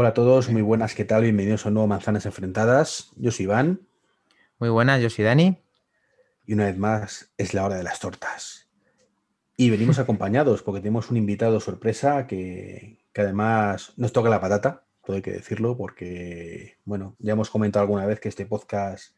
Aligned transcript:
Hola 0.00 0.10
a 0.10 0.14
todos, 0.14 0.48
muy 0.48 0.62
buenas, 0.62 0.94
¿qué 0.94 1.04
tal? 1.04 1.22
Bienvenidos 1.22 1.66
a 1.66 1.70
un 1.70 1.74
nuevo 1.74 1.88
Manzanas 1.88 2.24
Enfrentadas. 2.24 3.10
Yo 3.16 3.32
soy 3.32 3.46
Iván. 3.46 3.80
Muy 4.60 4.68
buenas, 4.68 5.02
yo 5.02 5.10
soy 5.10 5.24
Dani. 5.24 5.60
Y 6.46 6.54
una 6.54 6.66
vez 6.66 6.78
más, 6.78 7.32
es 7.36 7.52
la 7.52 7.64
hora 7.64 7.74
de 7.74 7.82
las 7.82 7.98
tortas. 7.98 8.68
Y 9.56 9.70
venimos 9.70 9.98
acompañados 9.98 10.62
porque 10.62 10.80
tenemos 10.80 11.10
un 11.10 11.16
invitado 11.16 11.58
sorpresa 11.58 12.28
que, 12.28 13.00
que 13.12 13.22
además 13.22 13.92
nos 13.96 14.12
toca 14.12 14.28
la 14.30 14.40
patata, 14.40 14.84
todo 15.04 15.16
hay 15.16 15.22
que 15.22 15.32
decirlo, 15.32 15.76
porque, 15.76 16.76
bueno, 16.84 17.16
ya 17.18 17.32
hemos 17.32 17.50
comentado 17.50 17.82
alguna 17.82 18.06
vez 18.06 18.20
que 18.20 18.28
este 18.28 18.46
podcast 18.46 19.16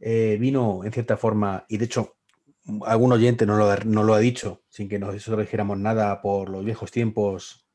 eh, 0.00 0.38
vino 0.40 0.84
en 0.84 0.92
cierta 0.92 1.18
forma, 1.18 1.66
y 1.68 1.76
de 1.76 1.84
hecho, 1.84 2.16
algún 2.86 3.12
oyente 3.12 3.44
no 3.44 3.58
lo, 3.58 3.76
no 3.84 4.04
lo 4.04 4.14
ha 4.14 4.20
dicho, 4.20 4.62
sin 4.70 4.88
que 4.88 4.98
nosotros 4.98 5.40
dijéramos 5.40 5.76
nada 5.76 6.22
por 6.22 6.48
los 6.48 6.64
viejos 6.64 6.90
tiempos 6.90 7.65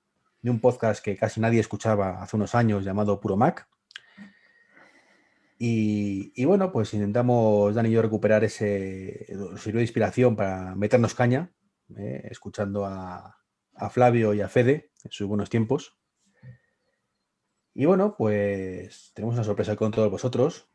de 0.42 0.50
un 0.50 0.60
podcast 0.60 1.04
que 1.04 1.16
casi 1.16 1.40
nadie 1.40 1.60
escuchaba 1.60 2.22
hace 2.22 2.36
unos 2.36 2.56
años 2.56 2.84
llamado 2.84 3.20
Puro 3.20 3.38
Mac. 3.38 3.68
Y, 5.64 6.44
bueno, 6.46 6.72
pues 6.72 6.92
intentamos, 6.96 7.76
Dani 7.76 7.90
y 7.90 7.92
yo, 7.92 8.02
recuperar 8.02 8.44
ese, 8.44 9.28
sirvió 9.58 9.78
de 9.78 9.84
inspiración 9.84 10.36
para 10.36 10.74
meternos 10.74 11.14
caña, 11.14 11.52
eh, 11.96 12.28
escuchando 12.32 12.84
a, 12.88 13.38
a, 13.76 13.90
Flavio 13.92 14.34
y 14.34 14.42
a 14.42 14.50
Fede 14.50 14.90
en 15.04 15.12
sus 15.12 15.28
buenos 15.28 15.52
tiempos. 15.52 16.00
Y 17.76 17.86
bueno, 17.86 18.16
pues 18.18 19.12
tenemos 19.14 19.36
una 19.36 19.44
sorpresa 19.44 19.76
con 19.76 19.92
todos 19.92 20.10
vosotros. 20.10 20.68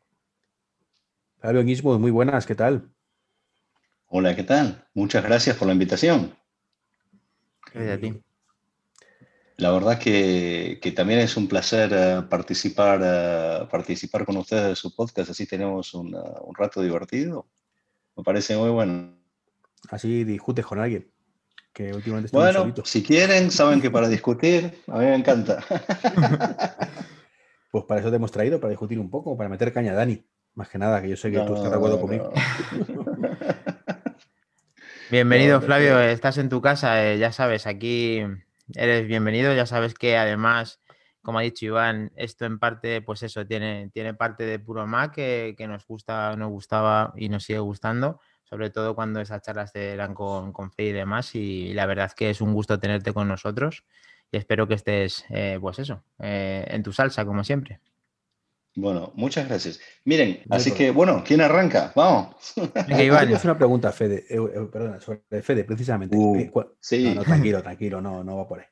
Flavio 1.39 1.65
Guismo, 1.65 1.99
muy 1.99 2.11
buenas, 2.11 2.45
¿qué 2.45 2.55
tal? 2.55 2.89
Hola, 4.05 4.37
¿qué 4.37 4.43
tal? 4.43 4.87
Muchas 4.93 5.21
gracias 5.21 5.57
por 5.57 5.67
la 5.67 5.73
invitación. 5.73 6.33
Gracias 7.73 7.97
a 7.97 7.99
ti. 7.99 8.23
La 9.59 9.71
verdad 9.71 9.97
que, 9.97 10.77
que, 10.79 10.91
también 10.91 11.19
es 11.19 11.35
un 11.35 11.47
placer 11.47 11.91
uh, 11.91 12.29
participar, 12.29 12.99
uh, 12.99 13.67
participar 13.67 14.23
con 14.23 14.37
ustedes 14.37 14.67
de 14.67 14.75
su 14.75 14.95
podcast, 14.95 15.31
así 15.31 15.47
tenemos 15.47 15.95
un, 15.95 16.13
uh, 16.13 16.43
un, 16.45 16.53
rato 16.53 16.79
divertido. 16.79 17.47
Me 18.15 18.23
parece 18.23 18.55
muy 18.55 18.69
bueno. 18.69 19.17
Así 19.89 20.23
discutes 20.23 20.63
con 20.63 20.79
alguien. 20.79 21.11
Que 21.73 21.91
últimamente 21.91 22.29
bueno, 22.31 22.59
solito. 22.59 22.85
si 22.85 23.01
quieren, 23.01 23.49
saben 23.49 23.81
que 23.81 23.89
para 23.89 24.07
discutir, 24.07 24.83
a 24.87 24.99
mí 24.99 25.05
me 25.05 25.15
encanta. 25.15 25.63
pues 27.71 27.83
para 27.85 28.01
eso 28.01 28.11
te 28.11 28.17
hemos 28.17 28.31
traído, 28.31 28.59
para 28.59 28.69
discutir 28.69 28.99
un 28.99 29.09
poco, 29.09 29.35
para 29.35 29.49
meter 29.49 29.73
caña 29.73 29.93
a 29.93 29.95
Dani. 29.95 30.23
Más 30.53 30.69
que 30.69 30.77
nada, 30.77 31.01
que 31.01 31.09
yo 31.09 31.17
sé 31.17 31.31
que 31.31 31.37
no, 31.37 31.45
tú 31.45 31.55
estás 31.55 31.71
de 31.71 31.77
acuerdo 31.77 31.95
no. 31.95 32.01
conmigo. 32.01 32.31
Bienvenido, 35.09 35.61
Flavio. 35.61 35.99
Estás 35.99 36.37
en 36.37 36.49
tu 36.49 36.61
casa, 36.61 37.03
eh, 37.03 37.17
ya 37.17 37.31
sabes, 37.31 37.65
aquí 37.65 38.21
eres 38.75 39.07
bienvenido. 39.07 39.53
Ya 39.53 39.65
sabes 39.65 39.93
que 39.93 40.17
además, 40.17 40.81
como 41.21 41.39
ha 41.39 41.43
dicho 41.43 41.65
Iván, 41.65 42.11
esto 42.15 42.45
en 42.45 42.59
parte, 42.59 43.01
pues 43.01 43.23
eso, 43.23 43.45
tiene, 43.45 43.89
tiene 43.93 44.13
parte 44.13 44.45
de 44.45 44.59
puro 44.59 44.87
Mac 44.87 45.13
que, 45.13 45.55
que 45.57 45.67
nos 45.67 45.85
gusta, 45.85 46.35
nos 46.35 46.49
gustaba 46.49 47.13
y 47.15 47.29
nos 47.29 47.43
sigue 47.43 47.59
gustando, 47.59 48.19
sobre 48.43 48.69
todo 48.69 48.95
cuando 48.95 49.19
esas 49.19 49.41
charlas 49.41 49.75
eran 49.75 50.13
con, 50.13 50.53
con 50.53 50.71
Fe 50.71 50.85
y 50.85 50.91
demás. 50.91 51.35
Y, 51.35 51.73
la 51.73 51.85
verdad 51.85 52.07
es 52.07 52.15
que 52.15 52.29
es 52.29 52.41
un 52.41 52.53
gusto 52.53 52.79
tenerte 52.79 53.13
con 53.13 53.27
nosotros 53.27 53.83
y 54.31 54.37
espero 54.37 54.67
que 54.67 54.75
estés, 54.75 55.25
eh, 55.29 55.57
pues 55.61 55.79
eso, 55.79 56.03
eh, 56.19 56.65
en 56.69 56.83
tu 56.83 56.91
salsa, 56.91 57.25
como 57.25 57.43
siempre. 57.43 57.79
Bueno, 58.77 59.11
muchas 59.15 59.47
gracias. 59.47 59.79
Miren, 60.05 60.41
Muy 60.45 60.55
así 60.55 60.71
que, 60.71 60.91
bueno, 60.91 61.23
¿quién 61.25 61.41
arranca? 61.41 61.91
Vamos. 61.95 62.35
Iván. 62.87 63.33
hacer 63.33 63.49
una 63.49 63.57
pregunta, 63.57 63.91
Fede, 63.91 64.25
eh, 64.29 64.37
eh, 64.37 64.67
perdona, 64.71 65.01
sobre 65.01 65.23
Fede, 65.41 65.63
precisamente. 65.63 66.15
Uh, 66.15 66.35
eh, 66.35 66.51
sí. 66.79 67.05
No, 67.05 67.15
no, 67.15 67.23
tranquilo, 67.23 67.63
tranquilo, 67.63 68.01
no, 68.01 68.23
no 68.23 68.37
va 68.37 68.47
por 68.47 68.59
ahí. 68.59 68.65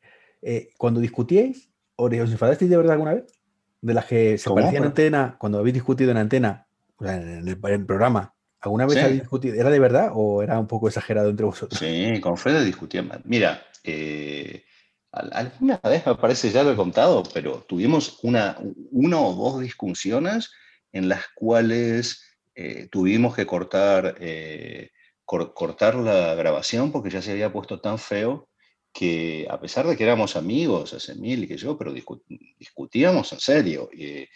Eh, 0.44 0.70
cuando 0.78 1.00
discutíais, 1.00 1.72
¿os 1.96 2.14
enfadasteis 2.14 2.70
de 2.70 2.78
verdad 2.78 2.94
alguna 2.94 3.16
vez? 3.16 3.26
De 3.82 3.96
las 3.96 4.06
que 4.06 4.38
se 4.38 4.48
parecían 4.52 4.84
en 4.84 4.90
antena, 4.90 5.38
cuando 5.40 5.58
habéis 5.58 5.74
discutido 5.74 6.12
en 6.12 6.18
antena, 6.18 6.68
o 6.98 7.04
sea, 7.04 7.16
en 7.16 7.48
el, 7.48 7.48
en 7.48 7.74
el 7.74 7.86
programa, 7.88 8.36
¿alguna 8.60 8.86
vez 8.86 9.00
sí. 9.00 9.00
habéis 9.00 9.22
discutido? 9.22 9.56
¿Era 9.56 9.72
de 9.72 9.80
verdad 9.80 10.12
o 10.14 10.44
era 10.44 10.60
un 10.60 10.68
poco 10.68 10.88
exagerado 10.88 11.32
entre 11.32 11.48
vosotros? 11.48 11.80
Sí, 11.80 12.22
con 12.22 12.38
Fede 12.38 12.64
discutíamos. 12.64 13.18
Mira, 13.24 13.60
eh, 13.84 14.66
alguna 15.16 15.80
vez 15.84 16.06
me 16.06 16.16
parece 16.16 16.52
ya 16.52 16.64
lo 16.64 16.72
he 16.72 16.76
contado, 16.76 17.24
pero 17.34 17.66
tuvimos 17.68 18.20
una, 18.24 18.58
una 18.92 19.20
o 19.20 19.34
dos 19.34 19.62
discusiones 19.62 20.52
en 20.92 21.10
las 21.10 21.26
cuales 21.36 22.22
eh, 22.54 22.88
tuvimos 22.92 23.36
que 23.36 23.46
cortar, 23.46 24.16
eh, 24.20 24.92
cor 25.24 25.54
cortar 25.54 25.96
la 25.96 26.36
grabación 26.36 26.92
porque 26.92 27.10
ya 27.10 27.22
se 27.22 27.32
había 27.32 27.52
puesto 27.52 27.80
tan 27.82 27.98
feo 27.98 28.50
que 28.94 29.46
a 29.50 29.60
pesar 29.60 29.86
de 29.88 29.98
que 29.98 30.06
éramos 30.06 30.38
amigos, 30.38 30.94
hace 30.94 31.16
mil 31.16 31.44
y 31.44 31.48
que 31.50 31.58
yo, 31.58 31.78
pero 31.78 31.92
discu 31.92 32.24
discutíamos 32.58 33.34
en 33.34 33.40
serio, 33.42 33.90
eh, 33.98 34.30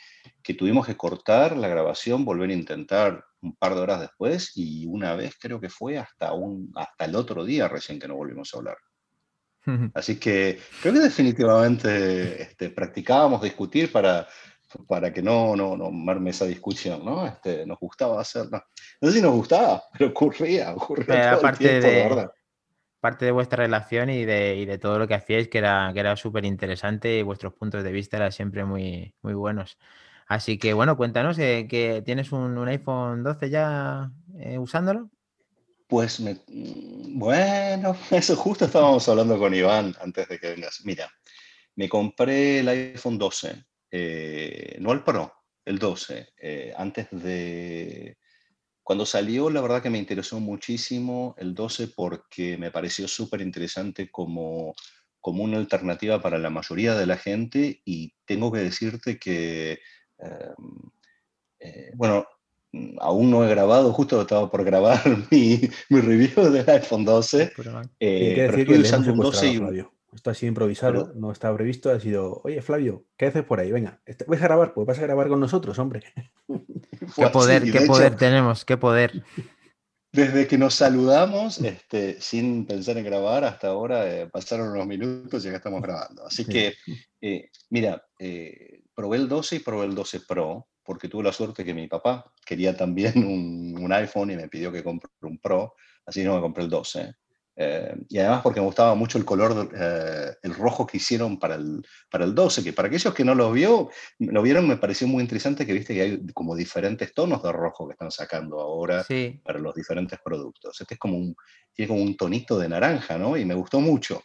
que 0.43 0.53
tuvimos 0.53 0.85
que 0.85 0.97
cortar 0.97 1.55
la 1.55 1.69
grabación, 1.69 2.25
volver 2.25 2.49
a 2.49 2.53
intentar 2.53 3.23
un 3.41 3.55
par 3.55 3.73
de 3.75 3.81
horas 3.81 4.01
después 4.01 4.51
y 4.55 4.85
una 4.85 5.15
vez 5.15 5.35
creo 5.39 5.61
que 5.61 5.69
fue 5.69 5.97
hasta, 5.97 6.33
un, 6.33 6.73
hasta 6.75 7.05
el 7.05 7.15
otro 7.15 7.45
día 7.45 7.69
recién 7.69 7.99
que 7.99 8.09
no 8.09 8.15
volvimos 8.15 8.53
a 8.53 8.57
hablar. 8.57 8.77
Así 9.93 10.19
que 10.19 10.59
creo 10.81 10.93
que 10.93 10.99
definitivamente 10.99 12.41
este, 12.41 12.69
practicábamos 12.69 13.41
discutir 13.41 13.91
para, 13.91 14.27
para 14.87 15.11
que 15.11 15.21
no, 15.21 15.55
no, 15.55 15.75
no 15.75 15.91
marme 15.91 16.29
esa 16.29 16.45
discusión, 16.45 17.03
¿no? 17.03 17.25
Este, 17.25 17.65
nos 17.65 17.79
gustaba 17.79 18.21
hacerlo. 18.21 18.63
No 19.01 19.09
sé 19.09 19.17
si 19.17 19.21
nos 19.21 19.33
gustaba, 19.33 19.83
pero 19.93 20.11
ocurría, 20.11 20.73
ocurría 20.73 21.15
Era 21.15 21.39
parte 21.39 21.67
tiempo, 21.67 21.87
de, 21.87 21.93
verdad. 21.95 22.31
parte 22.99 23.25
de 23.25 23.31
vuestra 23.31 23.63
relación 23.63 24.09
y 24.09 24.25
de, 24.25 24.55
y 24.57 24.65
de, 24.65 24.77
todo 24.77 24.99
lo 24.99 25.07
que 25.07 25.15
hacíais, 25.15 25.47
que 25.47 25.57
era, 25.57 25.91
que 25.93 25.99
era 25.99 26.15
súper 26.15 26.45
interesante 26.45 27.17
y 27.17 27.23
vuestros 27.23 27.53
puntos 27.53 27.83
de 27.83 27.91
vista 27.91 28.17
eran 28.17 28.31
siempre 28.31 28.65
muy, 28.65 29.13
muy 29.21 29.33
buenos. 29.33 29.77
Así 30.27 30.59
que, 30.59 30.73
bueno, 30.73 30.95
cuéntanos, 30.95 31.39
eh, 31.39 31.65
que 31.67 32.03
¿tienes 32.05 32.31
un, 32.31 32.55
un, 32.55 32.67
iPhone 32.67 33.23
12 33.23 33.49
ya 33.49 34.11
eh, 34.37 34.59
usándolo? 34.59 35.09
Pues, 35.89 36.19
me, 36.19 36.37
bueno, 36.47 37.97
eso 38.11 38.35
justo 38.35 38.65
estábamos 38.65 39.09
hablando 39.09 39.39
con 39.39 39.55
Iván 39.55 39.95
antes 39.99 40.29
de 40.29 40.39
que 40.39 40.51
vengas. 40.51 40.81
Mira, 40.85 41.11
me 41.77 41.89
compré 41.89 42.59
el 42.59 42.67
iPhone 42.67 43.17
12, 43.17 43.65
eh, 43.89 44.77
no 44.79 44.91
el 44.93 45.03
Pro, 45.03 45.33
el 45.65 45.79
12, 45.79 46.29
eh, 46.37 46.73
antes 46.77 47.07
de... 47.09 48.19
Cuando 48.83 49.03
salió, 49.03 49.49
la 49.49 49.61
verdad 49.61 49.81
que 49.81 49.89
me 49.89 49.97
interesó 49.97 50.39
muchísimo 50.39 51.33
el 51.39 51.55
12 51.55 51.87
porque 51.87 52.55
me 52.57 52.69
pareció 52.69 53.07
súper 53.07 53.41
interesante 53.41 54.11
como, 54.11 54.75
como 55.19 55.43
una 55.43 55.57
alternativa 55.57 56.21
para 56.21 56.37
la 56.37 56.51
mayoría 56.51 56.93
de 56.93 57.07
la 57.07 57.17
gente 57.17 57.81
y 57.83 58.13
tengo 58.25 58.51
que 58.51 58.59
decirte 58.59 59.17
que, 59.17 59.79
eh 61.59 61.91
bueno, 61.95 62.25
aún 62.99 63.31
no 63.31 63.45
he 63.45 63.49
grabado, 63.49 63.91
justo 63.93 64.21
estaba 64.21 64.49
por 64.49 64.63
grabar 64.63 65.01
mi, 65.31 65.61
mi 65.89 66.01
review 66.01 66.51
del 66.51 66.69
iPhone 66.69 67.05
12. 67.05 67.53
Eh, 67.99 68.33
pero 68.35 68.57
estoy 68.57 68.79
usando 68.79 69.13
un 69.13 69.19
12 69.19 69.47
y 69.47 69.57
un... 69.57 69.89
Esto 70.13 70.31
ha 70.31 70.33
sido 70.33 70.49
improvisado, 70.49 71.07
pero... 71.07 71.19
no 71.19 71.31
estaba 71.31 71.55
previsto, 71.55 71.91
ha 71.91 71.99
sido, 71.99 72.41
oye 72.43 72.61
Flavio, 72.61 73.05
¿qué 73.15 73.27
haces 73.27 73.43
por 73.43 73.59
ahí? 73.59 73.71
Venga, 73.71 74.01
¿vas 74.27 74.41
a 74.41 74.43
grabar? 74.43 74.73
Pues 74.73 74.87
vas 74.87 74.97
a 74.97 75.03
grabar 75.03 75.27
con 75.27 75.39
nosotros, 75.39 75.77
hombre. 75.77 76.03
qué 77.15 77.27
poder, 77.27 77.63
sí, 77.63 77.71
qué 77.71 77.81
poder 77.81 78.07
hecho, 78.07 78.17
tenemos, 78.17 78.65
qué 78.65 78.77
poder. 78.77 79.23
Desde 80.11 80.47
que 80.47 80.57
nos 80.57 80.73
saludamos, 80.73 81.59
este, 81.59 82.19
sin 82.19 82.65
pensar 82.65 82.97
en 82.97 83.05
grabar, 83.05 83.43
hasta 83.43 83.67
ahora 83.67 84.11
eh, 84.11 84.27
pasaron 84.27 84.69
unos 84.69 84.87
minutos 84.87 85.45
y 85.45 85.49
ya 85.49 85.57
estamos 85.57 85.83
grabando. 85.83 86.25
Así 86.25 86.45
que, 86.45 86.73
eh, 87.21 87.49
mira, 87.69 88.03
eh, 88.17 88.81
probé 88.95 89.17
el 89.17 89.29
12 89.29 89.57
y 89.57 89.59
probé 89.59 89.85
el 89.85 89.93
12 89.93 90.21
Pro, 90.21 90.67
porque 90.89 91.07
tuve 91.07 91.23
la 91.23 91.31
suerte 91.31 91.63
que 91.63 91.75
mi 91.75 91.87
papá 91.87 92.33
quería 92.43 92.75
también 92.75 93.13
un, 93.23 93.77
un 93.79 93.93
iPhone 93.93 94.31
y 94.31 94.35
me 94.35 94.47
pidió 94.47 94.71
que 94.71 94.83
compre 94.83 95.07
un 95.21 95.37
Pro, 95.37 95.75
así 96.03 96.23
no 96.23 96.33
me 96.33 96.41
compré 96.41 96.63
el 96.63 96.69
12. 96.71 97.13
Eh, 97.55 97.95
y 98.09 98.17
además 98.17 98.41
porque 98.41 98.59
me 98.59 98.65
gustaba 98.65 98.95
mucho 98.95 99.19
el 99.19 99.23
color, 99.25 99.69
eh, 99.79 100.31
el 100.41 100.55
rojo 100.55 100.87
que 100.87 100.97
hicieron 100.97 101.37
para 101.37 101.55
el, 101.55 101.85
para 102.09 102.25
el 102.25 102.33
12, 102.33 102.63
que 102.63 102.73
para 102.73 102.87
aquellos 102.87 103.13
que 103.13 103.23
no 103.23 103.35
lo 103.35 103.51
vio, 103.51 103.91
lo 104.17 104.41
vieron, 104.41 104.67
me 104.67 104.77
pareció 104.77 105.07
muy 105.07 105.21
interesante 105.21 105.63
que 105.63 105.73
viste 105.73 105.93
que 105.93 106.01
hay 106.01 106.25
como 106.33 106.55
diferentes 106.55 107.13
tonos 107.13 107.43
de 107.43 107.51
rojo 107.51 107.85
que 107.85 107.91
están 107.91 108.09
sacando 108.09 108.59
ahora 108.59 109.03
sí. 109.03 109.39
para 109.45 109.59
los 109.59 109.75
diferentes 109.75 110.17
productos. 110.25 110.81
Este 110.81 110.95
es 110.95 110.99
como 110.99 111.17
un, 111.17 111.35
tiene 111.71 111.87
como 111.87 112.01
un 112.01 112.17
tonito 112.17 112.57
de 112.57 112.67
naranja, 112.67 113.19
¿no? 113.19 113.37
Y 113.37 113.45
me 113.45 113.53
gustó 113.53 113.79
mucho. 113.79 114.23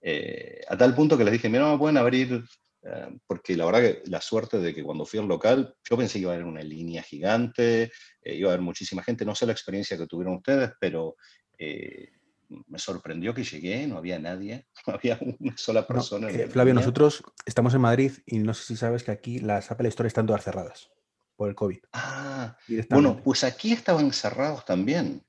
Eh, 0.00 0.62
a 0.70 0.74
tal 0.74 0.94
punto 0.94 1.18
que 1.18 1.24
les 1.24 1.32
dije, 1.34 1.50
mira, 1.50 1.64
no 1.64 1.72
me 1.72 1.78
pueden 1.78 1.98
abrir 1.98 2.42
Uh, 2.88 3.18
porque 3.26 3.54
la 3.56 3.66
verdad 3.66 3.80
que 3.80 4.02
la 4.06 4.20
suerte 4.20 4.58
de 4.58 4.74
que 4.74 4.82
cuando 4.82 5.04
fui 5.04 5.18
al 5.18 5.28
local, 5.28 5.74
yo 5.84 5.96
pensé 5.96 6.14
que 6.14 6.20
iba 6.20 6.32
a 6.32 6.34
haber 6.34 6.46
una 6.46 6.62
línea 6.62 7.02
gigante, 7.02 7.90
eh, 8.22 8.34
iba 8.34 8.48
a 8.48 8.52
haber 8.52 8.64
muchísima 8.64 9.02
gente, 9.02 9.24
no 9.26 9.34
sé 9.34 9.44
la 9.44 9.52
experiencia 9.52 9.98
que 9.98 10.06
tuvieron 10.06 10.36
ustedes, 10.36 10.70
pero 10.80 11.16
eh, 11.58 12.08
me 12.48 12.78
sorprendió 12.78 13.34
que 13.34 13.44
llegué, 13.44 13.86
no 13.86 13.98
había 13.98 14.18
nadie, 14.18 14.68
no 14.86 14.94
había 14.94 15.18
una 15.38 15.56
sola 15.56 15.86
persona. 15.86 16.28
No, 16.28 16.34
eh, 16.34 16.48
Flavio, 16.48 16.72
línea. 16.72 16.80
nosotros 16.80 17.22
estamos 17.44 17.74
en 17.74 17.80
Madrid 17.80 18.12
y 18.26 18.38
no 18.38 18.54
sé 18.54 18.64
si 18.64 18.76
sabes 18.76 19.04
que 19.04 19.10
aquí 19.10 19.38
las 19.38 19.70
Apple 19.70 19.88
Store 19.88 20.06
están 20.06 20.26
todas 20.26 20.44
cerradas 20.44 20.90
por 21.36 21.48
el 21.48 21.54
COVID. 21.54 21.78
Ah, 21.92 22.56
bueno, 22.90 23.20
pues 23.22 23.44
aquí 23.44 23.72
estaban 23.72 24.12
cerrados 24.12 24.64
también. 24.64 25.24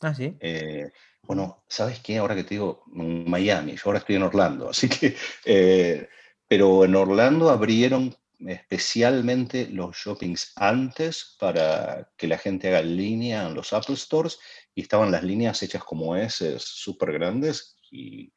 Ah, 0.00 0.14
sí. 0.14 0.36
Eh, 0.40 0.90
bueno, 1.22 1.64
¿sabes 1.68 2.00
qué? 2.00 2.18
Ahora 2.18 2.34
que 2.34 2.44
te 2.44 2.54
digo, 2.54 2.84
Miami, 2.86 3.76
yo 3.76 3.82
ahora 3.86 3.98
estoy 3.98 4.16
en 4.16 4.22
Orlando, 4.22 4.70
así 4.70 4.88
que 4.88 5.16
eh, 5.44 6.08
pero 6.48 6.84
en 6.84 6.94
Orlando 6.94 7.50
abrieron 7.50 8.14
especialmente 8.38 9.68
los 9.70 9.96
shoppings 9.96 10.52
antes 10.56 11.36
para 11.40 12.10
que 12.16 12.26
la 12.28 12.38
gente 12.38 12.68
haga 12.68 12.82
línea 12.82 13.46
en 13.46 13.54
los 13.54 13.72
Apple 13.72 13.96
Stores 13.96 14.38
y 14.74 14.82
estaban 14.82 15.10
las 15.10 15.22
líneas 15.22 15.62
hechas 15.62 15.82
como 15.82 16.16
S, 16.16 16.56
súper 16.58 17.12
grandes 17.12 17.76
y 17.90 18.32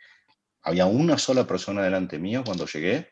había 0.62 0.86
una 0.86 1.18
sola 1.18 1.46
persona 1.46 1.84
delante 1.84 2.18
mío 2.18 2.44
cuando 2.46 2.66
llegué 2.66 3.10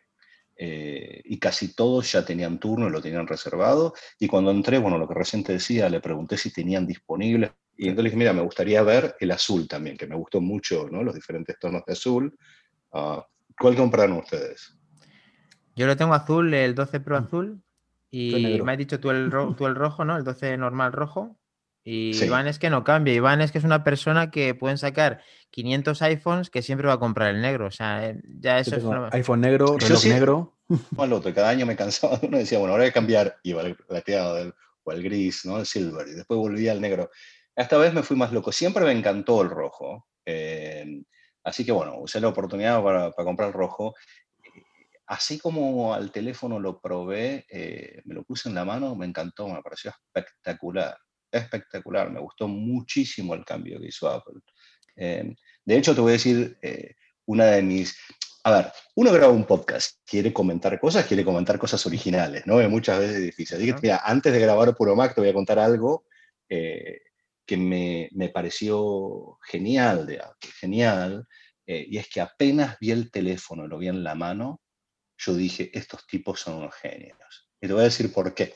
eh, 0.55 1.21
y 1.25 1.37
casi 1.39 1.75
todos 1.75 2.11
ya 2.11 2.25
tenían 2.25 2.59
turno 2.59 2.87
y 2.87 2.91
lo 2.91 3.01
tenían 3.01 3.27
reservado 3.27 3.93
y 4.17 4.27
cuando 4.27 4.51
entré, 4.51 4.77
bueno, 4.77 4.97
lo 4.97 5.07
que 5.07 5.13
recién 5.13 5.43
te 5.43 5.53
decía, 5.53 5.89
le 5.89 5.99
pregunté 5.99 6.37
si 6.37 6.51
tenían 6.51 6.87
disponible 6.87 7.51
y 7.75 7.89
entonces 7.89 8.05
dije, 8.05 8.17
mira, 8.17 8.33
me 8.33 8.41
gustaría 8.41 8.81
ver 8.81 9.15
el 9.19 9.31
azul 9.31 9.67
también, 9.67 9.97
que 9.97 10.07
me 10.07 10.15
gustó 10.15 10.41
mucho, 10.41 10.87
¿no? 10.89 11.03
Los 11.03 11.13
diferentes 11.13 11.59
tonos 11.59 11.83
de 11.85 11.93
azul. 11.93 12.35
Uh, 12.91 13.21
¿Cuál 13.59 13.75
compraron 13.75 14.17
ustedes? 14.17 14.76
Yo 15.77 15.85
lo 15.85 15.95
tengo 15.95 16.15
azul, 16.15 16.53
el 16.53 16.73
12 16.73 16.99
Pro 16.99 17.21
mm. 17.21 17.23
azul. 17.23 17.63
Y 18.09 18.61
me 18.63 18.71
has 18.71 18.77
dicho 18.77 18.99
tú 18.99 19.11
el, 19.11 19.29
tú 19.55 19.67
el 19.67 19.75
rojo, 19.75 20.03
¿no? 20.03 20.17
El 20.17 20.23
12 20.23 20.57
normal 20.57 20.91
rojo. 20.91 21.37
Y 21.83 22.11
Iván 22.21 22.47
es 22.47 22.57
que 22.57 22.69
no 22.69 22.83
cambia. 22.83 23.13
Iván 23.13 23.41
es 23.41 23.51
que 23.51 23.59
es 23.59 23.63
una 23.63 23.83
persona 23.83 24.31
que 24.31 24.55
pueden 24.55 24.77
sacar 24.77 25.21
500 25.51 26.01
iPhones 26.01 26.49
que 26.49 26.61
siempre 26.61 26.87
va 26.87 26.93
a 26.93 26.99
comprar 26.99 27.33
el 27.33 27.41
negro. 27.41 27.67
O 27.67 27.71
sea, 27.71 28.09
eh, 28.09 28.19
ya 28.39 28.59
eso 28.59 28.75
es 28.75 28.83
iPhone 29.13 29.41
negro, 29.41 29.77
reloj 29.77 30.05
negro. 30.05 30.57
Al 30.97 31.13
otro, 31.13 31.33
cada 31.33 31.49
año 31.49 31.65
me 31.65 31.75
cansaba 31.75 32.17
de 32.17 32.27
uno 32.27 32.37
y 32.37 32.41
decía, 32.41 32.57
bueno, 32.57 32.73
ahora 32.73 32.83
voy 32.83 32.89
a 32.89 32.93
cambiar. 32.93 33.37
Iba 33.43 33.61
al 33.61 33.75
plateado 33.75 34.53
o 34.83 34.91
al 34.91 35.03
gris, 35.03 35.45
¿no? 35.45 35.59
El 35.59 35.65
silver. 35.65 36.07
Y 36.07 36.15
después 36.15 36.37
volvía 36.37 36.71
al 36.71 36.81
negro. 36.81 37.11
Esta 37.55 37.77
vez 37.77 37.93
me 37.93 38.03
fui 38.03 38.17
más 38.17 38.33
loco. 38.33 38.51
Siempre 38.51 38.83
me 38.83 38.91
encantó 38.91 39.41
el 39.43 39.49
rojo. 39.49 40.07
Eh, 40.25 41.03
así 41.43 41.63
que 41.63 41.71
bueno, 41.71 41.99
usé 41.99 42.19
la 42.19 42.29
oportunidad 42.29 42.83
para, 42.83 43.11
para 43.11 43.25
comprar 43.25 43.49
el 43.49 43.53
rojo 43.53 43.95
así 45.07 45.39
como 45.39 45.93
al 45.93 46.11
teléfono 46.11 46.59
lo 46.59 46.79
probé, 46.79 47.45
eh, 47.49 48.01
me 48.05 48.13
lo 48.13 48.23
puse 48.23 48.49
en 48.49 48.55
la 48.55 48.65
mano, 48.65 48.95
me 48.95 49.05
encantó, 49.05 49.47
me 49.47 49.61
pareció 49.61 49.91
espectacular, 49.91 50.97
espectacular, 51.31 52.11
me 52.11 52.19
gustó 52.19 52.47
muchísimo 52.47 53.33
el 53.33 53.45
cambio 53.45 53.79
que 53.79 53.87
hizo 53.87 54.09
Apple. 54.09 54.41
Eh, 54.97 55.33
de 55.63 55.77
hecho, 55.77 55.95
te 55.95 56.01
voy 56.01 56.11
a 56.11 56.13
decir, 56.13 56.57
eh, 56.61 56.95
una 57.25 57.45
de 57.45 57.61
mis... 57.61 57.97
A 58.43 58.51
ver, 58.51 58.71
uno 58.95 59.11
graba 59.11 59.33
un 59.33 59.45
podcast, 59.45 59.99
quiere 60.05 60.31
comentar 60.31 60.79
cosas, 60.79 61.05
quiere 61.05 61.25
comentar 61.25 61.57
cosas 61.57 61.85
originales, 61.85 62.45
¿no? 62.45 62.61
Es 62.61 62.69
muchas 62.69 62.99
veces 62.99 63.21
difícil. 63.21 63.57
Así 63.57 63.65
que, 63.65 63.75
mira, 63.81 64.01
antes 64.05 64.31
de 64.31 64.39
grabar 64.39 64.75
Puro 64.75 64.95
Mac, 64.95 65.13
te 65.13 65.21
voy 65.21 65.29
a 65.29 65.33
contar 65.33 65.59
algo 65.59 66.05
que 66.47 67.57
me, 67.57 68.09
me, 68.13 68.29
pareció 68.29 69.37
genial, 69.41 70.05
de, 70.05 70.21
genial, 70.61 71.27
y 71.65 71.97
es 71.97 72.07
que 72.07 72.21
apenas 72.21 72.77
vi 72.79 72.91
el 72.91 73.11
teléfono, 73.11 73.67
lo 73.67 73.77
vi 73.79 73.89
en 73.89 74.01
la 74.01 74.15
mano, 74.15 74.61
yo 75.17 75.33
dije, 75.33 75.71
estos 75.73 76.05
tipos 76.05 76.39
son 76.41 76.55
unos 76.55 76.75
genios. 76.75 77.49
Y 77.59 77.67
te 77.67 77.73
voy 77.73 77.81
a 77.81 77.85
decir 77.85 78.13
por 78.13 78.33
qué. 78.33 78.55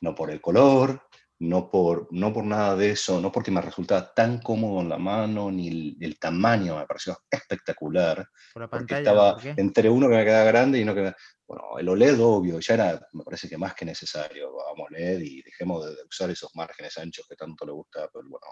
No 0.00 0.14
por 0.14 0.30
el 0.30 0.40
color, 0.40 1.08
no 1.38 1.70
por, 1.70 2.08
no 2.10 2.32
por 2.32 2.44
nada 2.44 2.76
de 2.76 2.90
eso, 2.90 3.20
no 3.20 3.30
porque 3.30 3.50
me 3.50 3.60
resultaba 3.60 4.12
tan 4.12 4.40
cómodo 4.40 4.80
en 4.80 4.88
la 4.88 4.98
mano, 4.98 5.50
ni 5.50 5.96
el, 6.00 6.18
tamaño 6.18 6.78
me 6.78 6.86
pareció 6.86 7.18
espectacular. 7.30 8.26
Por 8.52 8.62
la 8.62 8.70
pantalla, 8.70 8.98
estaba 8.98 9.36
entre 9.56 9.88
uno 9.88 10.08
que 10.08 10.16
me 10.16 10.24
queda 10.24 10.44
grande 10.44 10.78
y 10.78 10.82
uno 10.82 10.94
que 10.94 11.02
me... 11.02 11.14
Bueno, 11.46 11.78
el 11.78 11.88
OLED, 11.88 12.20
obvio, 12.20 12.58
ya 12.58 12.74
era, 12.74 13.06
me 13.12 13.22
parece 13.22 13.48
que 13.48 13.58
más 13.58 13.74
que 13.74 13.84
necesario. 13.84 14.54
Vamos 14.54 14.88
OLED 14.90 15.20
y 15.20 15.42
dejemos 15.42 15.84
de, 15.84 15.94
usar 16.08 16.30
esos 16.30 16.50
márgenes 16.54 16.96
anchos 16.96 17.26
que 17.28 17.36
tanto 17.36 17.66
le 17.66 17.72
gusta, 17.72 18.08
pero 18.12 18.24
bueno, 18.28 18.46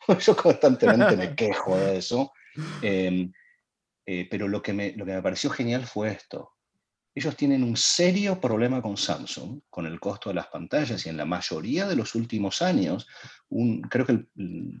yo 0.20 0.36
constantemente 0.36 1.16
me 1.16 1.34
quejo 1.36 1.76
de 1.76 1.98
eso. 1.98 2.32
Em, 2.80 3.30
eh, 4.06 4.26
pero 4.30 4.48
lo 4.48 4.62
que, 4.62 4.72
me, 4.72 4.92
lo 4.96 5.04
que 5.04 5.12
me 5.12 5.22
pareció 5.22 5.50
genial 5.50 5.86
fue 5.86 6.10
esto 6.12 6.52
ellos 7.14 7.36
tienen 7.36 7.62
un 7.62 7.76
serio 7.76 8.40
problema 8.40 8.80
con 8.80 8.96
Samsung, 8.96 9.60
con 9.68 9.86
el 9.86 10.00
costo 10.00 10.30
de 10.30 10.36
las 10.36 10.46
pantallas, 10.46 11.04
y 11.04 11.10
en 11.10 11.16
la 11.16 11.26
mayoría 11.26 11.86
de 11.86 11.96
los 11.96 12.14
últimos 12.14 12.62
años, 12.62 13.06
un, 13.50 13.82
creo, 13.82 14.06
que 14.06 14.12
el, 14.12 14.28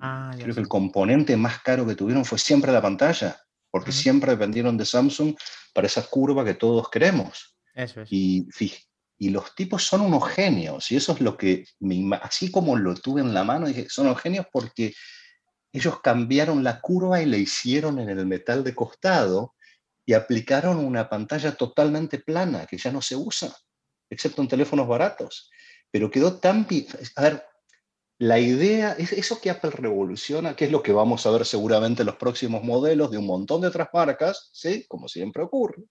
ah, 0.00 0.34
creo 0.38 0.54
que 0.54 0.60
el 0.60 0.68
componente 0.68 1.36
más 1.36 1.60
caro 1.60 1.86
que 1.86 1.94
tuvieron 1.94 2.24
fue 2.24 2.38
siempre 2.38 2.72
la 2.72 2.80
pantalla, 2.80 3.38
porque 3.70 3.92
siempre 3.92 4.32
dependieron 4.32 4.76
de 4.76 4.86
Samsung 4.86 5.34
para 5.74 5.86
esa 5.86 6.02
curva 6.02 6.44
que 6.44 6.54
todos 6.54 6.88
queremos. 6.88 7.56
Eso 7.74 8.02
es. 8.02 8.08
Y, 8.10 8.46
y 9.18 9.30
los 9.30 9.54
tipos 9.54 9.84
son 9.84 10.00
unos 10.00 10.26
genios, 10.28 10.90
y 10.90 10.96
eso 10.96 11.12
es 11.12 11.20
lo 11.20 11.36
que, 11.36 11.66
me, 11.80 12.16
así 12.22 12.50
como 12.50 12.76
lo 12.76 12.94
tuve 12.94 13.20
en 13.20 13.34
la 13.34 13.44
mano, 13.44 13.66
dije, 13.66 13.88
son 13.90 14.06
unos 14.06 14.20
genios 14.20 14.46
porque 14.50 14.94
ellos 15.70 16.00
cambiaron 16.00 16.64
la 16.64 16.80
curva 16.80 17.20
y 17.20 17.26
le 17.26 17.38
hicieron 17.38 17.98
en 17.98 18.08
el 18.10 18.26
metal 18.26 18.64
de 18.64 18.74
costado, 18.74 19.54
y 20.04 20.14
aplicaron 20.14 20.78
una 20.78 21.08
pantalla 21.08 21.52
totalmente 21.54 22.18
plana 22.18 22.66
que 22.66 22.78
ya 22.78 22.90
no 22.90 23.00
se 23.00 23.16
usa, 23.16 23.54
excepto 24.10 24.42
en 24.42 24.48
teléfonos 24.48 24.88
baratos. 24.88 25.50
Pero 25.90 26.10
quedó 26.10 26.38
tan... 26.38 26.66
A 27.16 27.22
ver, 27.22 27.44
la 28.18 28.38
idea, 28.38 28.92
es 28.92 29.12
eso 29.12 29.40
que 29.40 29.50
Apple 29.50 29.70
revoluciona, 29.70 30.54
que 30.54 30.66
es 30.66 30.70
lo 30.70 30.82
que 30.82 30.92
vamos 30.92 31.26
a 31.26 31.30
ver 31.30 31.44
seguramente 31.44 32.02
en 32.02 32.06
los 32.06 32.16
próximos 32.16 32.62
modelos 32.62 33.10
de 33.10 33.18
un 33.18 33.26
montón 33.26 33.60
de 33.60 33.68
otras 33.68 33.88
marcas, 33.92 34.50
¿sí? 34.52 34.86
como 34.88 35.08
siempre 35.08 35.42
ocurre, 35.42 35.82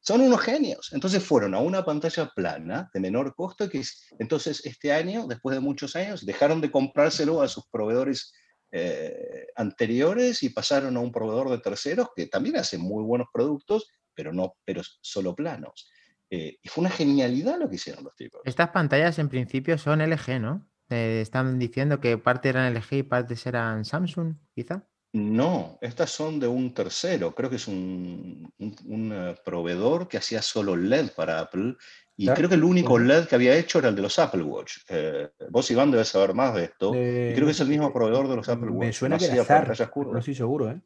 son 0.00 0.20
unos 0.20 0.40
genios. 0.40 0.92
Entonces 0.92 1.22
fueron 1.22 1.54
a 1.54 1.58
una 1.58 1.84
pantalla 1.84 2.30
plana 2.34 2.90
de 2.92 3.00
menor 3.00 3.34
costo 3.34 3.68
que 3.68 3.82
entonces 4.18 4.64
este 4.64 4.92
año, 4.92 5.26
después 5.26 5.54
de 5.54 5.60
muchos 5.60 5.96
años, 5.96 6.26
dejaron 6.26 6.60
de 6.60 6.70
comprárselo 6.70 7.42
a 7.42 7.48
sus 7.48 7.66
proveedores 7.68 8.32
eh, 8.72 9.48
anteriores 9.54 10.42
y 10.42 10.48
pasaron 10.48 10.96
a 10.96 11.00
un 11.00 11.12
proveedor 11.12 11.50
de 11.50 11.58
terceros 11.58 12.08
que 12.16 12.26
también 12.26 12.56
hace 12.56 12.78
muy 12.78 13.04
buenos 13.04 13.28
productos, 13.32 13.92
pero, 14.14 14.32
no, 14.32 14.56
pero 14.64 14.82
solo 15.00 15.34
planos. 15.34 15.90
Eh, 16.30 16.56
y 16.62 16.68
fue 16.68 16.82
una 16.82 16.90
genialidad 16.90 17.58
lo 17.58 17.68
que 17.68 17.76
hicieron 17.76 18.02
los 18.04 18.16
tipos. 18.16 18.40
Estas 18.44 18.70
pantallas 18.70 19.18
en 19.18 19.28
principio 19.28 19.76
son 19.76 20.00
LG, 20.00 20.40
¿no? 20.40 20.68
están 20.88 21.58
diciendo 21.58 22.00
que 22.00 22.18
parte 22.18 22.50
eran 22.50 22.74
LG 22.74 22.92
y 22.92 23.02
partes 23.02 23.46
eran 23.46 23.86
Samsung, 23.86 24.34
quizá. 24.54 24.86
No, 25.14 25.78
estas 25.82 26.10
son 26.10 26.40
de 26.40 26.48
un 26.48 26.72
tercero. 26.72 27.34
Creo 27.34 27.50
que 27.50 27.56
es 27.56 27.68
un, 27.68 28.50
un, 28.58 29.12
eh, 29.12 29.34
proveedor 29.44 30.08
que 30.08 30.16
hacía 30.16 30.40
solo 30.40 30.74
LED 30.74 31.10
para 31.14 31.40
Apple 31.40 31.76
y 32.16 32.28
creo 32.28 32.48
que 32.48 32.54
el 32.54 32.64
único 32.64 32.98
LED 32.98 33.26
que 33.26 33.34
había 33.34 33.56
hecho 33.56 33.78
era 33.78 33.88
el 33.88 33.96
de 33.96 34.02
los 34.02 34.18
Apple 34.18 34.42
Watch. 34.42 34.78
Eh, 34.88 35.28
vos, 35.50 35.70
Iván, 35.70 35.90
debes 35.90 36.08
saber 36.08 36.34
más 36.34 36.54
de 36.54 36.64
esto. 36.64 36.94
y 36.94 37.34
creo 37.34 37.46
que 37.46 37.50
es 37.50 37.60
el 37.60 37.68
mismo 37.68 37.92
proveedor 37.92 38.28
de 38.28 38.36
los 38.36 38.48
Apple 38.48 38.70
Watch. 38.70 38.86
Me 38.86 38.92
suena 38.92 39.18
que 39.18 39.26
era 39.26 39.42
Sharp, 39.42 39.96
no 39.96 40.18
estoy 40.18 40.34
seguro, 40.34 40.70
¿eh? 40.70 40.80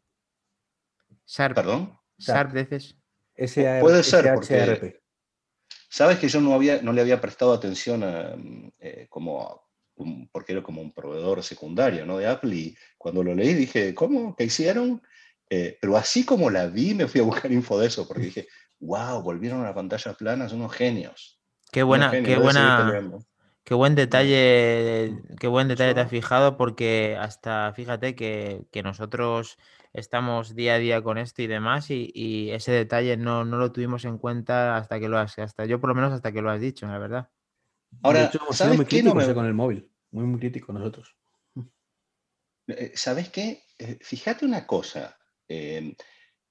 Sharp. 1.27 1.55
¿Perdón? 1.55 1.99
Sharp, 2.19 2.53
veces. 2.53 2.97
Puede 3.81 4.03
ser, 4.03 4.33
porque... 4.35 5.01
Sabes 5.89 6.19
que 6.19 6.29
yo 6.29 6.41
no, 6.41 6.55
había, 6.55 6.83
no 6.83 6.93
le 6.93 7.01
había 7.01 7.21
prestado 7.21 7.53
atención 7.53 8.03
a, 8.03 8.35
eh, 8.79 9.07
como 9.09 9.66
porque 10.31 10.53
era 10.53 10.63
como 10.63 10.83
un 10.83 10.93
proveedor 10.93 11.43
secundario 11.43 12.05
¿no? 12.05 12.19
de 12.19 12.27
Apple 12.27 12.55
y 12.55 12.77
cuando 12.99 13.23
lo 13.23 13.35
leí 13.35 13.55
dije, 13.55 13.95
¿cómo? 13.95 14.37
¿Qué 14.37 14.45
hicieron? 14.45 15.03
Eh, 15.49 15.79
pero 15.81 15.97
así 15.97 16.25
como 16.25 16.51
la 16.51 16.67
vi 16.67 16.95
me 16.95 17.07
fui 17.07 17.21
a 17.21 17.25
buscar 17.25 17.51
info 17.53 17.79
de 17.79 17.87
eso 17.87 18.07
porque 18.07 18.25
dije, 18.25 18.49
wow, 18.81 19.23
volvieron 19.23 19.61
a 19.63 19.65
la 19.65 19.75
pantalla 19.75 20.15
plana, 20.15 20.49
son 20.49 20.61
unos 20.61 20.73
genios. 20.73 21.41
Qué 21.71 21.83
buena, 21.83 22.11
qué 22.11 22.37
buena, 22.37 23.03
qué 23.65 23.75
buen 23.75 23.95
detalle, 23.95 25.23
qué 25.39 25.49
buen 25.49 25.69
detalle 25.69 25.95
te 25.95 26.01
has 26.01 26.11
fijado, 26.11 26.57
porque 26.57 27.17
hasta 27.19 27.73
fíjate 27.75 28.15
que, 28.15 28.67
nosotros 28.83 29.59
estamos 29.93 30.55
día 30.55 30.75
a 30.75 30.79
día 30.79 31.03
con 31.03 31.19
esto 31.19 31.43
y 31.43 31.47
demás, 31.47 31.91
y, 31.91 32.51
ese 32.51 32.73
detalle 32.73 33.17
no, 33.17 33.45
lo 33.45 33.73
tuvimos 33.73 34.05
en 34.05 34.19
cuenta 34.19 34.77
hasta 34.77 35.01
que 35.01 35.09
lo 35.09 35.19
has, 35.19 35.39
hasta 35.39 35.65
yo 35.65 35.81
por 35.81 35.89
lo 35.89 35.95
menos 35.95 36.13
hasta 36.13 36.33
que 36.33 36.43
lo 36.43 36.51
has 36.51 36.61
dicho, 36.61 36.87
la 36.87 36.99
verdad. 36.99 37.29
Ahora, 38.03 38.31
¿sabes 38.53 38.77
muy 38.77 38.87
qué? 38.87 39.03
No 39.03 39.15
con 39.15 39.47
el 39.47 39.55
móvil, 39.55 39.91
muy, 40.11 40.25
muy 40.25 40.41
nosotros. 40.69 41.17
Eh, 42.69 42.93
¿Sabes 42.95 43.31
qué? 43.31 43.63
Eh, 43.79 43.99
fíjate 44.01 44.45
una 44.45 44.67
cosa. 44.67 45.17
Eh, 45.49 45.95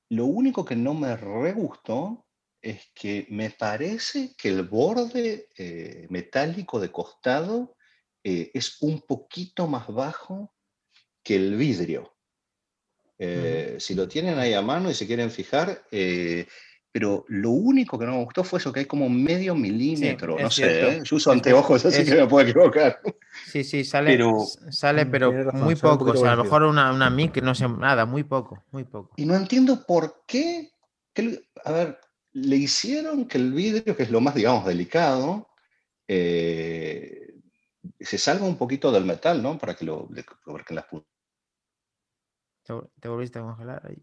lo 0.09 0.25
único 0.25 0.63
que 0.63 0.75
no 0.75 0.93
me 0.93 1.15
re 1.15 1.53
gustó 1.53 2.27
es 2.61 2.91
que 2.93 3.27
me 3.29 3.51
parece 3.51 4.33
que 4.37 4.49
el 4.49 4.63
borde 4.63 5.49
eh, 5.57 6.07
metálico 6.09 6.79
de 6.79 6.91
costado 6.91 7.75
eh, 8.23 8.51
es 8.53 8.81
un 8.81 9.01
poquito 9.01 9.67
más 9.67 9.87
bajo 9.87 10.53
que 11.23 11.35
el 11.35 11.55
vidrio. 11.55 12.15
Eh, 13.17 13.77
si 13.79 13.93
lo 13.93 14.07
tienen 14.07 14.39
ahí 14.39 14.53
a 14.53 14.61
mano 14.61 14.89
y 14.89 14.93
se 14.93 15.07
quieren 15.07 15.31
fijar, 15.31 15.85
pero 16.95 17.25
lo 17.27 17.49
único 17.49 17.99
que 17.99 18.05
no 18.05 18.13
me 18.13 18.23
gustó 18.23 18.41
fue 18.45 18.57
eso, 18.57 18.71
que 18.71 18.79
hay 18.79 18.85
como 18.85 19.09
medio 19.09 19.53
milímetro, 19.53 20.39
no 20.39 20.49
sé, 20.49 21.01
yo 21.03 21.17
uso 21.17 21.29
anteojos, 21.29 21.85
así 21.85 22.05
que 22.05 22.15
me 22.15 22.25
puedo 22.25 22.47
equivocar. 22.47 23.01
Sí, 23.47 23.65
sí, 23.65 23.83
sale, 23.83 24.11
pero, 24.11 24.45
sale, 24.69 25.05
pero 25.05 25.33
muy 25.51 25.75
poco. 25.75 26.05
O 26.05 26.15
sea, 26.15 26.31
a 26.31 26.35
lo 26.37 26.45
mejor 26.45 26.63
una, 26.63 26.93
una 26.93 27.09
mic, 27.09 27.41
no 27.41 27.53
sé, 27.53 27.67
nada, 27.67 28.05
muy 28.05 28.23
poco, 28.23 28.63
muy 28.71 28.85
poco. 28.85 29.11
Y 29.17 29.25
no 29.25 29.35
entiendo 29.35 29.85
por 29.85 30.23
qué. 30.25 30.71
a 31.65 31.71
ver, 31.73 31.99
le 32.31 32.55
hicieron 32.55 33.27
que 33.27 33.39
el 33.39 33.51
vidrio, 33.51 33.97
que 33.97 34.03
es 34.03 34.09
lo 34.09 34.21
más, 34.21 34.33
digamos, 34.33 34.65
delicado, 34.65 35.49
eh, 36.07 37.33
se 37.99 38.17
salga 38.17 38.45
un 38.45 38.55
poquito 38.55 38.89
del 38.93 39.03
metal, 39.03 39.43
¿no? 39.43 39.57
Para 39.57 39.75
que 39.75 39.83
lo. 39.83 40.07
Porque 40.45 40.73
las 40.73 40.85
¿Te, 43.01 43.09
volviste 43.09 43.39
a 43.39 43.41
congelar 43.41 43.85
ahí? 43.85 44.01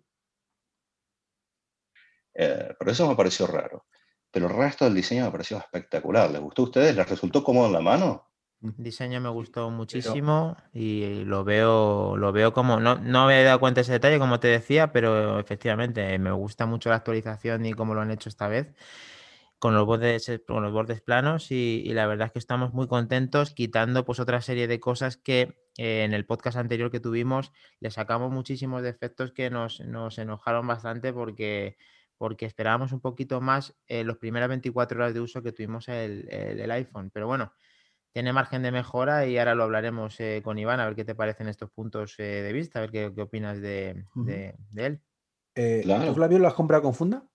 Eh, 2.34 2.74
pero 2.78 2.90
eso 2.90 3.08
me 3.08 3.16
pareció 3.16 3.46
raro. 3.46 3.86
Pero 4.30 4.46
el 4.46 4.56
resto 4.56 4.84
del 4.84 4.94
diseño 4.94 5.24
me 5.24 5.30
pareció 5.30 5.58
espectacular. 5.58 6.30
¿Les 6.30 6.40
gustó 6.40 6.62
a 6.62 6.64
ustedes? 6.66 6.96
¿Les 6.96 7.08
resultó 7.08 7.44
cómodo 7.44 7.66
en 7.66 7.72
la 7.72 7.80
mano? 7.80 8.28
El 8.62 8.74
diseño 8.78 9.20
me 9.20 9.28
gustó 9.28 9.70
muchísimo 9.70 10.56
y 10.72 11.24
lo 11.24 11.42
veo, 11.42 12.16
lo 12.16 12.30
veo 12.30 12.52
como, 12.52 12.78
no, 12.78 12.94
no 12.94 13.26
me 13.26 13.34
había 13.34 13.46
dado 13.46 13.60
cuenta 13.60 13.80
de 13.80 13.82
ese 13.82 13.92
detalle, 13.92 14.20
como 14.20 14.38
te 14.38 14.46
decía, 14.46 14.92
pero 14.92 15.40
efectivamente 15.40 16.16
me 16.20 16.30
gusta 16.30 16.64
mucho 16.64 16.88
la 16.88 16.96
actualización 16.96 17.66
y 17.66 17.72
cómo 17.72 17.92
lo 17.94 18.02
han 18.02 18.12
hecho 18.12 18.28
esta 18.28 18.46
vez 18.46 18.72
con 19.62 19.76
los 19.76 19.86
bordes, 19.86 20.28
con 20.44 20.60
los 20.64 20.72
bordes 20.72 21.00
planos 21.00 21.52
y, 21.52 21.84
la 21.92 22.08
verdad 22.08 22.26
es 22.26 22.32
que 22.32 22.40
estamos 22.40 22.74
muy 22.74 22.88
contentos 22.88 23.52
quitando 23.52 24.04
pues 24.04 24.18
otra 24.18 24.40
serie 24.40 24.66
de 24.66 24.80
cosas 24.80 25.16
que 25.16 25.56
eh, 25.76 26.02
en 26.02 26.14
el 26.14 26.26
podcast 26.26 26.56
anterior 26.56 26.90
que 26.90 26.98
tuvimos 26.98 27.52
le 27.78 27.92
sacamos 27.92 28.32
muchísimos 28.32 28.82
defectos 28.82 29.30
que 29.30 29.50
nos, 29.50 29.78
nos 29.78 30.18
enojaron 30.18 30.66
bastante 30.66 31.12
porque 31.12 31.76
porque 32.18 32.46
esperábamos 32.46 32.92
un 32.92 33.00
poquito 33.00 33.40
más 33.40 33.74
en 33.86 34.06
las 34.06 34.16
primeras 34.16 34.48
24 34.48 34.98
horas 34.98 35.14
de 35.14 35.20
uso 35.20 35.42
que 35.42 35.52
tuvimos 35.52 35.88
el, 35.88 36.28
el 36.30 36.70
iPhone. 36.70 37.10
Pero 37.12 37.26
bueno, 37.26 37.52
tiene 38.12 38.32
margen 38.32 38.62
de 38.62 38.70
mejora 38.70 39.26
y 39.26 39.38
ahora 39.38 39.54
lo 39.54 39.64
hablaremos 39.64 40.20
eh, 40.20 40.42
con 40.44 40.58
Iván 40.58 40.80
a 40.80 40.86
ver 40.86 40.94
qué 40.94 41.04
te 41.04 41.14
parecen 41.14 41.48
estos 41.48 41.70
puntos 41.70 42.14
eh, 42.18 42.22
de 42.22 42.52
vista, 42.52 42.78
a 42.78 42.82
ver 42.82 42.90
qué, 42.90 43.22
opinas 43.22 43.60
de, 43.60 44.04
él. 44.76 45.00
Eh, 45.54 45.82
¿Tú, 45.82 46.14
Flavio, 46.14 46.38
lo 46.38 46.48
has 46.48 46.54
comprado 46.54 46.82
con 46.82 46.94
funda? 46.94 47.26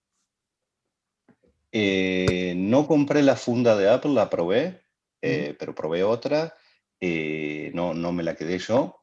no 1.70 2.86
compré 2.86 3.22
la 3.22 3.36
funda 3.36 3.76
de 3.76 3.90
Apple, 3.90 4.12
la 4.12 4.30
probé, 4.30 4.82
pero 5.20 5.74
probé 5.74 6.02
otra. 6.02 6.54
no, 7.00 7.94
no 7.94 8.12
me 8.12 8.22
la 8.22 8.34
quedé 8.34 8.58
yo. 8.58 8.98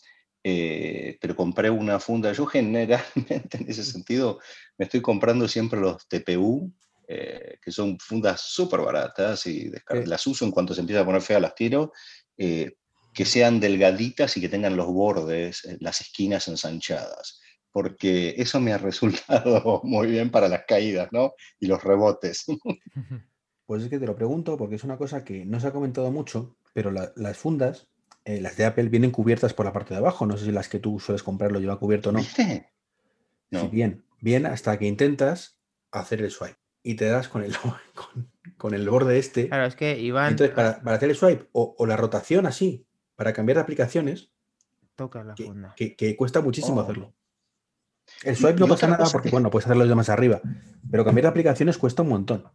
Pero 0.47 1.35
compré 1.35 1.71
una 1.71 1.99
funda. 1.99 2.31
Yo 2.31 2.45
generalmente 2.45 3.57
en 3.57 3.69
ese 3.69 3.83
sentido 3.83 4.39
me 4.77 4.85
estoy 4.85 5.01
comprando 5.01 5.47
siempre 5.47 5.79
los 5.79 6.07
TPU, 6.07 6.71
eh, 7.07 7.59
que 7.61 7.71
son 7.71 7.99
fundas 7.99 8.41
súper 8.41 8.81
baratas 8.81 9.45
y 9.45 9.71
las 10.05 10.25
uso 10.25 10.43
en 10.43 10.49
cuanto 10.49 10.73
se 10.73 10.81
empieza 10.81 11.01
a 11.01 11.05
poner 11.05 11.21
fea, 11.21 11.39
las 11.39 11.53
tiro, 11.53 11.91
eh, 12.35 12.77
que 13.13 13.25
sean 13.25 13.59
delgaditas 13.59 14.35
y 14.37 14.41
que 14.41 14.49
tengan 14.49 14.75
los 14.75 14.87
bordes, 14.87 15.65
eh, 15.65 15.77
las 15.81 16.01
esquinas 16.01 16.47
ensanchadas, 16.47 17.39
porque 17.71 18.33
eso 18.37 18.59
me 18.59 18.73
ha 18.73 18.77
resultado 18.79 19.81
muy 19.83 20.07
bien 20.07 20.31
para 20.31 20.47
las 20.47 20.65
caídas 20.67 21.09
¿no? 21.11 21.33
y 21.59 21.67
los 21.67 21.83
rebotes. 21.83 22.45
Pues 23.67 23.81
es 23.81 23.89
que 23.89 23.97
te 23.97 24.05
lo 24.05 24.15
pregunto 24.15 24.57
porque 24.57 24.75
es 24.75 24.83
una 24.83 24.95
cosa 24.95 25.23
que 25.23 25.43
no 25.43 25.59
se 25.59 25.65
ha 25.65 25.71
comentado 25.71 26.11
mucho, 26.11 26.55
pero 26.71 26.91
las 26.91 27.35
fundas, 27.35 27.87
las 28.25 28.57
de 28.57 28.65
Apple, 28.65 28.89
vienen 28.89 29.11
cubiertas 29.11 29.53
por 29.53 29.65
la 29.65 29.73
parte 29.73 29.93
de 29.93 29.99
abajo. 29.99 30.25
No 30.25 30.37
sé 30.37 30.45
si 30.45 30.51
las 30.51 30.67
que 30.67 30.79
tú 30.79 30.99
sueles 30.99 31.23
comprar 31.23 31.51
lo 31.51 31.59
lleva 31.59 31.79
cubierto 31.79 32.09
o 32.09 32.13
no. 32.13 32.21
no. 33.51 33.69
bien, 33.69 34.03
bien 34.19 34.45
hasta 34.45 34.77
que 34.77 34.87
intentas 34.87 35.59
hacer 35.91 36.21
el 36.21 36.31
swipe 36.31 36.57
y 36.85 36.95
te 36.95 37.05
das 37.05 37.27
con 37.27 37.43
el, 37.43 37.55
con, 38.57 38.73
el 38.73 38.87
borde 38.87 39.17
este. 39.17 39.47
Claro, 39.47 39.65
es 39.65 39.75
que 39.75 39.99
Iván. 39.99 40.31
Entonces, 40.31 40.55
para, 40.55 40.95
hacer 40.95 41.09
el 41.09 41.15
swipe 41.15 41.49
o, 41.51 41.85
la 41.85 41.97
rotación 41.97 42.45
así, 42.45 42.87
para 43.15 43.33
cambiar 43.33 43.57
de 43.57 43.61
aplicaciones, 43.61 44.31
toca 44.95 45.23
la 45.23 45.35
funda. 45.35 45.73
Que, 45.75 46.15
cuesta 46.15 46.41
muchísimo 46.41 46.79
oh. 46.79 46.83
hacerlo. 46.83 47.13
El 48.23 48.35
swipe 48.35 48.59
no 48.59 48.67
pasa 48.67 48.87
nada 48.87 49.05
porque, 49.11 49.29
bueno, 49.31 49.49
puedes 49.49 49.65
hacerlo 49.65 49.87
de 49.87 49.95
más 49.95 50.09
arriba, 50.09 50.41
pero 50.91 51.03
cambiar 51.03 51.23
de 51.23 51.29
aplicaciones 51.29 51.77
cuesta 51.79 52.03
un 52.03 52.09
montón. 52.09 52.45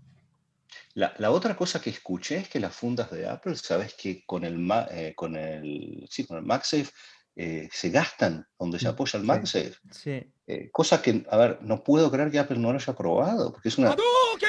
La, 0.95 1.31
otra 1.31 1.57
cosa 1.57 1.81
que 1.81 1.91
escuché 1.91 2.39
es 2.39 2.49
que 2.49 2.61
las 2.61 2.75
fundas 2.75 3.11
de 3.11 3.29
Apple, 3.29 3.55
sabes 3.57 3.95
que 3.95 4.25
con 4.27 4.45
el, 4.45 4.69
eh, 4.91 5.15
con 5.15 5.37
el, 5.37 6.07
sí, 6.11 6.27
con 6.27 6.39
el 6.39 6.45
MagSafe 6.45 6.91
eh, 7.37 7.69
se 7.73 7.91
gastan 7.91 8.45
donde 8.59 8.79
se 8.79 8.87
mm, 8.87 8.91
apoya 8.91 9.19
el 9.19 9.25
MagSafe. 9.25 9.75
Sí. 9.93 10.21
Eh, 10.47 10.69
cosa 10.73 11.01
que, 11.01 11.25
a 11.31 11.37
ver, 11.37 11.63
no 11.63 11.83
puedo 11.85 12.11
creer 12.11 12.31
que 12.31 12.41
Apple 12.41 12.59
no 12.59 12.73
lo 12.73 12.79
haya 12.79 12.93
probado, 12.95 13.53
porque 13.53 13.69
es 13.69 13.79
una... 13.79 13.97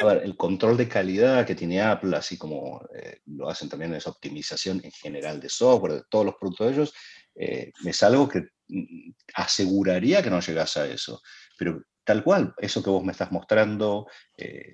A 0.01 0.05
ver, 0.05 0.24
el 0.24 0.36
control 0.36 0.77
de 0.77 0.88
calidad 0.88 1.45
que 1.45 1.53
tiene 1.53 1.79
Apple, 1.81 2.17
así 2.17 2.38
como 2.38 2.81
eh, 2.95 3.19
lo 3.27 3.50
hacen 3.50 3.69
también 3.69 3.91
en 3.91 3.98
esa 3.98 4.10
optimización 4.10 4.81
en 4.83 4.91
general 4.91 5.39
de 5.39 5.50
software, 5.50 5.93
de 5.93 6.03
todos 6.10 6.25
los 6.25 6.36
productos 6.36 6.67
de 6.67 6.74
ellos, 6.74 6.93
es 7.36 8.03
algo 8.03 8.27
que 8.27 8.48
mm, 8.67 9.12
aseguraría 9.36 10.24
que 10.24 10.29
no 10.29 10.39
llegase 10.39 10.79
a 10.79 10.86
eso. 10.88 11.21
Pero 11.57 11.83
tal 12.03 12.24
cual, 12.24 12.53
eso 12.58 12.84
que 12.84 12.89
vos 12.89 13.03
me 13.03 13.12
estás 13.12 13.31
mostrando, 13.31 14.08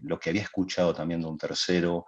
lo 0.01 0.19
que 0.19 0.29
había 0.29 0.43
escuchado 0.43 0.93
también 0.93 1.21
de 1.21 1.27
un 1.27 1.37
tercero, 1.37 2.05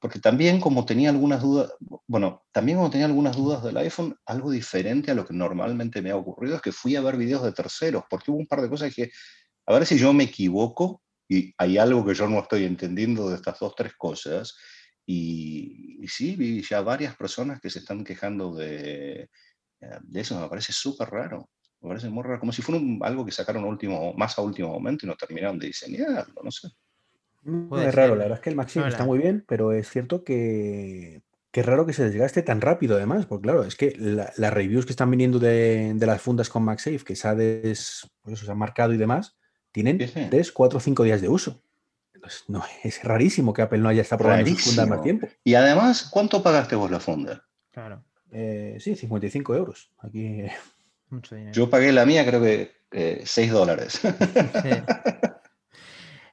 porque 0.00 0.20
también 0.20 0.60
como 0.60 0.84
tenía 0.84 1.10
algunas 1.10 1.42
dudas, 1.42 1.72
bueno, 2.06 2.44
también 2.52 2.78
como 2.78 2.90
tenía 2.90 3.06
algunas 3.06 3.36
dudas 3.36 3.62
del 3.64 3.76
iPhone, 3.78 4.16
algo 4.26 4.50
diferente 4.50 5.10
a 5.10 5.14
lo 5.14 5.26
que 5.26 5.34
normalmente 5.34 6.00
me 6.02 6.10
ha 6.10 6.16
ocurrido 6.16 6.56
es 6.56 6.62
que 6.62 6.72
fui 6.72 6.94
a 6.94 7.00
ver 7.00 7.16
videos 7.16 7.42
de 7.42 7.52
terceros, 7.52 8.04
porque 8.08 8.30
hubo 8.30 8.38
un 8.38 8.46
par 8.46 8.62
de 8.62 8.68
cosas 8.68 8.94
que, 8.94 9.10
a 9.66 9.72
ver 9.72 9.86
si 9.86 9.98
yo 9.98 10.12
me 10.12 10.24
equivoco 10.24 11.02
y 11.28 11.52
hay 11.58 11.78
algo 11.78 12.04
que 12.06 12.14
yo 12.14 12.28
no 12.28 12.38
estoy 12.38 12.64
entendiendo 12.64 13.28
de 13.28 13.36
estas 13.36 13.58
dos, 13.58 13.74
tres 13.74 13.92
cosas. 13.96 14.56
Y, 15.04 16.00
sí, 16.06 16.36
vi 16.36 16.62
ya 16.62 16.80
varias 16.80 17.16
personas 17.16 17.60
que 17.60 17.70
se 17.70 17.80
están 17.80 18.04
quejando 18.04 18.54
de, 18.54 19.28
eh, 19.80 19.98
de 20.02 20.20
eso, 20.20 20.40
me 20.40 20.48
parece 20.48 20.72
súper 20.72 21.08
raro. 21.10 21.50
Me 21.80 21.88
parece 21.88 22.08
muy 22.08 22.24
raro, 22.24 22.40
como 22.40 22.52
si 22.52 22.62
fuera 22.62 22.80
algo 23.02 23.24
que 23.24 23.32
sacaron 23.32 23.64
último, 23.64 24.12
más 24.14 24.38
a 24.38 24.42
último 24.42 24.68
momento 24.68 25.06
y 25.06 25.08
no 25.08 25.16
terminaron 25.16 25.58
de 25.58 25.68
diseñarlo, 25.68 26.42
no 26.42 26.50
sé 26.50 26.68
es 27.44 27.94
raro, 27.94 28.14
la 28.14 28.24
verdad 28.24 28.38
es 28.38 28.40
que 28.40 28.50
el 28.50 28.56
Maxim 28.56 28.82
está 28.84 29.04
muy 29.04 29.18
bien, 29.18 29.44
pero 29.46 29.72
es 29.72 29.88
cierto 29.88 30.24
que, 30.24 31.22
es 31.52 31.66
raro 31.66 31.86
que 31.86 31.92
se 31.92 32.04
desgaste 32.04 32.42
tan 32.42 32.60
rápido 32.60 32.96
además, 32.96 33.26
porque 33.26 33.42
claro, 33.42 33.64
es 33.64 33.74
que 33.74 33.94
las 33.98 34.52
reviews 34.52 34.86
que 34.86 34.92
están 34.92 35.10
viniendo 35.10 35.38
de, 35.38 35.96
las 35.98 36.20
fundas 36.20 36.48
con 36.48 36.64
MagSafe, 36.64 37.04
que 37.04 37.16
se 37.16 37.28
ha, 37.28 37.34
des, 37.34 38.08
pues 38.22 38.38
se 38.38 38.50
ha 38.50 38.54
marcado 38.54 38.92
y 38.92 38.96
demás, 38.96 39.36
tienen 39.72 39.98
3, 39.98 40.52
4, 40.52 40.80
5 40.80 41.02
días 41.04 41.20
de 41.20 41.28
uso. 41.28 41.60
no, 42.48 42.62
es 42.84 43.02
rarísimo 43.02 43.52
que 43.52 43.62
Apple 43.62 43.78
no 43.78 43.88
haya 43.88 44.02
estado 44.02 44.20
probando 44.20 44.50
sus 44.50 44.64
fundas 44.64 44.88
más 44.88 45.02
tiempo. 45.02 45.28
Y 45.44 45.54
además, 45.54 46.08
¿cuánto 46.10 46.42
pagaste 46.42 46.76
vos 46.76 46.90
la 46.90 47.00
funda? 47.00 47.44
Claro. 47.72 48.04
Eh, 48.30 48.76
sí, 48.80 48.94
55 48.94 49.54
euros. 49.54 49.90
Aquí... 49.98 50.42
Yo 51.52 51.70
pagué 51.70 51.92
la 51.92 52.06
mía, 52.06 52.26
creo 52.26 52.40
que 52.40 52.72
6 53.24 53.38
eh, 53.38 53.52
dólares. 53.52 54.00
Sí. 54.00 54.70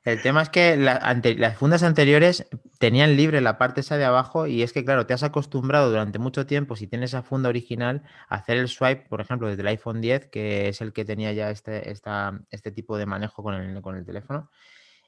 El 0.05 0.21
tema 0.21 0.43
es 0.43 0.49
que 0.49 0.77
las 0.77 1.57
fundas 1.57 1.81
anteriores 1.81 2.47
tenían 2.77 3.17
libre 3.17 3.41
la 3.41 3.57
parte 3.57 3.81
esa 3.81 3.97
de 3.97 4.05
abajo 4.05 4.45
y 4.45 4.61
es 4.61 4.71
que, 4.71 4.85
claro, 4.85 5.07
te 5.07 5.15
has 5.15 5.23
acostumbrado 5.23 5.89
durante 5.89 6.19
mucho 6.19 6.45
tiempo, 6.45 6.75
si 6.75 6.85
tienes 6.85 7.09
esa 7.09 7.23
funda 7.23 7.49
original, 7.49 8.03
a 8.29 8.35
hacer 8.35 8.57
el 8.57 8.67
swipe, 8.67 9.07
por 9.09 9.19
ejemplo, 9.19 9.47
desde 9.47 9.63
el 9.63 9.67
iPhone 9.69 10.01
10, 10.01 10.27
que 10.27 10.69
es 10.69 10.79
el 10.81 10.93
que 10.93 11.05
tenía 11.05 11.33
ya 11.33 11.49
este, 11.49 11.91
este 11.91 12.71
tipo 12.71 12.99
de 12.99 13.07
manejo 13.07 13.41
con 13.41 13.55
el, 13.55 13.81
con 13.81 13.95
el 13.95 14.05
teléfono. 14.05 14.51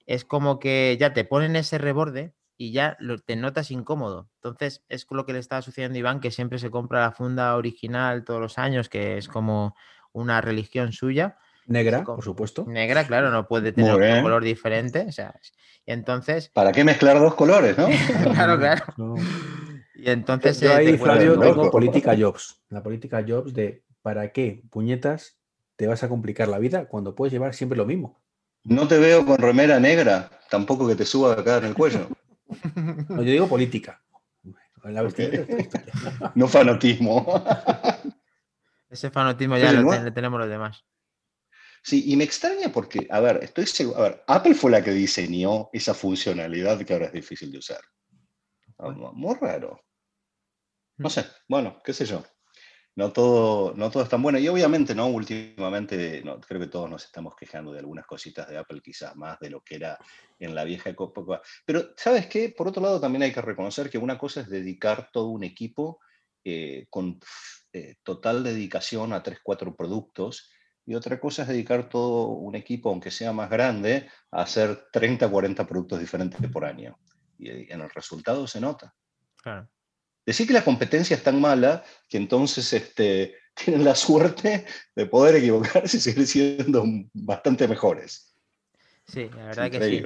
Es 0.07 0.25
como 0.25 0.57
que 0.57 0.97
ya 1.00 1.13
te 1.13 1.25
ponen 1.25 1.55
ese 1.55 1.77
reborde 1.77 2.33
y 2.58 2.72
ya 2.72 2.98
te 3.26 3.36
notas 3.36 3.72
incómodo. 3.72 4.30
Entonces, 4.36 4.84
es 4.90 5.06
lo 5.10 5.26
que 5.26 5.34
le 5.34 5.40
está 5.40 5.62
sucediendo 5.62 5.98
a 5.98 6.00
Iván, 6.00 6.20
que 6.20 6.32
siempre 6.32 6.60
se 6.60 6.72
compra 6.72 7.02
la 7.02 7.12
funda 7.12 7.56
original 7.56 8.24
todos 8.24 8.42
los 8.42 8.58
años, 8.58 8.90
que 8.90 9.18
es 9.18 9.28
como 9.28 9.76
una 10.12 10.42
religión 10.42 10.92
suya 10.92 11.38
Negra, 11.68 12.04
por 12.04 12.24
supuesto. 12.24 12.66
Negra, 12.66 13.06
claro, 13.06 13.30
no 13.30 13.46
puede 13.46 13.74
tener 13.74 13.94
un 13.94 14.24
color 14.24 14.44
diferente. 14.44 15.06
O 15.08 15.12
sea, 15.12 15.36
y 15.86 15.92
entonces. 15.92 16.50
¿Para 16.50 16.72
qué 16.72 16.84
mezclar 16.84 17.20
dos 17.20 17.36
colores, 17.36 17.78
no? 17.78 17.88
claro, 18.34 18.58
claro. 18.60 18.86
Y 19.96 20.10
entonces. 20.10 20.60
Yo, 20.62 20.74
ahí, 20.74 20.98
Flavio, 20.98 21.38
tengo 21.38 21.70
política 21.70 22.16
Jobs. 22.18 22.62
La 22.70 22.82
política 22.82 23.24
Jobs 23.28 23.54
de 23.54 23.84
¿para 24.02 24.32
qué 24.32 24.64
puñetas 24.72 25.38
te 25.76 25.88
vas 25.88 26.04
a 26.04 26.10
complicar 26.10 26.48
la 26.48 26.58
vida 26.58 26.88
cuando 26.88 27.16
puedes 27.16 27.34
llevar 27.34 27.54
siempre 27.54 27.78
lo 27.78 27.86
mismo? 27.86 28.22
No 28.64 28.88
te 28.88 28.98
veo 28.98 29.26
con 29.26 29.38
remera 29.38 29.80
negra, 29.80 30.30
tampoco 30.50 30.88
que 30.88 30.96
te 30.96 31.06
suba 31.06 31.34
acá 31.34 31.58
en 31.58 31.66
el 31.66 31.74
cuello. 31.74 32.08
No, 33.10 33.22
yo 33.24 33.32
digo 33.32 33.48
política. 33.48 34.01
no 36.36 36.48
fanatismo. 36.48 37.44
Ese 38.89 39.12
fanatismo 39.12 39.58
ya 39.58 39.74
lo 39.74 40.13
tenemos 40.13 40.39
los 40.39 40.50
demás. 40.50 40.86
Sí, 41.84 42.04
y 42.12 42.18
me 42.18 42.24
extraña 42.24 42.70
porque, 42.70 43.08
a 43.10 43.20
ver, 43.20 43.44
estoy 43.44 43.66
seguro, 43.66 43.98
a 43.98 44.01
ver, 44.01 44.24
Apple 44.27 44.56
fue 44.56 44.72
la 44.72 44.84
que 44.84 44.92
diseñó 44.92 45.70
esa 45.72 45.94
funcionalidad 45.94 46.84
que 46.84 46.94
ahora 46.94 47.06
es 47.06 47.13
difícil 47.13 47.51
de 47.51 47.60
usar. 47.60 47.82
Muy 49.13 49.36
raro. 49.36 49.82
No 50.98 51.08
mm. 51.08 51.12
sé, 51.12 51.25
bueno, 51.48 51.82
qué 51.84 51.94
sé 51.94 52.06
yo. 52.06 52.24
No 52.98 53.13
todo, 53.13 53.75
no 53.75 53.92
todo 53.92 54.01
es 54.01 54.10
tan 54.10 54.24
bueno. 54.24 54.39
Y 54.39 54.48
obviamente, 54.48 54.96
¿no? 54.96 55.06
Últimamente, 55.06 56.24
no, 56.25 56.42
creo 56.42 56.60
que 56.60 56.68
todos 56.68 56.89
nos 56.89 57.06
estamos 57.06 57.36
quejando 57.36 57.72
de 57.72 57.77
algunas 57.77 58.08
cositas 58.08 58.50
de 58.50 58.58
Apple, 58.58 58.82
quizás 58.82 59.16
más 59.16 59.39
de 59.39 59.51
lo 59.51 59.62
que 59.62 59.75
era 59.75 60.00
en 60.39 60.56
la 60.56 60.63
vieja 60.63 60.89
época. 60.89 61.39
Pero, 61.63 61.94
¿sabes 61.96 62.25
qué? 62.25 62.50
Por 62.58 62.68
otro 62.68 62.82
lado, 62.82 63.00
también 63.00 63.22
hay 63.22 63.32
que 63.32 63.42
reconocer 63.42 63.92
que 63.92 64.00
una 64.00 64.18
cosa 64.18 64.42
es 64.42 64.50
dedicar 64.50 65.12
todo 65.13 65.27
un 65.27 65.44
equipo 65.44 66.00
eh, 66.44 66.88
con 66.89 67.20
eh, 67.72 67.98
total 68.01 68.44
dedicación 68.44 69.13
a 69.13 69.22
tres, 69.22 69.42
cuatro 69.44 69.75
productos 69.75 70.50
y 70.84 70.96
otra 70.96 71.20
cosa 71.20 71.44
es 71.44 71.50
dedicar 71.50 71.89
todo 71.89 72.30
un 72.30 72.56
equipo, 72.56 72.89
aunque 72.89 73.12
sea 73.12 73.32
más 73.32 73.51
grande, 73.51 74.10
a 74.32 74.42
hacer 74.42 74.88
30, 74.92 75.30
40 75.30 75.68
productos 75.68 76.00
diferentes 76.00 76.50
por 76.50 76.66
año. 76.66 76.98
Y 77.38 77.72
en 77.72 77.82
el 77.82 77.92
resultado 77.92 78.48
se 78.48 78.60
nota. 78.60 78.96
Decir 80.27 80.46
que 80.46 80.53
la 80.53 80.65
competencia 80.65 81.15
es 81.15 81.24
tan 81.24 81.39
mala 81.39 81.86
que 82.10 82.17
entonces 82.17 82.74
este, 82.74 83.38
tienen 83.55 83.86
la 83.86 83.96
suerte 83.96 84.65
de 84.93 85.05
poder 85.05 85.38
equivocarse 85.38 85.98
y 85.98 86.00
seguir 86.01 86.27
siendo 86.27 86.84
bastante 87.13 87.65
mejores. 87.67 88.36
Sí, 89.07 89.29
la 89.34 89.46
verdad 89.46 89.72
que 89.72 89.81
sí. 89.81 90.05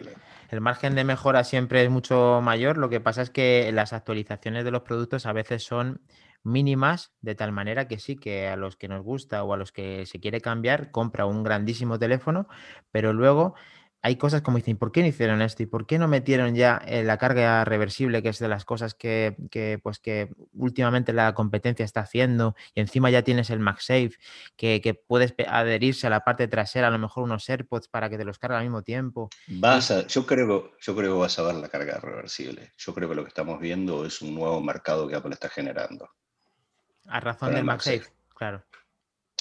El 0.50 0.62
margen 0.62 0.94
de 0.94 1.04
mejora 1.06 1.44
siempre 1.44 1.84
es 1.84 1.90
mucho 1.90 2.40
mayor. 2.44 2.78
Lo 2.78 2.90
que 2.90 3.00
pasa 3.00 3.24
es 3.24 3.32
que 3.32 3.72
las 3.72 3.94
actualizaciones 3.94 4.64
de 4.64 4.70
los 4.70 4.84
productos 4.84 5.26
a 5.26 5.34
veces 5.34 5.64
son 5.64 6.02
mínimas, 6.44 7.14
de 7.22 7.34
tal 7.34 7.52
manera 7.52 7.88
que 7.88 7.98
sí, 7.98 8.16
que 8.16 8.48
a 8.48 8.58
los 8.58 8.76
que 8.76 8.88
nos 8.88 9.02
gusta 9.04 9.44
o 9.44 9.54
a 9.54 9.58
los 9.58 9.72
que 9.72 10.06
se 10.06 10.20
quiere 10.20 10.40
cambiar, 10.40 10.92
compra 10.92 11.26
un 11.26 11.44
grandísimo 11.44 11.98
teléfono, 11.98 12.48
pero 12.92 13.12
luego 13.12 13.56
hay 14.04 14.16
cosas 14.16 14.42
como 14.42 14.58
dicen, 14.58 14.78
¿por 14.78 14.92
qué 14.92 15.02
no 15.02 15.08
hicieron 15.08 15.42
esto? 15.44 15.62
¿Y 15.62 15.68
por 15.68 15.86
qué 15.86 16.00
no 16.00 16.08
metieron 16.08 16.56
ya 16.56 16.82
eh, 16.88 17.04
la 17.04 17.18
carga 17.18 17.64
reversible, 17.66 18.24
que 18.24 18.30
es 18.30 18.40
de 18.40 18.48
las 18.48 18.66
cosas 18.66 18.96
que, 18.96 19.36
pues 19.84 20.00
que 20.00 20.30
últimamente 20.54 21.14
la 21.14 21.34
competencia 21.36 21.86
está 21.86 22.02
haciendo? 22.02 22.56
Y 22.74 22.82
encima 22.82 23.12
ya 23.12 23.22
tienes 23.22 23.52
el 23.52 23.60
MagSafe, 23.60 24.14
que, 24.56 24.82
que, 24.82 24.96
puedes 24.96 25.36
adherirse 25.48 26.08
a 26.08 26.10
la 26.10 26.22
parte 26.22 26.48
trasera, 26.48 26.88
a 26.88 26.92
lo 26.92 26.98
mejor 26.98 27.24
unos 27.24 27.48
AirPods 27.48 27.88
para 27.90 28.10
que 28.10 28.18
te 28.18 28.26
los 28.26 28.40
cargue 28.40 28.58
al 28.58 28.64
mismo 28.64 28.82
tiempo. 28.82 29.30
Vas 29.48 30.08
yo, 30.08 30.26
creo, 30.26 30.72
yo 30.80 30.96
creo 30.96 31.14
que 31.14 31.20
vas 31.20 31.38
a 31.38 31.44
ver 31.44 31.56
la 31.56 31.70
carga 31.70 32.00
reversible. 32.00 32.74
Yo 32.78 32.96
creo 32.96 33.08
que 33.08 33.16
lo 33.16 33.24
que 33.24 33.30
estamos 33.30 33.60
viendo 33.60 34.06
es 34.06 34.22
un 34.22 34.34
nuevo 34.34 34.62
mercado 34.62 35.08
que 35.08 35.16
Apple 35.16 35.34
está 35.34 35.48
generando. 35.48 36.10
A 37.06 37.20
razón 37.20 37.54
del 37.54 37.66
MagSafe, 37.66 38.06
claro. 38.36 38.64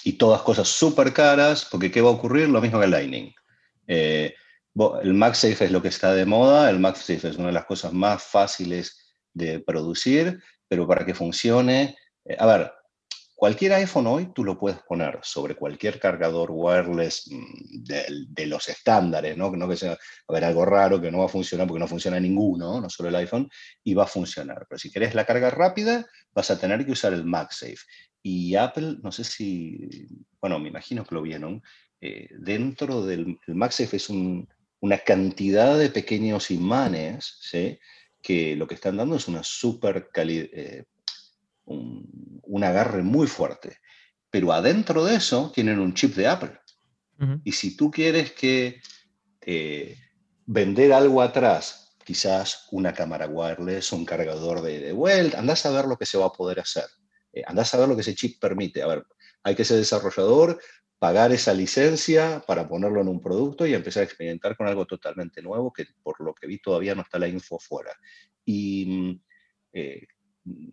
Y 0.05 0.15
todas 0.15 0.43
cosas 0.43 0.69
súper 0.69 1.15
caras, 1.15 1.67
porque 1.71 1.91
¿qué 1.91 2.03
va 2.03 2.11
a 2.11 2.13
ocurrir? 2.13 2.49
Lo 2.49 2.61
mismo 2.61 2.79
que 2.79 2.85
el 2.87 2.91
Lightning. 2.91 3.35
Eh, 3.87 4.35
el 5.03 5.15
MagSafe 5.15 5.65
es 5.65 5.71
lo 5.73 5.83
que 5.83 5.89
está 5.89 6.15
de 6.15 6.27
moda, 6.27 6.71
el 6.71 6.79
MagSafe 6.79 7.29
es 7.29 7.37
una 7.37 7.49
de 7.49 7.53
las 7.53 7.67
cosas 7.67 7.93
más 7.93 8.23
fáciles 8.23 9.15
de 9.33 9.61
producir, 9.61 10.41
pero 10.69 10.87
para 10.87 11.05
que 11.05 11.15
funcione, 11.15 11.97
eh, 12.25 12.37
a 12.39 12.47
ver, 12.47 12.73
cualquier 13.35 13.73
iPhone 13.73 14.07
hoy 14.07 14.33
tú 14.35 14.45
lo 14.45 14.59
puedes 14.59 14.81
poner 14.83 15.19
sobre 15.23 15.55
cualquier 15.55 15.99
cargador 15.99 16.51
wireless 16.53 17.29
mm, 17.31 17.85
de, 17.85 18.47
los 18.47 18.69
estándares, 18.69 19.37
¿no? 19.37 19.51
no 19.51 19.69
que 19.69 19.77
sea, 19.77 19.93
a 20.29 20.33
ver, 20.33 20.45
algo 20.45 20.65
raro 20.65 21.01
que 21.01 21.11
no 21.11 21.19
va 21.19 21.25
a 21.25 21.29
funcionar 21.29 21.67
porque 21.67 21.81
no 21.81 21.89
funciona 21.89 22.21
ninguno, 22.21 22.81
no 22.81 22.91
solo 22.91 23.09
el 23.09 23.17
iPhone, 23.17 23.49
y 23.83 23.95
va 23.95 24.05
a 24.05 24.07
funcionar. 24.07 24.67
Pero 24.69 24.79
si 24.79 24.91
querés 24.91 25.15
la 25.15 25.25
carga 25.25 25.51
rápida, 25.51 26.07
vas 26.33 26.51
a 26.51 26.59
tener 26.59 26.85
que 26.85 26.93
usar 26.93 27.13
el 27.13 27.25
MagSafe. 27.25 27.79
Y 28.23 28.55
Apple, 28.55 28.99
no 29.03 29.11
sé 29.11 29.25
si, 29.25 29.89
bueno, 30.41 30.59
me 30.59 30.69
imagino 30.69 31.05
que 31.05 31.15
lo 31.15 31.23
vieron, 31.23 31.63
eh, 32.01 32.29
dentro 32.39 33.05
del 33.05 33.39
MagSafe 33.47 33.97
es 33.97 34.11
un, 34.11 34.47
una 34.81 34.99
cantidad 34.99 35.79
de 35.79 35.91
pequeños 35.91 36.51
imanes, 36.51 37.37
¿sí? 37.41 37.79
que 38.23 38.57
lo 38.57 38.67
que 38.67 38.75
están 38.75 38.97
dando 38.97 39.17
es 39.17 39.29
una 39.29 39.43
super 39.43 40.11
eh, 40.17 40.85
un, 41.65 42.65
agarre 42.65 43.03
muy 43.03 43.27
fuerte. 43.27 43.79
Pero 44.31 44.53
adentro 44.53 45.05
de 45.05 45.17
eso 45.17 45.51
tienen 45.55 45.79
un 45.79 45.95
chip 45.95 46.15
de 46.15 46.27
Apple. 46.27 46.59
Y 47.45 47.53
si 47.53 47.77
tú 47.77 47.91
quieres 47.91 48.33
que 48.33 48.81
eh, 49.43 49.99
vender 50.47 50.91
algo 50.95 51.21
atrás, 51.21 51.99
quizás 52.03 52.67
una 52.71 52.95
cámara 52.95 53.27
wireless, 53.27 53.93
un 53.93 54.07
cargador 54.07 54.63
de, 54.63 54.79
de 54.79 54.93
vuelta, 54.93 55.39
andás 55.39 55.67
a 55.67 55.71
ver 55.71 55.85
lo 55.85 55.99
que 55.99 56.07
se 56.07 56.17
va 56.17 56.27
a 56.27 56.33
poder 56.33 56.61
hacer. 56.61 56.87
Eh, 57.33 57.43
andás 57.47 57.75
a 57.75 57.79
ver 57.79 57.89
lo 57.89 57.95
que 57.95 58.01
ese 58.01 58.15
chip 58.15 58.41
permite. 58.41 58.83
A 58.83 58.87
ver, 58.87 59.07
hay 59.43 59.55
que 59.55 59.65
ser 59.65 59.77
desarrollador, 59.77 60.59
pagar 61.01 61.33
esa 61.33 61.55
licencia 61.55 62.45
para 62.47 62.69
ponerlo 62.69 63.01
en 63.01 63.09
un 63.09 63.23
producto 63.23 63.67
y 63.67 63.73
empezar 63.73 64.03
a 64.03 64.05
experimentar 64.05 64.55
con 64.55 64.69
algo 64.69 64.87
totalmente 64.87 65.41
nuevo 65.41 65.73
que 65.73 65.87
por 66.03 66.21
lo 66.21 66.35
que 66.35 66.47
vi 66.47 66.59
todavía 66.59 66.95
no 66.95 67.01
está 67.01 67.19
la 67.19 67.27
info 67.27 67.59
fuera. 67.59 67.91
Y 68.45 68.85
mm, 68.87 69.21
eh, 69.73 70.07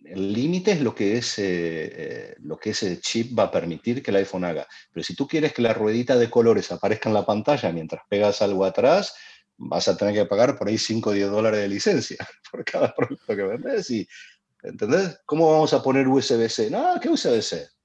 el 0.03 0.33
límite 0.33 0.73
es 0.73 0.81
lo 0.81 0.93
que, 0.93 1.17
es, 1.17 1.39
eh, 1.39 1.43
eh, 1.45 2.35
lo 2.39 2.57
que 2.57 2.71
ese 2.71 2.99
chip 2.99 3.39
va 3.39 3.43
a 3.43 3.51
permitir 3.51 4.03
que 4.03 4.11
el 4.11 4.17
iPhone 4.17 4.43
haga. 4.43 4.67
Pero 4.91 5.01
si 5.01 5.15
tú 5.15 5.25
quieres 5.25 5.53
que 5.53 5.61
la 5.61 5.73
ruedita 5.73 6.17
de 6.17 6.29
colores 6.29 6.73
aparezca 6.73 7.07
en 7.07 7.15
la 7.15 7.25
pantalla 7.25 7.71
mientras 7.71 8.03
pegas 8.09 8.41
algo 8.41 8.65
atrás, 8.65 9.15
vas 9.55 9.87
a 9.87 9.95
tener 9.95 10.13
que 10.13 10.25
pagar 10.25 10.57
por 10.57 10.67
ahí 10.67 10.77
5 10.77 11.09
o 11.09 11.13
10 11.13 11.31
dólares 11.31 11.61
de 11.61 11.69
licencia 11.69 12.17
por 12.51 12.65
cada 12.65 12.93
producto 12.93 13.33
que 13.33 13.43
vendes. 13.43 13.89
Y, 13.91 14.05
¿Entendés? 14.61 15.21
¿Cómo 15.25 15.49
vamos 15.49 15.73
a 15.73 15.81
poner 15.81 16.05
USB-C? 16.05 16.69
No, 16.69 16.99
¿qué 16.99 17.07
USB-C? 17.07 17.76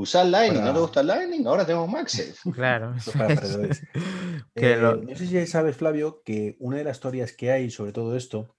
Usar 0.00 0.24
Lightning, 0.24 0.64
¿no 0.64 0.72
te 0.72 0.80
gusta 0.80 1.02
Lightning? 1.02 1.46
Ahora 1.46 1.66
tenemos 1.66 1.86
MagSafe. 1.90 2.32
Claro. 2.54 2.94
Eh, 4.54 4.76
no 4.80 5.16
sé 5.16 5.26
si 5.26 5.46
sabes, 5.46 5.76
Flavio, 5.76 6.22
que 6.24 6.56
una 6.58 6.78
de 6.78 6.84
las 6.84 6.96
historias 6.96 7.32
que 7.32 7.50
hay 7.52 7.70
sobre 7.70 7.92
todo 7.92 8.16
esto, 8.16 8.56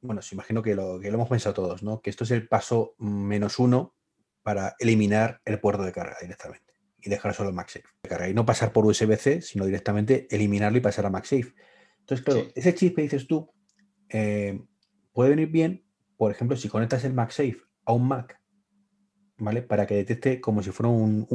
bueno, 0.00 0.22
se 0.22 0.34
imagino 0.34 0.62
que 0.62 0.74
lo, 0.74 0.98
que 0.98 1.10
lo 1.10 1.14
hemos 1.14 1.28
pensado 1.28 1.54
todos, 1.54 1.82
¿no? 1.82 2.00
Que 2.00 2.08
esto 2.10 2.24
es 2.24 2.30
el 2.30 2.48
paso 2.48 2.94
menos 2.98 3.58
uno 3.58 3.94
para 4.42 4.74
eliminar 4.78 5.40
el 5.44 5.60
puerto 5.60 5.82
de 5.82 5.92
carga 5.92 6.16
directamente 6.22 6.72
y 6.98 7.10
dejar 7.10 7.34
solo 7.34 7.50
el 7.50 7.54
MagSafe 7.54 7.86
de 8.02 8.08
carga 8.08 8.28
y 8.28 8.34
no 8.34 8.46
pasar 8.46 8.72
por 8.72 8.86
USB-C, 8.86 9.42
sino 9.42 9.66
directamente 9.66 10.26
eliminarlo 10.30 10.78
y 10.78 10.82
pasar 10.82 11.04
a 11.04 11.10
MagSafe. 11.10 11.54
Entonces, 12.00 12.24
claro, 12.24 12.46
ese 12.54 12.74
chip 12.74 12.96
que 12.96 13.02
dices 13.02 13.26
tú 13.26 13.50
eh, 14.08 14.58
puede 15.12 15.30
venir 15.30 15.48
bien, 15.48 15.84
por 16.16 16.30
ejemplo, 16.30 16.56
si 16.56 16.68
conectas 16.68 17.04
el 17.04 17.12
MagSafe 17.12 17.58
a 17.84 17.92
un 17.92 18.08
Mac 18.08 18.37
¿vale? 19.38 19.62
Para 19.62 19.86
que 19.86 19.94
detecte 19.94 20.40
como 20.40 20.62
si 20.62 20.70
fuera 20.70 20.90
un, 20.90 21.26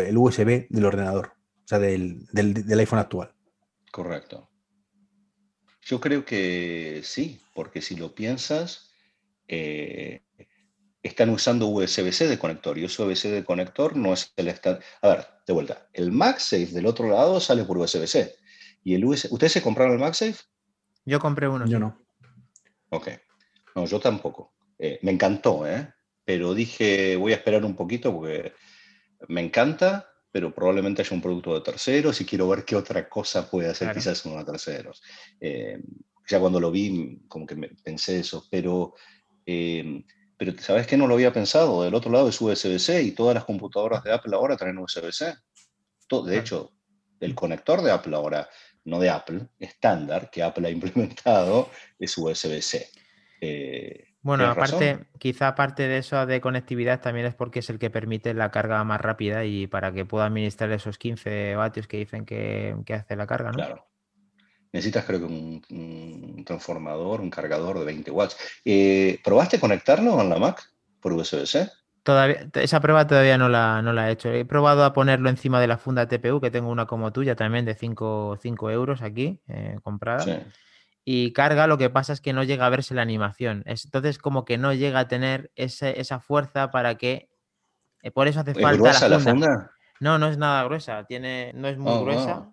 el 0.00 0.16
USB 0.16 0.68
del 0.68 0.84
ordenador, 0.84 1.32
o 1.64 1.68
sea, 1.68 1.78
del, 1.78 2.28
iPhone 2.78 2.98
actual. 2.98 3.34
Correcto. 3.90 4.48
Yo 5.82 6.00
creo 6.00 6.24
que 6.24 7.00
sí, 7.02 7.40
porque 7.54 7.80
si 7.80 7.96
lo 7.96 8.14
piensas, 8.14 8.90
eh, 9.48 10.22
están 11.02 11.30
usando 11.30 11.68
USB-C 11.68 12.28
de 12.28 12.38
conector 12.38 12.76
y 12.76 12.84
USB-C 12.84 13.30
de 13.30 13.44
conector 13.44 13.96
no 13.96 14.12
es 14.12 14.32
el 14.36 14.48
estándar. 14.48 14.82
A 15.00 15.08
ver, 15.08 15.26
de 15.46 15.52
vuelta, 15.54 15.88
el 15.94 16.12
MagSafe 16.12 16.66
del 16.66 16.86
otro 16.86 17.08
lado 17.08 17.40
sale 17.40 17.64
por 17.64 17.78
USB-C. 17.78 18.36
Y 18.84 18.94
el 18.94 19.04
USB... 19.04 19.32
¿Ustedes 19.32 19.52
se 19.52 19.62
compraron 19.62 19.94
el 19.94 20.00
MagSafe? 20.00 20.44
Yo 21.06 21.18
compré 21.18 21.48
uno. 21.48 21.66
Yo 21.66 21.78
no. 21.78 21.98
Ok. 22.90 23.08
No, 23.74 23.86
yo 23.86 23.98
tampoco. 23.98 24.52
Eh, 24.78 24.98
me 25.02 25.10
encantó, 25.10 25.66
¿eh? 25.66 25.94
Pero 26.28 26.52
dije, 26.52 27.16
voy 27.16 27.32
a 27.32 27.36
esperar 27.36 27.64
un 27.64 27.74
poquito 27.74 28.12
porque 28.12 28.52
me 29.28 29.40
encanta, 29.40 30.12
pero 30.30 30.54
probablemente 30.54 31.00
haya 31.00 31.14
un 31.14 31.22
producto 31.22 31.54
de 31.54 31.62
terceros 31.62 32.20
y 32.20 32.26
quiero 32.26 32.46
ver 32.46 32.66
qué 32.66 32.76
otra 32.76 33.08
cosa 33.08 33.50
puede 33.50 33.70
hacer 33.70 33.94
quizás 33.94 34.26
uno 34.26 34.36
de 34.36 34.44
terceros. 34.44 35.02
Eh, 35.40 35.78
ya 36.28 36.38
cuando 36.38 36.60
lo 36.60 36.70
vi, 36.70 37.22
como 37.28 37.46
que 37.46 37.54
me 37.54 37.70
pensé 37.82 38.18
eso, 38.18 38.46
pero, 38.50 38.92
eh, 39.46 40.04
pero 40.36 40.52
¿sabes 40.58 40.86
qué? 40.86 40.98
No 40.98 41.06
lo 41.06 41.14
había 41.14 41.32
pensado. 41.32 41.82
Del 41.82 41.94
otro 41.94 42.12
lado 42.12 42.28
es 42.28 42.38
USB-C 42.38 43.04
y 43.04 43.12
todas 43.12 43.34
las 43.34 43.46
computadoras 43.46 44.04
de 44.04 44.12
Apple 44.12 44.36
ahora 44.36 44.58
traen 44.58 44.76
USB-C. 44.76 45.34
De 46.26 46.38
hecho, 46.38 46.74
el 47.20 47.34
conector 47.34 47.80
de 47.80 47.90
Apple 47.90 48.14
ahora, 48.14 48.50
no 48.84 49.00
de 49.00 49.08
Apple, 49.08 49.48
estándar 49.58 50.30
que 50.30 50.42
Apple 50.42 50.68
ha 50.68 50.70
implementado 50.72 51.70
es 51.98 52.18
USB-C. 52.18 52.86
Eh, 53.40 54.07
bueno, 54.20 54.46
aparte, 54.46 55.06
quizá 55.18 55.48
aparte 55.48 55.86
de 55.86 55.98
eso 55.98 56.26
de 56.26 56.40
conectividad 56.40 57.00
también 57.00 57.26
es 57.26 57.34
porque 57.34 57.60
es 57.60 57.70
el 57.70 57.78
que 57.78 57.88
permite 57.88 58.34
la 58.34 58.50
carga 58.50 58.82
más 58.82 59.00
rápida 59.00 59.44
y 59.44 59.66
para 59.66 59.92
que 59.92 60.04
pueda 60.04 60.26
administrar 60.26 60.72
esos 60.72 60.98
15 60.98 61.54
vatios 61.54 61.86
que 61.86 61.98
dicen 61.98 62.26
que, 62.26 62.74
hace 62.92 63.16
la 63.16 63.26
carga, 63.26 63.50
¿no? 63.50 63.56
Claro. 63.56 63.86
Necesitas 64.72 65.04
creo 65.04 65.20
que 65.20 65.24
un, 65.24 66.42
transformador, 66.44 67.20
un 67.20 67.30
cargador 67.30 67.78
de 67.78 67.84
20 67.86 68.10
watts. 68.10 68.36
Eh, 68.64 69.18
¿Probaste 69.24 69.60
conectarlo 69.60 70.16
con 70.16 70.28
la 70.28 70.38
Mac 70.38 70.62
por 71.00 71.12
USB-C? 71.12 71.70
Todavía, 72.02 72.48
esa 72.54 72.80
prueba 72.80 73.06
todavía 73.06 73.38
no 73.38 73.48
la, 73.48 73.82
no 73.82 73.92
la 73.92 74.08
he 74.08 74.12
hecho. 74.12 74.30
He 74.30 74.44
probado 74.44 74.84
a 74.84 74.92
ponerlo 74.92 75.30
encima 75.30 75.60
de 75.60 75.68
la 75.68 75.78
funda 75.78 76.08
TPU, 76.08 76.40
que 76.40 76.50
tengo 76.50 76.70
una 76.70 76.86
como 76.86 77.12
tuya 77.12 77.36
también 77.36 77.64
de 77.64 77.74
5, 77.74 78.38
euros 78.70 79.00
aquí, 79.00 79.40
eh, 79.48 79.78
comprada. 79.82 80.20
Sí 80.20 80.32
y 81.10 81.32
carga, 81.32 81.66
lo 81.66 81.78
que 81.78 81.88
pasa 81.88 82.12
es 82.12 82.20
que 82.20 82.34
no 82.34 82.42
llega 82.42 82.66
a 82.66 82.68
verse 82.68 82.92
la 82.92 83.00
animación. 83.00 83.62
Entonces, 83.64 84.18
como 84.18 84.44
que 84.44 84.58
no 84.58 84.74
llega 84.74 85.00
a 85.00 85.08
tener 85.08 85.50
esa 85.56 86.20
fuerza 86.20 86.70
para 86.70 86.96
que. 86.96 87.30
Eh, 88.02 88.10
por 88.10 88.28
eso 88.28 88.40
hace 88.40 88.52
falta. 88.52 89.08
la 89.08 89.18
funda? 89.18 89.70
No, 90.00 90.18
no 90.18 90.26
es 90.26 90.36
nada 90.36 90.62
gruesa, 90.64 91.04
tiene, 91.04 91.52
no 91.54 91.66
es 91.66 91.78
muy 91.78 91.90
oh, 91.90 92.02
gruesa. 92.02 92.52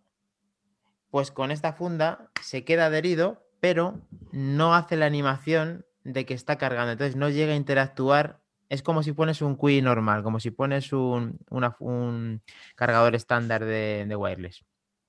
Pues 1.10 1.32
con 1.32 1.52
esta 1.52 1.74
funda 1.74 2.32
se 2.42 2.64
queda 2.64 2.86
adherido, 2.86 3.46
pero 3.60 4.00
no 4.32 4.74
hace 4.74 4.96
la 4.96 5.06
animación 5.06 5.86
de 6.06 6.26
que 6.26 6.34
está 6.34 6.58
cargando. 6.58 6.94
Entonces 6.94 7.18
no 7.18 7.28
llega 7.28 7.52
a 7.52 7.58
interactuar. 7.58 8.40
Es 8.70 8.82
como 8.82 9.04
si 9.04 9.12
pones 9.12 9.42
un 9.42 9.58
QI 9.58 9.82
normal, 9.82 10.24
como 10.24 10.40
si 10.40 10.52
pones 10.52 10.94
un, 10.94 11.40
un 11.50 12.42
cargador 12.76 13.16
estándar 13.16 13.66
de, 13.66 14.06
de 14.08 14.16
wireless. 14.16 14.64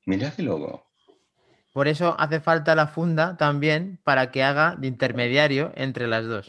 Mira 0.05 0.33
qué 0.35 0.43
loco. 0.43 0.86
Por 1.77 1.89
eso 1.89 2.19
hace 2.19 2.41
falta 2.41 2.75
la 2.75 2.87
funda 2.87 3.37
también 3.37 4.01
para 4.03 4.31
que 4.31 4.43
haga 4.43 4.77
de 4.77 4.87
intermediario 4.87 5.73
entre 5.75 6.07
las 6.07 6.25
dos. 6.25 6.47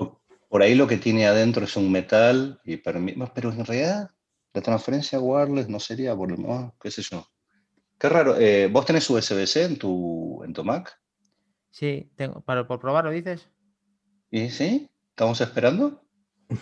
Por 0.47 0.61
ahí 0.61 0.73
lo 0.73 0.87
que 0.87 0.95
tiene 0.95 1.27
adentro 1.27 1.65
es 1.65 1.75
un 1.75 1.91
metal, 1.91 2.61
y 2.63 2.77
pero 2.77 3.51
en 3.51 3.65
realidad 3.65 4.11
la 4.53 4.61
transferencia 4.61 5.19
wireless 5.19 5.67
no 5.67 5.81
sería 5.81 6.15
por 6.15 6.31
el 6.31 6.37
qué 6.81 6.91
sé 6.91 7.01
yo. 7.01 7.27
Qué 7.99 8.07
raro. 8.07 8.37
Eh, 8.37 8.69
¿Vos 8.71 8.85
tenés 8.85 9.09
USB-C 9.09 9.65
en 9.65 9.77
tu, 9.77 10.41
en 10.45 10.53
tu 10.53 10.63
Mac? 10.63 10.97
Sí, 11.71 12.09
tengo. 12.15 12.39
¿Para, 12.39 12.65
por 12.65 12.79
probarlo 12.79 13.11
dices? 13.11 13.49
¿Y 14.31 14.49
sí? 14.49 14.89
¿Estamos 15.09 15.41
esperando? 15.41 16.07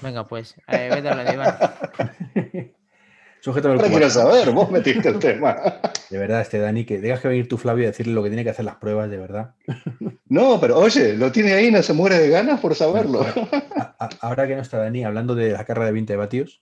Venga, 0.01 0.25
pues. 0.25 0.55
Eh, 0.69 0.89
vete 0.91 1.07
a 1.07 1.15
la 1.15 2.73
Quiero 3.53 4.09
saber, 4.09 4.51
vos 4.51 4.71
metiste 4.71 5.09
el 5.09 5.19
tema. 5.19 5.55
De 6.09 6.17
verdad, 6.17 6.41
este 6.41 6.59
Dani, 6.59 6.85
que 6.85 6.99
dejas 6.99 7.19
que 7.19 7.27
venir 7.27 7.47
tu 7.47 7.57
Flavio 7.57 7.85
a 7.85 7.87
decirle 7.87 8.13
lo 8.13 8.23
que 8.23 8.29
tiene 8.29 8.43
que 8.43 8.49
hacer 8.49 8.65
las 8.65 8.75
pruebas, 8.75 9.09
de 9.09 9.17
verdad. 9.17 9.55
No, 10.27 10.59
pero 10.59 10.79
oye, 10.79 11.13
lo 11.13 11.31
tiene 11.31 11.53
ahí, 11.53 11.71
no 11.71 11.81
se 11.83 11.93
muere 11.93 12.17
de 12.17 12.29
ganas 12.29 12.59
por 12.59 12.75
saberlo. 12.75 13.25
Ahora 14.21 14.47
que 14.47 14.55
no 14.55 14.61
está 14.61 14.77
Dani, 14.77 15.03
hablando 15.03 15.35
de 15.35 15.51
la 15.51 15.65
carga 15.65 15.85
de 15.85 15.91
20 15.91 16.15
vatios, 16.15 16.61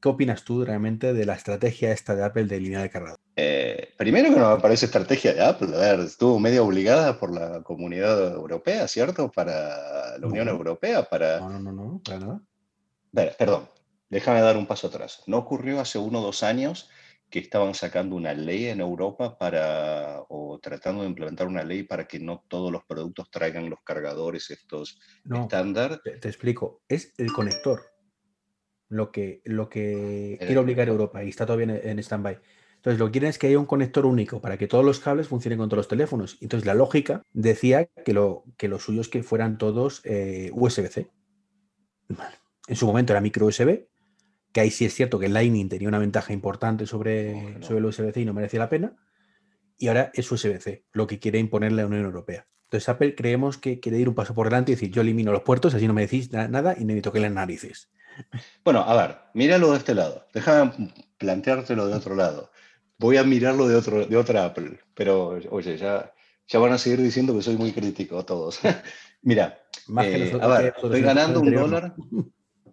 ¿qué 0.00 0.08
opinas 0.08 0.44
tú 0.44 0.64
realmente 0.64 1.12
de 1.12 1.26
la 1.26 1.34
estrategia 1.34 1.92
esta 1.92 2.14
de 2.14 2.24
Apple 2.24 2.44
de 2.44 2.56
eliminar 2.56 2.84
el 2.84 2.90
cargador? 2.90 3.18
Eh, 3.36 3.94
primero 3.96 4.32
que 4.32 4.40
no 4.40 4.54
me 4.54 4.60
parece 4.60 4.86
estrategia 4.86 5.34
de 5.34 5.44
Apple, 5.44 5.68
a 5.74 5.78
ver, 5.78 6.00
estuvo 6.00 6.38
medio 6.38 6.64
obligada 6.64 7.18
por 7.18 7.32
la 7.32 7.62
comunidad 7.62 8.34
europea, 8.34 8.88
¿cierto? 8.88 9.30
Para 9.30 10.18
la 10.18 10.26
Unión 10.26 10.48
Europea, 10.48 11.02
para... 11.02 11.40
No, 11.40 11.50
no, 11.50 11.60
no, 11.60 11.72
no, 11.72 12.02
para 12.04 12.18
nada. 12.18 12.40
perdón, 13.38 13.68
déjame 14.08 14.40
dar 14.40 14.56
un 14.56 14.66
paso 14.66 14.88
atrás. 14.88 15.22
No 15.26 15.38
ocurrió 15.38 15.80
hace 15.80 15.98
uno 15.98 16.20
o 16.20 16.22
dos 16.22 16.42
años 16.42 16.90
que 17.30 17.38
estaban 17.38 17.74
sacando 17.74 18.16
una 18.16 18.32
ley 18.32 18.66
en 18.66 18.80
Europa 18.80 19.36
para, 19.36 20.22
o 20.28 20.58
tratando 20.60 21.02
de 21.02 21.08
implementar 21.08 21.46
una 21.46 21.62
ley 21.62 21.82
para 21.82 22.06
que 22.06 22.18
no 22.18 22.44
todos 22.48 22.72
los 22.72 22.84
productos 22.84 23.30
traigan 23.30 23.68
los 23.68 23.80
cargadores 23.84 24.50
estos 24.50 24.98
estándar. 25.30 26.00
Te, 26.02 26.28
explico, 26.28 26.82
es 26.88 27.12
el 27.18 27.32
conector 27.32 27.82
lo 28.88 29.12
que, 29.12 29.42
lo 29.44 29.68
que 29.68 30.36
quiere 30.38 30.58
obligar 30.58 30.88
a 30.88 30.92
Europa 30.92 31.22
y 31.22 31.28
está 31.28 31.44
todavía 31.44 31.76
en, 31.76 31.88
en 31.88 31.98
stand-by. 31.98 32.40
Entonces, 32.76 33.00
lo 33.00 33.06
que 33.06 33.12
quieren 33.12 33.30
es 33.30 33.38
que 33.38 33.48
haya 33.48 33.58
un 33.58 33.66
conector 33.66 34.06
único 34.06 34.40
para 34.40 34.56
que 34.56 34.68
todos 34.68 34.84
los 34.84 35.00
cables 35.00 35.26
funcionen 35.26 35.58
con 35.58 35.68
todos 35.68 35.78
los 35.78 35.88
teléfonos. 35.88 36.38
Entonces, 36.40 36.64
la 36.64 36.74
lógica 36.74 37.22
decía 37.32 37.86
que 38.04 38.12
lo, 38.12 38.44
que 38.56 38.68
lo 38.68 38.78
suyo 38.78 39.00
es 39.00 39.08
que 39.08 39.24
fueran 39.24 39.58
todos 39.58 40.00
eh, 40.04 40.50
USB-C. 40.54 41.10
En 42.68 42.76
su 42.76 42.86
momento 42.86 43.12
era 43.12 43.20
micro 43.20 43.46
USB, 43.46 43.88
que 44.52 44.60
ahí 44.60 44.70
sí 44.70 44.84
es 44.84 44.94
cierto 44.94 45.18
que 45.18 45.26
el 45.26 45.34
Lightning 45.34 45.68
tenía 45.68 45.88
una 45.88 45.98
ventaja 45.98 46.32
importante 46.32 46.86
sobre, 46.86 47.62
sobre 47.62 47.78
el 47.78 47.84
USB-C 47.84 48.20
y 48.20 48.24
no 48.24 48.34
merecía 48.34 48.60
la 48.60 48.68
pena, 48.68 48.96
y 49.76 49.88
ahora 49.88 50.10
es 50.14 50.30
USB-C, 50.30 50.84
lo 50.92 51.06
que 51.06 51.18
quiere 51.18 51.38
imponer 51.38 51.72
la 51.72 51.86
Unión 51.86 52.04
Europea. 52.04 52.46
Entonces 52.64 52.88
Apple 52.88 53.14
creemos 53.14 53.56
que 53.56 53.80
quiere 53.80 53.98
ir 53.98 54.08
un 54.08 54.14
paso 54.14 54.34
por 54.34 54.46
delante 54.48 54.72
y 54.72 54.74
decir, 54.74 54.90
yo 54.90 55.00
elimino 55.00 55.32
los 55.32 55.42
puertos, 55.42 55.74
así 55.74 55.86
no 55.86 55.94
me 55.94 56.02
decís 56.02 56.30
nada 56.32 56.74
y 56.78 56.84
no 56.84 56.94
me 56.94 57.00
toqué 57.00 57.20
las 57.20 57.32
narices. 57.32 57.90
Bueno, 58.64 58.80
a 58.80 58.94
ver, 58.94 59.16
míralo 59.34 59.72
de 59.72 59.78
este 59.78 59.94
lado. 59.94 60.26
Déjame 60.34 60.92
planteártelo 61.16 61.86
de 61.86 61.94
otro 61.94 62.14
lado. 62.14 62.50
Voy 62.98 63.16
a 63.16 63.24
mirarlo 63.24 63.68
de, 63.68 63.76
otro, 63.76 64.04
de 64.04 64.16
otra 64.16 64.44
Apple, 64.44 64.80
pero 64.94 65.38
oye, 65.50 65.78
ya, 65.78 66.12
ya 66.46 66.58
van 66.58 66.72
a 66.72 66.78
seguir 66.78 67.00
diciendo 67.00 67.34
que 67.34 67.42
soy 67.42 67.56
muy 67.56 67.72
crítico 67.72 68.24
todos. 68.24 68.60
Mira, 69.22 69.62
eh, 70.02 70.38
a 70.40 70.46
ver, 70.48 70.74
estoy 70.76 71.00
ganando 71.00 71.40
un 71.40 71.54
dólar. 71.54 71.94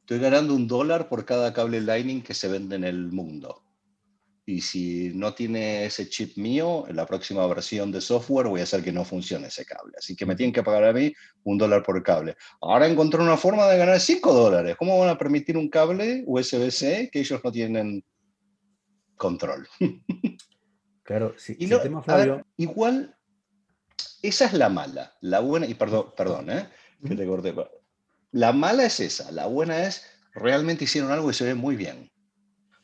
Estoy 0.05 0.19
ganando 0.19 0.53
un 0.53 0.67
dólar 0.67 1.09
por 1.09 1.25
cada 1.25 1.51
cable 1.51 1.81
Lightning 1.81 2.21
que 2.21 2.35
se 2.35 2.47
vende 2.47 2.75
en 2.75 2.83
el 2.83 3.07
mundo. 3.11 3.63
Y 4.45 4.61
si 4.61 5.11
no 5.15 5.33
tiene 5.33 5.83
ese 5.83 6.07
chip 6.07 6.37
mío, 6.37 6.87
en 6.87 6.95
la 6.95 7.07
próxima 7.07 7.47
versión 7.47 7.91
de 7.91 8.01
software 8.01 8.45
voy 8.45 8.59
a 8.59 8.65
hacer 8.65 8.83
que 8.83 8.91
no 8.91 9.03
funcione 9.03 9.47
ese 9.47 9.65
cable. 9.65 9.95
Así 9.97 10.15
que 10.15 10.27
me 10.27 10.35
tienen 10.35 10.53
que 10.53 10.61
pagar 10.61 10.83
a 10.83 10.93
mí 10.93 11.11
un 11.45 11.57
dólar 11.57 11.81
por 11.81 12.03
cable. 12.03 12.35
Ahora 12.61 12.85
encontré 12.85 13.19
una 13.19 13.35
forma 13.35 13.65
de 13.65 13.79
ganar 13.79 13.99
5 13.99 14.31
dólares. 14.31 14.75
¿Cómo 14.77 14.99
van 14.99 15.09
a 15.09 15.17
permitir 15.17 15.57
un 15.57 15.69
cable 15.69 16.23
USB-C 16.27 17.09
que 17.11 17.21
ellos 17.21 17.41
no 17.43 17.51
tienen 17.51 18.05
control? 19.15 19.67
Claro, 21.01 21.35
sí. 21.37 21.55
Y 21.59 21.69
igual, 22.57 23.15
esa 24.23 24.45
es 24.45 24.53
la 24.53 24.69
mala. 24.69 25.13
La 25.21 25.39
buena, 25.39 25.67
y 25.67 25.75
perdón, 25.75 26.13
perdón, 26.17 26.49
¿eh? 26.49 26.67
que 27.07 27.15
te 27.15 27.27
corté. 27.27 27.53
La 28.35 28.51
mala 28.51 28.83
es 28.83 28.99
esa, 28.99 29.31
la 29.31 29.45
buena 29.45 29.85
es 29.85 30.05
realmente 30.33 30.83
hicieron 30.83 31.09
algo 31.09 31.31
y 31.31 31.33
se 31.33 31.45
ve 31.45 31.55
muy 31.55 31.77
bien. 31.77 32.11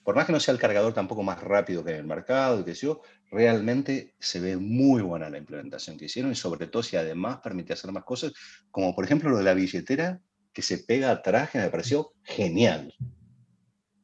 Por 0.02 0.16
más 0.16 0.26
que 0.26 0.32
no 0.32 0.40
sea 0.40 0.54
el 0.54 0.62
cargador 0.62 0.94
tampoco 0.94 1.24
más 1.24 1.44
rápido 1.44 1.84
que 1.84 1.92
en 1.92 1.98
el 1.98 2.06
mercado 2.06 2.64
que 2.64 2.74
yo, 2.74 3.02
realmente 3.30 4.16
se 4.18 4.40
ve 4.40 4.56
muy 4.56 5.02
buena 5.02 5.30
la 5.30 5.38
implementación 5.38 5.98
que 5.98 6.06
hicieron 6.06 6.32
y 6.32 6.36
sobre 6.36 6.68
todo 6.68 6.84
si 6.84 6.96
además 6.96 7.42
permite 7.44 7.74
hacer 7.74 7.92
más 7.92 8.06
cosas, 8.06 8.32
como 8.72 8.96
por 8.96 9.04
ejemplo 9.04 9.30
lo 9.30 9.40
de 9.40 9.44
la 9.44 9.54
billetera 9.54 10.22
que 10.54 10.62
se 10.62 10.78
pega 10.78 11.12
atrás, 11.12 11.50
que 11.50 11.58
me 11.58 11.70
pareció 11.70 12.14
genial. 12.24 12.94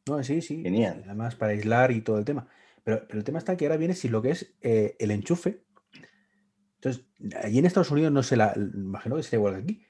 No, 0.06 0.22
sí, 0.26 0.42
sí. 0.42 0.62
Genial. 0.62 1.04
Además 1.06 1.36
para 1.36 1.54
aislar 1.54 1.92
y 1.92 2.02
todo 2.02 2.20
el 2.20 2.26
tema. 2.26 2.46
Pero, 2.84 3.08
el 3.10 3.24
tema 3.24 3.40
está 3.40 3.56
que 3.56 3.68
ahora 3.68 3.78
viene 3.78 3.94
si 3.94 4.10
lo 4.10 4.22
que 4.22 4.32
es 4.32 4.54
eh, 4.60 4.98
el 5.00 5.12
enchufe. 5.12 5.64
Entonces, 6.76 7.06
allí 7.42 7.60
en 7.60 7.66
Estados 7.66 7.92
Unidos 7.92 8.12
no 8.12 8.22
se 8.22 8.36
la, 8.36 8.54
imagino 8.58 9.16
que 9.16 9.24
sería 9.24 9.38
igual 9.38 9.56
que 9.56 9.62
aquí, 9.62 9.87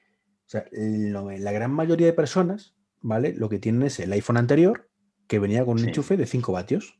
o 0.48 0.50
sea, 0.50 0.64
la 0.72 1.52
gran 1.52 1.70
mayoría 1.70 2.06
de 2.06 2.14
personas, 2.14 2.74
¿vale? 3.02 3.34
Lo 3.34 3.50
que 3.50 3.58
tienen 3.58 3.82
es 3.82 4.00
el 4.00 4.10
iPhone 4.12 4.38
anterior 4.38 4.88
que 5.26 5.38
venía 5.38 5.62
con 5.62 5.78
un 5.78 5.86
enchufe 5.86 6.16
de 6.16 6.24
5 6.24 6.52
vatios. 6.52 6.98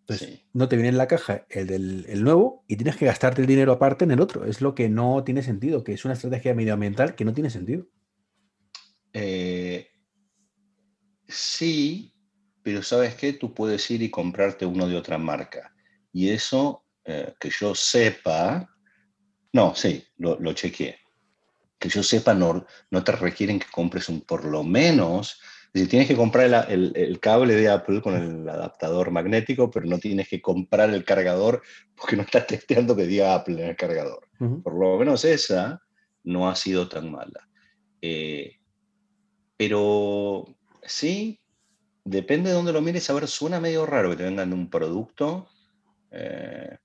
Entonces, 0.00 0.42
no 0.52 0.68
te 0.68 0.76
viene 0.76 0.90
en 0.90 0.98
la 0.98 1.08
caja 1.08 1.46
el 1.48 1.66
del 1.66 2.22
nuevo 2.22 2.62
y 2.68 2.76
tienes 2.76 2.98
que 2.98 3.06
gastarte 3.06 3.40
el 3.40 3.46
dinero 3.46 3.72
aparte 3.72 4.04
en 4.04 4.10
el 4.10 4.20
otro. 4.20 4.44
Es 4.44 4.60
lo 4.60 4.74
que 4.74 4.90
no 4.90 5.24
tiene 5.24 5.42
sentido, 5.42 5.82
que 5.82 5.94
es 5.94 6.04
una 6.04 6.12
estrategia 6.12 6.54
medioambiental 6.54 7.14
que 7.14 7.24
no 7.24 7.32
tiene 7.32 7.48
sentido. 7.48 7.86
Eh, 9.14 9.88
sí, 11.26 12.12
pero 12.62 12.82
¿sabes 12.82 13.14
qué? 13.14 13.32
Tú 13.32 13.54
puedes 13.54 13.90
ir 13.90 14.02
y 14.02 14.10
comprarte 14.10 14.66
uno 14.66 14.86
de 14.86 14.96
otra 14.96 15.16
marca. 15.16 15.72
Y 16.12 16.28
eso, 16.28 16.84
eh, 17.06 17.32
que 17.40 17.48
yo 17.48 17.74
sepa, 17.74 18.68
no, 19.54 19.74
sí, 19.74 20.04
lo, 20.18 20.38
lo 20.38 20.52
chequeé 20.52 20.99
que 21.80 21.88
yo 21.88 22.02
sepa, 22.02 22.34
no, 22.34 22.64
no 22.90 23.04
te 23.04 23.12
requieren 23.12 23.58
que 23.58 23.66
compres 23.72 24.08
un 24.08 24.20
por 24.20 24.44
lo 24.44 24.62
menos. 24.62 25.40
Si 25.74 25.86
tienes 25.86 26.08
que 26.08 26.16
comprar 26.16 26.70
el, 26.70 27.20
cable 27.20 27.54
de 27.54 27.68
Apple 27.68 28.02
con 28.02 28.14
el 28.14 28.48
adaptador 28.48 29.10
magnético, 29.10 29.70
pero 29.70 29.86
no 29.86 29.98
tienes 29.98 30.28
que 30.28 30.42
comprar 30.42 30.90
el 30.90 31.04
cargador 31.04 31.62
porque 31.96 32.16
no 32.16 32.22
estás 32.22 32.46
testeando 32.46 32.94
que 32.94 33.06
diga 33.06 33.34
Apple 33.34 33.62
en 33.62 33.70
el 33.70 33.76
cargador. 33.76 34.28
Por 34.62 34.74
lo 34.74 34.98
menos 34.98 35.24
esa 35.24 35.80
no 36.24 36.48
ha 36.48 36.54
sido 36.54 36.88
tan 36.88 37.10
mala. 37.10 37.48
Eh, 38.02 38.56
pero 39.56 40.44
sí, 40.82 41.40
depende 42.04 42.50
de 42.50 42.56
dónde 42.56 42.72
lo 42.72 42.82
mires. 42.82 43.08
A 43.10 43.14
ver, 43.14 43.26
suena 43.26 43.60
medio 43.60 43.86
raro 43.86 44.10
que 44.10 44.16
te 44.16 44.24
vengan 44.24 44.52
un 44.52 44.68
producto. 44.68 45.48
Eh, 46.10 46.76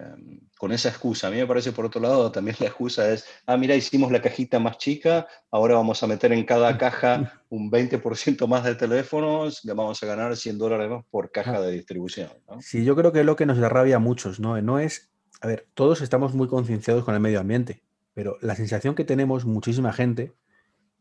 Em, 0.00 0.40
con 0.60 0.72
esa 0.72 0.90
excusa. 0.90 1.28
A 1.28 1.30
mí 1.30 1.38
me 1.38 1.46
parece, 1.46 1.72
por 1.72 1.86
otro 1.86 2.02
lado, 2.02 2.30
también 2.30 2.54
la 2.60 2.66
excusa 2.66 3.10
es, 3.10 3.24
ah, 3.46 3.56
mira, 3.56 3.74
hicimos 3.74 4.12
la 4.12 4.20
cajita 4.20 4.58
más 4.58 4.76
chica, 4.76 5.26
ahora 5.50 5.74
vamos 5.74 6.02
a 6.02 6.06
meter 6.06 6.34
en 6.34 6.44
cada 6.44 6.76
caja 6.76 7.40
un 7.48 7.70
20% 7.70 8.46
más 8.46 8.64
de 8.64 8.74
teléfonos, 8.74 9.64
le 9.64 9.72
vamos 9.72 10.02
a 10.02 10.06
ganar 10.06 10.36
100 10.36 10.58
dólares 10.58 10.90
más 10.90 11.02
por 11.10 11.30
caja 11.30 11.62
de 11.62 11.72
distribución. 11.72 12.28
Sí, 12.60 12.84
yo 12.84 12.94
creo 12.94 13.10
que 13.10 13.20
es 13.20 13.24
lo 13.24 13.36
que 13.36 13.46
nos 13.46 13.56
da 13.56 13.70
rabia 13.70 13.96
a 13.96 14.00
muchos, 14.00 14.38
¿no? 14.38 14.60
No 14.60 14.78
es, 14.78 15.10
a 15.40 15.46
ver, 15.46 15.66
todos 15.72 16.02
estamos 16.02 16.34
muy 16.34 16.46
concienciados 16.46 17.04
con 17.04 17.14
el 17.14 17.20
medio 17.20 17.40
ambiente, 17.40 17.82
pero 18.12 18.36
la 18.42 18.54
sensación 18.54 18.94
que 18.94 19.06
tenemos 19.06 19.46
muchísima 19.46 19.94
gente 19.94 20.34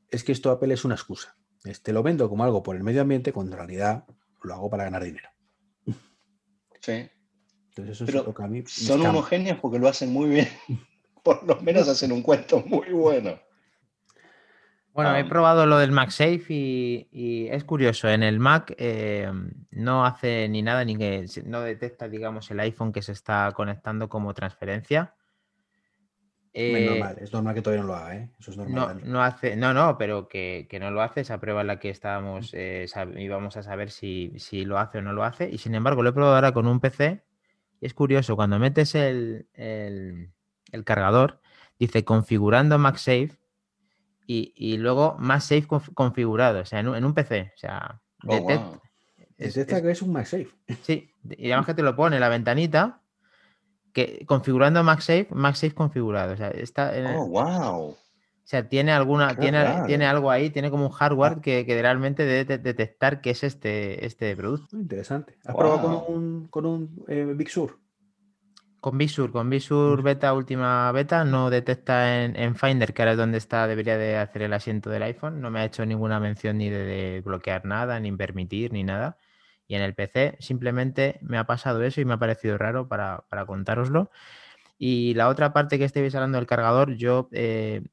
es 0.09 0.23
que 0.23 0.31
esto 0.31 0.51
Apple 0.51 0.73
es 0.73 0.85
una 0.85 0.95
excusa. 0.95 1.35
Este 1.65 1.91
lo 1.91 2.01
vendo 2.01 2.29
como 2.29 2.45
algo 2.45 2.63
por 2.63 2.77
el 2.77 2.83
medio 2.85 3.01
ambiente, 3.01 3.33
cuando 3.33 3.51
en 3.51 3.57
realidad 3.57 4.05
lo 4.41 4.53
hago 4.53 4.69
para 4.69 4.85
ganar 4.85 5.03
dinero. 5.03 5.27
Sí, 6.79 7.09
pero 7.81 8.67
son 8.67 9.01
unos 9.01 9.27
genios 9.27 9.57
porque 9.59 9.79
lo 9.79 9.87
hacen 9.87 10.11
muy 10.11 10.29
bien. 10.29 10.47
Por 11.23 11.43
lo 11.45 11.59
menos 11.61 11.87
hacen 11.87 12.11
un 12.11 12.21
cuento 12.21 12.63
muy 12.65 12.91
bueno. 12.91 13.39
Bueno, 14.93 15.15
he 15.15 15.23
probado 15.23 15.65
lo 15.65 15.77
del 15.77 15.91
MagSafe 15.91 16.45
y, 16.49 17.07
y 17.11 17.47
es 17.47 17.63
curioso. 17.63 18.09
En 18.09 18.23
el 18.23 18.39
Mac 18.39 18.73
eh, 18.77 19.31
no 19.71 20.05
hace 20.05 20.49
ni 20.49 20.61
nada, 20.61 20.83
ni 20.83 20.97
que 20.97 21.25
no 21.45 21.61
detecta, 21.61 22.09
digamos, 22.09 22.49
el 22.51 22.59
iPhone 22.59 22.91
que 22.91 23.01
se 23.01 23.13
está 23.13 23.51
conectando 23.53 24.09
como 24.09 24.33
transferencia. 24.33 25.13
es 26.51 26.75
eh, 26.75 26.85
normal, 26.85 27.17
es 27.21 27.31
normal 27.31 27.55
que 27.55 27.61
todavía 27.61 27.83
no 27.83 27.87
lo 27.87 27.95
haga, 27.95 28.15
¿eh? 28.17 28.29
Eso 28.39 28.51
es 28.51 28.57
normal. 28.57 29.01
No, 29.05 29.23
hace, 29.23 29.55
no, 29.55 29.73
no, 29.73 29.97
pero 29.97 30.27
que, 30.27 30.67
no 30.81 30.91
lo 30.91 31.01
hace, 31.01 31.21
esa 31.21 31.39
prueba 31.39 31.61
en 31.61 31.67
la 31.67 31.79
que 31.79 31.91
estábamos, 31.91 32.53
eh, 32.53 32.85
íbamos 33.17 33.55
a 33.55 33.63
saber 33.63 33.91
si, 33.91 34.33
si, 34.37 34.65
lo 34.65 34.79
hace 34.79 34.97
o 34.97 35.01
no 35.01 35.13
lo 35.13 35.23
hace. 35.23 35.49
Y 35.49 35.59
sin 35.59 35.75
embargo, 35.75 36.03
lo 36.03 36.09
he 36.09 36.13
probado 36.13 36.35
ahora 36.35 36.51
con 36.51 36.67
un 36.67 36.81
PC 36.81 37.23
es 37.81 37.93
curioso, 37.93 38.35
cuando 38.35 38.59
metes 38.59 38.95
el, 38.95 39.47
cargador, 40.85 41.41
dice 41.79 42.03
configurando 42.03 42.77
MagSafe 42.77 43.37
y, 44.27 44.53
y 44.55 44.77
luego 44.77 45.15
MagSafe 45.19 45.67
configurado, 45.93 46.61
o 46.61 46.65
sea, 46.65 46.79
en 46.79 47.05
un, 47.05 47.13
PC. 47.13 47.51
O 47.55 47.57
sea, 47.57 48.01
oh, 48.27 48.79
es, 49.37 49.53
que 49.53 49.91
es 49.91 50.01
un 50.01 50.11
MagSafe. 50.11 50.49
Sí, 50.83 51.13
y 51.29 51.51
además 51.51 51.65
que 51.67 51.73
te 51.73 51.83
lo 51.83 51.95
pone 51.95 52.19
la 52.19 52.29
ventanita 52.29 53.01
que 53.93 54.25
configurando 54.25 54.83
MagSafe, 54.83 55.27
MagSafe 55.31 55.73
configurado. 55.73 56.33
O 56.33 56.37
sea, 56.37 56.49
está 56.49 56.93
oh, 57.15 57.27
wow. 57.27 57.97
O 58.49 58.51
sea, 58.51 58.67
tiene 58.67 58.91
alguna, 58.91 59.35
tiene, 59.35 59.83
tiene 59.85 60.07
algo 60.07 60.31
ahí, 60.31 60.49
tiene 60.49 60.71
como 60.71 60.87
un 60.87 60.91
hardware 60.91 61.33
ah. 61.37 61.39
que, 61.39 61.63
realmente 61.83 62.25
debe 62.25 62.57
detectar 62.57 63.21
qué 63.21 63.29
es 63.29 63.43
este, 63.43 64.03
este 64.07 64.35
producto. 64.35 64.75
Interesante. 64.75 65.37
¿Has 65.45 65.53
probado 65.53 66.03
con 66.03 66.15
un, 66.15 66.47
con 66.47 66.65
un 66.65 67.05
eh, 67.07 67.31
Big 67.35 67.51
Sur? 67.51 67.77
Con 68.79 68.97
Big 68.97 69.11
Sur, 69.11 69.31
con 69.31 69.51
Big 69.51 69.61
Sur 69.61 70.01
beta, 70.01 70.33
última 70.33 70.91
beta, 70.91 71.23
no 71.25 71.51
detecta 71.51 72.23
en, 72.23 72.55
Finder, 72.55 72.91
que 72.91 73.03
ahora 73.03 73.11
es 73.11 73.17
donde 73.19 73.37
está, 73.37 73.67
debería 73.67 73.99
de 73.99 74.17
hacer 74.17 74.41
el 74.41 74.53
asiento 74.53 74.89
del 74.89 75.03
iPhone. 75.03 75.41
No 75.41 75.51
me 75.51 75.59
ha 75.59 75.65
hecho 75.65 75.85
ninguna 75.85 76.19
mención 76.19 76.57
ni 76.57 76.71
de, 76.71 77.21
bloquear 77.23 77.65
nada, 77.65 77.99
ni 77.99 78.11
permitir, 78.13 78.73
ni 78.73 78.83
nada. 78.83 79.19
Y 79.67 79.75
en 79.75 79.83
el 79.83 79.93
PC 79.93 80.37
simplemente 80.39 81.19
me 81.21 81.37
ha 81.37 81.43
pasado 81.43 81.83
eso 81.83 82.01
y 82.01 82.05
me 82.05 82.15
ha 82.15 82.17
parecido 82.17 82.57
raro 82.57 82.87
para, 82.87 83.25
para 83.29 83.45
contároslo. 83.45 84.09
Y 84.79 85.13
la 85.13 85.27
otra 85.27 85.53
parte 85.53 85.77
que 85.77 85.85
estáis 85.85 86.15
hablando 86.15 86.39
del 86.39 86.47
cargador, 86.47 86.95
yo 86.95 87.29
eh, 87.31 87.83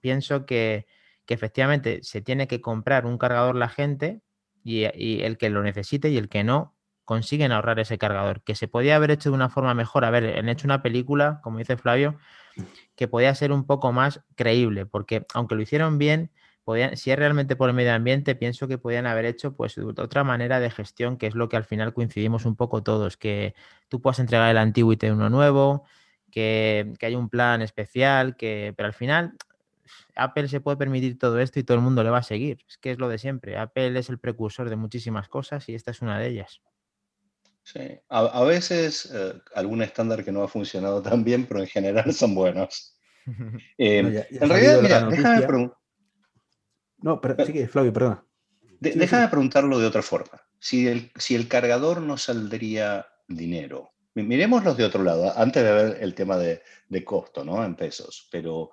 pienso 0.00 0.46
que, 0.46 0.86
efectivamente 1.28 2.00
se 2.04 2.22
tiene 2.22 2.46
que 2.46 2.60
comprar 2.60 3.04
un 3.04 3.18
cargador 3.18 3.56
la 3.56 3.68
gente 3.68 4.20
y, 4.62 4.84
el 4.84 5.38
que 5.38 5.50
lo 5.50 5.62
necesite 5.62 6.08
y 6.08 6.18
el 6.18 6.28
que 6.28 6.44
no 6.44 6.76
consiguen 7.04 7.50
ahorrar 7.50 7.80
ese 7.80 7.98
cargador, 7.98 8.42
que 8.42 8.54
se 8.54 8.68
podía 8.68 8.96
haber 8.96 9.10
hecho 9.10 9.30
de 9.30 9.34
una 9.34 9.48
forma 9.48 9.74
mejor. 9.74 10.04
A 10.04 10.10
ver, 10.10 10.38
han 10.38 10.48
hecho 10.48 10.66
una 10.66 10.82
película, 10.82 11.40
como 11.42 11.58
dice 11.58 11.76
Flavio, 11.76 12.16
que 12.94 13.08
podía 13.08 13.34
ser 13.34 13.52
un 13.52 13.66
poco 13.66 13.92
más 13.92 14.24
creíble, 14.36 14.86
porque 14.86 15.26
aunque 15.34 15.56
lo 15.56 15.62
hicieron 15.62 15.98
bien, 15.98 16.30
si 16.94 17.12
es 17.12 17.18
realmente 17.18 17.54
por 17.54 17.68
el 17.68 17.76
medio 17.76 17.94
ambiente, 17.94 18.34
pienso 18.34 18.66
que 18.66 18.76
podían 18.78 19.06
haber 19.06 19.24
hecho 19.24 19.54
pues 19.54 19.78
otra 19.78 20.24
manera 20.24 20.58
de 20.58 20.70
gestión, 20.70 21.16
que 21.16 21.28
es 21.28 21.34
lo 21.34 21.48
que 21.48 21.56
al 21.56 21.64
final 21.64 21.94
coincidimos 21.94 22.44
un 22.44 22.56
poco 22.56 22.82
todos, 22.82 23.16
que 23.16 23.54
tú 23.88 24.00
puedas 24.00 24.18
entregar 24.18 24.50
el 24.50 24.58
antiguo 24.58 24.92
y 24.92 24.96
tener 24.96 25.14
uno 25.14 25.30
nuevo, 25.30 25.84
que, 26.32 26.92
que 26.98 27.06
hay 27.06 27.14
un 27.14 27.28
plan 27.28 27.62
especial, 27.62 28.36
que, 28.36 28.74
pero 28.76 28.88
al 28.88 28.94
final 28.94 29.34
Apple 30.14 30.48
se 30.48 30.60
puede 30.60 30.76
permitir 30.76 31.18
todo 31.18 31.38
esto 31.38 31.58
y 31.58 31.64
todo 31.64 31.76
el 31.76 31.82
mundo 31.82 32.02
le 32.02 32.10
va 32.10 32.18
a 32.18 32.22
seguir. 32.22 32.58
Es 32.68 32.78
que 32.78 32.90
es 32.90 32.98
lo 32.98 33.08
de 33.08 33.18
siempre. 33.18 33.56
Apple 33.56 33.98
es 33.98 34.08
el 34.08 34.18
precursor 34.18 34.70
de 34.70 34.76
muchísimas 34.76 35.28
cosas 35.28 35.68
y 35.68 35.74
esta 35.74 35.90
es 35.90 36.02
una 36.02 36.18
de 36.18 36.28
ellas. 36.28 36.60
Sí, 37.62 37.80
a, 38.08 38.44
veces 38.44 39.10
eh, 39.12 39.34
algún 39.54 39.82
estándar 39.82 40.24
que 40.24 40.30
no 40.30 40.42
ha 40.42 40.48
funcionado 40.48 41.02
tan 41.10 41.24
bien, 41.24 41.46
pero 41.46 41.60
en 41.60 41.66
general 41.66 42.12
son 42.12 42.34
buenos. 42.34 42.92
Eh, 43.76 44.24
en 44.30 44.48
realidad, 44.48 44.80
mira, 44.80 45.08
déjame 45.08 45.44
preguntar. 45.44 45.76
No, 46.98 47.20
pero 47.20 47.44
sí 47.44 47.66
Flavio, 47.66 47.92
perdona. 47.92 48.24
déjame 48.78 49.26
preguntarlo 49.26 49.80
de 49.80 49.86
otra 49.86 50.00
forma. 50.00 50.40
Si 50.60 50.86
el, 50.86 51.10
si 51.16 51.34
el 51.34 51.48
cargador 51.48 52.00
no 52.00 52.18
saldría 52.18 53.04
dinero, 53.26 53.96
Miremoslos 54.22 54.78
de 54.78 54.84
otro 54.84 55.02
lado, 55.02 55.32
antes 55.36 55.62
de 55.62 55.72
ver 55.72 55.98
el 56.00 56.14
tema 56.14 56.38
de, 56.38 56.62
costo, 57.04 57.44
¿no? 57.44 57.62
En 57.62 57.74
pesos, 57.74 58.28
pero, 58.30 58.70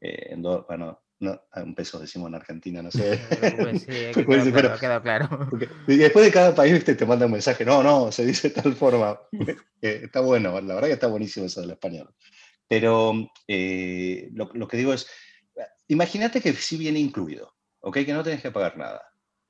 eh, 0.00 0.28
en 0.30 0.42
bueno, 0.42 1.02
no, 1.18 1.42
en 1.54 1.74
pesos 1.74 2.00
decimos 2.00 2.28
en 2.28 2.34
Argentina, 2.34 2.82
no 2.82 2.90
sé. 2.90 3.18
sí, 3.78 4.24
quedado, 4.52 4.78
claro, 4.78 5.02
claro. 5.02 5.48
y 5.88 5.96
después 5.96 6.24
de 6.24 6.32
cada 6.32 6.54
país 6.54 6.84
te 6.84 7.06
manda 7.06 7.26
un 7.26 7.32
mensaje, 7.32 7.64
no, 7.64 7.82
no, 7.82 8.12
se 8.12 8.26
dice 8.26 8.50
de 8.50 8.62
tal 8.62 8.74
forma. 8.74 9.18
Eh, 9.80 10.00
está 10.04 10.20
bueno, 10.20 10.60
la 10.60 10.74
verdad 10.74 10.88
que 10.88 10.94
está 10.94 11.06
buenísimo 11.06 11.46
eso 11.46 11.60
del 11.60 11.70
español. 11.70 12.14
Pero 12.68 13.14
eh, 13.46 14.28
lo, 14.32 14.50
lo, 14.52 14.68
que 14.68 14.76
digo 14.76 14.92
es, 14.92 15.08
imagínate 15.88 16.40
que 16.40 16.52
sí 16.52 16.76
viene 16.76 16.98
incluido, 16.98 17.54
¿ok? 17.80 17.98
Que 17.98 18.12
no 18.12 18.22
tienes 18.22 18.42
que 18.42 18.50
pagar 18.50 18.76
nada. 18.76 19.02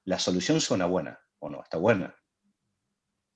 La 0.05 0.19
solución 0.19 0.61
suena 0.61 0.87
buena, 0.87 1.19
o 1.39 1.49
no, 1.49 1.63
está 1.63 1.79
buena 1.79 2.15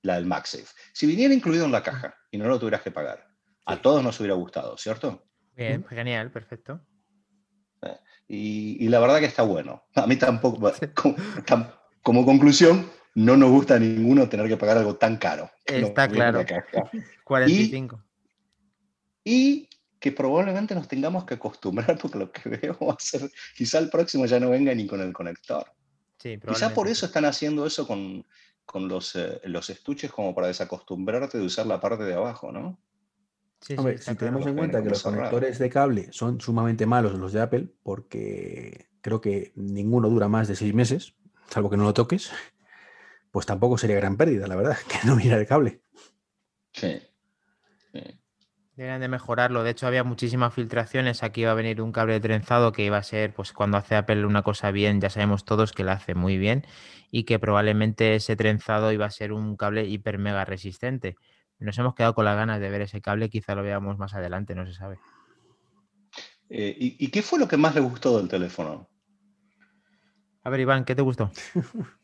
la 0.03 0.15
del 0.15 0.25
MagSafe. 0.25 0.67
Si 0.93 1.05
viniera 1.05 1.33
incluido 1.33 1.65
en 1.65 1.71
la 1.71 1.83
caja 1.83 2.15
y 2.31 2.37
no 2.37 2.47
lo 2.47 2.59
tuvieras 2.59 2.81
que 2.81 2.91
pagar, 2.91 3.27
a 3.65 3.81
todos 3.81 4.03
nos 4.03 4.19
hubiera 4.19 4.35
gustado, 4.35 4.77
¿cierto? 4.77 5.27
Bien, 5.55 5.85
genial, 5.85 6.31
perfecto. 6.31 6.81
Y, 8.27 8.87
la 8.87 8.99
verdad 8.99 9.19
que 9.19 9.25
está 9.25 9.43
bueno. 9.43 9.83
A 9.93 10.07
mí 10.07 10.15
tampoco, 10.15 10.71
como, 12.01 12.25
conclusión, 12.25 12.89
no 13.13 13.35
nos 13.35 13.49
gusta 13.49 13.75
a 13.75 13.79
ninguno 13.79 14.29
tener 14.29 14.47
que 14.47 14.55
pagar 14.55 14.77
algo 14.77 14.95
tan 14.95 15.17
caro. 15.17 15.51
Está 15.65 16.07
claro. 16.07 16.45
45. 17.25 18.03
Y, 19.23 19.69
que 20.01 20.11
probablemente 20.11 20.73
nos 20.73 20.87
tengamos 20.87 21.25
que 21.25 21.35
acostumbrar, 21.35 21.95
porque 22.01 22.17
lo 22.17 22.31
que 22.31 22.49
veo 22.49 22.75
va 22.81 22.93
a 22.93 22.99
ser, 22.99 23.29
quizá 23.55 23.77
el 23.77 23.89
próximo 23.89 24.25
ya 24.25 24.39
no 24.39 24.49
venga 24.49 24.73
ni 24.73 24.87
con 24.87 24.99
el 24.99 25.13
conector. 25.13 25.71
Sí, 26.17 26.39
quizá 26.45 26.73
por 26.73 26.87
eso 26.87 27.05
están 27.05 27.25
haciendo 27.25 27.67
eso 27.67 27.85
con, 27.85 28.25
con 28.65 28.87
los, 28.87 29.15
eh, 29.15 29.39
los 29.43 29.69
estuches 29.69 30.11
como 30.11 30.33
para 30.33 30.47
desacostumbrarte 30.47 31.37
de 31.37 31.45
usar 31.45 31.67
la 31.67 31.79
parte 31.79 32.03
de 32.03 32.15
abajo, 32.15 32.51
¿no? 32.51 32.79
Sí, 33.61 33.75
si 33.99 34.15
tenemos 34.15 34.45
en 34.47 34.57
cuenta 34.57 34.81
que 34.81 34.89
los 34.89 35.03
conectores 35.03 35.59
de 35.59 35.69
cable 35.69 36.07
son 36.11 36.41
sumamente 36.41 36.87
malos 36.87 37.13
los 37.13 37.31
de 37.31 37.41
Apple, 37.41 37.67
porque 37.83 38.89
creo 39.01 39.21
que 39.21 39.53
ninguno 39.55 40.09
dura 40.09 40.27
más 40.27 40.47
de 40.47 40.55
seis 40.55 40.73
meses, 40.73 41.13
salvo 41.47 41.69
que 41.69 41.77
no 41.77 41.83
lo 41.83 41.93
toques, 41.93 42.31
pues 43.29 43.45
tampoco 43.45 43.77
sería 43.77 43.97
gran 43.97 44.17
pérdida, 44.17 44.47
la 44.47 44.55
verdad, 44.55 44.77
que 44.87 45.07
no 45.07 45.15
mira 45.15 45.37
el 45.37 45.45
cable. 45.45 45.81
Sí. 46.73 47.01
Deberían 48.75 49.01
de 49.01 49.09
mejorarlo. 49.09 49.63
De 49.63 49.71
hecho, 49.71 49.85
había 49.85 50.03
muchísimas 50.03 50.53
filtraciones. 50.53 51.21
Aquí 51.21 51.41
iba 51.41 51.51
a 51.51 51.55
venir 51.55 51.81
un 51.81 51.91
cable 51.91 52.19
trenzado 52.19 52.71
que 52.71 52.83
iba 52.83 52.97
a 52.97 53.03
ser, 53.03 53.33
pues 53.33 53.53
cuando 53.53 53.77
hace 53.77 53.95
Apple 53.95 54.25
una 54.25 54.41
cosa 54.41 54.71
bien, 54.71 55.01
ya 55.01 55.09
sabemos 55.09 55.45
todos 55.45 55.71
que 55.71 55.83
la 55.83 55.93
hace 55.93 56.15
muy 56.15 56.37
bien 56.37 56.65
y 57.11 57.25
que 57.25 57.37
probablemente 57.37 58.15
ese 58.15 58.35
trenzado 58.35 58.91
iba 58.91 59.05
a 59.05 59.11
ser 59.11 59.33
un 59.33 59.55
cable 59.55 59.85
hiper 59.85 60.17
mega 60.17 60.45
resistente. 60.45 61.15
Nos 61.61 61.77
hemos 61.77 61.93
quedado 61.93 62.15
con 62.15 62.25
las 62.25 62.35
ganas 62.35 62.59
de 62.59 62.69
ver 62.69 62.81
ese 62.81 63.01
cable, 63.01 63.29
quizá 63.29 63.55
lo 63.55 63.63
veamos 63.63 63.97
más 63.97 64.13
adelante, 64.13 64.55
no 64.55 64.65
se 64.65 64.73
sabe. 64.73 64.97
Eh, 66.49 66.75
¿y, 66.77 67.07
qué 67.09 67.21
fue 67.21 67.39
lo 67.39 67.47
que 67.47 67.55
más 67.55 67.75
le 67.75 67.81
gustó 67.81 68.17
del 68.17 68.27
teléfono? 68.27 68.89
A 70.43 70.49
ver, 70.49 70.59
Iván, 70.59 70.83
¿qué 70.83 70.95
te 70.95 71.01
gustó? 71.01 71.31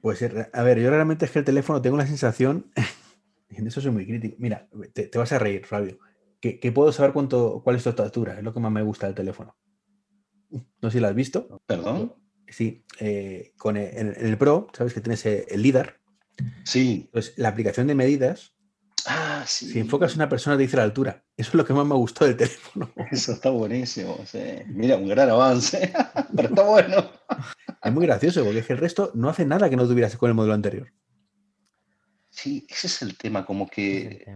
Pues, 0.00 0.20
eh, 0.20 0.50
a 0.52 0.62
ver, 0.62 0.78
yo 0.78 0.90
realmente 0.90 1.24
es 1.24 1.30
que 1.30 1.38
el 1.38 1.46
teléfono 1.46 1.80
tengo 1.80 1.96
la 1.96 2.06
sensación 2.06 2.70
en 3.48 3.66
eso 3.66 3.80
soy 3.80 3.90
muy 3.90 4.06
crítico. 4.06 4.36
Mira, 4.38 4.68
te, 4.92 5.10
vas 5.16 5.32
a 5.32 5.38
reír, 5.38 5.64
Flavio. 5.64 5.98
Que, 6.40 6.72
puedo 6.72 6.92
saber 6.92 7.14
cuánto, 7.14 7.62
cuál 7.64 7.76
es 7.76 7.82
tu 7.82 7.88
estatura, 7.88 8.36
es 8.36 8.44
lo 8.44 8.52
que 8.52 8.60
más 8.60 8.70
me 8.70 8.82
gusta 8.82 9.06
del 9.06 9.14
teléfono. 9.14 9.56
No 10.50 10.90
sé 10.90 10.98
si 10.98 11.00
lo 11.00 11.08
has 11.08 11.14
visto. 11.14 11.62
¿Perdón? 11.64 12.14
Sí, 12.46 12.84
eh, 13.00 13.54
con 13.56 13.78
el, 13.78 13.96
en, 13.96 14.26
el 14.26 14.36
Pro, 14.36 14.68
sabes 14.74 14.92
que 14.92 15.00
tienes 15.00 15.24
eh, 15.24 15.46
el 15.48 15.62
LIDAR. 15.62 15.98
Sí. 16.64 17.04
Entonces, 17.06 17.34
la 17.36 17.48
aplicación 17.48 17.86
de 17.86 17.94
medidas. 17.94 18.52
Ah, 19.06 19.44
sí. 19.46 19.70
Si 19.70 19.78
enfocas 19.78 20.12
a 20.12 20.16
una 20.16 20.28
persona, 20.28 20.56
te 20.56 20.62
dice 20.62 20.76
la 20.76 20.82
altura. 20.82 21.24
Eso 21.36 21.50
es 21.50 21.54
lo 21.54 21.64
que 21.64 21.74
más 21.74 21.86
me 21.86 21.94
gustó 21.94 22.24
del 22.24 22.36
teléfono. 22.38 22.90
Eso 23.10 23.32
está 23.32 23.50
buenísimo. 23.50 24.18
Mira, 24.66 24.96
un 24.96 25.08
gran 25.08 25.30
avance. 25.30 25.92
Pero 26.36 26.48
está 26.48 26.62
bueno. 26.62 27.10
Es 27.82 27.92
muy 27.92 28.06
gracioso 28.06 28.42
porque 28.44 28.60
es 28.60 28.66
que 28.66 28.72
el 28.72 28.78
resto 28.78 29.10
no 29.14 29.28
hace 29.28 29.44
nada 29.44 29.68
que 29.68 29.76
no 29.76 29.86
tuvieras 29.86 30.16
con 30.16 30.28
el 30.28 30.34
modelo 30.34 30.54
anterior. 30.54 30.90
Sí, 32.30 32.66
ese 32.68 32.88
es 32.88 33.02
el 33.02 33.16
tema, 33.16 33.46
como 33.46 33.68
que 33.68 34.26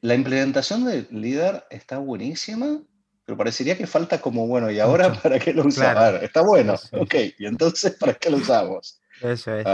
la 0.00 0.14
implementación 0.14 0.84
de 0.84 1.06
LIDAR 1.10 1.66
está 1.70 1.98
buenísima, 1.98 2.82
pero 3.24 3.38
parecería 3.38 3.76
que 3.78 3.86
falta 3.86 4.20
como, 4.20 4.48
bueno, 4.48 4.70
¿y 4.70 4.80
ahora 4.80 5.12
para 5.22 5.38
qué 5.38 5.52
lo 5.52 5.64
usamos? 5.66 6.22
Está 6.22 6.42
bueno, 6.42 6.74
ok, 6.92 7.14
y 7.38 7.46
entonces 7.46 7.94
¿para 7.94 8.14
qué 8.14 8.30
lo 8.30 8.38
usamos? 8.38 9.00
Eso 9.20 9.54
es. 9.56 9.64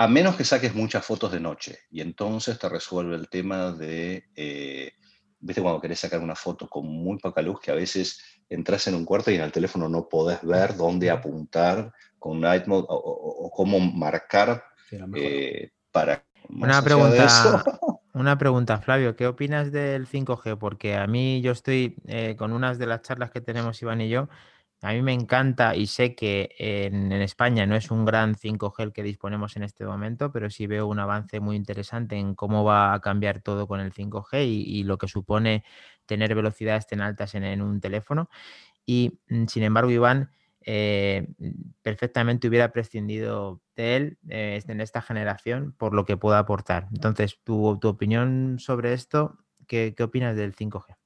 A 0.00 0.06
menos 0.06 0.36
que 0.36 0.44
saques 0.44 0.74
muchas 0.74 1.04
fotos 1.04 1.32
de 1.32 1.40
noche, 1.40 1.80
y 1.90 2.00
entonces 2.00 2.56
te 2.56 2.68
resuelve 2.68 3.16
el 3.16 3.28
tema 3.28 3.72
de, 3.72 4.28
eh, 4.36 4.92
viste, 5.40 5.60
cuando 5.60 5.80
querés 5.80 5.98
sacar 5.98 6.20
una 6.20 6.36
foto 6.36 6.68
con 6.68 6.86
muy 6.86 7.18
poca 7.18 7.42
luz, 7.42 7.58
que 7.60 7.72
a 7.72 7.74
veces 7.74 8.22
entras 8.48 8.86
en 8.86 8.94
un 8.94 9.04
cuarto 9.04 9.32
y 9.32 9.34
en 9.34 9.42
el 9.42 9.50
teléfono 9.50 9.88
no 9.88 10.08
podés 10.08 10.40
ver 10.42 10.76
dónde 10.76 11.10
apuntar 11.10 11.92
con 12.16 12.40
Night 12.40 12.66
Mode 12.66 12.86
o, 12.88 13.50
cómo 13.52 13.80
marcar 13.80 14.62
para... 15.90 16.24
Una 16.48 16.80
pregunta, 16.80 17.64
una 18.14 18.38
pregunta, 18.38 18.78
Flavio, 18.78 19.16
¿qué 19.16 19.26
opinas 19.26 19.72
del 19.72 20.06
5G? 20.06 20.58
Porque 20.58 20.96
a 20.96 21.08
mí 21.08 21.42
yo 21.42 21.50
estoy 21.50 21.96
eh, 22.06 22.36
con 22.38 22.52
unas 22.52 22.78
de 22.78 22.86
las 22.86 23.02
charlas 23.02 23.32
que 23.32 23.40
tenemos 23.40 23.82
Iván 23.82 24.00
y 24.00 24.08
yo, 24.08 24.28
a 24.82 24.92
mí 24.92 25.02
me 25.02 25.12
encanta 25.12 25.74
y 25.74 25.86
sé 25.86 26.14
que 26.14 26.54
en, 26.58 27.12
España 27.12 27.66
no 27.66 27.74
es 27.76 27.90
un 27.90 28.04
gran 28.04 28.34
5G 28.34 28.82
el 28.82 28.92
que 28.92 29.02
disponemos 29.02 29.56
en 29.56 29.64
este 29.64 29.84
momento, 29.84 30.30
pero 30.32 30.50
sí 30.50 30.66
veo 30.66 30.86
un 30.86 31.00
avance 31.00 31.40
muy 31.40 31.56
interesante 31.56 32.16
en 32.16 32.34
cómo 32.34 32.64
va 32.64 32.94
a 32.94 33.00
cambiar 33.00 33.40
todo 33.40 33.66
con 33.66 33.80
el 33.80 33.92
5G 33.92 34.46
y, 34.46 34.84
lo 34.84 34.98
que 34.98 35.08
supone 35.08 35.64
tener 36.06 36.34
velocidades 36.34 36.86
tan 36.86 37.00
altas 37.00 37.34
en 37.34 37.60
un 37.62 37.80
teléfono. 37.80 38.28
Y 38.86 39.20
mm, 39.28 39.46
sin 39.48 39.64
embargo, 39.64 39.90
Iván, 39.90 40.30
eh, 40.62 41.28
perfectamente 41.82 42.48
hubiera 42.48 42.72
prescindido 42.72 43.62
de 43.76 43.96
él 43.96 44.18
eh, 44.28 44.62
en 44.66 44.80
esta 44.80 45.02
generación 45.02 45.74
por 45.78 45.94
lo 45.94 46.04
que 46.04 46.16
pueda 46.16 46.38
aportar. 46.38 46.88
Entonces, 46.92 47.38
tu, 47.44 47.78
tu 47.80 47.88
opinión 47.88 48.58
sobre 48.58 48.92
esto, 48.92 49.38
¿qué, 49.66 49.94
¿qué, 49.96 50.02
opinas 50.02 50.36
del 50.36 50.54
5G? 50.54 50.96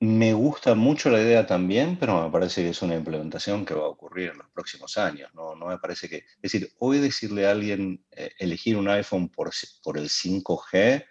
Me 0.00 0.32
gusta 0.32 0.76
mucho 0.76 1.10
la 1.10 1.20
idea 1.20 1.44
también, 1.46 1.96
pero 1.98 2.22
me 2.22 2.30
parece 2.30 2.62
que 2.62 2.70
es 2.70 2.82
una 2.82 2.94
implementación 2.94 3.64
que 3.64 3.74
va 3.74 3.82
a 3.82 3.88
ocurrir 3.88 4.30
en 4.30 4.38
los 4.38 4.48
próximos 4.50 4.96
años. 4.96 5.30
No, 5.34 5.56
no 5.56 5.66
me 5.66 5.78
parece 5.78 6.08
que... 6.08 6.18
Es 6.18 6.52
decir, 6.52 6.72
hoy 6.78 6.98
decirle 6.98 7.46
a 7.46 7.50
alguien 7.50 8.04
eh, 8.12 8.30
elegir 8.38 8.76
un 8.76 8.88
iPhone 8.88 9.28
por, 9.28 9.50
por 9.82 9.98
el 9.98 10.08
5G, 10.08 11.04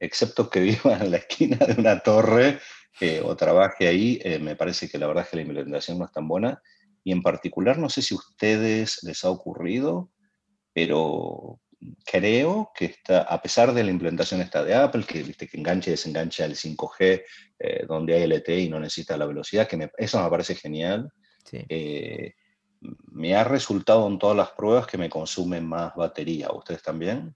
excepto 0.00 0.50
que 0.50 0.60
viva 0.82 0.98
en 0.98 1.12
la 1.12 1.18
esquina 1.18 1.58
de 1.58 1.80
una 1.80 2.00
torre 2.00 2.58
o 3.24 3.34
trabaje 3.36 3.88
ahí, 3.88 4.20
me 4.40 4.54
parece 4.54 4.88
que 4.88 4.98
la 4.98 5.08
verdad 5.08 5.24
es 5.24 5.30
que 5.30 5.36
la 5.36 5.42
implementación 5.42 5.98
no 5.98 6.04
es 6.04 6.12
tan 6.12 6.28
buena 6.28 6.62
y 7.04 7.12
en 7.12 7.22
particular, 7.22 7.78
no 7.78 7.90
sé 7.90 8.00
si 8.00 8.14
a 8.14 8.18
ustedes 8.18 9.02
les 9.02 9.24
ha 9.24 9.30
ocurrido, 9.30 10.10
pero 10.72 11.60
creo 12.04 12.70
que 12.74 12.86
está, 12.86 13.22
a 13.22 13.40
pesar 13.40 13.72
de 13.72 13.84
la 13.84 13.90
implementación 13.90 14.40
esta 14.40 14.64
de 14.64 14.74
Apple, 14.74 15.04
que, 15.04 15.22
viste, 15.22 15.46
que 15.46 15.58
engancha 15.58 15.90
y 15.90 15.92
desengancha 15.92 16.44
el 16.44 16.56
5G, 16.56 17.22
eh, 17.58 17.84
donde 17.86 18.14
hay 18.14 18.22
LTE 18.24 18.60
y 18.60 18.68
no 18.68 18.80
necesita 18.80 19.16
la 19.16 19.26
velocidad, 19.26 19.68
que 19.68 19.90
eso 19.98 20.22
me 20.22 20.30
parece 20.30 20.54
genial. 20.54 21.10
Eh, 21.52 22.34
me 23.12 23.34
ha 23.34 23.44
resultado 23.44 24.06
en 24.08 24.18
todas 24.18 24.36
las 24.36 24.50
pruebas 24.50 24.86
que 24.86 24.98
me 24.98 25.08
consume 25.08 25.60
más 25.60 25.94
batería. 25.94 26.50
¿Ustedes 26.52 26.82
también? 26.82 27.34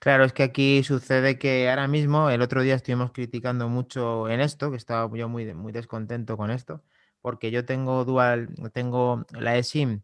Claro, 0.00 0.24
es 0.24 0.32
que 0.32 0.44
aquí 0.44 0.82
sucede 0.84 1.38
que 1.38 1.68
ahora 1.68 1.88
mismo, 1.88 2.30
el 2.30 2.42
otro 2.42 2.62
día 2.62 2.74
estuvimos 2.74 3.12
criticando 3.12 3.68
mucho 3.68 4.28
en 4.28 4.40
esto, 4.40 4.70
que 4.70 4.76
estaba 4.76 5.10
yo 5.16 5.28
muy, 5.28 5.52
muy 5.54 5.72
descontento 5.72 6.36
con 6.36 6.50
esto, 6.50 6.84
porque 7.20 7.50
yo 7.50 7.64
tengo 7.64 8.04
dual, 8.04 8.54
tengo 8.72 9.26
la 9.30 9.56
eSIM 9.56 10.02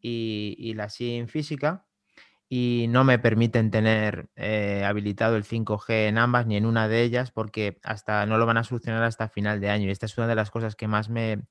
y, 0.00 0.54
y 0.58 0.74
la 0.74 0.90
SIM 0.90 1.28
física 1.28 1.86
y 2.54 2.84
no 2.90 3.02
me 3.02 3.18
permiten 3.18 3.70
tener 3.70 4.28
eh, 4.36 4.84
habilitado 4.84 5.36
el 5.36 5.44
5G 5.44 6.08
en 6.08 6.18
ambas 6.18 6.46
ni 6.46 6.58
en 6.58 6.66
una 6.66 6.86
de 6.86 7.00
ellas 7.00 7.30
porque 7.30 7.78
hasta 7.82 8.26
no 8.26 8.36
lo 8.36 8.44
van 8.44 8.58
a 8.58 8.62
solucionar 8.62 9.02
hasta 9.04 9.30
final 9.30 9.58
de 9.58 9.70
año. 9.70 9.86
Y 9.86 9.90
esta 9.90 10.04
es 10.04 10.18
una 10.18 10.26
de 10.26 10.34
las 10.34 10.50
cosas 10.50 10.76
que 10.76 10.86
más 10.86 11.08
me, 11.08 11.44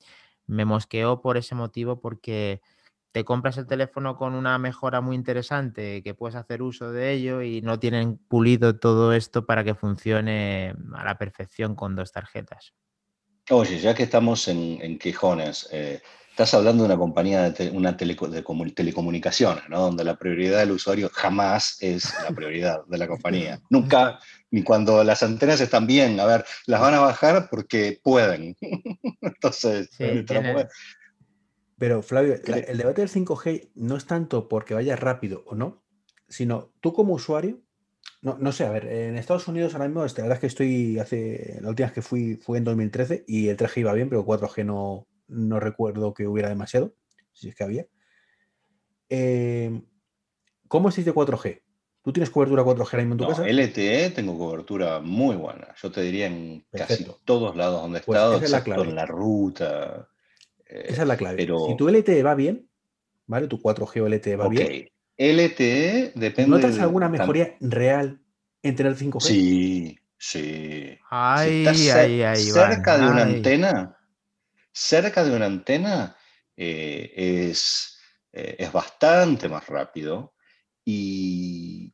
me 0.46 0.64
mosqueó 0.64 1.20
por 1.20 1.38
ese 1.38 1.56
motivo 1.56 2.00
porque 2.00 2.62
te 3.12 3.26
compras 3.26 3.58
el 3.58 3.66
teléfono 3.66 4.16
con 4.16 4.36
una 4.36 4.60
mejora 4.60 5.02
muy 5.02 5.16
interesante 5.16 6.04
que 6.04 6.14
puedes 6.14 6.36
hacer 6.36 6.62
uso 6.62 6.92
de 6.92 7.14
ello 7.14 7.42
y 7.42 7.64
no 7.64 7.80
tienen 7.80 8.20
pulido 8.20 8.78
todo 8.78 9.12
esto 9.14 9.48
para 9.48 9.64
que 9.64 9.74
funcione 9.74 10.76
a 10.94 11.04
la 11.04 11.18
perfección 11.18 11.74
con 11.74 11.96
dos 11.96 12.12
tarjetas. 12.12 12.76
Oye, 13.50 13.80
ya 13.80 13.96
que 13.96 14.04
estamos 14.04 14.48
en, 14.48 15.00
quejones, 15.00 15.68
eh, 15.72 16.00
estás 16.32 16.54
hablando 16.54 16.84
de 16.84 16.88
una 16.88 16.98
compañía 16.98 17.52
de, 17.52 17.70
una 17.70 17.92
de 17.92 18.74
telecomunicaciones, 18.74 19.70
¿no? 19.70 19.82
Donde 19.82 20.04
la 20.04 20.18
prioridad 20.18 20.60
del 20.60 20.72
usuario 20.72 21.10
jamás 21.14 21.78
es 21.82 22.14
la 22.24 22.34
prioridad 22.34 22.86
de 22.86 22.98
la 22.98 23.08
compañía. 23.08 23.60
Nunca, 23.70 24.20
ni 24.50 24.64
cuando 24.64 25.04
las 25.04 25.22
antenas 25.24 25.60
están 25.62 25.86
bien, 25.86 26.20
a 26.20 26.26
ver, 26.26 26.46
las 26.66 26.82
van 26.82 26.94
a 26.94 27.00
bajar 27.00 27.50
porque 27.50 28.00
pueden. 28.02 28.56
Entonces, 29.22 29.90
pero 31.78 32.02
Flavio, 32.04 32.36
el 32.46 32.78
debate 32.78 33.02
del 33.02 33.10
5G 33.10 33.72
no 33.76 33.98
es 33.98 34.06
tanto 34.06 34.48
porque 34.48 34.74
vaya 34.76 34.96
rápido 34.96 35.44
o 35.48 35.56
no, 35.56 35.84
sino 36.30 36.72
tú 36.80 36.94
como 36.94 37.14
usuario, 37.14 37.60
no, 38.22 38.38
no 38.40 38.52
sé, 38.52 38.66
a 38.66 38.70
ver, 38.70 38.86
en 38.86 39.18
Estados 39.18 39.48
Unidos 39.48 39.74
ahora 39.74 39.88
mismo, 39.88 40.06
la 40.06 40.14
verdad 40.14 40.34
es 40.34 40.40
que 40.40 40.48
estoy 40.48 41.00
hace, 41.00 41.58
la 41.60 41.70
última 41.70 41.88
vez 41.88 41.94
que 41.96 42.04
fui 42.04 42.36
fue 42.36 42.60
en 42.60 42.66
2013 42.66 43.26
y 43.28 43.48
el 43.48 43.58
3G 43.58 43.80
iba 43.80 43.94
bien, 43.94 44.10
pero 44.10 44.24
4G 44.24 44.64
no, 44.64 45.08
no 45.32 45.60
recuerdo 45.60 46.14
que 46.14 46.28
hubiera 46.28 46.50
demasiado, 46.50 46.94
si 47.34 47.50
es 47.50 47.56
que 47.56 47.64
había. 47.64 47.88
Em, 49.10 49.86
¿Cómo 50.68 50.90
es 50.90 51.04
de 51.04 51.14
4G? 51.14 51.62
¿Tú 52.04 52.14
tienes 52.14 52.30
cobertura 52.30 52.64
4G 52.64 53.00
en 53.00 53.18
tu 53.18 53.28
casa? 53.28 53.48
LTE 53.48 54.12
tengo 54.12 54.38
cobertura 54.38 55.00
muy 55.02 55.36
buena. 55.36 55.68
Yo 55.82 55.92
te 55.92 56.02
diría 56.02 56.28
en 56.28 56.66
casi 56.72 57.06
todos 57.26 57.56
lados 57.56 57.82
donde 57.82 58.00
he 58.00 58.02
pues 58.02 58.18
estado, 58.18 58.38
excepto 58.38 58.84
en 58.84 58.96
la 58.96 59.06
ruta. 59.06 60.08
esa 60.66 61.02
es 61.02 61.08
la 61.08 61.18
clave. 61.18 61.38
Pero... 61.38 61.68
Si 61.68 61.76
tu 61.76 61.90
LTE 61.90 62.24
va 62.24 62.36
bien, 62.36 62.70
¿vale? 63.28 63.48
Tu 63.48 63.60
4G 63.60 64.02
o 64.02 64.08
LTE 64.08 64.36
va 64.36 64.48
bien. 64.48 64.90
LTE 65.18 66.14
depende. 66.16 66.50
¿Notas 66.50 66.80
alguna 66.80 67.08
mejoría 67.08 67.56
real 67.60 68.22
entre 68.64 68.88
el 68.88 68.98
5G? 68.98 69.22
Sí, 69.22 70.00
sí. 70.18 70.98
Ay, 71.10 71.68
ay, 71.68 72.22
ay, 72.24 72.38
cerca 72.38 72.98
de 72.98 73.08
una 73.08 73.24
antena, 73.24 73.98
cerca 74.72 75.24
de 75.24 75.36
una 75.36 75.46
antena 75.46 76.16
eh, 76.56 77.12
es, 77.16 78.00
eh, 78.32 78.56
es 78.60 78.72
bastante 78.72 79.50
más 79.50 79.68
rápido 79.68 80.34
y 80.86 81.94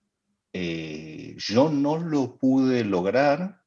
eh, 0.54 1.36
yo 1.38 1.70
no 1.70 1.98
lo 1.98 2.38
pude 2.38 2.84
lograr, 2.84 3.62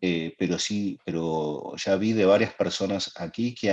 pero 0.00 0.58
sí, 0.58 0.98
pero 1.04 1.74
ya 1.76 1.94
vi 1.94 2.12
de 2.12 2.24
varias 2.24 2.52
personas 2.54 3.12
aquí 3.14 3.54
que 3.54 3.70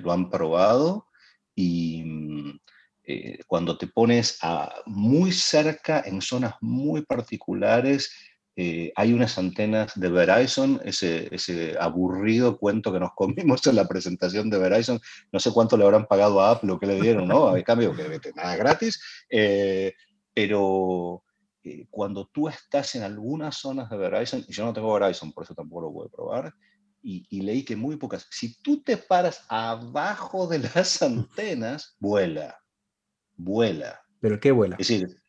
lo 0.00 0.12
han 0.12 0.30
probado 0.30 1.08
y 1.56 2.04
mm, 2.04 2.60
cuando 3.48 3.76
te 3.76 3.88
pones 3.88 4.38
a 4.42 4.72
muy 4.86 5.32
cerca 5.32 6.04
en 6.06 6.22
zonas 6.22 6.54
muy 6.60 7.04
particulares 7.04 8.12
eh, 8.58 8.90
hay 8.96 9.12
unas 9.12 9.36
antenas 9.36 9.92
de 9.96 10.08
Verizon, 10.08 10.80
ese, 10.82 11.28
ese, 11.30 11.76
aburrido 11.78 12.58
cuento 12.58 12.90
que 12.90 12.98
nos 12.98 13.10
comimos 13.14 13.66
en 13.66 13.76
la 13.76 13.86
presentación 13.86 14.48
de 14.48 14.58
Verizon, 14.58 14.98
no 15.30 15.38
sé 15.38 15.52
cuánto 15.52 15.76
le 15.76 15.84
habrán 15.84 16.06
pagado 16.06 16.40
a 16.40 16.52
Apple 16.52 16.72
o 16.72 16.78
qué 16.78 16.86
le 16.86 16.98
dieron, 16.98 17.28
¿no? 17.28 17.48
A 17.48 17.62
cambio, 17.62 17.94
que 17.94 18.32
nada 18.34 18.56
gratis, 18.56 18.98
eh, 19.28 19.92
pero 20.32 21.22
eh, 21.62 21.86
cuando 21.90 22.30
tú 22.32 22.48
estás 22.48 22.94
en 22.94 23.02
algunas 23.02 23.56
zonas 23.56 23.90
de 23.90 23.98
Verizon, 23.98 24.42
y 24.48 24.52
yo 24.54 24.64
no 24.64 24.72
tengo 24.72 24.98
Verizon, 24.98 25.32
por 25.32 25.44
eso 25.44 25.54
tampoco 25.54 25.82
lo 25.82 25.90
voy 25.90 26.06
a 26.06 26.16
probar, 26.16 26.54
y, 27.02 27.26
y 27.28 27.42
leí 27.42 27.62
que 27.62 27.76
muy 27.76 27.96
pocas, 27.96 28.26
si 28.30 28.60
tú 28.62 28.82
te 28.82 28.96
paras 28.96 29.44
abajo 29.50 30.46
de 30.46 30.60
las 30.60 31.02
antenas, 31.02 31.94
vuela, 32.00 32.58
vuela. 33.36 34.00
¿Pero 34.18 34.40
qué 34.40 34.50
vuela? 34.50 34.76
Es 34.78 34.88
decir, 34.88 35.20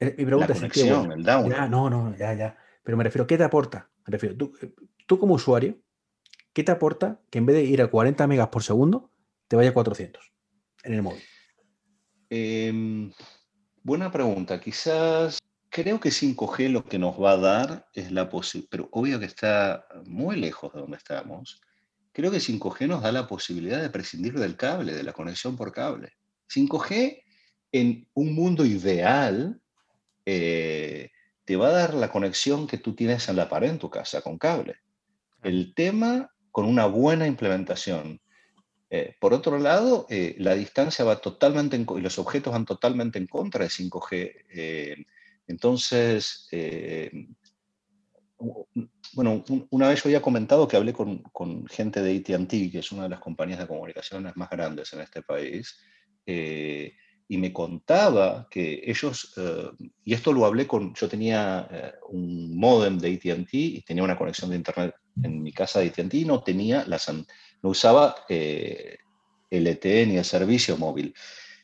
mi 0.00 0.24
pregunta 0.24 0.54
es 0.54 0.72
¿qué 0.72 0.88
el 0.88 1.22
down. 1.22 1.50
Ya, 1.50 1.68
no, 1.68 1.90
no, 1.90 2.16
ya, 2.16 2.32
ya. 2.32 2.56
Pero 2.82 2.96
me 2.96 3.04
refiero, 3.04 3.26
¿qué 3.26 3.38
te 3.38 3.44
aporta? 3.44 3.90
Me 4.06 4.12
refiero, 4.12 4.36
tú, 4.36 4.52
eh, 4.60 4.72
tú, 5.06 5.18
como 5.18 5.34
usuario, 5.34 5.78
¿qué 6.52 6.64
te 6.64 6.72
aporta 6.72 7.20
que 7.30 7.38
en 7.38 7.46
vez 7.46 7.56
de 7.56 7.64
ir 7.64 7.82
a 7.82 7.90
40 7.90 8.26
megas 8.26 8.48
por 8.48 8.62
segundo, 8.62 9.10
te 9.48 9.56
vaya 9.56 9.70
a 9.70 9.74
400 9.74 10.32
en 10.84 10.94
el 10.94 11.02
móvil? 11.02 11.22
Em, 12.30 13.12
buena 13.82 14.10
pregunta. 14.10 14.60
Quizás 14.60 15.38
creo 15.68 16.00
que 16.00 16.10
5G 16.10 16.70
lo 16.70 16.84
que 16.84 16.98
nos 16.98 17.20
va 17.20 17.32
a 17.32 17.36
dar 17.36 17.86
es 17.94 18.10
la 18.10 18.28
posibilidad, 18.28 18.70
pero 18.70 18.88
obvio 18.92 19.20
que 19.20 19.26
está 19.26 19.86
muy 20.06 20.36
lejos 20.36 20.72
de 20.72 20.80
donde 20.80 20.96
estamos. 20.96 21.60
Creo 22.12 22.30
que 22.30 22.40
5G 22.40 22.88
nos 22.88 23.02
da 23.02 23.12
la 23.12 23.26
posibilidad 23.26 23.80
de 23.80 23.90
prescindir 23.90 24.34
del 24.34 24.56
cable, 24.56 24.92
de 24.92 25.02
la 25.02 25.12
conexión 25.12 25.56
por 25.56 25.72
cable. 25.72 26.12
5G 26.48 27.22
en 27.72 28.06
un 28.14 28.34
mundo 28.34 28.64
ideal 28.64 29.60
eh, 30.26 31.10
te 31.44 31.56
va 31.56 31.68
a 31.68 31.72
dar 31.72 31.94
la 31.94 32.10
conexión 32.10 32.66
que 32.66 32.78
tú 32.78 32.94
tienes 32.94 33.28
en 33.28 33.36
la 33.36 33.48
pared 33.48 33.70
en 33.70 33.78
tu 33.78 33.90
casa 33.90 34.22
con 34.22 34.38
cable. 34.38 34.76
El 35.42 35.74
tema 35.74 36.32
con 36.50 36.66
una 36.66 36.86
buena 36.86 37.26
implementación. 37.26 38.20
Eh, 38.90 39.16
por 39.18 39.32
otro 39.32 39.58
lado, 39.58 40.06
eh, 40.10 40.36
la 40.38 40.54
distancia 40.54 41.04
va 41.04 41.20
totalmente 41.20 41.76
y 41.76 42.00
los 42.00 42.18
objetos 42.18 42.52
van 42.52 42.66
totalmente 42.66 43.18
en 43.18 43.26
contra 43.26 43.64
de 43.64 43.70
5G. 43.70 45.06
entonces, 45.46 46.48
bueno, 49.14 49.44
una 49.70 49.88
vez 49.88 50.02
yo 50.02 50.08
había 50.08 50.22
comentado 50.22 50.68
que 50.68 50.76
hablé 50.76 50.92
con, 50.92 51.18
con 51.32 51.66
gente 51.66 52.02
de 52.02 52.16
ATT, 52.16 52.70
que 52.70 52.78
es 52.78 52.92
una 52.92 53.04
de 53.04 53.08
las 53.10 53.20
compañías 53.20 53.58
de 53.58 53.66
comunicaciones 53.66 54.36
más 54.36 54.50
grandes 54.50 54.92
en 54.92 55.00
este 55.00 55.22
país, 55.22 55.78
y 57.32 57.38
me 57.38 57.50
contaba 57.50 58.46
que 58.50 58.82
ellos, 58.84 59.32
eh, 59.38 59.70
y 60.04 60.12
esto 60.12 60.34
lo 60.34 60.44
hablé 60.44 60.66
con, 60.66 60.94
yo 60.94 61.08
tenía 61.08 61.66
eh, 61.70 61.92
un 62.10 62.54
modem 62.58 62.98
de 62.98 63.14
ATT 63.14 63.54
y 63.54 63.80
tenía 63.80 64.04
una 64.04 64.18
conexión 64.18 64.50
de 64.50 64.56
internet 64.56 64.94
en 65.22 65.42
mi 65.42 65.50
casa 65.50 65.80
de 65.80 65.86
ATT 65.86 66.12
y 66.12 66.24
no 66.26 66.42
tenía, 66.42 66.84
las, 66.86 67.10
no 67.10 67.24
usaba 67.62 68.16
eh, 68.28 68.98
LTE 69.48 70.06
ni 70.08 70.18
el 70.18 70.26
servicio 70.26 70.76
móvil. 70.76 71.14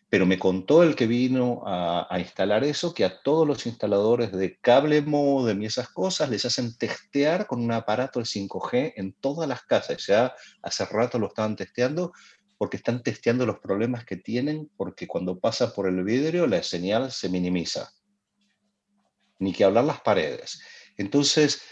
Pero 0.08 0.24
me 0.24 0.38
contó 0.38 0.82
el 0.82 0.96
que 0.96 1.06
vino 1.06 1.62
a, 1.66 2.18
instalar 2.18 2.64
eso, 2.64 2.94
que 2.94 3.04
a 3.04 3.20
todos 3.20 3.46
los 3.46 3.66
instaladores 3.66 4.32
de 4.32 4.56
cable 4.62 5.02
modem 5.02 5.60
y 5.60 5.66
esas 5.66 5.90
cosas 5.90 6.30
les 6.30 6.46
hacen 6.46 6.78
testear 6.78 7.46
con 7.46 7.62
un 7.62 7.72
aparato 7.72 8.20
el 8.20 8.24
5G 8.24 8.94
en 8.96 9.12
todas 9.12 9.46
las 9.46 9.64
casas. 9.64 10.06
Ya 10.06 10.32
hace 10.62 10.86
rato 10.86 11.18
lo 11.18 11.26
estaban 11.26 11.56
testeando 11.56 12.14
porque 12.58 12.76
están 12.76 13.02
testeando 13.02 13.46
los 13.46 13.60
problemas 13.60 14.04
que 14.04 14.16
tienen, 14.16 14.68
porque 14.76 15.06
cuando 15.06 15.38
pasa 15.38 15.72
por 15.72 15.88
el 15.88 16.02
vidrio 16.02 16.46
la 16.46 16.62
señal 16.62 17.12
se 17.12 17.28
minimiza. 17.28 17.90
Ni 19.38 19.52
que 19.52 19.62
hablar 19.62 19.84
las 19.84 20.00
paredes. 20.00 20.60
Entonces, 20.96 21.62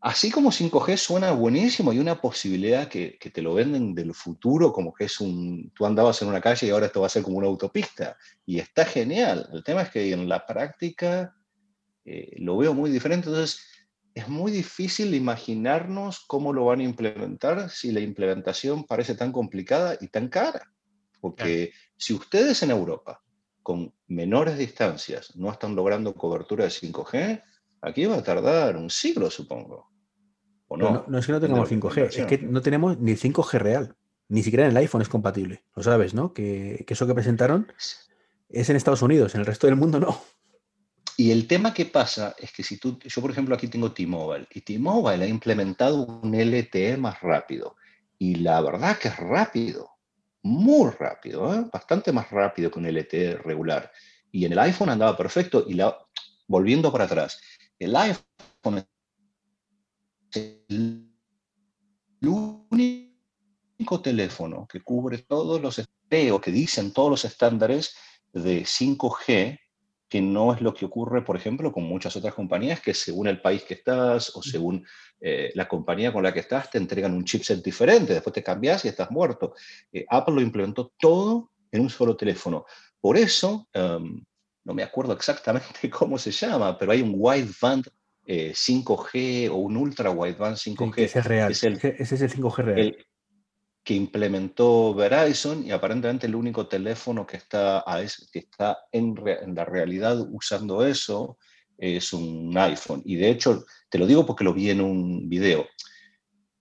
así 0.00 0.30
como 0.30 0.50
5G 0.50 0.96
suena 0.96 1.32
buenísimo, 1.32 1.90
hay 1.90 1.98
una 1.98 2.18
posibilidad 2.18 2.88
que, 2.88 3.18
te 3.20 3.42
lo 3.42 3.52
venden 3.52 3.94
del 3.94 4.14
futuro, 4.14 4.72
como 4.72 4.94
que 4.94 5.04
es 5.04 5.20
un, 5.20 5.70
tú 5.74 5.84
andabas 5.84 6.22
en 6.22 6.28
una 6.28 6.40
calle 6.40 6.66
y 6.66 6.70
ahora 6.70 6.86
esto 6.86 7.02
va 7.02 7.06
a 7.06 7.10
ser 7.10 7.22
como 7.22 7.36
una 7.36 7.46
autopista. 7.46 8.16
Y 8.46 8.58
está 8.58 8.86
genial. 8.86 9.46
El 9.52 9.62
tema 9.62 9.82
es 9.82 9.90
que 9.90 10.10
en 10.10 10.26
la 10.26 10.46
práctica 10.46 11.36
eh, 12.06 12.36
lo 12.38 12.56
veo 12.56 12.72
muy 12.72 12.90
diferente. 12.90 13.28
Entonces, 13.28 13.73
es 14.14 14.28
muy 14.28 14.52
difícil 14.52 15.14
imaginarnos 15.14 16.24
cómo 16.26 16.52
lo 16.52 16.66
van 16.66 16.80
a 16.80 16.84
implementar 16.84 17.68
si 17.68 17.90
la 17.90 18.00
implementación 18.00 18.84
parece 18.84 19.16
tan 19.16 19.32
complicada 19.32 19.98
y 20.00 20.08
tan 20.08 20.28
cara. 20.28 20.70
Porque 21.20 21.72
si 21.96 22.14
ustedes 22.14 22.62
en 22.62 22.70
Europa, 22.70 23.20
con 23.62 23.92
menores 24.06 24.56
distancias, 24.56 25.34
no 25.36 25.50
están 25.50 25.74
logrando 25.74 26.14
cobertura 26.14 26.64
de 26.64 26.70
5G, 26.70 27.42
aquí 27.80 28.06
va 28.06 28.16
a 28.16 28.22
tardar 28.22 28.76
un 28.76 28.88
siglo, 28.88 29.30
supongo. 29.30 29.90
¿O 30.68 30.76
no? 30.76 31.04
no, 31.08 31.18
es 31.18 31.26
que 31.26 31.32
no 31.32 31.40
tengamos 31.40 31.70
5G, 31.70 32.18
es 32.18 32.26
que 32.26 32.38
no 32.38 32.62
tenemos 32.62 32.98
ni 32.98 33.12
5G 33.12 33.58
real. 33.58 33.96
Ni 34.28 34.42
siquiera 34.42 34.64
en 34.64 34.70
el 34.70 34.76
iPhone 34.76 35.02
es 35.02 35.08
compatible. 35.08 35.64
Lo 35.74 35.82
sabes, 35.82 36.14
¿no? 36.14 36.32
Que, 36.32 36.84
que 36.86 36.94
eso 36.94 37.06
que 37.06 37.14
presentaron 37.14 37.72
es 38.48 38.70
en 38.70 38.76
Estados 38.76 39.02
Unidos, 39.02 39.34
en 39.34 39.40
el 39.40 39.46
resto 39.46 39.66
del 39.66 39.76
mundo 39.76 39.98
no. 39.98 40.20
Y 41.16 41.30
el 41.30 41.46
tema 41.46 41.72
que 41.72 41.86
pasa 41.86 42.34
es 42.38 42.52
que 42.52 42.62
si 42.62 42.78
tú, 42.78 42.98
yo 42.98 43.20
por 43.20 43.30
ejemplo 43.30 43.54
aquí 43.54 43.68
tengo 43.68 43.92
T-Mobile 43.92 44.48
y 44.50 44.62
T-Mobile 44.62 45.24
ha 45.24 45.28
implementado 45.28 46.04
un 46.04 46.34
LTE 46.34 46.96
más 46.96 47.20
rápido 47.20 47.76
y 48.18 48.36
la 48.36 48.60
verdad 48.60 48.98
que 48.98 49.08
es 49.08 49.16
rápido, 49.16 49.90
muy 50.42 50.90
rápido, 50.90 51.54
¿eh? 51.54 51.64
bastante 51.72 52.12
más 52.12 52.30
rápido 52.30 52.70
que 52.70 52.78
un 52.78 52.86
LTE 52.86 53.36
regular. 53.38 53.90
Y 54.30 54.44
en 54.44 54.52
el 54.52 54.58
iPhone 54.58 54.90
andaba 54.90 55.16
perfecto. 55.16 55.64
Y 55.68 55.80
volviendo 56.46 56.90
para 56.90 57.04
atrás, 57.04 57.40
el 57.78 57.94
iPhone 57.94 58.84
es 60.30 60.56
el 60.68 61.08
único 62.22 64.00
teléfono 64.02 64.66
que 64.66 64.80
cubre 64.80 65.18
todos 65.18 65.60
los 65.60 65.78
o 65.78 66.40
que 66.40 66.52
dicen 66.52 66.92
todos 66.92 67.10
los 67.10 67.24
estándares 67.24 67.96
de 68.32 68.62
5G 68.62 69.58
que 70.08 70.20
no 70.20 70.52
es 70.52 70.60
lo 70.60 70.74
que 70.74 70.84
ocurre, 70.84 71.22
por 71.22 71.36
ejemplo, 71.36 71.72
con 71.72 71.84
muchas 71.84 72.14
otras 72.16 72.34
compañías 72.34 72.80
que 72.80 72.94
según 72.94 73.26
el 73.26 73.40
país 73.40 73.64
que 73.64 73.74
estás 73.74 74.34
o 74.36 74.42
según 74.42 74.86
eh, 75.20 75.50
la 75.54 75.66
compañía 75.66 76.12
con 76.12 76.22
la 76.22 76.32
que 76.32 76.40
estás 76.40 76.70
te 76.70 76.78
entregan 76.78 77.14
un 77.14 77.24
chipset 77.24 77.62
diferente, 77.62 78.12
después 78.12 78.32
te 78.32 78.42
cambias 78.42 78.84
y 78.84 78.88
estás 78.88 79.10
muerto. 79.10 79.54
Eh, 79.92 80.04
Apple 80.08 80.34
lo 80.34 80.40
implementó 80.40 80.92
todo 80.98 81.50
en 81.70 81.80
un 81.80 81.90
solo 81.90 82.16
teléfono. 82.16 82.66
Por 83.00 83.16
eso, 83.16 83.68
em, 83.72 84.22
no 84.64 84.74
me 84.74 84.82
acuerdo 84.82 85.12
exactamente 85.14 85.90
cómo 85.90 86.18
se 86.18 86.30
llama, 86.30 86.78
pero 86.78 86.92
hay 86.92 87.02
un 87.02 87.14
wideband 87.16 87.86
5G 88.26 89.10
eh, 89.14 89.48
o 89.50 89.56
un 89.56 89.76
ultra 89.76 90.10
wideband 90.10 90.56
5G. 90.56 90.98
ese 90.98 91.18
es 91.18 91.24
real. 91.24 91.52
ese 91.52 91.76
es 91.98 92.20
el 92.20 92.30
5G 92.30 92.56
real 92.56 92.96
que 93.84 93.94
implementó 93.94 94.94
Verizon 94.94 95.64
y 95.64 95.70
aparentemente 95.70 96.26
el 96.26 96.34
único 96.34 96.66
teléfono 96.66 97.26
que 97.26 97.36
está, 97.36 97.84
que 98.32 98.38
está 98.38 98.78
en, 98.90 99.14
la 99.54 99.64
realidad 99.66 100.18
usando 100.32 100.84
eso 100.86 101.36
es 101.76 102.12
un 102.14 102.56
iPhone. 102.56 103.02
Y 103.04 103.16
de 103.16 103.28
hecho, 103.28 103.66
te 103.90 103.98
lo 103.98 104.06
digo 104.06 104.24
porque 104.24 104.42
lo 104.42 104.54
vi 104.54 104.70
en 104.70 104.80
un 104.80 105.28
video. 105.28 105.66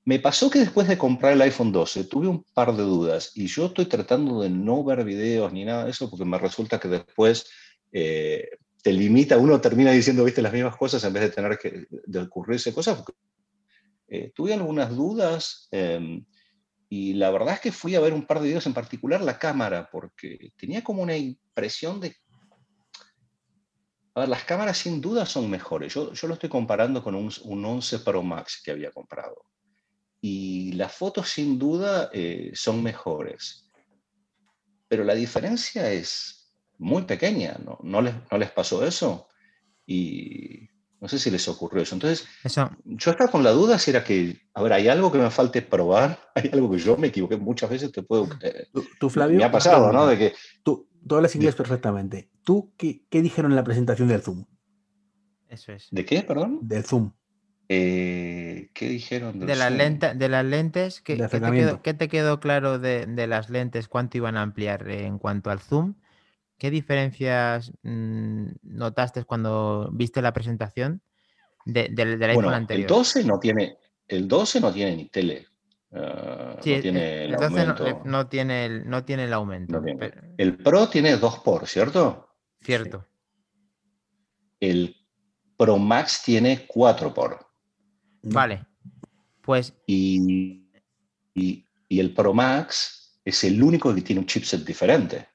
Me 0.03 0.19
pasó 0.19 0.49
que 0.49 0.59
después 0.59 0.85
de 0.89 0.97
comprar 0.97 1.31
el 1.31 1.41
iPhone 1.43 1.71
12 1.71 2.03
tuve 2.03 2.27
un 2.27 2.43
par 2.53 2.75
de 2.75 2.83
dudas 2.83 3.31
y 3.35 3.47
yo 3.47 3.67
estoy 3.67 3.85
tratando 3.85 4.41
de 4.41 4.49
no 4.49 4.83
ver 4.83 5.05
videos 5.05 5.53
ni 5.53 5.63
nada 5.63 5.85
de 5.85 5.91
eso 5.91 6.09
porque 6.09 6.25
me 6.25 6.37
resulta 6.37 6.77
que 6.77 6.89
después 6.89 7.49
eh, 7.93 8.49
te 8.81 8.91
limita, 8.91 9.37
uno 9.37 9.61
termina 9.61 9.91
diciendo, 9.91 10.25
viste, 10.25 10.41
las 10.41 10.51
mismas 10.51 10.75
cosas 10.75 11.01
en 11.05 11.13
vez 11.13 11.23
de 11.23 11.29
tener 11.29 11.57
que 11.57 11.87
de 11.89 12.19
ocurrirse 12.19 12.73
cosas. 12.73 13.01
Eh, 14.09 14.33
tuve 14.35 14.53
algunas 14.53 14.93
dudas. 14.93 15.69
Em, 15.71 16.25
y 16.95 17.13
la 17.13 17.31
verdad 17.31 17.55
es 17.55 17.59
que 17.59 17.71
fui 17.71 17.95
a 17.95 17.99
ver 17.99 18.13
un 18.13 18.27
par 18.27 18.39
de 18.39 18.49
videos, 18.49 18.67
en 18.67 18.73
particular 18.75 19.19
la 19.19 19.39
cámara, 19.39 19.89
porque 19.91 20.53
tenía 20.55 20.83
como 20.83 21.01
una 21.01 21.17
impresión 21.17 21.99
de... 21.99 22.15
A 24.13 24.19
ver, 24.19 24.29
las 24.29 24.43
cámaras 24.43 24.77
sin 24.77 25.01
duda 25.01 25.25
son 25.25 25.49
mejores. 25.49 25.91
Yo, 25.91 26.13
yo 26.13 26.27
lo 26.27 26.35
estoy 26.35 26.51
comparando 26.51 27.03
con 27.03 27.15
un, 27.15 27.31
un 27.45 27.65
11 27.65 27.97
Pro 28.01 28.21
Max 28.21 28.61
que 28.63 28.69
había 28.69 28.91
comprado. 28.91 29.43
Y 30.21 30.73
las 30.73 30.93
fotos 30.93 31.29
sin 31.29 31.57
duda 31.57 32.11
eh, 32.13 32.51
son 32.53 32.83
mejores. 32.83 33.71
Pero 34.87 35.03
la 35.03 35.15
diferencia 35.15 35.91
es 35.91 36.53
muy 36.77 37.05
pequeña, 37.05 37.57
¿no? 37.65 37.79
¿No 37.81 38.03
les, 38.03 38.13
no 38.31 38.37
les 38.37 38.51
pasó 38.51 38.85
eso? 38.85 39.27
Y 39.87 40.69
no 41.03 41.09
sé 41.09 41.19
si 41.19 41.29
les 41.29 41.45
ocurrió 41.49 41.83
eso. 41.83 41.95
Entonces, 41.95 42.25
yo 42.85 43.11
estaba 43.11 43.29
con 43.29 43.43
la 43.43 43.51
duda 43.51 43.77
si 43.77 43.91
era 43.91 44.05
que, 44.05 44.37
a 44.53 44.63
ver, 44.63 44.71
hay 44.71 44.87
algo 44.87 45.11
que 45.11 45.17
me 45.17 45.29
falte 45.29 45.61
probar, 45.61 46.17
hay 46.35 46.49
algo 46.53 46.71
que 46.71 46.77
yo 46.77 46.95
me 46.95 47.07
equivoqué 47.07 47.35
muchas 47.35 47.69
veces, 47.69 47.91
te 47.91 48.03
puedo... 48.03 48.29
Eh, 48.41 48.67
tú, 49.01 49.09
Flavio... 49.09 49.37
Me 49.37 49.43
ha 49.43 49.51
pasado, 49.51 49.91
¿no? 49.91 50.07
De 50.07 50.17
que... 50.17 50.33
Tú, 50.63 50.87
tú 51.05 51.15
hablas 51.15 51.35
inglés 51.35 51.55
perfectamente. 51.55 52.29
¿Tú 52.45 52.71
qué, 52.77 53.03
qué, 53.09 53.21
dijeron 53.21 53.51
en 53.51 53.57
la 53.57 53.65
presentación 53.65 54.07
del 54.07 54.21
Zoom? 54.21 54.45
Eso 55.49 55.73
es. 55.73 55.89
¿De 55.91 56.05
qué, 56.05 56.21
perdón? 56.21 56.59
Del 56.61 56.85
Zoom. 56.85 57.11
Eh, 57.67 58.69
¿Qué 58.73 58.87
dijeron? 58.87 59.41
de, 59.41 59.55
las 59.57 59.73
lentes, 59.73 60.17
de 60.17 60.29
las 60.29 60.45
lentes, 60.45 61.01
¿qué, 61.01 61.17
¿qué, 61.17 61.27
te 61.27 61.41
quedó, 61.41 61.81
¿qué, 61.81 61.93
te 61.93 62.07
quedó, 62.07 62.39
claro 62.39 62.79
de, 62.79 63.07
de, 63.07 63.27
las 63.27 63.49
lentes? 63.49 63.89
¿Cuánto 63.89 64.15
iban 64.15 64.37
a 64.37 64.41
ampliar 64.41 64.89
en 64.89 65.19
cuanto 65.19 65.51
al 65.51 65.59
zoom? 65.59 65.95
¿Qué 66.63 66.71
diferencias 66.71 67.73
mm, 67.83 68.45
notaste 68.61 69.25
cuando 69.25 69.89
viste 69.91 70.21
la 70.21 70.31
presentación 70.31 71.01
de, 71.65 71.89
del 71.91 72.23
iPhone 72.23 72.53
anterior? 72.53 72.89
El 72.89 72.95
12 72.95 73.23
no 73.25 73.37
tiene, 73.37 73.77
el 74.07 74.29
12 74.29 74.61
no 74.61 74.71
tiene 74.71 74.95
ni 74.95 75.09
tele. 75.09 75.45
Uh, 75.89 76.55
sí, 76.61 76.75
no 76.75 76.81
tiene 76.81 77.25
el, 77.25 77.33
el 77.33 77.37
12 77.37 77.65
no, 77.65 77.85
eh, 77.85 77.95
no, 78.05 78.27
tiene 78.27 78.65
el, 78.65 78.89
no 78.89 79.03
tiene 79.03 79.25
el 79.25 79.33
aumento. 79.33 79.73
No 79.73 79.83
tiene. 79.83 79.99
Pero... 79.99 80.21
El 80.37 80.55
Pro 80.55 80.87
tiene 80.87 81.17
2 81.17 81.39
por, 81.39 81.67
¿cierto? 81.67 82.29
Cierto. 82.61 83.09
Sí. 83.09 84.57
El 84.61 84.95
Pro 85.57 85.77
Max 85.77 86.21
tiene 86.23 86.65
4 86.65 87.13
por. 87.13 87.45
Vale. 88.21 88.65
Pues. 89.41 89.73
Y, 89.85 90.69
y, 91.33 91.67
y 91.89 91.99
el 91.99 92.13
Pro 92.13 92.33
Max 92.33 93.19
es 93.25 93.43
el 93.43 93.61
único 93.61 93.93
que 93.93 94.01
tiene 94.01 94.21
un 94.21 94.27
chipset 94.27 94.63
diferente 94.63 95.32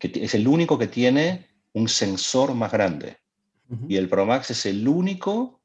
que 0.00 0.10
es 0.14 0.34
el 0.34 0.48
único 0.48 0.78
que 0.78 0.88
tiene 0.88 1.46
un 1.74 1.86
sensor 1.88 2.54
más 2.54 2.72
grande. 2.72 3.18
Uh 3.68 3.76
-huh. 3.76 3.86
Y 3.90 3.96
el 3.96 4.08
Pro 4.08 4.26
Max 4.26 4.50
es 4.50 4.66
el 4.66 4.88
único 4.88 5.60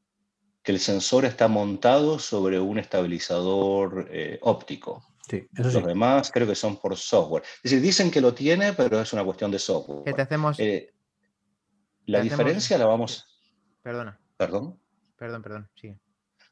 que 0.61 0.73
el 0.73 0.79
sensor 0.79 1.25
está 1.25 1.47
montado 1.47 2.19
sobre 2.19 2.59
un 2.59 2.77
estabilizador 2.77 4.07
eh, 4.11 4.37
óptico. 4.41 5.03
Sí, 5.29 5.47
eso 5.53 5.63
Los 5.63 5.73
sí. 5.73 5.81
demás 5.81 6.31
creo 6.31 6.45
que 6.45 6.55
son 6.55 6.77
por 6.77 6.95
software. 6.97 7.43
Es 7.63 7.71
decir, 7.71 7.81
dicen 7.81 8.11
que 8.11 8.21
lo 8.21 8.33
tiene, 8.33 8.73
pero 8.73 8.99
es 8.99 9.13
una 9.13 9.23
cuestión 9.23 9.49
de 9.49 9.57
software. 9.57 10.03
¿Qué 10.03 10.13
te 10.13 10.21
hacemos? 10.21 10.59
Eh, 10.59 10.93
la 12.05 12.19
te 12.19 12.25
diferencia 12.25 12.75
hacemos... 12.75 12.79
la 12.79 12.85
vamos... 12.85 13.25
Perdona. 13.81 14.19
Perdón. 14.37 14.79
Perdón, 15.17 15.41
perdón, 15.41 15.69
sigue. 15.75 15.97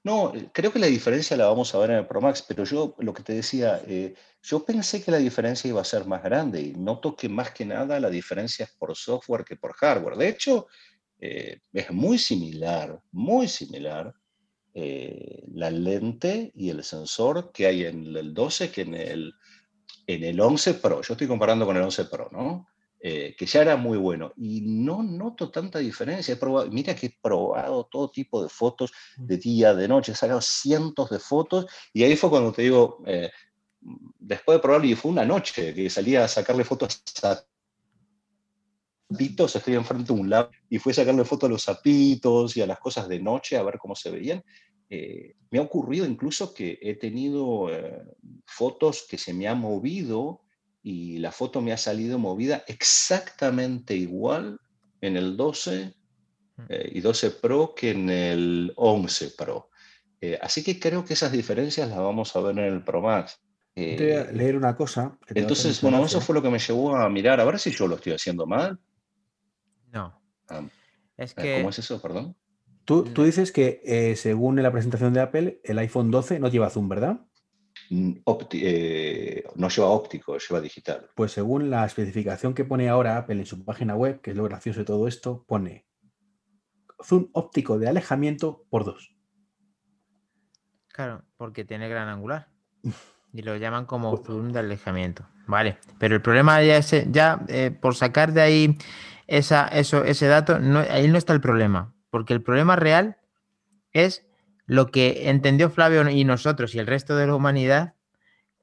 No, 0.04 0.34
creo 0.52 0.74
que 0.74 0.80
la 0.80 0.88
diferencia 0.88 1.38
la 1.38 1.46
vamos 1.46 1.74
a 1.74 1.78
ver 1.78 1.92
en 1.92 1.98
el 2.00 2.08
Pro 2.08 2.20
Max, 2.20 2.44
pero 2.46 2.66
yo 2.66 2.94
lo 3.00 3.14
que 3.14 3.24
te 3.24 3.34
decía, 3.34 3.82
eh, 3.88 4.14
yo 4.42 4.66
pensé 4.66 5.02
que 5.02 5.12
la 5.12 5.18
diferencia 5.18 5.70
iba 5.70 5.80
a 5.80 5.86
ser 5.86 6.06
más 6.06 6.22
grande 6.22 6.62
y 6.62 6.74
noto 6.74 7.16
que 7.16 7.30
más 7.30 7.52
que 7.52 7.64
nada 7.66 8.02
la 8.02 8.10
diferencia 8.10 8.66
es 8.66 8.72
por 8.72 8.96
software 8.98 9.46
que 9.46 9.56
por 9.56 9.72
hardware. 9.74 10.18
De 10.18 10.28
hecho, 10.28 10.68
eh, 11.20 11.62
es 11.72 11.90
muy 11.92 12.18
similar, 12.18 13.02
muy 13.14 13.48
similar 13.48 14.14
eh, 14.74 15.44
la 15.54 15.72
lente 15.72 16.52
y 16.54 16.70
el 16.70 16.84
sensor 16.84 17.54
que 17.54 17.68
hay 17.68 17.86
en 17.86 18.14
el 18.14 18.34
12 18.34 18.72
que 18.72 18.82
en 18.82 18.96
el, 18.96 19.34
en 20.06 20.24
el 20.26 20.38
11 20.42 20.74
Pro. 20.76 21.02
Yo 21.02 21.14
estoy 21.14 21.28
comparando 21.28 21.66
con 21.66 21.78
el 21.78 21.84
11 21.84 22.06
Pro, 22.06 22.28
¿no? 22.30 22.68
Eh, 23.06 23.36
que 23.38 23.46
ya 23.46 23.62
era 23.62 23.76
muy 23.76 23.98
bueno. 23.98 24.32
Y 24.38 24.62
no 24.62 25.04
noto 25.04 25.52
tanta 25.52 25.80
diferencia. 25.80 26.36
He 26.36 26.38
probado, 26.38 26.72
mira 26.72 26.96
que 26.96 27.08
he 27.08 27.18
probado 27.22 27.84
todo 27.92 28.10
tipo 28.10 28.42
de 28.42 28.48
fotos 28.48 28.94
de 29.18 29.36
día, 29.36 29.74
de 29.74 29.90
noche, 29.90 30.14
he 30.14 30.16
sacado 30.16 30.40
cientos 30.40 31.10
de 31.10 31.20
fotos 31.20 31.66
y 31.92 32.04
ahí 32.04 32.16
fue 32.16 32.30
cuando 32.30 32.54
te 32.54 32.62
digo, 32.62 33.04
eh, 33.06 33.30
después 33.82 34.58
de 34.58 34.62
probarlo, 34.62 34.88
y 34.88 34.96
fue 34.96 35.12
una 35.12 35.26
noche 35.26 35.74
que 35.74 35.90
salía 35.90 36.24
a 36.24 36.30
sacarle 36.30 36.64
fotos 36.64 37.04
a 37.24 37.44
zapitos, 39.12 39.54
estoy 39.54 39.74
enfrente 39.76 40.14
de 40.14 40.22
un 40.22 40.30
lab 40.30 40.50
y 40.70 40.80
fui 40.80 40.92
a 40.92 40.96
sacarle 40.96 41.26
fotos 41.26 41.50
a 41.50 41.52
los 41.52 41.64
zapitos 41.66 42.56
y 42.56 42.62
a 42.62 42.68
las 42.68 42.80
cosas 42.80 43.10
de 43.10 43.20
noche 43.20 43.58
a 43.58 43.64
ver 43.64 43.80
cómo 43.80 43.98
se 43.98 44.12
veían. 44.12 44.42
Eh, 44.90 45.36
me 45.52 45.60
ha 45.60 45.62
ocurrido 45.62 46.06
incluso 46.06 46.54
que 46.54 46.80
he 46.82 46.96
tenido 46.96 47.70
eh, 47.70 48.02
fotos 48.46 49.06
que 49.10 49.18
se 49.18 49.34
me 49.34 49.50
ha 49.50 49.56
movido 49.56 50.43
y 50.84 51.18
la 51.20 51.32
foto 51.32 51.62
me 51.62 51.72
ha 51.72 51.78
salido 51.78 52.20
movida 52.20 52.64
exactamente 52.68 53.96
igual 53.96 54.60
en 55.00 55.16
el 55.16 55.38
12 55.38 55.94
eh, 56.70 56.92
y 56.94 57.00
12 57.00 57.32
Pro 57.32 57.74
que 57.74 57.92
en 57.92 58.10
el 58.10 58.74
11 58.76 59.32
Pro. 59.38 59.70
Eh, 60.20 60.38
así 60.42 60.64
que 60.64 60.80
creo 60.80 61.04
que 61.06 61.14
esas 61.14 61.32
diferencias 61.32 61.90
las 61.90 61.98
vamos 61.98 62.36
a 62.36 62.42
ver 62.42 62.60
en 62.60 62.74
el 62.74 62.84
Pro 62.84 63.02
Max. 63.02 63.42
Eh, 63.76 63.96
Te 63.98 64.04
voy 64.06 64.14
a 64.14 64.32
leer 64.32 64.58
una 64.58 64.76
cosa. 64.76 65.18
entonces, 65.30 65.82
bueno, 65.82 66.06
eso 66.06 66.22
fue 66.22 66.36
lo 66.36 66.42
que 66.42 66.50
me 66.50 66.60
llevó 66.60 66.96
a 66.96 67.10
mirar, 67.10 67.40
a 67.40 67.46
ver 67.46 67.58
si 67.60 67.72
yo 67.72 67.88
lo 67.88 67.96
estoy 67.96 68.14
haciendo 68.14 68.46
mal. 68.46 68.78
No. 69.92 70.22
Ah, 70.50 70.68
es 71.18 71.34
que... 71.34 71.58
¿Cómo 71.58 71.70
es 71.70 71.80
eso, 71.80 72.02
perdón? 72.02 72.36
Tú, 72.86 73.06
tú 73.06 73.24
dices 73.24 73.54
que 73.54 73.82
eh, 73.86 74.16
según 74.18 74.62
la 74.62 74.72
presentación 74.72 75.14
de 75.14 75.22
Apple, 75.22 75.62
el 75.64 75.80
iPhone 75.80 76.12
12 76.12 76.40
no 76.40 76.50
lleva 76.50 76.70
zoom, 76.70 76.90
¿verdad? 76.90 77.22
Opti 78.24 78.62
eh, 78.64 79.44
no 79.56 79.70
lleva 79.70 79.90
óptico, 79.90 80.38
lleva 80.38 80.62
digital. 80.62 81.10
Pues 81.16 81.32
según 81.32 81.70
la 81.70 81.86
especificación 81.86 82.54
que 82.54 82.66
pone 82.66 82.90
ahora 82.90 83.18
Apple 83.18 83.40
en 83.40 83.46
su 83.46 83.64
página 83.64 83.96
web, 83.96 84.22
que 84.22 84.32
es 84.32 84.38
lo 84.38 84.44
gracioso 84.44 84.80
de 84.80 84.86
todo 84.86 85.08
esto, 85.08 85.44
pone 85.48 85.86
zoom 87.04 87.30
óptico 87.34 87.78
de 87.78 87.90
alejamiento 87.90 88.66
por 88.70 88.86
2. 88.86 89.16
Claro, 90.88 91.24
porque 91.38 91.66
tiene 91.66 91.90
gran 91.90 92.08
angular. 92.08 92.50
Y 93.36 93.42
lo 93.42 93.58
llaman 93.58 93.88
como 93.88 94.16
zoom 94.18 94.52
de 94.52 94.60
alejamiento. 94.60 95.28
Vale, 95.48 95.80
pero 95.98 96.14
el 96.14 96.22
problema 96.22 96.62
ya 96.62 96.78
es, 96.78 97.12
ya 97.12 97.44
eh, 97.48 97.72
por 97.72 97.96
sacar 97.96 98.32
de 98.32 98.42
ahí 98.42 98.78
esa, 99.26 99.68
eso, 99.70 100.04
ese 100.04 100.28
dato, 100.28 100.60
no, 100.60 100.82
ahí 100.82 101.08
no 101.08 101.18
está 101.18 101.34
el 101.34 101.42
problema. 101.42 101.96
Porque 102.12 102.34
el 102.34 102.44
problema 102.44 102.76
real 102.76 103.18
es 103.92 104.24
lo 104.66 104.88
que 104.88 105.30
entendió 105.30 105.70
Flavio 105.70 106.08
y 106.10 106.24
nosotros 106.24 106.74
y 106.76 106.80
el 106.80 106.88
resto 106.88 107.16
de 107.16 107.28
la 107.28 107.36
humanidad 107.36 107.96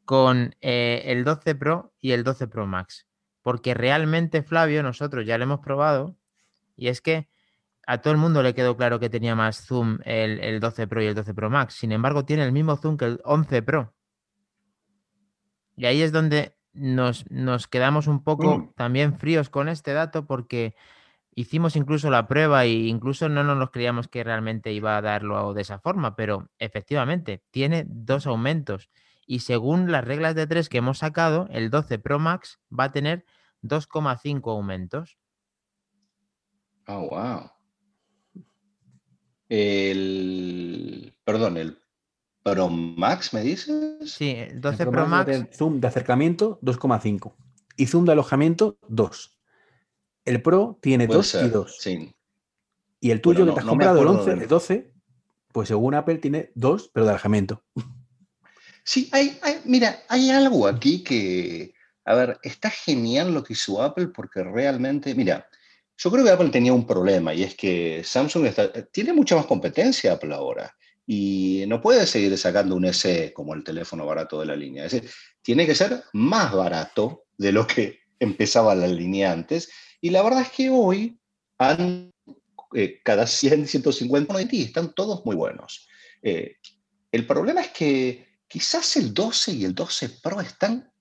con 0.05 0.55
eh, 0.61 1.03
el 1.07 1.25
12 1.25 1.55
Pro 1.55 1.93
y 2.01 2.13
el 2.13 2.25
12 2.25 2.49
Pro 2.49 2.67
Max. 2.67 3.07
Porque 3.43 3.75
realmente, 3.75 4.43
Flavio, 4.43 4.83
nosotros 4.83 5.27
ya 5.27 5.39
lo 5.39 5.45
hemos 5.45 5.61
probado 5.61 6.17
y 6.77 6.89
es 6.89 7.01
que 7.01 7.29
a 7.87 7.99
todo 7.99 8.13
el 8.13 8.19
mundo 8.19 8.43
le 8.43 8.55
quedó 8.55 8.77
claro 8.77 9.01
que 9.01 9.11
tenía 9.11 9.35
más 9.35 9.67
zoom 9.67 9.99
el, 10.05 10.41
el 10.41 10.61
12 10.61 10.87
Pro 10.87 11.03
y 11.03 11.07
el 11.07 11.15
12 11.15 11.35
Pro 11.35 11.51
Max. 11.51 11.75
Sin 11.75 11.93
embargo, 11.93 12.25
tiene 12.25 12.45
el 12.45 12.53
mismo 12.53 12.77
zoom 12.77 12.97
que 12.97 13.07
el 13.07 13.21
11 13.25 13.63
Pro. 13.63 13.95
Y 15.77 15.87
ahí 15.87 16.03
es 16.03 16.13
donde 16.13 16.55
nos, 16.73 17.29
nos 17.31 17.67
quedamos 17.67 18.07
un 18.07 18.23
poco 18.23 18.59
Mm. 18.59 18.73
también 18.75 19.19
fríos 19.19 19.49
con 19.51 19.69
este 19.69 19.93
dato 19.93 20.27
porque 20.27 20.75
hicimos 21.35 21.77
incluso 21.77 22.11
la 22.11 22.27
prueba 22.27 22.65
e 22.65 22.73
incluso 22.73 23.29
no 23.29 23.43
nos 23.43 23.71
creíamos 23.71 24.09
que 24.09 24.25
realmente 24.25 24.73
iba 24.73 24.97
a 24.97 25.03
darlo 25.03 25.55
de 25.55 25.63
esa 25.63 25.79
forma, 25.79 26.17
pero 26.17 26.51
efectivamente 26.59 27.43
tiene 27.51 27.85
dos 27.89 28.27
aumentos 28.27 28.91
y 29.31 29.41
según 29.41 29.93
las 29.93 30.05
reglas 30.05 30.35
de 30.35 30.49
tres 30.49 30.69
que 30.69 30.79
hemos 30.79 30.99
sacado, 30.99 31.47
el 31.53 31.71
12 31.71 32.01
Pro 32.01 32.19
Max 32.19 32.59
va 32.77 32.85
a 32.85 32.91
tener 32.91 33.25
2,5 33.63 34.51
aumentos. 34.51 35.19
Oh, 36.89 37.09
wow. 37.11 37.51
El, 39.49 41.15
perdón, 41.23 41.59
el 41.59 41.79
Pro 42.43 42.69
Max, 42.69 43.33
¿me 43.33 43.43
dices? 43.43 44.13
Sí, 44.13 44.31
el 44.31 44.55
El 44.55 44.61
12 44.63 44.77
Pro 44.79 44.91
Pro 44.91 45.07
Max 45.07 45.39
Max, 45.39 45.57
zoom 45.57 45.79
de 45.79 45.87
acercamiento 45.87 46.59
2,5 46.63 47.33
y 47.77 47.87
zoom 47.87 48.07
de 48.07 48.13
alojamiento 48.13 48.79
2. 48.89 49.40
El 50.25 50.43
Pro 50.43 50.79
tiene 50.81 51.07
Puede 51.07 51.19
2 51.19 51.27
y 51.27 51.31
ser, 51.31 51.51
2. 51.51 51.77
sí. 51.81 52.15
Y 53.01 53.11
el 53.11 53.21
tuyo 53.21 53.39
Bueno, 53.41 53.53
que 53.53 53.55
te 53.55 53.61
has 53.61 53.67
no 53.67 53.71
comprado, 53.73 53.97
el 53.97 54.03
acuerdo 54.03 54.19
11, 54.21 54.31
del- 54.31 54.43
el 54.43 54.49
12, 54.49 54.93
pues 55.53 55.69
según 55.69 55.95
Apple 55.95 56.19
tiene 56.19 56.51
2, 56.55 56.91
pero 56.93 57.07
de 57.07 57.13
alojamiento. 57.13 57.65
Sí, 58.85 59.09
hay, 59.13 59.39
hay- 59.43 59.61
mira, 59.65 60.03
hay 60.09 60.31
algo 60.31 60.67
aquí 60.67 61.03
que, 61.03 61.73
a 62.05 62.15
ver, 62.15 62.39
está 62.43 62.71
genial 62.71 63.33
lo 63.33 63.43
que 63.43 63.53
hizo 63.55 63.83
Apple 63.83 64.09
porque 64.09 64.43
realmente, 64.43 65.15
mira, 65.15 65.49
yo 65.97 66.11
creo 66.11 66.25
que 66.25 66.31
Apple 66.31 66.49
tenía 66.51 66.73
un 66.73 66.87
problema 66.87 67.33
y 67.35 67.43
es 67.43 67.55
que 67.55 68.03
Samsung 68.05 68.47
está- 68.47 68.71
tiene 68.87 69.13
mucha 69.13 69.37
más 69.37 69.47
competencia 69.47 70.13
Apple 70.15 70.35
ahora 70.35 70.75
y 71.07 71.65
no 71.69 71.81
puede 71.81 72.07
seguir 72.07 72.37
sacando 72.39 72.75
un 72.75 72.87
SE 72.87 73.33
como 73.33 73.55
el 73.55 73.65
teléfono 73.65 74.07
barato 74.07 74.41
de 74.41 74.47
la 74.47 74.57
línea. 74.57 74.87
Es 74.87 74.93
decir, 74.93 75.11
tiene 75.43 75.67
que 75.67 75.75
ser 75.75 76.05
más 76.13 76.53
barato 76.53 77.25
de 77.37 77.53
lo 77.53 77.67
que 77.67 78.01
empezaba 78.21 78.75
la 78.75 78.87
línea 78.87 79.33
antes 79.33 79.71
y 80.01 80.11
la 80.11 80.23
verdad 80.23 80.43
es 80.43 80.51
que 80.51 80.71
hoy 80.71 81.19
han, 81.59 82.11
eh, 82.75 83.01
cada 83.05 83.27
100, 83.27 83.67
150 83.67 84.37
de 84.37 84.47
ti 84.47 84.63
están 84.63 84.95
todos 84.95 85.25
muy 85.25 85.37
buenos. 85.37 85.89
Eh, 86.23 86.57
el 87.13 87.27
problema 87.27 87.61
es 87.63 87.69
que 87.71 88.29
quizás 88.49 88.97
el 88.97 89.13
12 89.15 89.53
y 89.53 89.65
el 89.65 89.75
12 89.75 90.09
Pro 90.23 90.41
están 90.41 90.93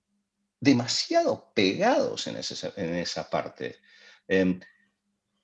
demasiado 0.60 1.52
pegados 1.54 2.26
en, 2.26 2.36
ese- 2.36 2.72
en 2.76 2.94
esa 2.96 3.28
parte, 3.30 3.76
Em, 4.28 4.60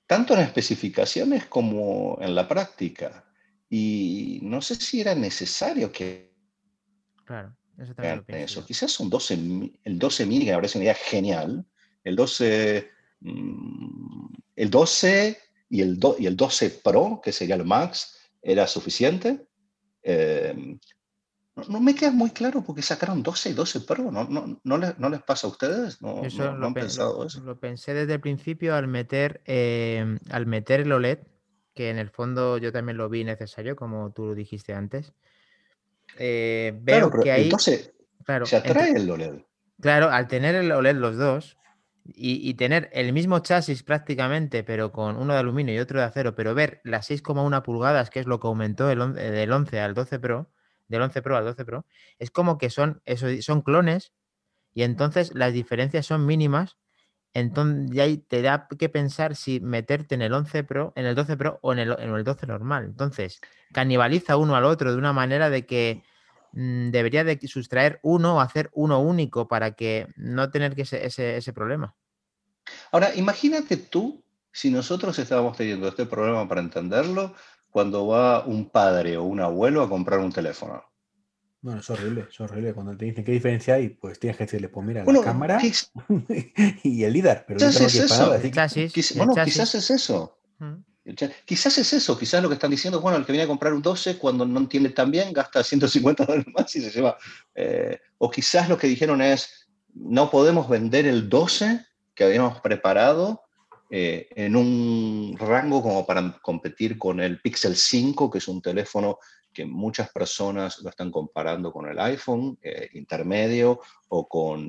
tanto 0.07 0.33
en 0.33 0.41
especificaciones 0.41 1.45
como 1.47 2.17
en 2.21 2.33
la 2.35 2.47
práctica. 2.47 3.25
Y 3.69 4.39
no 4.43 4.61
sé 4.61 4.75
si 4.75 5.01
era 5.01 5.13
necesario 5.15 5.91
que 5.91 6.33
claro, 7.25 7.55
eso 7.77 7.93
también 7.95 8.25
lo. 8.55 8.65
Quizás 8.65 8.99
un 8.99 9.09
12, 9.09 9.35
mi- 9.37 9.73
el 9.83 9.99
12 9.99 10.25
mini, 10.25 10.45
que 10.45 10.51
me 10.51 10.57
parece 10.57 10.77
una 10.77 10.85
idea 10.85 10.95
genial. 10.95 11.65
El 12.03 12.15
12, 12.15 12.89
mm, 12.89 12.96
el 13.21 14.69
12 14.69 15.37
y 15.69 15.81
el, 15.81 15.99
do- 15.99 16.15
y 16.19 16.25
el 16.27 16.35
12 16.35 16.69
Pro, 16.83 17.19
que 17.23 17.31
sería 17.31 17.55
el 17.55 17.65
Max, 17.65 18.17
era 18.41 18.67
suficiente. 18.67 19.47
Em, 20.03 20.79
no, 21.69 21.79
me 21.79 21.95
queda 21.95 22.11
muy 22.11 22.29
claro 22.29 22.63
porque 22.63 22.81
sacaron 22.81 23.23
12 23.23 23.49
y 23.49 23.53
12 23.53 23.81
Pro. 23.81 24.11
¿No, 24.11 24.23
no, 24.25 24.59
no, 24.63 24.77
les, 24.77 24.97
no 24.99 25.09
les 25.09 25.21
pasa 25.23 25.47
a 25.47 25.49
ustedes? 25.49 26.01
¿No, 26.01 26.23
Eso 26.23 26.43
no- 26.51 26.57
lo, 26.57 26.67
han 26.67 26.73
pe- 26.73 26.81
lo- 26.81 26.85
pensado 26.85 27.25
eso? 27.25 27.41
lo 27.41 27.59
pensé 27.59 27.93
desde 27.93 28.13
el 28.13 28.21
principio 28.21 28.75
al 28.75 28.87
meter, 28.87 29.41
em, 29.45 30.19
al 30.29 30.45
meter 30.45 30.81
el 30.81 30.91
OLED, 30.91 31.19
que 31.73 31.89
en 31.89 31.97
el 31.97 32.09
fondo 32.09 32.57
yo 32.57 32.71
también 32.71 32.97
lo 32.97 33.09
vi 33.09 33.23
necesario, 33.23 33.75
como 33.75 34.11
tú 34.11 34.25
lo 34.27 34.35
dijiste 34.35 34.73
antes. 34.73 35.13
Eh, 36.17 36.71
veo 36.81 36.97
Claro, 36.97 37.11
pero 37.11 37.23
que 37.23 37.31
ahí, 37.31 37.43
entonces 37.45 37.93
claro, 38.23 38.45
ya 38.45 38.57
entre- 38.57 38.73
trae 38.73 38.91
el 38.91 39.09
OLED. 39.09 39.41
Claro, 39.81 40.09
al 40.09 40.27
tener 40.27 40.55
el 40.55 40.71
OLED 40.71 40.95
los 40.95 41.17
dos 41.17 41.56
y, 42.15 42.53
tener 42.55 42.89
el 42.93 43.13
mismo 43.13 43.39
chasis 43.39 43.83
prácticamente, 43.83 44.63
pero 44.63 44.91
con 44.91 45.17
uno 45.17 45.33
de 45.33 45.39
aluminio 45.39 45.73
y 45.75 45.79
otro 45.79 45.99
de 45.99 46.05
acero, 46.05 46.35
pero 46.35 46.55
ver 46.55 46.81
las 46.83 47.09
6,1 47.09 47.63
pulgadas, 47.63 48.09
que 48.09 48.19
es 48.19 48.25
lo 48.25 48.39
que 48.39 48.47
aumentó 48.47 48.89
el 48.89 49.13
del 49.13 49.51
11 49.51 49.79
al 49.79 49.93
12 49.93 50.19
Pro, 50.19 50.49
del 50.87 51.01
11 51.01 51.21
Pro 51.21 51.37
al 51.37 51.45
12 51.45 51.65
Pro, 51.65 51.85
es 52.19 52.31
como 52.31 52.57
que 52.57 52.69
son, 52.69 53.01
eso, 53.05 53.27
son 53.41 53.61
clones 53.61 54.13
y 54.73 54.83
entonces 54.83 55.33
las 55.33 55.53
diferencias 55.53 56.05
son 56.05 56.25
mínimas. 56.25 56.77
Entonces 57.33 57.91
ya 57.91 58.05
te 58.27 58.41
da 58.41 58.67
que 58.79 58.89
pensar 58.89 59.35
si 59.35 59.59
meterte 59.59 60.15
en 60.15 60.21
el 60.21 60.33
11 60.33 60.63
Pro, 60.63 60.93
en 60.95 61.05
el 61.05 61.15
12 61.15 61.37
Pro 61.37 61.59
o 61.61 61.73
en 61.73 61.79
el, 61.79 61.95
en 61.99 62.13
el 62.13 62.23
12 62.23 62.47
normal. 62.47 62.85
Entonces, 62.85 63.41
canibaliza 63.73 64.37
uno 64.37 64.55
al 64.55 64.65
otro 64.65 64.91
de 64.91 64.97
una 64.97 65.13
manera 65.13 65.49
de 65.49 65.65
que 65.65 66.03
debería 66.53 67.23
de 67.23 67.39
sustraer 67.47 67.99
uno 68.03 68.37
o 68.37 68.39
hacer 68.41 68.69
uno 68.73 68.99
único 68.99 69.47
para 69.47 69.71
que 69.71 70.07
no 70.15 70.49
tener 70.49 70.75
que 70.75 70.83
ese, 70.83 71.05
ese, 71.05 71.37
ese 71.37 71.53
problema. 71.53 71.95
Ahora, 72.91 73.13
imagínate 73.15 73.77
tú 73.77 74.23
si 74.51 74.71
nosotros 74.71 75.17
estábamos 75.19 75.55
teniendo 75.57 75.87
este 75.87 76.05
problema 76.05 76.47
para 76.47 76.61
entenderlo 76.61 77.33
cuando 77.69 78.07
va 78.07 78.45
un 78.45 78.69
padre 78.69 79.17
o 79.17 79.23
un 79.23 79.39
abuelo 79.39 79.83
a 79.83 79.89
comprar 79.89 80.19
un 80.19 80.31
teléfono. 80.31 80.83
Bueno, 81.61 81.79
es 81.81 81.89
horrible, 81.89 82.27
es 82.29 82.39
horrible. 82.39 82.73
Cuando 82.73 82.95
te 82.95 83.05
dicen 83.05 83.23
qué 83.25 83.31
diferencia 83.31 83.75
hay, 83.75 83.89
pues 83.89 84.19
tienes 84.19 84.37
que 84.37 84.45
decirle, 84.45 84.69
pues 84.69 84.85
mira, 84.85 85.03
Bueno, 85.03 85.19
la 85.21 85.25
cámara 85.25 85.59
quiz- 85.59 85.91
y 86.83 87.03
el 87.03 87.13
LIDAR. 87.13 87.45
Pero 87.47 87.59
quizás 87.59 87.81
no 87.81 87.87
es 87.87 87.93
que 87.93 87.99
eso. 88.05 88.41
que- 88.41 88.51
Chasis, 88.51 89.17
bueno, 89.17 89.33
chasis. 89.33 89.53
quizás 89.53 89.75
es 89.75 89.91
eso. 89.91 90.39
Mm. 90.59 90.73
Quizás 91.45 91.77
es 91.77 91.93
eso, 91.93 92.17
quizás 92.17 92.41
lo 92.41 92.49
que 92.49 92.55
están 92.55 92.71
diciendo, 92.71 92.99
bueno, 92.99 93.17
el 93.17 93.25
que 93.25 93.31
viene 93.31 93.45
a 93.45 93.47
comprar 93.47 93.73
un 93.73 93.81
12 93.81 94.17
cuando 94.17 94.45
no 94.45 94.59
entiende 94.59 94.89
tan 94.89 95.09
bien 95.09 95.31
gasta 95.31 95.63
150 95.63 96.25
dólares 96.25 96.45
más 96.53 96.75
y 96.75 96.81
se 96.81 96.91
lleva. 96.91 97.17
eh, 97.55 97.99
o 98.17 98.29
quizás 98.29 98.67
lo 98.67 98.77
que 98.77 98.87
dijeron 98.87 99.21
es, 99.21 99.69
no 99.93 100.29
podemos 100.29 100.67
vender 100.67 101.05
el 101.05 101.29
12 101.29 101.85
que 102.13 102.23
habíamos 102.23 102.59
preparado 102.61 103.43
eh, 103.89 104.27
en 104.35 104.55
un 104.55 105.35
rango 105.39 105.81
como 105.81 106.05
para 106.05 106.37
competir 106.41 106.97
con 106.97 107.21
el 107.21 107.39
Pixel 107.39 107.75
5, 107.75 108.29
que 108.29 108.39
es 108.39 108.47
un 108.47 108.61
teléfono 108.61 109.19
que 109.57 109.65
muchas 109.65 110.11
personas 110.11 110.83
lo 110.83 110.91
están 110.91 111.09
comparando 111.09 111.71
con 111.71 111.89
el 111.89 111.97
iPhone 111.97 112.59
eh, 112.61 112.89
intermedio 112.93 113.79
o 114.09 114.27
con 114.27 114.61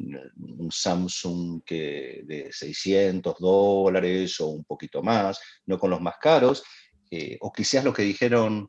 un 0.59 0.73
Samsung 0.73 1.63
que 1.63 2.23
de 2.25 2.51
600 2.51 3.37
dólares 3.39 4.41
o 4.41 4.47
un 4.47 4.65
poquito 4.65 5.03
más, 5.03 5.39
no 5.67 5.79
con 5.79 5.91
los 5.91 6.01
más 6.01 6.15
caros. 6.17 6.65
eh, 7.11 7.37
o 7.43 7.53
quizás 7.53 7.85
lo 7.85 7.93
que 7.93 8.03
dijeron, 8.03 8.67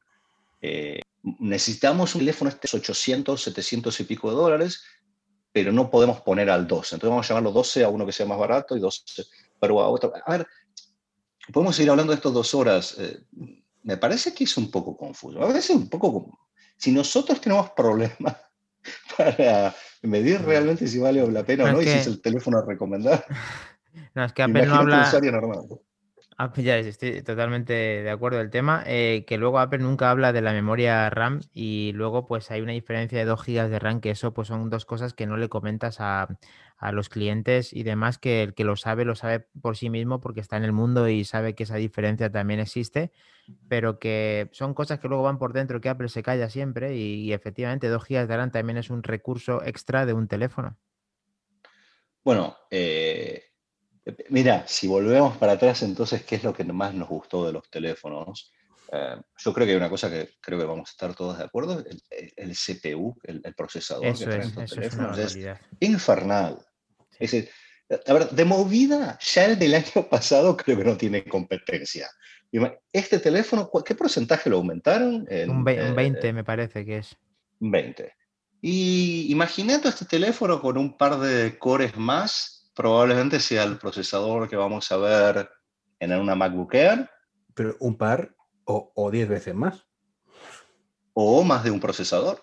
eh, 0.61 0.99
necesitamos 1.39 2.13
un 2.15 2.19
teléfono 2.19 2.49
este 2.49 2.67
800, 2.75 3.41
700 3.41 3.97
y 4.01 4.03
pico 4.03 4.29
de 4.29 4.35
dólares, 4.35 4.83
pero 5.53 5.71
no 5.71 5.89
podemos 5.89 6.19
poner 6.19 6.49
al 6.49 6.67
12. 6.67 6.95
Entonces 6.95 7.11
vamos 7.11 7.25
a 7.25 7.29
llamarlo 7.29 7.53
12 7.53 7.85
a 7.85 7.89
uno 7.89 8.05
que 8.05 8.11
sea 8.11 8.25
más 8.25 8.37
barato 8.37 8.75
y 8.75 8.81
12 8.81 9.23
pero 9.57 9.79
a 9.79 9.87
otro. 9.87 10.11
A 10.25 10.31
ver, 10.37 10.47
podemos 11.53 11.77
seguir 11.77 11.91
hablando 11.91 12.11
de 12.11 12.17
esto 12.17 12.29
dos 12.29 12.53
horas. 12.53 12.97
Me 13.83 13.97
parece 13.97 14.33
que 14.33 14.43
es 14.43 14.57
un 14.57 14.69
poco 14.71 14.95
confuso. 14.97 15.41
A 15.41 15.47
veces 15.47 15.69
un 15.71 15.89
poco... 15.89 16.11
como- 16.13 16.39
Si 16.77 16.91
nosotros 16.91 17.41
tenemos 17.41 17.71
problemas 17.71 18.35
para 19.17 19.75
medir 20.01 20.41
realmente 20.41 20.87
si 20.87 20.97
vale 20.99 21.25
la 21.31 21.43
pena 21.43 21.65
o 21.65 21.71
no 21.71 21.81
y 21.81 21.85
si 21.85 21.91
es 21.91 22.07
el 22.07 22.21
teléfono 22.21 22.57
a 22.59 22.65
recomendar, 22.65 23.25
No, 24.15 24.23
es 24.23 24.33
que 24.33 24.43
Apple 24.43 24.53
no 24.53 24.59
imagínate 24.65 24.83
un 24.85 24.93
habla. 24.93 25.07
usuario 25.07 25.31
normal. 25.31 25.65
Ah, 26.41 26.53
pues 26.53 26.65
ya 26.65 26.77
estoy 26.77 27.21
totalmente 27.21 27.73
de 27.73 28.09
acuerdo 28.09 28.37
del 28.37 28.49
tema. 28.49 28.81
eh, 28.85 29.25
que 29.27 29.37
luego 29.37 29.59
Apple 29.59 29.79
nunca 29.79 30.09
habla 30.09 30.31
de 30.31 30.41
la 30.41 30.53
memoria 30.53 31.09
RAM 31.09 31.41
y 31.53 31.91
luego 31.95 32.27
pues 32.27 32.49
hay 32.49 32.61
una 32.61 32.71
diferencia 32.71 33.19
de 33.19 33.25
2 33.25 33.41
GB 33.45 33.67
de 33.69 33.77
RAM, 33.77 33.99
que 33.99 34.11
eso 34.11 34.33
pues 34.33 34.47
son 34.47 34.69
dos 34.69 34.85
cosas 34.85 35.13
que 35.13 35.27
no 35.27 35.35
le 35.35 35.49
comentas 35.49 35.99
a, 35.99 36.29
a 36.77 36.91
los 36.93 37.09
clientes 37.09 37.73
y 37.73 37.83
demás, 37.83 38.19
que 38.19 38.41
el 38.41 38.53
que 38.53 38.63
lo 38.63 38.77
sabe 38.77 39.03
lo 39.03 39.15
sabe 39.15 39.47
por 39.61 39.75
sí 39.75 39.89
mismo 39.89 40.21
porque 40.21 40.39
está 40.39 40.55
en 40.55 40.63
el 40.63 40.71
mundo 40.71 41.09
y 41.09 41.25
sabe 41.25 41.55
que 41.55 41.63
esa 41.63 41.75
diferencia 41.75 42.31
también 42.31 42.61
existe, 42.61 43.11
pero 43.67 43.99
que 43.99 44.47
son 44.53 44.73
cosas 44.73 44.99
que 44.99 45.09
luego 45.09 45.23
van 45.23 45.39
por 45.39 45.51
dentro 45.51 45.81
que 45.81 45.89
Apple 45.89 46.07
se 46.07 46.23
calla 46.23 46.49
siempre 46.49 46.95
y, 46.95 47.15
y 47.15 47.33
efectivamente 47.33 47.89
2 47.89 48.05
GB 48.07 48.27
de 48.27 48.37
RAM 48.37 48.51
también 48.51 48.77
es 48.77 48.89
un 48.89 49.03
recurso 49.03 49.61
extra 49.65 50.05
de 50.05 50.13
un 50.13 50.29
teléfono. 50.29 50.77
Bueno, 52.23 52.55
eh, 52.71 53.48
mira, 54.29 54.65
si 54.67 54.87
volvemos 54.87 55.37
para 55.37 55.53
atrás, 55.53 55.83
entonces, 55.83 56.23
¿qué 56.23 56.35
es 56.35 56.43
lo 56.43 56.53
que 56.53 56.63
más 56.63 56.93
nos 56.93 57.09
gustó 57.09 57.45
de 57.45 57.53
los 57.53 57.69
teléfonos? 57.69 58.51
Eh, 58.91 59.17
yo 59.37 59.53
creo 59.53 59.65
que 59.67 59.71
hay 59.73 59.77
una 59.77 59.89
cosa 59.89 60.09
que 60.09 60.29
creo 60.41 60.57
que 60.59 60.65
vamos 60.65 60.89
a 60.89 60.91
estar 60.91 61.13
todos 61.15 61.37
de 61.37 61.43
acuerdo, 61.43 61.79
el, 61.79 62.01
el- 62.35 62.55
CPU, 62.55 63.15
el, 63.23 63.41
el 63.43 63.53
procesador 63.53 64.03
que 64.05 64.09
Eso 64.11 64.23
traen 64.25 64.41
es, 64.41 64.47
estos 64.47 64.63
es 64.63 64.69
teléfonos 64.71 65.17
es 65.17 65.35
barbaridad. 65.35 65.59
infernal. 65.79 66.65
Es 67.19 67.31
decir, 67.31 67.49
a 68.07 68.13
ver, 68.13 68.29
de 68.29 68.45
movida, 68.45 69.17
ya 69.21 69.45
el 69.45 69.59
del 69.59 69.75
año 69.75 69.85
pasado 70.09 70.55
creo 70.57 70.77
que 70.77 70.83
no 70.83 70.97
tiene 70.97 71.23
competencia. 71.23 72.09
Este 72.91 73.19
teléfono, 73.19 73.67
¿cu- 73.69 73.83
¿qué 73.83 73.93
porcentaje 73.95 74.49
lo 74.49 74.57
aumentaron? 74.57 75.25
En, 75.29 75.49
Un, 75.49 75.63
ve- 75.63 75.81
un 75.83 75.91
eh, 75.91 75.93
20 75.93 76.33
me 76.33 76.43
parece 76.43 76.83
que 76.83 76.97
es. 76.97 77.15
20. 77.59 78.13
Y 78.61 79.31
imagínate 79.31 79.87
este 79.89 80.05
teléfono 80.05 80.59
con 80.61 80.77
un 80.77 80.97
par 80.97 81.19
de 81.19 81.57
cores 81.57 81.95
más, 81.95 82.58
probablemente 82.79 83.41
sea 83.41 83.63
el 83.63 83.77
procesador 83.77 84.47
que 84.47 84.55
vamos 84.55 84.89
a 84.89 84.95
ver 84.95 85.49
en 85.99 86.13
una 86.13 86.33
MacBook 86.33 86.73
Air 86.75 87.09
Pero 87.53 87.75
un 87.81 87.97
par 87.97 88.33
o, 88.63 88.93
o 88.95 89.11
diez 89.11 89.27
veces 89.27 89.53
más. 89.53 89.83
o 91.11 91.43
más 91.43 91.65
de 91.65 91.71
un 91.71 91.81
procesador. 91.81 92.39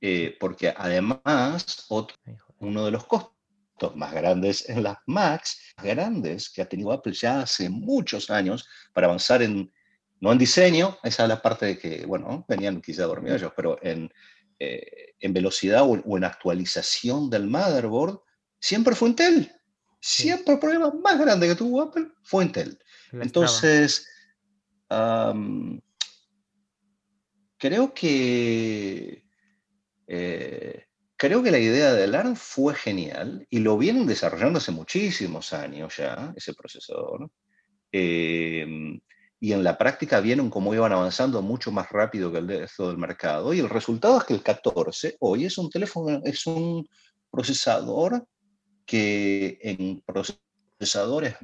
Eh, 0.00 0.36
porque 0.40 0.74
además, 0.76 1.86
otro- 1.88 2.16
uno 2.58 2.84
de 2.86 2.90
los 2.90 3.04
costos 3.06 3.94
más 3.94 4.12
grandes 4.12 4.68
en 4.68 4.82
las 4.82 4.96
Macs, 5.06 5.74
grandes 5.80 6.50
que 6.50 6.62
ha 6.62 6.68
tenido 6.68 6.90
Apple 6.90 7.12
ya 7.12 7.42
hace 7.42 7.68
muchos 7.70 8.30
años 8.30 8.66
para 8.92 9.06
avanzar 9.06 9.42
en, 9.42 9.72
no 10.20 10.32
en 10.32 10.38
diseño, 10.38 10.98
esa 11.04 11.22
es 11.22 11.28
la 11.28 11.40
parte 11.40 11.66
de 11.66 11.78
que, 11.78 12.04
bueno, 12.04 12.44
venían 12.48 12.80
quizá 12.82 13.04
dormidos 13.04 13.40
ellos, 13.40 13.52
pero 13.56 13.78
en, 13.80 14.12
eh, 14.58 15.14
en 15.20 15.32
velocidad 15.32 15.82
o, 15.88 16.16
en 16.16 16.24
actualización 16.24 17.30
del 17.30 17.46
motherboard, 17.46 18.18
siempre 18.62 18.94
fue 18.94 19.10
Intel. 19.10 19.52
Siempre 20.00 20.54
el 20.54 20.60
problema 20.60 20.90
más 21.02 21.18
grande 21.18 21.48
que 21.48 21.54
tuvo 21.54 21.82
Apple 21.82 22.08
fue 22.22 22.44
Intel. 22.44 22.78
Entonces, 23.12 24.08
creo 27.58 27.92
que 27.94 29.24
eh, 30.06 30.84
creo 31.16 31.42
que 31.42 31.50
la 31.50 31.58
idea 31.58 31.92
de 31.92 32.16
ARM 32.16 32.36
fue 32.36 32.74
genial 32.74 33.46
y 33.50 33.58
lo 33.58 33.76
vienen 33.76 34.06
desarrollando 34.06 34.58
hace 34.58 34.72
muchísimos 34.72 35.52
años 35.52 35.96
ya, 35.96 36.32
ese 36.36 36.54
procesador. 36.54 37.30
Em, 37.90 39.00
y 39.40 39.52
en 39.52 39.64
la 39.64 39.76
práctica 39.76 40.20
vieron 40.20 40.50
cómo 40.50 40.72
iban 40.72 40.92
avanzando 40.92 41.42
mucho 41.42 41.72
más 41.72 41.90
rápido 41.90 42.30
que 42.30 42.38
el 42.38 42.48
resto 42.48 42.88
del 42.88 42.98
mercado. 42.98 43.52
Y 43.52 43.58
el 43.58 43.68
resultado 43.68 44.18
es 44.18 44.24
que 44.24 44.34
el 44.34 44.42
14 44.42 45.16
hoy 45.20 45.46
es 45.46 45.58
un 45.58 45.68
teléfono, 45.68 46.20
es 46.24 46.46
un 46.46 46.88
procesador 47.30 48.26
que 48.86 49.58
en 49.62 50.02
procesadores 50.02 51.36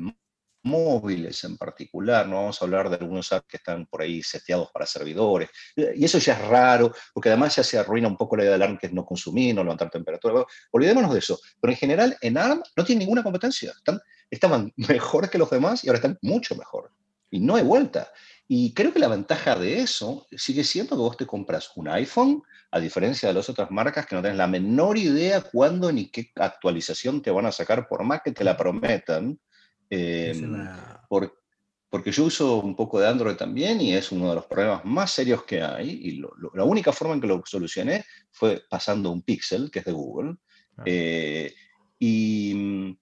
móviles 0.62 1.42
en 1.44 1.56
particular, 1.56 2.26
no 2.26 2.36
vamos 2.36 2.60
a 2.60 2.64
hablar 2.64 2.90
de 2.90 2.96
algunos 2.96 3.32
apps 3.32 3.46
que 3.48 3.56
están 3.56 3.86
por 3.86 4.02
ahí 4.02 4.22
seteados 4.22 4.70
para 4.72 4.86
servidores, 4.86 5.48
y 5.76 6.04
eso 6.04 6.18
ya 6.18 6.34
es 6.34 6.48
raro, 6.48 6.92
porque 7.14 7.28
además 7.28 7.56
ya 7.56 7.62
se 7.62 7.78
arruina 7.78 8.08
un 8.08 8.16
poco 8.16 8.36
la 8.36 8.42
idea 8.42 8.52
del 8.52 8.62
ARM 8.62 8.78
que 8.78 8.88
es 8.88 8.92
no 8.92 9.04
consumir, 9.04 9.54
no 9.54 9.62
levantar 9.62 9.90
temperatura, 9.90 10.44
olvidémonos 10.72 11.12
de 11.12 11.20
eso, 11.20 11.38
pero 11.60 11.72
en 11.72 11.78
general 11.78 12.16
en 12.20 12.36
ARM 12.36 12.62
no 12.76 12.84
tiene 12.84 13.00
ninguna 13.00 13.22
competencia, 13.22 13.72
están, 13.76 14.00
estaban 14.30 14.72
mejor 14.76 15.30
que 15.30 15.38
los 15.38 15.50
demás 15.50 15.84
y 15.84 15.88
ahora 15.88 15.98
están 15.98 16.18
mucho 16.22 16.54
mejor. 16.56 16.92
Y 17.30 17.40
no 17.40 17.56
hay 17.56 17.62
vuelta. 17.62 18.10
Y 18.50 18.72
creo 18.72 18.94
que 18.94 18.98
la 18.98 19.08
ventaja 19.08 19.56
de 19.56 19.80
eso 19.80 20.26
sigue 20.34 20.64
siendo 20.64 20.96
que 20.96 21.02
vos 21.02 21.16
te 21.18 21.26
compras 21.26 21.70
un 21.76 21.86
iPhone, 21.88 22.42
a 22.70 22.80
diferencia 22.80 23.28
de 23.28 23.34
las 23.34 23.48
otras 23.50 23.70
marcas 23.70 24.06
que 24.06 24.16
no 24.16 24.22
tienes 24.22 24.38
la 24.38 24.46
menor 24.46 24.96
idea 24.96 25.42
cuándo 25.42 25.92
ni 25.92 26.10
qué 26.10 26.32
actualización 26.34 27.20
te 27.20 27.30
van 27.30 27.44
a 27.44 27.52
sacar, 27.52 27.86
por 27.86 28.02
más 28.04 28.22
que 28.24 28.32
te 28.32 28.44
la 28.44 28.56
prometan. 28.56 29.38
Em, 29.90 30.66
porque 31.90 32.10
yo 32.10 32.24
uso 32.24 32.56
un 32.56 32.74
poco 32.74 33.00
de 33.00 33.08
Android 33.08 33.36
también 33.36 33.80
y 33.80 33.94
es 33.94 34.12
uno 34.12 34.30
de 34.30 34.34
los 34.36 34.46
problemas 34.46 34.84
más 34.84 35.10
serios 35.10 35.44
que 35.44 35.62
hay. 35.62 35.88
Y 35.90 36.22
la 36.54 36.64
única 36.64 36.92
forma 36.92 37.14
en 37.14 37.20
que 37.20 37.26
lo 37.26 37.42
solucioné 37.44 38.04
fue 38.30 38.62
pasando 38.68 39.10
un 39.10 39.22
Pixel, 39.22 39.70
que 39.70 39.80
es 39.80 39.84
de 39.84 39.92
Google. 39.92 40.36
Eh, 40.84 41.52
y 41.98 42.52
mm, 42.54 42.98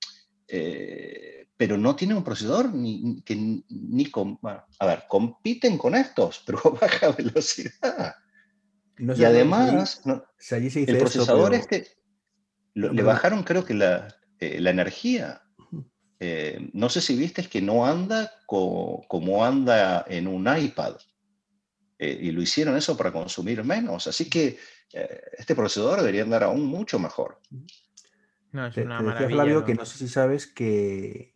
eh, 0.49 1.46
pero 1.57 1.79
no 1.79 1.97
tienen 1.97 2.19
un 2.19 2.25
procesador 2.25 2.73
ni, 2.73 3.23
que 3.23 3.63
ni 3.69 4.11
con, 4.11 4.39
a 4.43 4.87
ver, 4.87 5.05
compiten 5.09 5.79
con 5.79 5.95
estos, 5.95 6.43
pero 6.47 6.61
a 6.65 6.71
baja 6.71 7.13
velocidad. 7.13 8.15
y 8.99 9.25
además, 9.25 10.03
el 10.05 10.99
procesador 10.99 11.55
este, 11.55 11.87
le 12.75 13.03
bajaron 13.03 13.43
creo 13.43 13.65
que 13.65 13.75
la, 13.75 14.09
eh, 14.39 14.61
la 14.61 14.71
energía. 14.71 15.43
Eh, 16.19 16.71
no 16.73 16.89
sé 16.89 17.03
si 17.03 17.15
viste 17.15 17.43
es 17.43 17.49
que 17.49 17.61
no 17.61 17.87
anda 17.87 18.33
como 18.47 19.45
anda 19.45 20.05
en 20.09 20.27
un 20.27 20.47
iPad. 20.47 20.97
Eh, 21.99 22.19
y 22.23 22.31
lo 22.31 22.43
hicieron 22.43 22.77
eso 22.77 22.97
para 22.97 23.13
consumir 23.13 23.65
menos. 23.65 24.07
Así 24.07 24.29
que 24.29 24.59
este 25.37 25.55
procesador 25.55 25.99
debería 25.99 26.23
andar 26.23 26.45
aún 26.45 26.65
mucho 26.65 26.99
mejor. 26.99 27.41
No, 28.53 28.67
es 28.67 28.77
una 28.79 29.19
te, 29.19 29.27
Flavio, 29.27 29.65
que 29.65 29.75
no 29.75 29.85
sé 29.85 29.99
si 29.99 30.09
sabes 30.09 30.47
que 30.47 31.36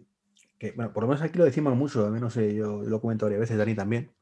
bueno, 0.76 0.92
por 0.92 1.02
lo 1.02 1.08
menos 1.08 1.22
aquí 1.22 1.38
lo 1.38 1.44
decimos 1.44 1.74
mucho, 1.76 2.04
al 2.04 2.12
menos 2.12 2.36
eh, 2.36 2.54
yo 2.54 2.82
lo 2.82 3.00
comento 3.00 3.26
varias 3.26 3.40
veces, 3.40 3.56
Dani 3.56 3.74
también, 3.74 4.12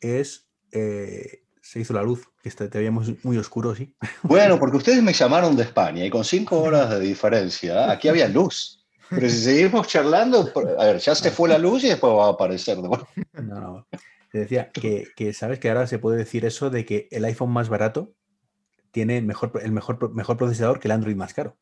es, 0.00 0.48
eh, 0.72 1.44
se 1.62 1.80
hizo 1.80 1.92
la 1.92 2.02
luz, 2.02 2.26
que 2.42 2.50
te 2.50 2.78
veíamos 2.78 3.12
muy 3.22 3.38
oscuro, 3.38 3.74
sí. 3.74 3.94
Bueno, 4.22 4.58
porque 4.58 4.78
ustedes 4.78 5.02
me 5.02 5.12
llamaron 5.12 5.56
de 5.56 5.62
España 5.62 6.04
y 6.04 6.10
con 6.10 6.24
cinco 6.24 6.60
horas 6.60 6.90
de 6.90 7.00
diferencia, 7.00 7.90
aquí 7.90 8.08
había 8.08 8.28
luz. 8.28 8.78
Pero 9.10 9.28
si 9.28 9.40
seguimos 9.40 9.88
charlando, 9.88 10.52
a 10.78 10.84
ver, 10.84 10.98
ya 10.98 11.14
se 11.16 11.32
fue 11.32 11.48
la 11.48 11.58
luz 11.58 11.82
y 11.82 11.88
después 11.88 12.12
va 12.12 12.26
a 12.26 12.30
aparecer 12.30 12.78
de. 12.78 12.88
No, 13.42 13.60
no. 13.60 13.86
Te 14.30 14.38
decía 14.38 14.70
que, 14.70 15.08
que, 15.16 15.32
sabes 15.32 15.58
que 15.58 15.68
ahora 15.68 15.88
se 15.88 15.98
puede 15.98 16.16
decir 16.16 16.44
eso 16.44 16.70
de 16.70 16.84
que 16.84 17.08
el 17.10 17.24
iPhone 17.24 17.50
más 17.50 17.68
barato 17.68 18.14
tiene 18.92 19.20
mejor, 19.20 19.52
el 19.62 19.72
mejor, 19.72 20.14
mejor 20.14 20.36
procesador 20.36 20.78
que 20.78 20.86
el 20.86 20.92
Android 20.92 21.16
más 21.16 21.34
caro. 21.34 21.56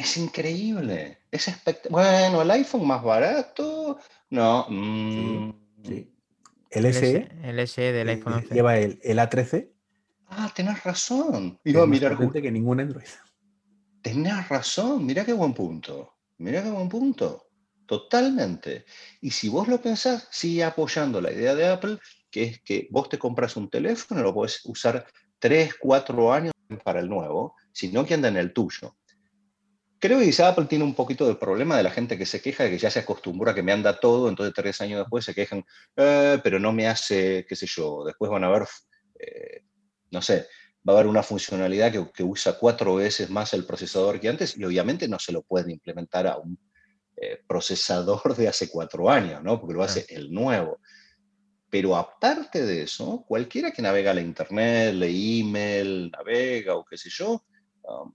Es 0.00 0.16
increíble. 0.16 1.18
Es 1.30 1.50
Bueno, 1.90 2.40
el 2.40 2.50
iPhone 2.52 2.86
más 2.86 3.04
barato. 3.04 3.98
No. 4.30 4.66
Mm. 4.66 5.52
Sí, 5.84 6.10
El 6.70 6.94
SE. 6.94 7.28
El 7.42 7.68
SE 7.68 7.92
del 7.92 8.08
iPhone 8.08 8.32
11. 8.32 8.54
Lleva 8.54 8.78
el, 8.78 8.98
el 9.02 9.18
A13. 9.18 9.68
Ah, 10.28 10.50
tenés 10.54 10.82
razón. 10.84 11.60
Iba 11.64 11.82
a 11.82 11.86
mirar. 11.86 12.16
que 12.32 12.50
ningún 12.50 12.80
Android. 12.80 13.04
Tenés 14.00 14.48
razón. 14.48 15.04
Mira 15.04 15.22
qué 15.26 15.34
buen 15.34 15.52
punto. 15.52 16.14
Mira 16.38 16.62
qué 16.62 16.70
buen 16.70 16.88
punto. 16.88 17.48
Totalmente. 17.84 18.86
Y 19.20 19.32
si 19.32 19.50
vos 19.50 19.68
lo 19.68 19.82
pensás, 19.82 20.28
sigue 20.30 20.64
apoyando 20.64 21.20
la 21.20 21.30
idea 21.30 21.54
de 21.54 21.68
Apple, 21.68 21.98
que 22.30 22.44
es 22.44 22.62
que 22.62 22.88
vos 22.90 23.10
te 23.10 23.18
compras 23.18 23.54
un 23.54 23.68
teléfono, 23.68 24.22
lo 24.22 24.32
puedes 24.32 24.64
usar 24.64 25.04
3, 25.40 25.74
4 25.78 26.32
años 26.32 26.54
para 26.84 27.00
el 27.00 27.08
nuevo, 27.10 27.54
sino 27.72 28.06
que 28.06 28.14
anda 28.14 28.28
en 28.28 28.38
el 28.38 28.54
tuyo. 28.54 28.96
Creo 30.00 30.18
que 30.18 30.24
quizá 30.24 30.48
Apple 30.48 30.64
tiene 30.64 30.84
un 30.84 30.94
poquito 30.94 31.28
de 31.28 31.34
problema 31.34 31.76
de 31.76 31.82
la 31.82 31.90
gente 31.90 32.16
que 32.16 32.24
se 32.24 32.40
queja 32.40 32.64
de 32.64 32.70
que 32.70 32.78
ya 32.78 32.90
se 32.90 33.00
acostumbra 33.00 33.52
a 33.52 33.54
que 33.54 33.62
me 33.62 33.72
anda 33.72 34.00
todo, 34.00 34.30
entonces 34.30 34.54
tres 34.54 34.80
años 34.80 34.98
después 34.98 35.26
se 35.26 35.34
quejan, 35.34 35.62
eh, 35.94 36.40
pero 36.42 36.58
no 36.58 36.72
me 36.72 36.88
hace, 36.88 37.44
qué 37.46 37.54
sé 37.54 37.66
yo, 37.66 38.02
después 38.04 38.30
van 38.30 38.44
a 38.44 38.48
ver, 38.48 38.66
eh, 39.18 39.62
no 40.10 40.22
sé, 40.22 40.46
va 40.88 40.94
a 40.94 40.96
haber 40.96 41.06
una 41.06 41.22
funcionalidad 41.22 41.92
que, 42.14 42.24
usa 42.24 42.54
cuatro 42.58 42.94
veces 42.94 43.28
más 43.28 43.52
el 43.52 43.66
procesador 43.66 44.18
que 44.18 44.30
antes 44.30 44.56
y 44.56 44.64
obviamente 44.64 45.06
no 45.06 45.18
se 45.18 45.32
lo 45.32 45.42
puede 45.42 45.70
implementar 45.70 46.26
a 46.26 46.38
un 46.38 46.58
eh, 47.16 47.42
procesador 47.46 48.34
de 48.34 48.48
hace 48.48 48.70
cuatro 48.70 49.10
años, 49.10 49.42
¿no? 49.42 49.60
Porque 49.60 49.74
lo 49.74 49.82
hace 49.82 50.06
el 50.08 50.32
nuevo. 50.32 50.80
Pero 51.68 51.94
aparte 51.94 52.64
de 52.64 52.84
eso, 52.84 53.22
cualquiera 53.28 53.70
que 53.70 53.82
navega 53.82 54.14
la 54.14 54.22
internet, 54.22 54.94
lee 54.94 55.40
email, 55.40 56.10
navega 56.10 56.74
o 56.74 56.86
qué 56.86 56.96
sé 56.96 57.10
yo, 57.10 57.44
um, 57.82 58.14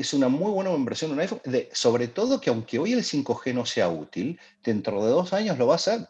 es 0.00 0.14
una 0.14 0.28
muy 0.28 0.50
buena 0.50 0.70
inversión 0.72 1.10
en 1.10 1.14
un 1.16 1.20
iPhone, 1.20 1.40
de, 1.44 1.68
sobre 1.72 2.08
todo 2.08 2.40
que 2.40 2.50
aunque 2.50 2.78
hoy 2.78 2.92
el 2.92 3.02
5G 3.02 3.54
no 3.54 3.66
sea 3.66 3.88
útil, 3.88 4.38
dentro 4.62 5.04
de 5.04 5.10
dos 5.10 5.32
años 5.32 5.58
lo 5.58 5.66
va 5.66 5.76
a 5.76 5.78
ser. 5.78 6.06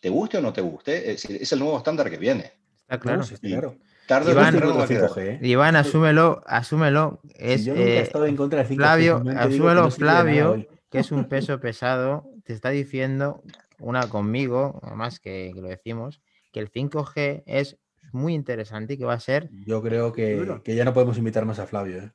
Te 0.00 0.08
guste 0.08 0.38
o 0.38 0.40
no 0.40 0.52
te 0.52 0.60
guste, 0.60 1.12
es, 1.12 1.52
el 1.52 1.58
nuevo 1.58 1.76
estándar 1.76 2.10
que 2.10 2.18
viene. 2.18 2.52
Está 2.82 2.98
claro. 2.98 3.24
claro. 3.40 3.76
Iván, 4.08 4.54
5G, 4.54 5.18
¿eh? 5.18 5.38
Iván, 5.42 5.74
asúmelo, 5.74 6.42
asúmelo. 6.46 7.20
Es, 7.34 7.64
yo 7.64 7.74
nunca 7.74 7.86
he 7.86 8.00
estado 8.00 8.26
en 8.26 8.36
contra 8.36 8.62
del 8.62 8.68
5G. 8.68 8.76
Flavio, 8.76 9.24
asúmelo, 9.36 9.90
Flavio, 9.90 10.66
que 10.90 11.00
es 11.00 11.10
un 11.10 11.24
peso 11.24 11.58
pesado, 11.58 12.30
te 12.44 12.52
está 12.52 12.70
diciendo 12.70 13.42
una 13.78 14.08
conmigo, 14.08 14.80
además 14.82 15.18
que, 15.18 15.52
lo 15.54 15.68
decimos, 15.68 16.20
que 16.52 16.60
el 16.60 16.70
5G 16.70 17.42
es 17.46 17.78
muy 18.12 18.34
interesante 18.34 18.94
y 18.94 18.98
que 18.98 19.04
va 19.04 19.14
a 19.14 19.20
ser. 19.20 19.50
Yo 19.66 19.82
creo 19.82 20.12
que, 20.12 20.60
que 20.62 20.74
ya 20.76 20.84
no 20.84 20.94
podemos 20.94 21.18
invitar 21.18 21.44
más 21.44 21.58
a 21.58 21.66
Flavio. 21.66 21.98
¿eh? 21.98 22.12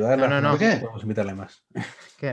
No, 0.00 0.28
no, 0.28 0.40
no. 0.40 0.50
¿Por 0.50 0.58
qué? 0.58 0.76
Podemos 0.76 1.02
invitarle 1.02 1.34
más. 1.34 1.62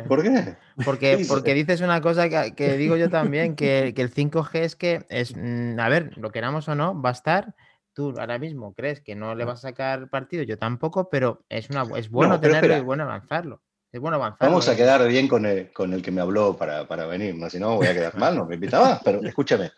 ¿Por 0.07 0.23
qué? 0.23 0.55
Porque, 0.83 1.25
porque 1.27 1.53
dices 1.53 1.81
una 1.81 2.01
cosa 2.01 2.29
que, 2.29 2.77
digo 2.77 2.97
yo 2.97 3.09
también, 3.09 3.55
que, 3.55 3.93
el 3.95 4.13
5G 4.13 4.49
es 4.53 4.75
que 4.75 5.05
es, 5.09 5.35
mm, 5.35 5.79
a 5.79 5.89
ver, 5.89 6.17
lo 6.17 6.31
queramos 6.31 6.67
o 6.67 6.75
no, 6.75 6.99
va 6.99 7.09
a 7.09 7.13
estar. 7.13 7.55
Tú 7.93 8.13
ahora 8.17 8.39
mismo 8.39 8.73
crees 8.73 9.01
que 9.01 9.15
no 9.15 9.35
le 9.35 9.43
vas 9.43 9.59
a 9.59 9.69
sacar 9.69 10.09
partido, 10.09 10.43
yo 10.43 10.57
tampoco, 10.57 11.09
pero 11.09 11.43
es, 11.49 11.69
una, 11.69 11.83
es 11.97 12.09
bueno 12.09 12.39
tenerlo 12.39 12.77
y 12.77 12.81
bueno 12.81 13.03
avanzarlo. 13.03 13.61
Es 13.91 13.99
bueno 13.99 14.15
avanzar. 14.15 14.47
Vamos 14.47 14.69
a 14.69 14.75
quedar 14.77 15.05
bien 15.09 15.27
con 15.27 15.45
el, 15.45 15.73
con 15.73 15.91
el 15.91 16.01
que 16.01 16.11
me 16.11 16.21
habló 16.21 16.55
para, 16.55 16.87
para 16.87 17.05
venir, 17.07 17.35
¿no? 17.35 17.49
si 17.49 17.59
no 17.59 17.75
voy 17.75 17.87
a 17.87 17.93
quedar 17.93 18.17
mal, 18.17 18.37
no 18.37 18.45
me 18.45 18.55
invitaba. 18.55 19.01
Pero 19.03 19.21
escúchame, 19.21 19.71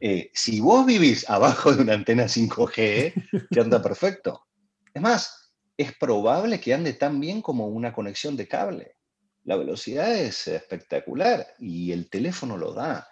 eh, 0.00 0.30
si 0.34 0.60
vos 0.60 0.84
vivís 0.84 1.28
abajo 1.30 1.72
de 1.72 1.82
una 1.82 1.94
antena 1.94 2.24
5G, 2.24 3.46
que 3.48 3.60
anda 3.60 3.80
perfecto. 3.80 4.46
Es 4.92 5.00
más, 5.00 5.41
es 5.76 5.96
probable 5.96 6.60
que 6.60 6.74
ande 6.74 6.92
tan 6.92 7.20
bien 7.20 7.42
como 7.42 7.68
una 7.68 7.92
conexión 7.92 8.36
de 8.36 8.48
cable. 8.48 8.96
La 9.44 9.56
velocidad 9.56 10.14
es 10.14 10.46
espectacular 10.46 11.46
y 11.58 11.92
el 11.92 12.08
teléfono 12.08 12.56
lo 12.56 12.72
da. 12.72 13.08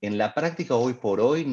En 0.00 0.16
la 0.18 0.32
práctica 0.32 0.76
hoy 0.76 0.94
por 0.94 1.20
hoy 1.20 1.46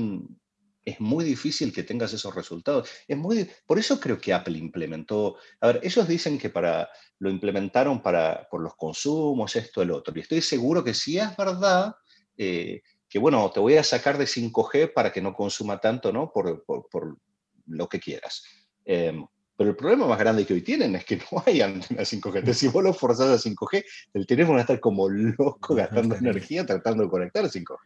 es 0.86 1.00
muy 1.00 1.24
difícil 1.24 1.74
que 1.74 1.84
tengas 1.84 2.14
esos 2.14 2.34
resultados. 2.36 2.90
Es 3.08 3.18
muy, 3.18 3.50
por 3.66 3.80
eso 3.80 4.00
creo 4.00 4.18
que 4.20 4.34
Apple 4.34 4.58
implementó, 4.58 5.38
a 5.62 5.68
ver, 5.68 5.80
ellos 5.84 6.08
dicen 6.08 6.38
que 6.38 6.50
para, 6.50 6.90
lo 7.20 7.30
implementaron 7.30 8.02
para, 8.02 8.48
por 8.50 8.62
los 8.62 8.76
consumos, 8.76 9.56
esto, 9.56 9.82
el 9.82 9.92
otro. 9.92 10.14
Y 10.16 10.22
estoy 10.22 10.42
seguro 10.42 10.84
que 10.84 10.94
si 10.94 11.18
es 11.18 11.36
verdad, 11.38 11.96
eh, 12.38 12.82
que 13.08 13.20
bueno, 13.20 13.50
te 13.52 13.60
voy 13.60 13.78
a 13.78 13.84
sacar 13.84 14.18
de 14.18 14.26
5G 14.26 14.94
para 14.94 15.12
que 15.12 15.22
no 15.22 15.34
consuma 15.34 15.80
tanto, 15.80 16.12
¿no? 16.12 16.32
Por, 16.32 16.66
por, 16.66 17.18
lo 17.66 17.88
que 17.88 18.00
quieras. 18.00 18.44
Em, 18.84 19.26
Pero 19.56 19.70
el 19.70 19.76
problema 19.76 20.08
más 20.08 20.20
grande 20.20 20.46
que 20.46 20.54
hoy 20.54 20.62
tienen 20.62 20.96
es 20.96 21.06
que 21.06 21.18
no 21.32 21.44
hay 21.46 21.62
antena 21.62 22.02
5G. 22.02 22.54
si 22.54 22.68
vos 22.68 22.84
lo 22.84 22.94
forzás 22.94 23.30
a 23.30 23.50
5G, 23.50 23.84
el 24.14 24.26
teléfono 24.26 24.56
va 24.56 24.60
a 24.60 24.62
estar 24.62 24.80
como 24.80 25.10
loco 25.10 25.76
gastando 25.76 26.16
energía 26.16 26.66
tratando 26.66 27.04
de 27.04 27.10
conectar 27.10 27.46
5G. 27.46 27.78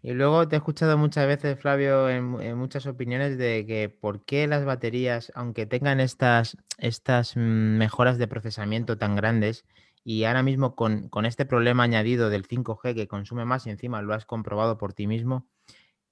Y 0.00 0.12
luego 0.12 0.46
te 0.46 0.54
he 0.54 0.58
escuchado 0.58 0.96
muchas 0.96 1.26
veces, 1.26 1.58
Flavio, 1.58 2.08
en, 2.08 2.56
muchas 2.56 2.86
opiniones 2.86 3.36
de 3.36 3.66
que 3.66 3.88
por 3.88 4.24
qué 4.24 4.46
las 4.46 4.64
baterías, 4.64 5.32
aunque 5.34 5.66
tengan 5.66 5.98
estas, 5.98 6.56
estas 6.78 7.36
mejoras 7.36 8.16
de 8.16 8.28
procesamiento 8.28 8.96
tan 8.96 9.16
grandes, 9.16 9.64
y 10.04 10.24
ahora 10.24 10.44
mismo 10.44 10.76
con, 10.76 11.10
este 11.26 11.44
problema 11.46 11.82
añadido 11.82 12.30
del 12.30 12.46
5G 12.46 12.94
que 12.94 13.08
consume 13.08 13.44
más 13.44 13.66
y 13.66 13.70
encima 13.70 14.00
lo 14.00 14.14
has 14.14 14.24
comprobado 14.24 14.78
por 14.78 14.94
ti 14.94 15.08
mismo, 15.08 15.48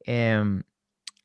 em, 0.00 0.64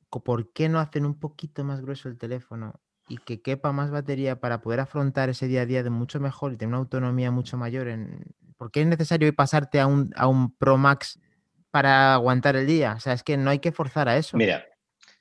¿por 0.09 0.53
qué 0.53 0.69
no 0.69 0.79
hacen 0.79 1.05
un 1.05 1.19
poquito 1.19 1.63
más 1.63 1.81
grueso 1.81 2.09
el 2.09 2.17
teléfono 2.17 2.79
y 3.11 3.17
que 3.17 3.41
quepa 3.41 3.71
más 3.71 3.91
batería 3.91 4.39
para 4.39 4.61
poder 4.61 4.79
afrontar 4.79 5.29
ese 5.29 5.47
día 5.47 5.61
a 5.61 5.65
día 5.65 5.83
de 5.83 5.89
mucho 5.89 6.19
mejor 6.19 6.53
y 6.53 6.57
tener 6.57 6.69
una 6.69 6.79
autonomía 6.79 7.31
mucho 7.31 7.57
mayor? 7.57 7.87
En, 7.87 8.23
¿Por 8.57 8.71
qué 8.71 8.81
es 8.81 8.87
necesario 8.87 9.33
pasarte 9.35 9.79
a 9.79 9.87
un, 9.87 10.11
a 10.15 10.27
un 10.27 10.55
Pro 10.55 10.77
Max 10.77 11.19
para 11.71 12.13
aguantar 12.13 12.55
el 12.55 12.67
día. 12.67 12.93
O 12.97 12.99
sea, 12.99 13.13
es 13.13 13.23
que 13.23 13.37
no 13.37 13.49
hay 13.49 13.59
que 13.59 13.71
forzar 13.71 14.07
a 14.07 14.17
eso. 14.17 14.37
Mira, 14.37 14.65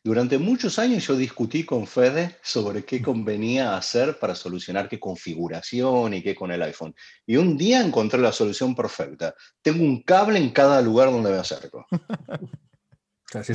durante 0.02 0.38
muchos 0.38 0.78
años 0.78 1.06
yo 1.06 1.16
discutí 1.16 1.64
con 1.64 1.86
Fede 1.86 2.36
sobre 2.42 2.84
qué 2.84 3.00
convenía 3.00 3.76
hacer 3.76 4.18
para 4.18 4.34
solucionar 4.34 4.88
qué 4.88 4.98
configuración 4.98 6.14
y 6.14 6.22
qué 6.22 6.34
con 6.34 6.50
el 6.50 6.62
iPhone. 6.62 6.94
Y 7.26 7.36
un 7.36 7.56
día 7.56 7.80
encontré 7.80 8.20
la 8.20 8.32
solución 8.32 8.74
perfecta. 8.74 9.34
Tengo 9.62 9.84
un 9.84 10.02
cable 10.02 10.38
en 10.38 10.50
cada 10.50 10.82
lugar 10.82 11.10
donde 11.10 11.30
me 11.30 11.38
acerco. 11.38 11.86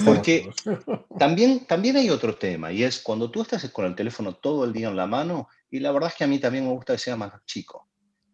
Porque 0.05 0.49
también, 1.19 1.65
también 1.65 1.97
hay 1.97 2.09
otro 2.09 2.35
tema, 2.35 2.71
y 2.71 2.83
es 2.83 2.99
cuando 2.99 3.29
tú 3.29 3.41
estás 3.41 3.69
con 3.71 3.85
el 3.85 3.95
teléfono 3.95 4.35
todo 4.35 4.63
el 4.65 4.73
día 4.73 4.87
en 4.87 4.95
la 4.95 5.07
mano, 5.07 5.47
y 5.69 5.79
la 5.79 5.91
verdad 5.91 6.09
es 6.09 6.15
que 6.15 6.23
a 6.23 6.27
mí 6.27 6.39
también 6.39 6.65
me 6.65 6.71
gusta 6.71 6.93
que 6.93 6.99
sea 6.99 7.15
más 7.15 7.33
chico. 7.45 7.89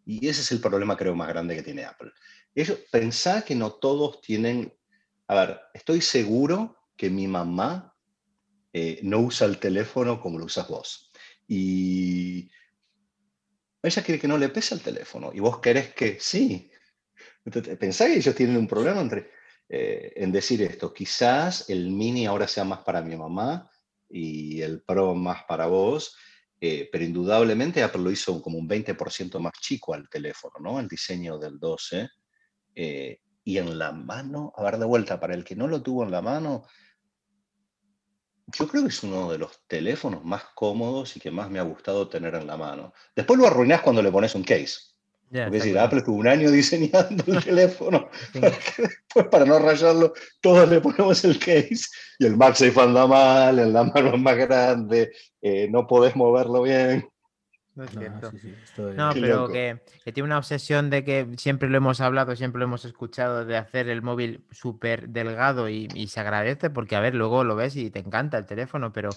Y 0.06 0.28
ese 0.28 0.42
es 0.42 0.52
el 0.52 0.60
problema, 0.60 0.98
creo, 0.98 1.16
más 1.16 1.28
grande 1.28 1.56
que 1.56 1.64
tiene 1.64 1.86
Apple. 1.86 2.12
Ellos, 2.54 2.80
pensá 2.92 3.44
que 3.44 3.56
no 3.56 3.72
todos 3.72 4.22
tienen, 4.22 4.74
a 5.28 5.36
ver, 5.36 5.60
estoy 5.74 6.02
seguro 6.02 6.78
que 6.96 7.10
mi 7.10 7.28
mamá 7.28 7.96
eh, 8.74 9.00
no 9.04 9.20
usa 9.20 9.48
el 9.48 9.58
teléfono 9.58 10.22
como 10.22 10.38
lo 10.38 10.46
usas 10.46 10.68
vos. 10.68 11.12
Y 11.48 12.50
ella 13.84 14.04
quiere 14.04 14.20
que 14.20 14.28
no 14.28 14.38
le 14.38 14.50
pese 14.50 14.76
el 14.76 14.82
teléfono 14.82 15.32
y 15.34 15.40
vos 15.40 15.60
querés 15.60 15.94
que 15.94 16.18
sí. 16.20 16.70
Entonces, 17.44 17.78
pensá 17.78 18.06
que 18.06 18.18
ellos 18.18 18.36
tienen 18.36 18.58
un 18.58 18.68
problema 18.68 19.02
entre, 19.02 19.32
eh, 19.74 20.12
en 20.18 20.34
decir 20.34 20.62
esto. 20.64 20.94
Quizás 20.94 21.70
el 21.70 21.92
mini 21.92 22.26
ahora 22.26 22.46
sea 22.46 22.66
más 22.66 22.80
para 22.80 23.02
mi 23.02 23.16
mamá 23.16 23.72
y 24.10 24.62
el 24.62 24.84
Pro 24.84 25.16
más 25.16 25.46
para 25.46 25.68
vos, 25.68 26.14
eh, 26.60 26.90
pero 26.92 27.06
indudablemente 27.06 27.82
Apple 27.82 28.02
lo 28.02 28.12
hizo 28.12 28.42
como 28.42 28.58
un 28.58 28.68
20% 28.68 29.40
más 29.40 29.54
chico 29.62 29.94
al 29.94 30.10
teléfono, 30.10 30.56
¿no? 30.60 30.78
El 30.78 30.90
diseño 30.90 31.38
del 31.38 31.58
12. 31.58 32.10
Eh, 32.76 33.20
y 33.46 33.58
en 33.60 33.80
la 33.80 33.94
mano, 33.94 34.52
a 34.58 34.64
ver 34.64 34.78
de 34.78 34.84
vuelta, 34.84 35.22
para 35.22 35.36
el 35.36 35.46
que 35.46 35.56
no 35.56 35.70
lo 35.70 35.82
tuvo 35.82 36.04
en 36.04 36.12
la 36.12 36.22
mano, 36.22 36.64
yo 38.48 38.68
creo 38.68 38.84
que 38.84 38.90
es 38.90 39.04
uno 39.04 39.32
de 39.32 39.38
los 39.38 39.66
teléfonos 39.68 40.26
más 40.26 40.44
cómodos 40.54 41.16
y 41.16 41.22
que 41.22 41.32
más 41.32 41.50
me 41.50 41.60
ha 41.60 41.64
gustado 41.64 42.10
tener 42.10 42.36
en 42.36 42.46
la 42.46 42.58
mano. 42.58 42.92
Después 43.16 43.40
lo 43.40 43.48
arruinás 43.48 43.82
cuando 43.82 44.02
le 44.02 44.12
pones 44.12 44.36
un 44.36 44.44
case. 44.44 44.91
Es 45.32 45.52
decir, 45.52 45.80
Apple 45.80 46.00
estuvo 46.00 46.18
un 46.18 46.28
año 46.28 46.52
diseñando 46.52 47.24
el 47.28 47.44
teléfono 47.44 48.10
para 48.40 48.52
que 48.52 48.82
después, 48.84 49.26
para 49.28 49.46
no 49.46 49.60
rayarlo, 49.60 50.14
todos 50.42 50.70
le 50.70 50.82
ponemos 50.82 51.24
el 51.24 51.40
case 51.40 51.86
y 52.20 52.26
el 52.26 52.38
MagSafe 52.38 52.80
anda 52.80 53.08
mal, 53.08 53.60
en 53.60 53.74
la 53.74 53.84
mano 53.84 54.16
es 54.16 54.22
más 54.22 54.38
grande, 54.38 55.12
eh, 55.42 55.68
no 55.70 55.88
podés 55.88 56.16
moverlo 56.16 56.64
bien. 56.64 57.08
No 57.74 57.86
es 57.86 57.92
cierto. 57.92 58.32
No, 58.96 59.12
pero 59.14 59.48
que, 59.48 59.80
tiene 60.04 60.24
una 60.24 60.38
obsesión 60.38 60.90
de 60.90 61.06
que 61.06 61.28
siempre 61.38 61.70
lo 61.70 61.78
hemos 61.78 62.02
hablado, 62.02 62.36
siempre 62.36 62.60
lo 62.60 62.66
hemos 62.66 62.84
escuchado, 62.84 63.46
de 63.46 63.56
hacer 63.56 63.88
el 63.88 64.02
móvil 64.02 64.44
súper 64.52 65.08
delgado 65.08 65.70
y, 65.70 65.88
se 66.08 66.20
agradece 66.20 66.70
porque, 66.70 66.98
a 66.98 67.00
ver, 67.00 67.16
luego 67.16 67.46
lo 67.46 67.56
ves 67.56 67.78
y 67.78 67.90
te 67.90 68.00
encanta 68.00 68.38
el 68.38 68.46
teléfono, 68.46 68.92
pero 68.92 69.10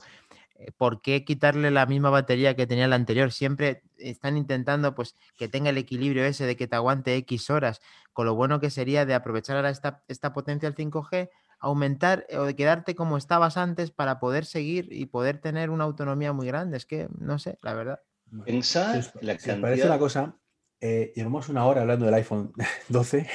¿por 0.76 1.00
qué 1.00 1.24
quitarle 1.24 1.70
la 1.70 1.86
misma 1.86 2.10
batería 2.10 2.54
que 2.54 2.66
tenía 2.66 2.84
el 2.84 2.92
anterior? 2.92 3.32
Siempre 3.32 3.82
están 3.98 4.36
intentando 4.36 4.94
pues 4.94 5.16
que 5.36 5.48
tenga 5.48 5.70
el 5.70 5.78
equilibrio 5.78 6.24
ese 6.24 6.46
de 6.46 6.56
que 6.56 6.66
te 6.66 6.76
aguante 6.76 7.16
X 7.16 7.50
horas, 7.50 7.80
con 8.12 8.26
lo 8.26 8.34
bueno 8.34 8.60
que 8.60 8.70
sería 8.70 9.06
de 9.06 9.14
aprovechar 9.14 9.56
ahora 9.56 9.70
esta, 9.70 10.02
esta 10.08 10.32
potencia 10.32 10.70
del 10.70 10.76
5G 10.76 11.30
aumentar 11.64 12.26
o 12.36 12.44
de 12.44 12.54
quedarte 12.54 12.94
como 12.94 13.16
estabas 13.16 13.56
antes 13.56 13.90
para 13.90 14.20
poder 14.20 14.44
seguir 14.44 14.88
y 14.92 15.06
poder 15.06 15.38
tener 15.38 15.70
una 15.70 15.84
autonomía 15.84 16.32
muy 16.32 16.46
grande. 16.46 16.76
Es 16.76 16.84
que, 16.84 17.08
no 17.18 17.38
sé, 17.38 17.58
la 17.62 17.72
verdad. 17.72 18.00
Pensar 18.44 19.02
la 19.20 19.38
parece 19.60 19.86
una 19.86 19.98
cosa, 19.98 20.36
eh, 20.80 21.12
llevamos 21.16 21.48
una 21.48 21.64
hora 21.64 21.82
hablando 21.82 22.04
del 22.04 22.14
iPhone 22.14 22.52
12 22.88 23.26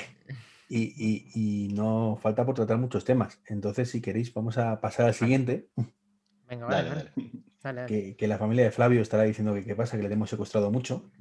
y, 0.70 1.70
no 1.74 2.20
falta 2.22 2.46
por 2.46 2.56
tratar 2.56 2.78
muchos 2.78 3.04
temas. 3.04 3.40
Entonces, 3.48 3.90
si 3.90 4.02
queréis, 4.02 4.34
vamos 4.34 4.58
a 4.58 4.80
pasar 4.80 5.08
al 5.08 5.14
siguiente. 5.16 5.70
Venga, 6.50 6.66
vale, 6.66 8.16
Que, 8.18 8.28
la 8.28 8.40
familia 8.40 8.64
de 8.66 8.72
Flavio 8.72 9.02
estará 9.02 9.24
diciendo 9.24 9.54
que 9.54 9.64
qué 9.64 9.76
pasa, 9.76 9.98
que 9.98 10.08
le 10.08 10.14
hemos 10.14 10.30
secuestrado 10.30 10.72
mucho. 10.72 11.12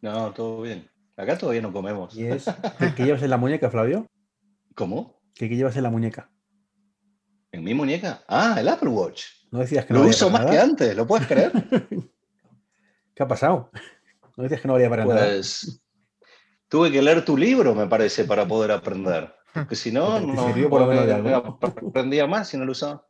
No, 0.00 0.32
todo 0.32 0.62
bien. 0.62 0.88
Acá 1.16 1.36
todavía 1.36 1.62
no 1.62 1.72
comemos. 1.72 2.14
¿Y 2.16 2.26
es, 2.26 2.46
¿qué, 2.94 3.04
llevas 3.04 3.22
en 3.22 3.30
la 3.30 3.38
muñeca, 3.38 3.70
Flavio? 3.70 4.06
¿Cómo? 4.76 5.20
¿Qué, 5.34 5.48
llevas 5.48 5.76
en 5.76 5.82
la 5.82 5.90
muñeca? 5.90 6.30
¿En 7.50 7.64
mi 7.64 7.74
muñeca? 7.74 8.22
Ah, 8.28 8.56
el 8.60 8.68
Apple 8.68 8.90
Watch. 8.90 9.24
No 9.50 9.58
decías 9.58 9.84
que 9.84 9.94
no 9.94 10.04
Lo 10.04 10.08
uso 10.10 10.30
más 10.30 10.46
que 10.46 10.58
antes, 10.58 10.94
¿lo 10.94 11.06
puedes 11.06 11.26
creer? 11.26 11.50
¿Qué 13.14 13.22
ha 13.22 13.26
pasado? 13.26 13.70
No 14.36 14.44
decías 14.44 14.60
que 14.60 14.68
no 14.68 14.74
valía 14.74 14.90
para 14.90 15.04
pues, 15.04 15.82
Tuve 16.68 16.92
que 16.92 17.02
leer 17.02 17.24
tu 17.24 17.36
libro, 17.36 17.74
me 17.74 17.88
parece, 17.88 18.24
para 18.24 18.46
poder 18.46 18.70
aprender. 18.70 19.34
Porque 19.54 19.74
si 19.74 19.90
no, 19.90 20.20
no, 20.20 20.54
no 20.54 21.58
aprendía 21.88 22.28
más 22.28 22.48
si 22.48 22.56
no 22.56 22.64
lo 22.64 22.72
usaba. 22.72 23.04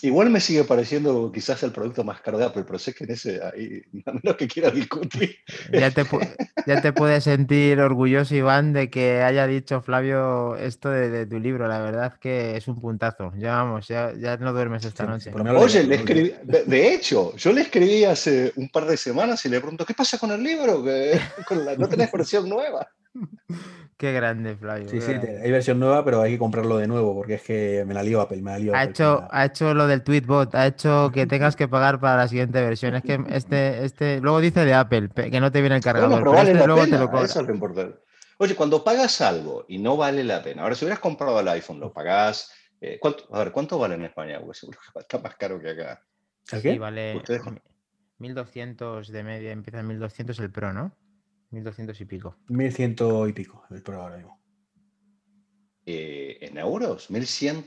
Igual 0.00 0.30
me 0.30 0.40
sigue 0.40 0.64
pareciendo 0.64 1.30
quizás 1.30 1.62
el 1.62 1.70
producto 1.70 2.02
más 2.02 2.20
caro 2.20 2.36
de 2.36 2.44
Apple, 2.44 2.64
pero 2.66 2.78
sé 2.78 2.92
que 2.92 3.04
en 3.04 3.12
ese, 3.12 3.40
ahí, 3.44 3.82
a 4.06 4.12
menos 4.12 4.36
que 4.36 4.48
quiera 4.48 4.70
discutir. 4.70 5.36
Ya 5.72 5.92
te, 5.92 6.04
ya 6.66 6.82
te 6.82 6.92
puedes 6.92 7.22
sentir 7.24 7.80
orgulloso, 7.80 8.34
Iván, 8.34 8.72
de 8.72 8.90
que 8.90 9.22
haya 9.22 9.46
dicho 9.46 9.80
Flavio 9.80 10.56
esto 10.56 10.90
de, 10.90 11.24
tu 11.26 11.38
libro. 11.38 11.68
La 11.68 11.80
verdad 11.80 12.18
que 12.18 12.56
es 12.56 12.66
un 12.66 12.80
puntazo. 12.80 13.32
Ya 13.36 13.56
vamos, 13.56 13.86
ya, 13.86 14.12
ya 14.14 14.36
no 14.38 14.52
duermes 14.52 14.84
esta 14.84 15.06
noche. 15.06 15.32
Oye, 15.32 15.84
le 15.84 15.94
escribí, 15.94 16.34
de, 16.42 16.94
hecho, 16.94 17.36
yo 17.36 17.52
le 17.52 17.60
escribí 17.60 18.04
hace 18.04 18.52
un 18.56 18.68
par 18.70 18.86
de 18.86 18.96
semanas 18.96 19.44
y 19.46 19.50
le 19.50 19.60
pregunto, 19.60 19.86
¿qué 19.86 19.94
pasa 19.94 20.18
con 20.18 20.32
el 20.32 20.42
libro? 20.42 20.82
Que, 20.82 21.20
no 21.78 21.88
tenés 21.88 22.10
versión 22.10 22.48
nueva. 22.48 22.88
Qué 24.02 24.12
grande, 24.12 24.56
Flavio. 24.56 24.88
Sí, 24.88 25.00
sí, 25.00 25.12
hay 25.12 25.52
versión 25.52 25.78
nueva, 25.78 26.04
pero 26.04 26.22
hay 26.22 26.32
que 26.32 26.38
comprarlo 26.40 26.76
de 26.76 26.88
nuevo 26.88 27.14
porque 27.14 27.34
es 27.34 27.42
que 27.42 27.84
me 27.86 27.94
la 27.94 28.02
lío 28.02 28.20
Apple, 28.20 28.42
me 28.42 28.50
la 28.50 28.58
lío 28.58 28.74
ha 28.74 28.82
Hecho, 28.82 29.28
ha 29.30 29.44
hecho 29.44 29.74
lo 29.74 29.86
del 29.86 30.02
tweetbot, 30.02 30.56
ha 30.56 30.66
hecho 30.66 31.12
que 31.14 31.24
tengas 31.28 31.54
que 31.54 31.68
pagar 31.68 32.00
para 32.00 32.16
la 32.16 32.26
siguiente 32.26 32.60
versión. 32.60 32.96
Es 32.96 33.04
que 33.04 33.20
este, 33.30 33.84
este, 33.84 34.20
luego 34.20 34.40
dice 34.40 34.64
de 34.64 34.74
Apple 34.74 35.08
que 35.08 35.38
no 35.38 35.52
te 35.52 35.60
viene 35.60 35.76
el 35.76 35.82
cargador. 35.84 36.18
pero 36.18 36.34
este 36.34 36.66
luego 36.66 36.84
te 36.84 36.98
lo 36.98 37.22
Eso 37.22 37.42
es 37.42 37.46
lo 37.46 37.54
importante. 37.54 38.00
Oye, 38.38 38.56
cuando 38.56 38.82
pagas 38.82 39.20
algo 39.20 39.66
y 39.68 39.78
no 39.78 39.96
vale 39.96 40.24
la 40.24 40.42
pena, 40.42 40.64
ahora 40.64 40.74
si 40.74 40.84
hubieras 40.84 40.98
comprado 40.98 41.38
el 41.38 41.46
iPhone, 41.46 41.78
lo 41.78 41.92
pagás. 41.92 42.50
Eh, 42.80 42.98
a 43.30 43.38
ver, 43.38 43.52
¿cuánto 43.52 43.78
vale 43.78 43.94
en 43.94 44.02
España? 44.02 44.40
Pues 44.44 44.58
seguro 44.58 44.80
que 44.80 44.98
está 44.98 45.18
más 45.18 45.36
caro 45.36 45.60
que 45.60 45.70
acá. 45.70 46.02
¿El 46.50 46.60
qué? 46.60 46.72
Sí, 46.72 46.78
vale 46.78 47.22
1200 48.18 49.12
de 49.12 49.22
media, 49.22 49.52
empieza 49.52 49.78
en 49.78 49.86
1200 49.86 50.40
el 50.40 50.50
Pro, 50.50 50.72
¿no? 50.72 50.90
1200 51.52 52.00
y 52.00 52.04
pico. 52.06 52.36
1100 52.48 52.96
y 53.28 53.32
pico, 53.32 53.64
el 53.70 53.82
Pro 53.82 54.02
ahora 54.02 54.16
mismo. 54.16 54.40
Eh, 55.84 56.38
¿En 56.40 56.58
euros? 56.58 57.10
1100. 57.10 57.66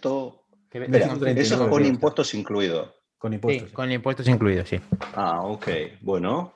eso 0.72 1.64
es 1.64 1.70
con 1.70 1.86
impuestos 1.86 2.34
incluidos. 2.34 2.92
Con 3.18 3.34
impuestos. 3.34 3.72
con 3.72 3.92
impuestos 3.92 4.28
incluidos, 4.28 4.70
sí. 4.70 4.80
Ah, 5.14 5.42
ok. 5.44 5.68
Bueno, 6.02 6.54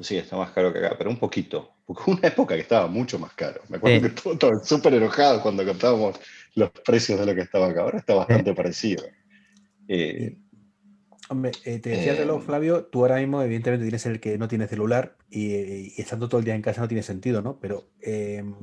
sí, 0.00 0.16
está 0.16 0.36
más 0.36 0.50
caro 0.50 0.72
que 0.72 0.80
acá, 0.80 0.94
pero 0.98 1.10
un 1.10 1.18
poquito. 1.18 1.76
Porque 1.86 2.02
una 2.10 2.28
época 2.28 2.54
que 2.54 2.62
estaba 2.62 2.86
mucho 2.86 3.18
más 3.18 3.32
caro. 3.34 3.60
Me 3.68 3.76
acuerdo 3.76 4.00
que 4.00 4.30
estaba 4.30 4.58
súper 4.64 4.94
enojado 4.94 5.40
cuando 5.42 5.64
contábamos 5.64 6.18
los 6.54 6.70
precios 6.70 7.18
de 7.20 7.26
lo 7.26 7.34
que 7.34 7.42
estaba 7.42 7.68
acá. 7.68 7.82
Ahora 7.82 7.98
está 7.98 8.14
bastante 8.14 8.54
parecido. 8.54 9.04
Eh, 9.88 10.36
Hombre, 11.32 11.52
eh, 11.64 11.78
te 11.78 11.88
decía 11.88 12.12
el 12.12 12.18
reloj, 12.18 12.40
em. 12.40 12.46
Flavio, 12.46 12.84
tú 12.84 13.00
ahora 13.00 13.16
mismo 13.16 13.40
evidentemente 13.40 13.86
tienes 13.86 14.04
el 14.04 14.20
que 14.20 14.36
no 14.36 14.48
tiene 14.48 14.68
celular 14.68 15.16
y, 15.30 15.98
estando 15.98 16.28
todo 16.28 16.40
el 16.40 16.44
día 16.44 16.54
en 16.54 16.60
casa 16.60 16.82
no 16.82 16.88
tiene 16.88 17.02
sentido, 17.02 17.40
¿no? 17.40 17.58
Pero 17.58 17.88
em, 18.02 18.54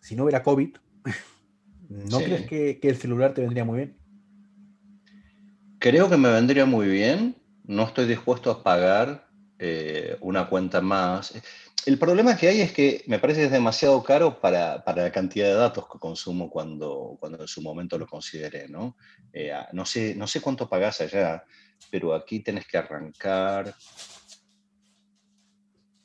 si 0.00 0.16
no 0.16 0.22
hubiera 0.22 0.42
COVID, 0.42 0.74
¿no 1.90 2.18
crees 2.20 2.46
que, 2.46 2.80
el 2.82 2.96
celular 2.96 3.34
te 3.34 3.42
vendría 3.42 3.66
muy 3.66 3.76
bien? 3.76 3.98
Creo 5.78 6.08
que 6.08 6.16
me 6.16 6.30
vendría 6.30 6.64
muy 6.64 6.88
bien. 6.88 7.36
No 7.64 7.82
estoy 7.82 8.06
dispuesto 8.06 8.50
a 8.50 8.62
pagar 8.62 9.28
eh, 9.58 10.16
una 10.22 10.48
cuenta 10.48 10.80
más. 10.80 11.34
El 11.84 11.98
problema 11.98 12.38
que 12.38 12.48
hay 12.48 12.62
es 12.62 12.72
que 12.72 13.04
me 13.06 13.18
parece 13.18 13.40
que 13.40 13.46
es 13.46 13.52
demasiado 13.52 14.02
caro 14.02 14.40
para, 14.40 14.82
la 14.86 15.12
cantidad 15.12 15.48
de 15.48 15.54
datos 15.54 15.84
que 15.92 15.98
consumo 15.98 16.48
cuando, 16.48 17.18
cuando 17.20 17.42
en 17.42 17.48
su 17.48 17.60
momento 17.60 17.98
lo 17.98 18.06
consideré, 18.06 18.66
¿no? 18.66 18.96
Eh, 19.32 19.52
no, 19.72 19.84
sé, 19.84 20.14
no 20.14 20.26
sé 20.26 20.40
cuánto 20.40 20.68
pagás 20.68 21.02
allá, 21.02 21.44
pero 21.90 22.14
aquí 22.14 22.40
tenés 22.40 22.66
que 22.66 22.78
arrancar. 22.78 23.74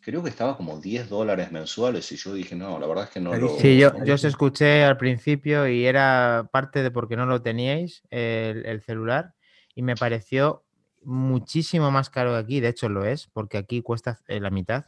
Creo 0.07 0.23
que 0.23 0.30
estaba 0.30 0.55
como 0.55 0.80
10 0.80 1.09
dólares 1.09 1.51
mensuales 1.51 2.09
y 2.13 2.15
yo 2.15 2.34
dije, 2.34 2.55
no, 2.55 2.80
la 2.80 2.88
verdad 2.88 3.03
es 3.05 3.09
que 3.09 3.19
no 3.19 3.36
lo... 3.36 3.59
Sí, 3.59 3.78
yo, 3.78 3.91
yo 4.05 4.13
os 4.13 4.23
escuché 4.23 4.86
al 4.86 4.95
principio 4.95 5.67
y 5.67 5.86
era 5.86 6.47
parte 6.49 6.82
de 6.82 6.91
porque 6.91 7.17
no 7.17 7.25
lo 7.25 7.41
teníais 7.41 8.03
el, 8.09 8.82
celular 8.84 9.34
y 9.75 9.82
me 9.82 9.95
pareció 9.95 10.63
muchísimo 11.03 11.91
más 11.91 12.09
caro 12.09 12.32
que 12.32 12.38
aquí, 12.38 12.59
de 12.61 12.69
hecho 12.69 12.88
lo 12.88 13.03
es, 13.03 13.28
porque 13.34 13.57
aquí 13.57 13.82
cuesta 13.82 14.17
eh, 14.30 14.39
la 14.39 14.49
mitad 14.49 14.86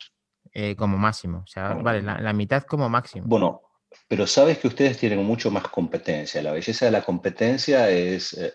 eh, 0.53 0.77
como 0.77 0.97
máximo, 0.97 1.39
o 1.39 1.47
sea, 1.47 1.73
vale, 1.73 2.01
la, 2.01 2.31
mitad 2.31 2.63
como 2.63 2.87
máximo. 2.87 3.25
Bueno, 3.27 3.61
pero 4.07 4.25
sabes 4.25 4.57
que 4.57 4.69
ustedes 4.69 4.97
tienen 4.97 5.21
mucho 5.25 5.51
más 5.51 5.63
competencia, 5.67 6.41
la 6.41 6.53
belleza 6.53 6.85
de 6.85 6.91
la 6.91 7.01
competencia 7.01 7.89
es... 7.89 8.33
Eh, 8.33 8.53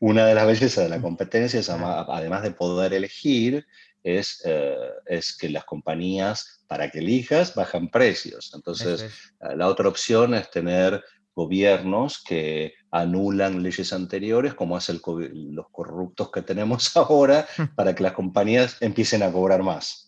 una 0.00 0.26
de 0.26 0.34
las 0.34 0.46
bellezas 0.46 0.84
de 0.84 0.90
la 0.90 1.00
competencia 1.00 1.60
es, 1.60 1.68
además 1.70 2.42
de 2.42 2.52
poder 2.52 2.92
elegir, 2.92 3.66
es, 4.02 4.42
eh, 4.44 4.76
es 5.06 5.36
que 5.36 5.48
las 5.48 5.64
compañías, 5.64 6.64
para 6.66 6.90
que 6.90 7.00
elijas, 7.00 7.54
bajan 7.54 7.88
precios. 7.90 8.52
Entonces, 8.54 9.02
eh, 9.02 9.56
la 9.56 9.66
otra 9.66 9.88
opción 9.88 10.34
es 10.34 10.50
tener 10.50 11.02
gobiernos 11.34 12.22
que 12.22 12.74
anulan 12.90 13.62
leyes 13.62 13.92
anteriores, 13.92 14.54
como 14.54 14.76
hacen 14.76 15.00
los 15.04 15.66
corruptos 15.70 16.30
que 16.30 16.42
tenemos 16.42 16.96
ahora, 16.96 17.46
para 17.76 17.94
que 17.94 18.02
las 18.02 18.12
compañías 18.12 18.76
empiecen 18.80 19.22
a 19.22 19.32
cobrar 19.32 19.62
más. 19.62 20.07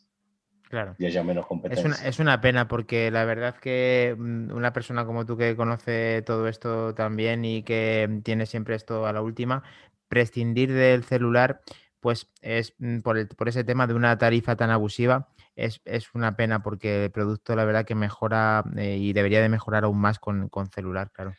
Claro. 0.71 0.95
Y 0.99 1.07
haya 1.07 1.25
menos 1.25 1.47
competencia. 1.47 2.09
Es 2.09 2.21
una, 2.21 2.41
pena 2.41 2.69
porque 2.69 3.11
la 3.11 3.25
verdad 3.25 3.57
que 3.57 4.15
mm, 4.17 4.53
una 4.53 4.73
persona 4.73 5.05
como 5.05 5.27
tú 5.27 5.37
que 5.37 5.57
conoce 5.57 6.23
todo 6.23 6.47
esto 6.47 6.95
también 6.95 7.45
y 7.45 7.65
que 7.65 8.21
tiene 8.23 8.47
siempre 8.47 8.77
esto 8.77 9.05
a 9.05 9.13
la 9.13 9.21
última, 9.21 9.65
prescindir 10.09 10.73
del 10.73 11.03
celular 11.03 11.61
pues 11.99 12.31
es 12.41 12.75
mm, 12.79 13.01
por, 13.01 13.29
por, 13.35 13.49
ese 13.49 13.65
tema 13.65 13.89
de 13.89 13.95
una 13.95 14.17
tarifa 14.17 14.55
tan 14.55 14.71
abusiva, 14.71 15.29
es, 15.57 15.81
una 16.15 16.37
pena 16.37 16.63
porque 16.63 17.07
el 17.07 17.11
producto 17.11 17.57
la 17.57 17.65
verdad 17.65 17.85
que 17.85 17.97
mejora 17.97 18.65
eh, 18.77 18.97
y 18.97 19.13
debería 19.13 19.43
de 19.43 19.49
mejorar 19.49 19.85
aún 19.85 19.99
más 19.99 20.21
con, 20.21 20.49
celular, 20.73 21.11
claro. 21.11 21.35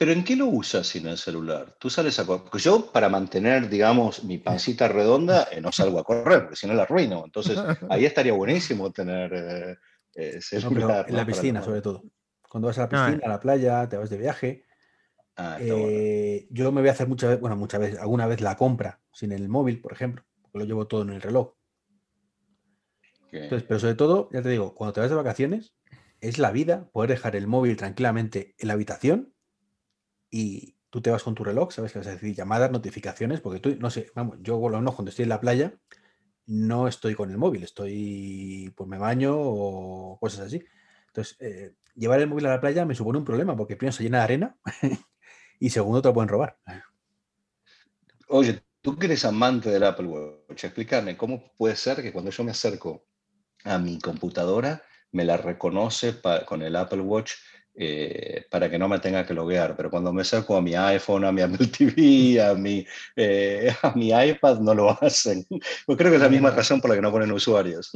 ¿Pero 0.00 0.12
en 0.12 0.24
qué 0.24 0.34
lo 0.34 0.46
usas 0.46 0.86
sin 0.86 1.06
el 1.08 1.18
celular? 1.18 1.76
Tú 1.78 1.90
sales 1.90 2.18
a 2.18 2.24
correr. 2.24 2.46
Yo, 2.54 2.90
para 2.90 3.10
mantener, 3.10 3.68
digamos, 3.68 4.24
mi 4.24 4.38
pancita 4.38 4.88
redonda, 4.88 5.48
eh, 5.52 5.60
no 5.60 5.72
salgo 5.72 5.98
a 5.98 6.04
correr, 6.04 6.44
porque 6.44 6.56
si 6.56 6.66
no 6.66 6.72
la 6.72 6.84
arruino. 6.84 7.22
Entonces, 7.22 7.58
ahí 7.90 8.06
estaría 8.06 8.32
buenísimo 8.32 8.90
tener 8.92 9.78
eh, 10.14 10.40
celular. 10.40 11.04
en 11.06 11.16
la 11.16 11.26
piscina, 11.26 11.62
sobre 11.62 11.82
todo. 11.82 12.02
Cuando 12.48 12.68
vas 12.68 12.78
a 12.78 12.84
la 12.84 12.88
piscina, 12.88 13.20
a 13.26 13.28
la 13.28 13.40
playa, 13.40 13.86
te 13.90 13.98
vas 13.98 14.08
de 14.08 14.16
viaje. 14.16 14.64
Ah, 15.36 15.58
eh, 15.60 16.46
yo 16.48 16.72
me 16.72 16.80
voy 16.80 16.88
a 16.88 16.92
hacer 16.92 17.06
muchas 17.06 17.28
veces, 17.28 17.42
bueno, 17.42 17.56
muchas 17.56 17.80
veces, 17.80 18.00
alguna 18.00 18.26
vez 18.26 18.40
la 18.40 18.56
compra 18.56 19.02
sin 19.12 19.32
el 19.32 19.50
móvil, 19.50 19.82
por 19.82 19.92
ejemplo, 19.92 20.24
porque 20.40 20.60
lo 20.60 20.64
llevo 20.64 20.86
todo 20.86 21.02
en 21.02 21.10
el 21.10 21.20
reloj. 21.20 21.52
Entonces, 23.32 23.68
pero 23.68 23.78
sobre 23.78 23.96
todo, 23.96 24.30
ya 24.32 24.40
te 24.40 24.48
digo, 24.48 24.74
cuando 24.74 24.94
te 24.94 25.00
vas 25.00 25.10
de 25.10 25.16
vacaciones, 25.16 25.74
es 26.22 26.38
la 26.38 26.52
vida 26.52 26.88
poder 26.90 27.10
dejar 27.10 27.36
el 27.36 27.46
móvil 27.46 27.76
tranquilamente 27.76 28.54
en 28.56 28.68
la 28.68 28.72
habitación 28.72 29.34
y 30.30 30.76
tú 30.90 31.00
te 31.00 31.10
vas 31.10 31.22
con 31.22 31.34
tu 31.34 31.44
reloj, 31.44 31.72
sabes 31.72 31.92
que 31.92 31.98
vas 31.98 32.08
a 32.08 32.12
decir 32.12 32.34
llamadas, 32.34 32.70
notificaciones, 32.70 33.40
porque 33.40 33.60
tú, 33.60 33.76
no 33.78 33.90
sé, 33.90 34.10
vamos, 34.14 34.38
yo 34.40 34.68
lo 34.68 34.80
no, 34.80 34.94
cuando 34.94 35.10
estoy 35.10 35.24
en 35.24 35.28
la 35.28 35.40
playa, 35.40 35.74
no 36.46 36.88
estoy 36.88 37.14
con 37.14 37.30
el 37.30 37.38
móvil, 37.38 37.62
estoy, 37.62 38.72
pues 38.76 38.88
me 38.88 38.98
baño 38.98 39.34
o 39.36 40.18
cosas 40.18 40.46
así. 40.46 40.62
Entonces, 41.06 41.36
eh, 41.40 41.74
llevar 41.94 42.20
el 42.20 42.28
móvil 42.28 42.46
a 42.46 42.50
la 42.50 42.60
playa 42.60 42.84
me 42.84 42.94
supone 42.94 43.18
un 43.18 43.24
problema, 43.24 43.56
porque 43.56 43.76
primero 43.76 43.92
se 43.92 44.02
llena 44.02 44.18
de 44.18 44.24
arena 44.24 44.56
y 45.60 45.70
segundo 45.70 46.02
te 46.02 46.08
lo 46.08 46.14
pueden 46.14 46.28
robar. 46.28 46.58
Oye, 48.28 48.62
tú 48.80 48.98
que 48.98 49.06
eres 49.06 49.24
amante 49.24 49.70
del 49.70 49.84
Apple 49.84 50.06
Watch, 50.06 50.64
explícame, 50.64 51.16
¿cómo 51.16 51.52
puede 51.56 51.76
ser 51.76 52.02
que 52.02 52.12
cuando 52.12 52.30
yo 52.30 52.44
me 52.44 52.50
acerco 52.50 53.06
a 53.64 53.78
mi 53.78 53.98
computadora 53.98 54.82
me 55.12 55.24
la 55.24 55.36
reconoce 55.36 56.14
con 56.46 56.62
el 56.62 56.76
Apple 56.76 57.00
Watch 57.00 57.32
eh, 57.74 58.46
para 58.50 58.68
que 58.68 58.78
no 58.78 58.88
me 58.88 58.98
tenga 58.98 59.24
que 59.24 59.34
loguear, 59.34 59.76
pero 59.76 59.90
cuando 59.90 60.12
me 60.12 60.22
acerco 60.22 60.56
a 60.56 60.62
mi 60.62 60.74
iPhone, 60.74 61.24
a 61.24 61.32
mi 61.32 61.40
Apple 61.40 61.66
TV, 61.78 62.40
a 62.42 62.54
mi, 62.54 62.84
eh, 63.16 63.74
a 63.82 63.92
mi 63.94 64.10
iPad, 64.10 64.60
no 64.60 64.74
lo 64.74 64.90
hacen. 65.02 65.46
Yo 65.50 65.96
creo 65.96 66.10
que 66.10 66.16
es 66.16 66.22
la 66.22 66.28
misma 66.28 66.50
razón 66.50 66.80
por 66.80 66.90
la 66.90 66.96
que 66.96 67.02
no 67.02 67.12
ponen 67.12 67.32
usuarios. 67.32 67.92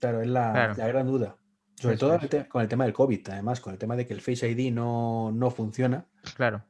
Claro, 0.00 0.22
es 0.22 0.28
la, 0.28 0.74
la 0.76 0.88
gran 0.88 1.06
duda. 1.06 1.36
Sobre 1.80 1.96
todo 1.96 2.18
con 2.48 2.62
el 2.62 2.68
tema 2.68 2.84
del 2.84 2.92
COVID, 2.92 3.28
además, 3.30 3.60
con 3.60 3.72
el 3.72 3.78
tema 3.78 3.94
de 3.94 4.04
que 4.04 4.12
el 4.12 4.20
Face 4.20 4.48
ID 4.48 4.72
no, 4.72 5.30
no 5.30 5.50
funciona. 5.50 6.06
Claro. 6.34 6.64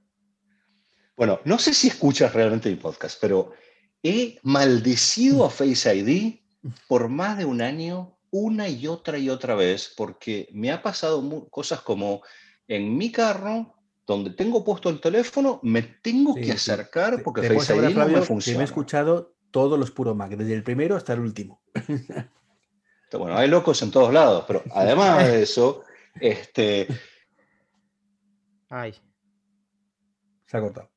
Bueno, 1.17 1.41
no 1.45 1.59
sé 1.59 1.73
si 1.73 1.89
escuchas 1.89 2.35
realmente 2.35 2.69
mi 2.69 2.77
podcast, 2.77 3.19
pero 3.21 3.53
he 4.03 4.39
maldecido 4.43 5.47
a 5.47 5.51
Face 5.51 5.97
ID 5.97 6.41
por 6.87 7.09
más 7.09 7.39
de 7.39 7.47
un 7.47 7.63
año, 7.63 8.19
una 8.31 8.69
y 8.69 8.87
otra 8.87 9.17
y 9.17 9.31
otra 9.31 9.55
vez, 9.55 9.93
porque 9.97 10.49
me 10.53 10.71
ha 10.71 10.83
pasado 10.83 11.49
cosas 11.49 11.81
como 11.81 12.23
en 12.69 12.97
mi 12.97 13.11
carro, 13.11 13.75
donde 14.07 14.31
tengo 14.31 14.65
puesto 14.65 14.89
el 14.91 15.01
teléfono, 15.01 15.59
me 15.63 15.83
tengo 15.83 16.35
que 16.35 16.53
acercar 16.53 17.23
porque 17.23 17.49
Face 17.49 17.75
ID 17.75 17.95
no 17.95 18.09
me 18.09 18.23
funciona. 18.23 18.59
me 18.59 18.65
he 18.65 18.67
escuchado 18.67 19.35
todos 19.51 19.79
los 19.79 19.91
puro 19.91 20.15
Mac, 20.15 20.31
desde 20.31 20.55
el 20.55 20.63
primero 20.63 20.95
hasta 20.95 21.15
el 21.15 21.21
último. 21.21 21.63
bueno, 23.13 23.37
hay 23.37 23.49
locos 23.49 23.83
en 23.83 23.91
todos 23.91 24.13
lados, 24.13 24.45
pero 24.47 24.63
además 24.73 25.27
de 25.27 25.43
eso, 25.43 25.83
este... 26.21 26.87
Ay. 28.69 28.95
Se 30.47 30.57
ha 30.57 30.61
cortado. 30.61 30.91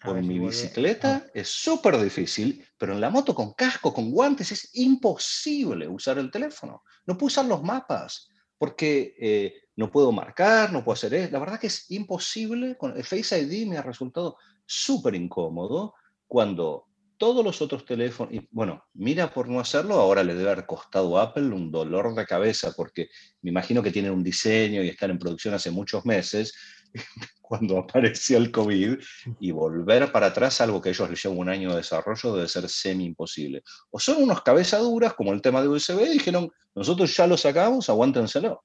Con 0.00 0.24
mi 0.26 0.38
bicicleta 0.38 1.26
es 1.34 1.48
súper 1.48 2.00
difícil, 2.00 2.64
pero 2.78 2.92
en 2.92 3.00
la 3.00 3.10
moto 3.10 3.34
con 3.34 3.52
casco, 3.54 3.92
con 3.92 4.12
guantes, 4.12 4.52
es 4.52 4.70
imposible 4.74 5.88
usar 5.88 6.18
el 6.18 6.30
teléfono. 6.30 6.84
No 7.04 7.14
puedo 7.18 7.26
usar 7.26 7.46
los 7.46 7.64
mapas 7.64 8.28
porque 8.56 9.16
eh, 9.18 9.54
no 9.78 9.92
puedo 9.92 10.10
marcar, 10.10 10.72
no 10.72 10.82
puedo 10.82 10.94
hacer 10.94 11.14
eso. 11.14 11.32
La 11.32 11.38
verdad 11.38 11.60
que 11.60 11.68
es 11.68 11.88
imposible. 11.92 12.76
Con 12.76 12.96
el 12.96 13.04
Face 13.04 13.40
ID 13.40 13.68
me 13.68 13.78
ha 13.78 13.82
resultado 13.82 14.36
súper 14.66 15.14
incómodo 15.14 15.94
cuando 16.26 16.86
todos 17.16 17.44
los 17.44 17.62
otros 17.62 17.84
teléfonos, 17.84 18.34
y 18.34 18.48
bueno, 18.50 18.84
mira 18.94 19.32
por 19.32 19.48
no 19.48 19.60
hacerlo, 19.60 19.94
ahora 19.94 20.24
le 20.24 20.34
debe 20.34 20.50
haber 20.50 20.66
costado 20.66 21.16
a 21.16 21.22
Apple 21.22 21.46
un 21.46 21.70
dolor 21.70 22.12
de 22.16 22.26
cabeza 22.26 22.72
porque 22.76 23.08
me 23.40 23.50
imagino 23.50 23.80
que 23.80 23.92
tienen 23.92 24.10
un 24.10 24.24
diseño 24.24 24.82
y 24.82 24.88
están 24.88 25.10
en 25.10 25.18
producción 25.18 25.54
hace 25.54 25.70
muchos 25.70 26.04
meses 26.04 26.54
cuando 27.40 27.78
apareció 27.78 28.36
el 28.38 28.50
COVID 28.50 28.98
y 29.38 29.50
volver 29.52 30.10
para 30.10 30.26
atrás, 30.26 30.60
algo 30.60 30.82
que 30.82 30.90
ellos 30.90 31.08
les 31.08 31.24
un 31.24 31.48
año 31.48 31.70
de 31.70 31.76
desarrollo, 31.76 32.34
debe 32.34 32.48
ser 32.48 32.68
semi 32.68 33.04
imposible. 33.04 33.62
O 33.90 34.00
son 34.00 34.24
unos 34.24 34.42
cabezaduras, 34.42 35.14
como 35.14 35.32
el 35.32 35.40
tema 35.40 35.62
de 35.62 35.68
USB, 35.68 36.00
y 36.02 36.14
dijeron, 36.14 36.50
nosotros 36.74 37.16
ya 37.16 37.28
lo 37.28 37.36
sacamos, 37.36 37.88
aguántenselo. 37.88 38.64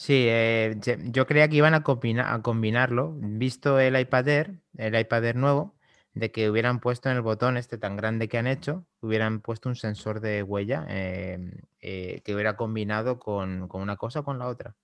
Sí, 0.00 0.24
eh, 0.30 0.80
yo 1.10 1.26
creía 1.26 1.46
que 1.48 1.56
iban 1.56 1.74
a, 1.74 1.84
a 1.84 2.42
combinarlo, 2.42 3.16
visto 3.20 3.78
el 3.78 4.00
iPad 4.00 4.28
Air, 4.28 4.54
el 4.78 4.98
iPad 4.98 5.26
Air 5.26 5.36
nuevo, 5.36 5.74
de 6.14 6.32
que 6.32 6.48
hubieran 6.48 6.80
puesto 6.80 7.10
en 7.10 7.16
el 7.16 7.20
botón 7.20 7.58
este 7.58 7.76
tan 7.76 7.98
grande 7.98 8.26
que 8.26 8.38
han 8.38 8.46
hecho, 8.46 8.86
hubieran 9.02 9.42
puesto 9.42 9.68
un 9.68 9.76
sensor 9.76 10.22
de 10.22 10.42
huella 10.42 10.86
em, 10.88 11.52
eh, 11.82 12.22
que 12.24 12.34
hubiera 12.34 12.56
combinado 12.56 13.18
con, 13.18 13.68
con 13.68 13.82
una 13.82 13.98
cosa 13.98 14.20
o 14.20 14.24
con 14.24 14.38
la 14.38 14.46
otra. 14.46 14.74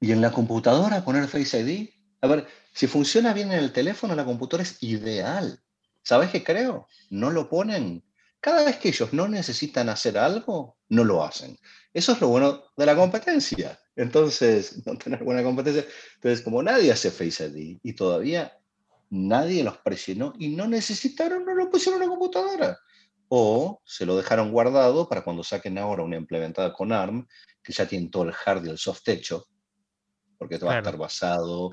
¿Y 0.00 0.10
en 0.10 0.20
la 0.20 0.32
computadora 0.32 1.04
poner 1.04 1.28
Face 1.28 1.60
ID? 1.60 1.90
A 2.20 2.26
ver, 2.26 2.48
si 2.72 2.88
funciona 2.88 3.32
bien 3.32 3.52
en 3.52 3.60
el 3.60 3.70
teléfono, 3.70 4.16
la 4.16 4.24
computadora 4.24 4.64
es 4.64 4.82
ideal. 4.82 5.60
¿Sabes 6.02 6.30
qué 6.30 6.42
creo? 6.42 6.88
No 7.08 7.30
lo 7.30 7.48
ponen. 7.48 8.02
Cada 8.40 8.64
vez 8.64 8.78
que 8.78 8.88
ellos 8.88 9.12
no 9.12 9.28
necesitan 9.28 9.88
hacer 9.90 10.18
algo, 10.18 10.76
no 10.88 11.04
lo 11.04 11.22
hacen. 11.22 11.56
Eso 11.92 12.10
es 12.10 12.20
lo 12.20 12.26
bueno 12.26 12.64
de 12.76 12.84
la 12.84 12.96
competencia. 12.96 13.78
Entonces, 13.96 14.82
no 14.86 14.96
tener 14.96 15.22
buena 15.24 15.42
competencia. 15.42 15.84
Entonces, 16.16 16.42
como 16.42 16.62
nadie 16.62 16.92
hace 16.92 17.10
Face 17.10 17.46
ID 17.46 17.78
y 17.82 17.92
todavía 17.94 18.58
nadie 19.10 19.62
los 19.62 19.78
presionó 19.78 20.32
y 20.38 20.48
no 20.48 20.66
necesitaron, 20.66 21.44
no 21.44 21.54
lo 21.54 21.70
pusieron 21.70 22.02
en 22.02 22.08
la 22.08 22.14
computadora. 22.14 22.78
O 23.28 23.80
se 23.84 24.04
lo 24.04 24.16
dejaron 24.16 24.52
guardado 24.52 25.08
para 25.08 25.22
cuando 25.22 25.42
saquen 25.42 25.78
ahora 25.78 26.02
una 26.02 26.16
implementada 26.16 26.72
con 26.72 26.92
ARM, 26.92 27.26
que 27.62 27.72
ya 27.72 27.86
tiene 27.86 28.08
todo 28.08 28.24
el 28.24 28.34
hard 28.44 28.66
y 28.66 28.70
el 28.70 28.78
soft 28.78 29.08
hecho, 29.08 29.46
porque 30.38 30.54
esto 30.54 30.66
va 30.66 30.74
a 30.74 30.78
estar 30.78 30.96
basado 30.96 31.72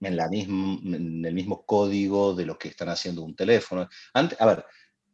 en, 0.00 0.16
la 0.16 0.28
misma, 0.28 0.78
en 0.84 1.24
el 1.24 1.34
mismo 1.34 1.64
código 1.66 2.34
de 2.34 2.46
lo 2.46 2.56
que 2.56 2.68
están 2.68 2.88
haciendo 2.88 3.22
un 3.22 3.34
teléfono. 3.34 3.88
Antes, 4.12 4.40
a 4.40 4.46
ver, 4.46 4.64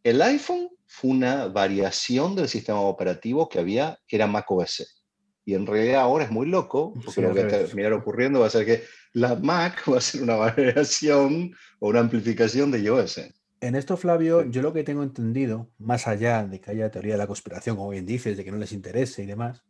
el 0.02 0.20
iPhone 0.20 0.68
fue 0.86 1.10
una 1.10 1.46
variación 1.46 2.34
del 2.34 2.48
sistema 2.48 2.80
operativo 2.80 3.48
que 3.48 3.58
había, 3.58 3.98
que 4.06 4.16
era 4.16 4.26
macOS. 4.26 4.99
Y 5.44 5.54
en 5.54 5.66
realidad 5.66 6.02
ahora 6.02 6.24
es 6.24 6.30
muy 6.30 6.46
loco, 6.46 6.92
porque 7.04 7.22
lo 7.22 7.34
que 7.34 7.42
va 7.42 7.48
a 7.48 7.50
terminar 7.50 7.92
ocurriendo 7.92 8.40
va 8.40 8.46
a 8.46 8.50
ser 8.50 8.66
que 8.66 8.82
la 9.12 9.36
Mac 9.36 9.82
va 9.90 9.98
a 9.98 10.00
ser 10.00 10.22
una 10.22 10.36
variación 10.36 11.52
o 11.78 11.88
una 11.88 12.00
amplificación 12.00 12.70
de 12.70 12.80
iOS. 12.80 13.20
En 13.60 13.74
esto, 13.74 13.96
Flavio, 13.96 14.44
yo 14.44 14.62
lo 14.62 14.72
que 14.72 14.84
tengo 14.84 15.02
entendido, 15.02 15.70
más 15.78 16.06
allá 16.06 16.46
de 16.46 16.60
que 16.60 16.70
haya 16.70 16.90
teoría 16.90 17.14
de 17.14 17.18
la 17.18 17.26
conspiración, 17.26 17.76
como 17.76 17.90
bien 17.90 18.06
dices, 18.06 18.36
de 18.36 18.44
que 18.44 18.50
no 18.50 18.56
les 18.56 18.72
interese 18.72 19.22
y 19.22 19.26
demás, 19.26 19.64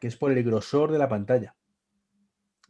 que 0.00 0.08
es 0.08 0.16
por 0.16 0.32
el 0.32 0.42
grosor 0.42 0.92
de 0.92 0.98
la 0.98 1.08
pantalla. 1.08 1.56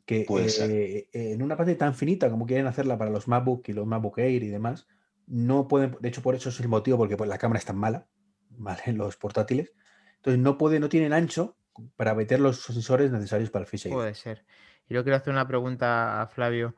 Que 0.07 0.27
eh, 0.29 1.09
en 1.13 1.43
una 1.43 1.57
pantalla 1.57 1.79
tan 1.79 1.95
finita 1.95 2.29
como 2.29 2.47
quieren 2.47 2.67
hacerla 2.67 2.99
para 2.99 3.11
los 3.11 3.29
MacBook 3.29 3.69
y 3.69 3.73
los 3.73 3.87
MacBook 3.87 4.19
Air 4.19 4.43
y 4.43 4.49
demás, 4.49 4.87
no 5.27 5.67
pueden, 5.67 5.97
de 6.01 6.09
hecho 6.09 6.23
por 6.23 6.35
eso 6.35 6.51
es 6.51 6.61
el 6.61 6.69
motivo 6.69 6.99
porque 6.99 7.17
pues, 7.17 7.29
la 7.29 7.39
cámara 7.39 7.59
es 7.59 7.65
tan 7.65 7.77
mala, 7.77 8.07
¿vale? 8.51 8.93
Los 8.93 9.17
portátiles, 9.17 9.73
Entonces 10.17 10.41
no 10.41 10.59
puede, 10.59 10.79
no 10.79 10.89
tienen 10.89 11.13
ancho 11.13 11.57
para 11.97 12.15
meter 12.15 12.41
los 12.41 12.61
sensores 12.61 13.11
necesarios 13.11 13.51
para 13.51 13.65
el 13.65 13.69
Face 13.69 13.89
ID. 13.89 13.95
Puede 13.95 14.15
ser. 14.15 14.45
Y 14.89 14.95
yo 14.95 15.03
quiero 15.03 15.17
hacer 15.17 15.33
una 15.33 15.47
pregunta 15.47 16.21
a 16.23 16.27
Flavio 16.27 16.75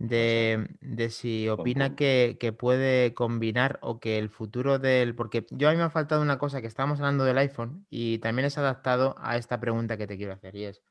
de, 0.00 1.08
si 1.10 1.48
opina 1.48 1.94
que, 1.94 2.54
puede 2.58 3.12
combinar 3.12 3.78
o 3.82 4.00
que 4.00 4.18
el 4.18 4.30
futuro 4.30 4.78
del... 4.78 5.14
Porque 5.14 5.46
yo 5.50 5.68
a 5.68 5.72
mí 5.72 5.76
me 5.76 5.84
ha 5.84 5.90
faltado 5.90 6.22
una 6.22 6.38
cosa 6.38 6.60
que 6.60 6.66
estábamos 6.66 7.00
hablando 7.00 7.24
del 7.24 7.38
iPhone 7.38 7.86
y 7.90 8.18
también 8.18 8.46
es 8.46 8.56
adaptado 8.56 9.14
a 9.18 9.36
esta 9.36 9.60
pregunta 9.60 9.98
que 9.98 10.06
te 10.06 10.16
quiero 10.16 10.32
hacer 10.32 10.56
y 10.56 10.64
es, 10.64 10.82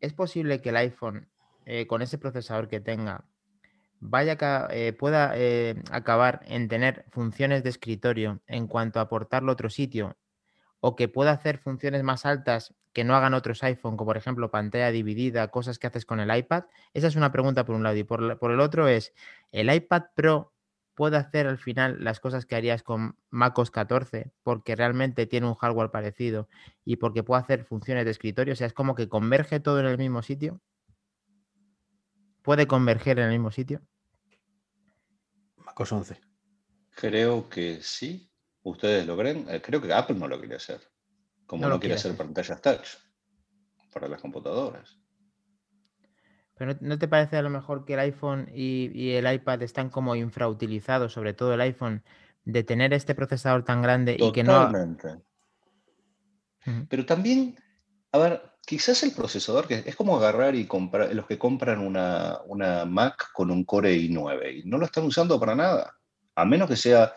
¿es 0.00 0.12
posible 0.12 0.60
que 0.60 0.70
el 0.70 0.76
iPhone 0.76 1.28
eh, 1.66 1.86
con 1.86 2.02
ese 2.02 2.18
procesador 2.18 2.68
que 2.68 2.80
tenga 2.80 3.24
vaya 4.00 4.36
eh, 4.70 4.92
pueda 4.92 5.32
eh, 5.36 5.76
acabar 5.90 6.40
en 6.46 6.68
tener 6.68 7.04
funciones 7.10 7.62
de 7.62 7.70
escritorio 7.70 8.40
en 8.46 8.66
cuanto 8.66 8.98
a 8.98 9.02
aportarlo 9.02 9.50
a 9.50 9.54
otro 9.54 9.70
sitio 9.70 10.16
o 10.80 10.96
que 10.96 11.08
pueda 11.08 11.32
hacer 11.32 11.58
funciones 11.58 12.02
más 12.02 12.26
altas 12.26 12.74
que 12.92 13.04
no 13.04 13.14
hagan 13.14 13.34
otros 13.34 13.62
iPhone, 13.62 13.96
como 13.96 14.08
por 14.08 14.16
ejemplo 14.16 14.50
pantalla 14.50 14.90
dividida, 14.90 15.48
cosas 15.48 15.78
que 15.78 15.86
haces 15.86 16.06
con 16.06 16.20
el 16.20 16.34
iPad? 16.34 16.64
Esa 16.94 17.08
es 17.08 17.16
una 17.16 17.32
pregunta 17.32 17.64
por 17.64 17.74
un 17.74 17.82
lado. 17.82 17.96
Y 17.96 18.04
por, 18.04 18.22
el 18.22 18.60
otro 18.60 18.88
es, 18.88 19.12
¿el 19.52 19.72
iPad 19.72 20.04
Pro 20.14 20.54
puede 20.94 21.18
hacer 21.18 21.46
al 21.46 21.58
final 21.58 22.02
las 22.02 22.20
cosas 22.20 22.46
que 22.46 22.56
harías 22.56 22.82
con 22.82 23.18
MacOS 23.28 23.70
14 23.70 24.32
porque 24.42 24.74
realmente 24.76 25.26
tiene 25.26 25.46
un 25.46 25.54
hardware 25.54 25.90
parecido 25.90 26.48
y 26.84 26.96
porque 26.96 27.22
puede 27.22 27.42
hacer 27.42 27.64
funciones 27.64 28.06
de 28.06 28.12
escritorio? 28.12 28.54
O 28.54 28.56
sea, 28.56 28.66
es 28.66 28.72
como 28.72 28.94
que 28.94 29.08
converge 29.08 29.60
todo 29.60 29.80
en 29.80 29.86
el 29.86 29.98
mismo 29.98 30.22
sitio. 30.22 30.60
¿Puede 32.42 32.66
converger 32.66 33.18
en 33.18 33.26
el 33.26 33.32
mismo 33.32 33.50
sitio? 33.50 33.82
MacOS 35.56 35.92
11. 35.92 36.20
Creo 36.94 37.50
que 37.50 37.80
sí. 37.82 38.30
¿Ustedes 38.66 39.06
lo 39.06 39.16
creen? 39.16 39.46
Eh, 39.48 39.62
creo 39.62 39.80
que 39.80 39.92
Apple 39.92 40.16
no 40.16 40.26
lo 40.26 40.40
quiere 40.40 40.56
hacer. 40.56 40.80
Como 41.46 41.68
no, 41.68 41.78
quiere 41.78 41.94
hacer 41.94 42.16
pantallas 42.16 42.60
touch 42.60 42.96
para 43.92 44.08
las 44.08 44.20
computadoras. 44.20 44.98
Pero 46.56 46.76
¿no 46.80 46.98
te 46.98 47.06
parece 47.06 47.36
a 47.36 47.42
lo 47.42 47.50
mejor 47.50 47.84
que 47.84 47.94
el 47.94 48.00
iPhone 48.00 48.50
y, 48.52 49.10
el 49.10 49.32
iPad 49.32 49.62
están 49.62 49.88
como 49.88 50.16
infrautilizados, 50.16 51.12
sobre 51.12 51.32
todo 51.32 51.54
el 51.54 51.60
iPhone, 51.60 52.02
de 52.44 52.64
tener 52.64 52.92
este 52.92 53.14
procesador 53.14 53.64
tan 53.64 53.82
grande 53.82 54.16
y 54.18 54.32
que 54.32 54.42
no... 54.42 54.72
Pero 56.88 57.06
también, 57.06 57.56
a 58.10 58.18
ver, 58.18 58.42
quizás 58.66 59.00
el 59.04 59.12
procesador, 59.12 59.68
que 59.68 59.84
es 59.86 59.94
como 59.94 60.16
agarrar 60.16 60.56
y 60.56 60.66
comprar, 60.66 61.14
los 61.14 61.26
que 61.26 61.38
compran 61.38 61.78
una, 61.78 62.40
una 62.46 62.84
Mac 62.84 63.30
con 63.32 63.52
un 63.52 63.64
Core 63.64 63.94
i9 63.94 64.64
y 64.64 64.68
no 64.68 64.76
lo 64.76 64.86
están 64.86 65.04
usando 65.04 65.38
para 65.38 65.54
nada, 65.54 65.94
a 66.34 66.44
menos 66.44 66.68
que 66.68 66.74
sea 66.74 67.14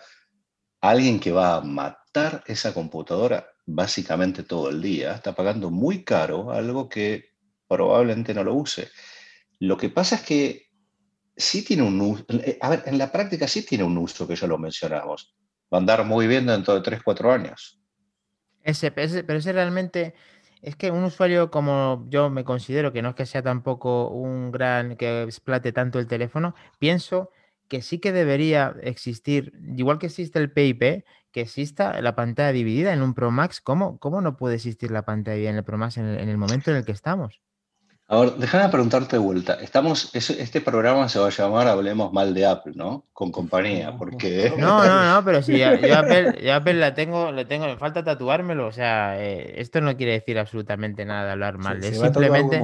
alguien 0.82 1.20
que 1.20 1.32
va 1.32 1.56
a 1.56 1.62
matar 1.62 2.44
esa 2.48 2.74
computadora 2.74 3.48
básicamente 3.66 4.44
todo 4.44 4.70
el 4.70 4.82
día, 4.82 5.14
está 5.14 5.34
pagando 5.34 5.70
muy 5.70 6.04
caro 6.04 6.52
algo 6.52 6.90
que 6.90 7.34
probablemente 7.68 8.34
no 8.34 8.44
lo 8.44 8.56
use. 8.56 8.90
Lo 9.60 9.78
que 9.78 9.90
pasa 9.90 10.16
es 10.16 10.22
que 10.24 10.70
sí 11.36 11.64
tiene 11.64 11.84
un 11.84 12.02
uso, 12.02 12.26
eh, 12.30 12.58
a 12.62 12.70
ver, 12.70 12.84
en 12.86 12.98
la 12.98 13.12
práctica 13.12 13.48
sí 13.48 13.66
tiene 13.66 13.84
un 13.84 13.98
uso 13.98 14.28
que 14.28 14.36
ya 14.36 14.48
lo 14.48 14.58
mencionamos. 14.58 15.36
Va 15.72 15.78
a 15.78 15.82
andar 15.82 16.04
muy 16.04 16.26
bien 16.26 16.48
dentro 16.48 16.74
de 16.74 16.82
3, 16.82 17.02
4 17.04 17.32
años. 17.32 17.80
Ese, 18.64 18.92
pero 18.92 19.38
ese 19.38 19.54
realmente 19.54 20.16
es 20.62 20.76
que 20.76 20.92
un 20.92 21.04
usuario 21.04 21.52
como 21.52 22.06
yo 22.10 22.30
me 22.30 22.44
considero, 22.44 22.92
que 22.92 23.02
no 23.02 23.10
es 23.10 23.16
que 23.16 23.26
sea 23.26 23.44
tampoco 23.44 24.10
un 24.10 24.52
gran 24.52 24.98
que 24.98 25.24
explate 25.24 25.72
tanto 25.72 26.00
el 26.00 26.08
teléfono, 26.08 26.56
pienso 26.80 27.32
que 27.70 27.82
sí 27.82 28.00
que 28.00 28.12
debería 28.12 28.76
existir, 28.82 29.54
igual 29.78 30.00
que 30.00 30.08
existe 30.08 30.40
el 30.40 30.52
PIP, 30.52 31.06
que 31.32 31.42
exista 31.42 32.02
la 32.02 32.16
pantalla 32.16 32.52
dividida 32.52 32.92
en 32.92 33.02
un 33.02 33.14
Pro 33.14 33.32
Max. 33.32 33.62
¿Cómo, 33.62 34.00
cómo 34.00 34.22
no 34.22 34.36
puede 34.36 34.56
existir 34.56 34.92
la 34.92 35.04
pantalla 35.04 35.36
dividida 35.36 35.52
en 35.52 35.58
el 35.58 35.64
Pro 35.64 35.78
Max 35.78 35.98
en 35.98 36.06
el, 36.06 36.38
momento 36.38 36.72
en 36.72 36.78
el 36.78 36.86
que 36.86 36.92
estamos? 36.92 37.42
Ahora, 38.08 38.32
déjame 38.40 38.70
preguntarte 38.70 39.18
de 39.18 39.20
vuelta. 39.20 39.54
Estamos, 39.62 40.10
este 40.16 40.62
programa 40.62 41.08
se 41.10 41.20
va 41.20 41.28
a 41.28 41.30
llamar 41.30 41.68
Hablemos 41.68 42.12
mal 42.12 42.34
de 42.34 42.48
Apple, 42.48 42.74
¿no? 42.76 43.06
Con 43.14 43.32
compañía, 43.32 43.96
porque... 43.96 44.52
No, 44.58 44.84
no, 44.84 45.14
no, 45.14 45.24
pero 45.24 45.44
si 45.44 45.60
yo, 45.60 45.68
Apple, 45.68 46.52
Apple, 46.52 46.74
la 46.74 46.96
tengo, 46.96 47.32
le 47.32 47.46
tengo, 47.46 47.68
me 47.68 47.78
falta 47.78 48.04
tatuármelo. 48.04 48.66
O 48.66 48.72
sea, 48.72 49.24
eh, 49.24 49.62
esto 49.62 49.80
no 49.80 49.96
quiere 49.96 50.14
decir 50.14 50.40
absolutamente 50.40 51.06
nada 51.06 51.26
de 51.26 51.32
hablar 51.34 51.60
mal. 51.60 51.84
es 51.84 52.00
simplemente... 52.00 52.60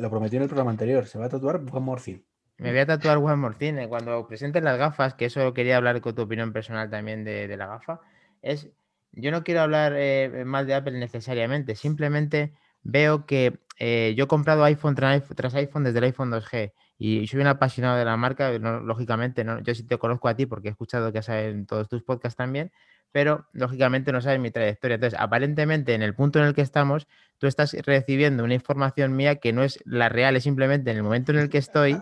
Lo 0.00 0.10
prometió 0.10 0.36
en 0.36 0.44
el 0.44 0.48
programa 0.48 0.70
anterior, 0.70 1.06
se 1.06 1.18
va 1.18 1.26
a 1.26 1.28
tatuar 1.28 1.60
Juan 1.68 1.82
Morfín. 1.82 2.24
Me 2.62 2.70
voy 2.70 2.78
a 2.78 2.86
tatuar 2.86 3.18
More 3.18 3.56
Thing. 3.56 3.88
Cuando 3.88 4.26
presenten 4.26 4.62
las 4.62 4.78
gafas, 4.78 5.14
que 5.14 5.24
eso 5.24 5.52
quería 5.52 5.76
hablar 5.76 6.00
con 6.00 6.14
tu 6.14 6.22
opinión 6.22 6.52
personal 6.52 6.88
también 6.88 7.24
de, 7.24 7.56
la 7.56 7.66
gafa, 7.66 8.00
es, 8.40 8.70
yo 9.12 9.32
no 9.32 9.42
quiero 9.42 9.62
hablar 9.62 9.94
eh, 9.96 10.44
mal 10.46 10.66
de 10.66 10.74
Apple 10.74 10.98
necesariamente, 10.98 11.74
simplemente 11.74 12.52
veo 12.84 13.26
que 13.26 13.58
eh, 13.78 14.14
yo 14.16 14.24
he 14.24 14.28
comprado 14.28 14.62
iPhone 14.64 14.94
tras, 14.94 15.54
iPhone 15.54 15.82
desde 15.82 15.98
el 15.98 16.04
iPhone 16.04 16.30
2G 16.30 16.72
y 16.98 17.26
soy 17.26 17.40
un 17.40 17.48
apasionado 17.48 17.96
de 17.96 18.04
la 18.04 18.16
marca, 18.16 18.52
lógicamente, 18.52 19.44
yo 19.64 19.74
sí 19.74 19.82
te 19.82 19.98
conozco 19.98 20.28
a 20.28 20.36
ti 20.36 20.46
porque 20.46 20.68
he 20.68 20.70
escuchado 20.70 21.12
que 21.12 21.20
sabes 21.20 21.52
en 21.52 21.66
todos 21.66 21.88
tus 21.88 22.04
podcasts 22.04 22.36
también, 22.36 22.70
pero 23.10 23.48
lógicamente 23.52 24.12
no 24.12 24.20
sabes 24.20 24.38
mi 24.38 24.52
trayectoria. 24.52 24.94
Entonces, 24.94 25.18
aparentemente 25.18 25.94
en 25.94 26.02
el 26.02 26.14
punto 26.14 26.38
en 26.38 26.46
el 26.46 26.54
que 26.54 26.60
estamos, 26.60 27.08
tú 27.38 27.48
estás 27.48 27.74
recibiendo 27.84 28.44
una 28.44 28.54
información 28.54 29.16
mía 29.16 29.36
que 29.36 29.52
no 29.52 29.64
es 29.64 29.80
la 29.84 30.08
real, 30.08 30.36
es 30.36 30.44
simplemente 30.44 30.92
en 30.92 30.98
el 30.98 31.02
momento 31.02 31.32
en 31.32 31.38
el 31.38 31.50
que 31.50 31.58
estoy, 31.58 32.00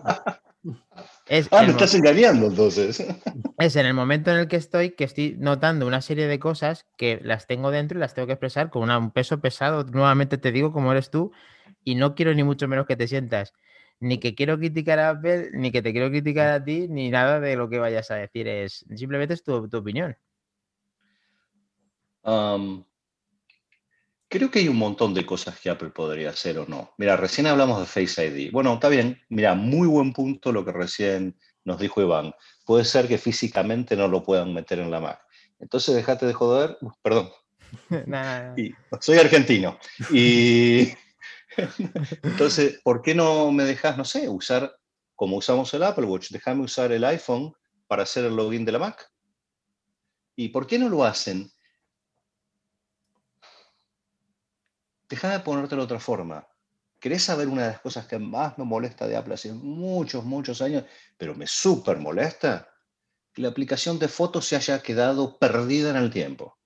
es 1.27 1.47
ah, 1.51 1.63
me 1.63 1.69
estás 1.69 1.93
engañando 1.95 2.47
entonces. 2.47 3.05
Es 3.57 3.75
en 3.75 3.85
el 3.85 3.93
momento 3.93 4.31
en 4.31 4.37
el 4.37 4.47
que 4.47 4.57
estoy 4.57 4.91
que 4.91 5.03
estoy 5.03 5.35
notando 5.39 5.87
una 5.87 6.01
serie 6.01 6.27
de 6.27 6.39
cosas 6.39 6.85
que 6.97 7.19
las 7.23 7.47
tengo 7.47 7.71
dentro 7.71 7.97
y 7.97 8.01
las 8.01 8.13
tengo 8.13 8.27
que 8.27 8.33
expresar 8.33 8.69
con 8.69 8.89
un 8.89 9.11
peso 9.11 9.39
pesado. 9.41 9.83
Nuevamente 9.83 10.37
te 10.37 10.51
digo, 10.51 10.71
como 10.71 10.91
eres 10.91 11.09
tú, 11.09 11.31
y 11.83 11.95
no 11.95 12.15
quiero 12.15 12.33
ni 12.33 12.43
mucho 12.43 12.67
menos 12.67 12.85
que 12.85 12.95
te 12.95 13.07
sientas 13.07 13.53
ni 14.01 14.19
que 14.19 14.35
quiero 14.35 14.57
criticar 14.57 14.99
a 14.99 15.11
Apple, 15.11 15.51
ni 15.53 15.71
que 15.71 15.81
te 15.81 15.91
quiero 15.93 16.09
criticar 16.09 16.49
a 16.49 16.63
ti, 16.63 16.87
ni 16.89 17.09
nada 17.09 17.39
de 17.39 17.55
lo 17.55 17.69
que 17.69 17.77
vayas 17.77 18.09
a 18.11 18.15
decir. 18.15 18.47
Es 18.47 18.83
simplemente 18.95 19.35
es 19.35 19.43
tu, 19.43 19.53
opinión. 19.53 20.17
Creo 24.31 24.49
que 24.49 24.59
hay 24.59 24.69
un 24.69 24.77
montón 24.77 25.13
de 25.13 25.25
cosas 25.25 25.59
que 25.59 25.69
Apple 25.69 25.89
podría 25.89 26.29
hacer 26.29 26.57
o 26.57 26.65
no. 26.65 26.93
Mira, 26.97 27.17
recién 27.17 27.47
hablamos 27.47 27.81
de 27.81 27.85
Face 27.85 28.25
ID. 28.25 28.49
Bueno, 28.53 28.75
está 28.75 28.87
bien. 28.87 29.21
Mira, 29.27 29.55
muy 29.55 29.89
buen 29.89 30.13
punto 30.13 30.53
lo 30.53 30.63
que 30.63 30.71
recién 30.71 31.37
nos 31.65 31.81
dijo 31.81 32.01
Iván. 32.01 32.33
Puede 32.65 32.85
ser 32.85 33.09
que 33.09 33.17
físicamente 33.17 33.97
no 33.97 34.07
lo 34.07 34.23
puedan 34.23 34.53
meter 34.53 34.79
en 34.79 34.89
la 34.89 35.01
Mac. 35.01 35.19
Entonces, 35.59 35.93
déjate 35.95 36.27
de 36.27 36.31
joder. 36.31 36.77
perdón. 37.01 37.29
soy 39.01 39.17
argentino. 39.17 39.77
Y 40.11 40.93
entonces, 42.23 42.79
¿por 42.85 43.01
qué 43.01 43.13
no 43.13 43.51
me 43.51 43.65
dejas, 43.65 43.97
no 43.97 44.05
sé, 44.05 44.29
usar 44.29 44.77
como 45.13 45.35
usamos 45.35 45.73
el 45.73 45.83
Apple 45.83 46.05
Watch? 46.05 46.29
Déjame 46.29 46.63
usar 46.63 46.93
el 46.93 47.03
iPhone 47.03 47.53
para 47.85 48.03
hacer 48.03 48.23
el 48.23 48.37
login 48.37 48.63
de 48.63 48.71
la 48.71 48.79
Mac. 48.79 49.11
¿Y 50.37 50.47
por 50.47 50.65
qué 50.65 50.79
no 50.79 50.87
lo 50.87 51.03
hacen? 51.03 51.51
Déjame 55.11 55.41
ponértelo 55.41 55.81
de 55.81 55.85
otra 55.87 55.99
forma. 55.99 56.47
¿Querés 56.97 57.23
saber 57.23 57.49
una 57.49 57.63
de 57.63 57.71
las 57.73 57.81
cosas 57.81 58.07
que 58.07 58.17
más 58.17 58.57
me 58.57 58.63
molesta 58.63 59.05
de 59.07 59.17
Apple 59.17 59.33
hace 59.33 59.51
muchos, 59.51 60.23
muchos 60.23 60.61
años, 60.61 60.85
pero 61.17 61.35
me 61.35 61.45
súper 61.45 61.97
molesta? 61.97 62.69
Que 63.33 63.41
la 63.41 63.49
aplicación 63.49 63.99
de 63.99 64.07
fotos 64.07 64.47
se 64.47 64.55
haya 64.55 64.81
quedado 64.81 65.37
perdida 65.37 65.89
en 65.89 65.97
el 65.97 66.11
tiempo. 66.11 66.57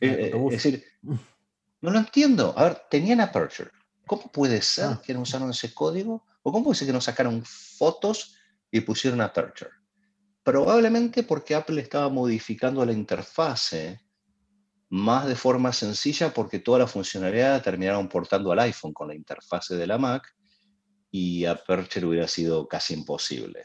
Eh, 0.00 0.32
es 0.34 0.50
decir, 0.50 0.84
no 1.02 1.90
lo 1.92 1.98
entiendo. 2.00 2.52
A 2.56 2.64
ver, 2.64 2.82
tenían 2.90 3.20
Aperture. 3.20 3.70
¿Cómo 4.06 4.22
puede 4.32 4.60
ser 4.60 4.86
ah. 4.86 5.02
que 5.04 5.14
no 5.14 5.20
usaron 5.20 5.50
ese 5.50 5.72
código? 5.72 6.26
¿O 6.42 6.50
cómo 6.50 6.64
puede 6.64 6.78
ser 6.78 6.88
que 6.88 6.92
no 6.92 7.00
sacaron 7.00 7.44
fotos 7.44 8.34
y 8.72 8.80
pusieron 8.80 9.20
Aperture? 9.20 9.70
Probablemente 10.42 11.22
porque 11.22 11.54
Apple 11.54 11.80
estaba 11.80 12.08
modificando 12.08 12.84
la 12.84 12.92
interfase 12.92 14.00
más 14.90 15.26
de 15.26 15.36
forma 15.36 15.72
sencilla 15.72 16.34
porque 16.34 16.58
toda 16.58 16.80
la 16.80 16.86
funcionalidad 16.88 17.62
terminaron 17.62 18.08
portando 18.08 18.50
al 18.50 18.58
iPhone 18.58 18.92
con 18.92 19.08
la 19.08 19.14
interfase 19.14 19.76
de 19.76 19.86
la 19.86 19.98
Mac 19.98 20.34
y 21.12 21.44
Aperture 21.44 22.06
hubiera 22.06 22.26
sido 22.26 22.66
casi 22.66 22.94
imposible. 22.94 23.64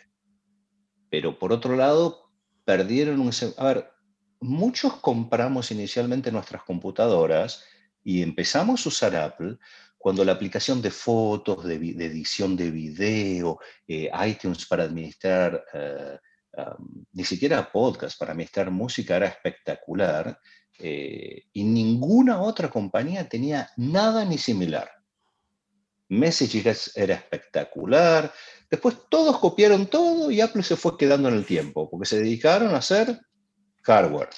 Pero 1.09 1.37
por 1.37 1.51
otro 1.51 1.75
lado, 1.75 2.31
perdieron 2.63 3.19
un... 3.19 3.31
A 3.57 3.63
ver, 3.65 3.91
muchos 4.39 4.97
compramos 4.97 5.71
inicialmente 5.71 6.31
nuestras 6.31 6.63
computadoras 6.63 7.63
y 8.03 8.21
empezamos 8.21 8.85
a 8.85 8.89
usar 8.89 9.15
Apple 9.15 9.57
cuando 9.97 10.23
la 10.23 10.33
aplicación 10.33 10.79
de 10.79 10.91
fotos, 10.91 11.65
de, 11.65 11.75
edición 11.75 12.55
de 12.55 12.69
video, 12.69 13.59
eh, 13.87 14.11
iTunes 14.27 14.67
para 14.67 14.83
administrar, 14.83 15.65
eh, 15.73 16.19
ni 17.13 17.23
siquiera 17.23 17.71
podcast, 17.71 18.19
para 18.19 18.33
administrar 18.33 18.69
música 18.69 19.15
era 19.15 19.27
espectacular 19.27 20.39
eh, 20.79 21.43
y 21.53 21.63
ninguna 21.63 22.41
otra 22.41 22.69
compañía 22.69 23.29
tenía 23.29 23.69
nada 23.77 24.25
ni 24.25 24.37
similar. 24.37 24.89
Messages 26.09 26.91
era 26.95 27.15
espectacular. 27.15 28.31
Después 28.69 28.97
todos 29.09 29.39
copiaron 29.39 29.87
todo 29.87 30.29
y 30.31 30.41
Apple 30.41 30.63
se 30.63 30.75
fue 30.75 30.97
quedando 30.97 31.29
en 31.29 31.35
el 31.35 31.45
tiempo, 31.45 31.89
porque 31.89 32.07
se 32.07 32.19
dedicaron 32.19 32.75
a 32.75 32.79
hacer 32.79 33.19
hardware, 33.83 34.29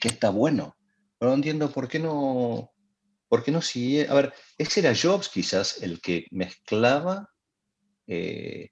que 0.00 0.08
está 0.08 0.30
bueno, 0.30 0.76
no 1.20 1.34
entiendo 1.34 1.70
por 1.70 1.88
qué 1.88 1.98
no, 1.98 2.72
por 3.28 3.42
qué 3.42 3.50
no 3.50 3.62
sigue. 3.62 4.08
A 4.08 4.14
ver, 4.14 4.32
ese 4.58 4.80
era 4.80 4.94
Jobs 4.94 5.28
quizás 5.28 5.82
el 5.82 6.00
que 6.00 6.26
mezclaba 6.30 7.30
eh, 8.06 8.70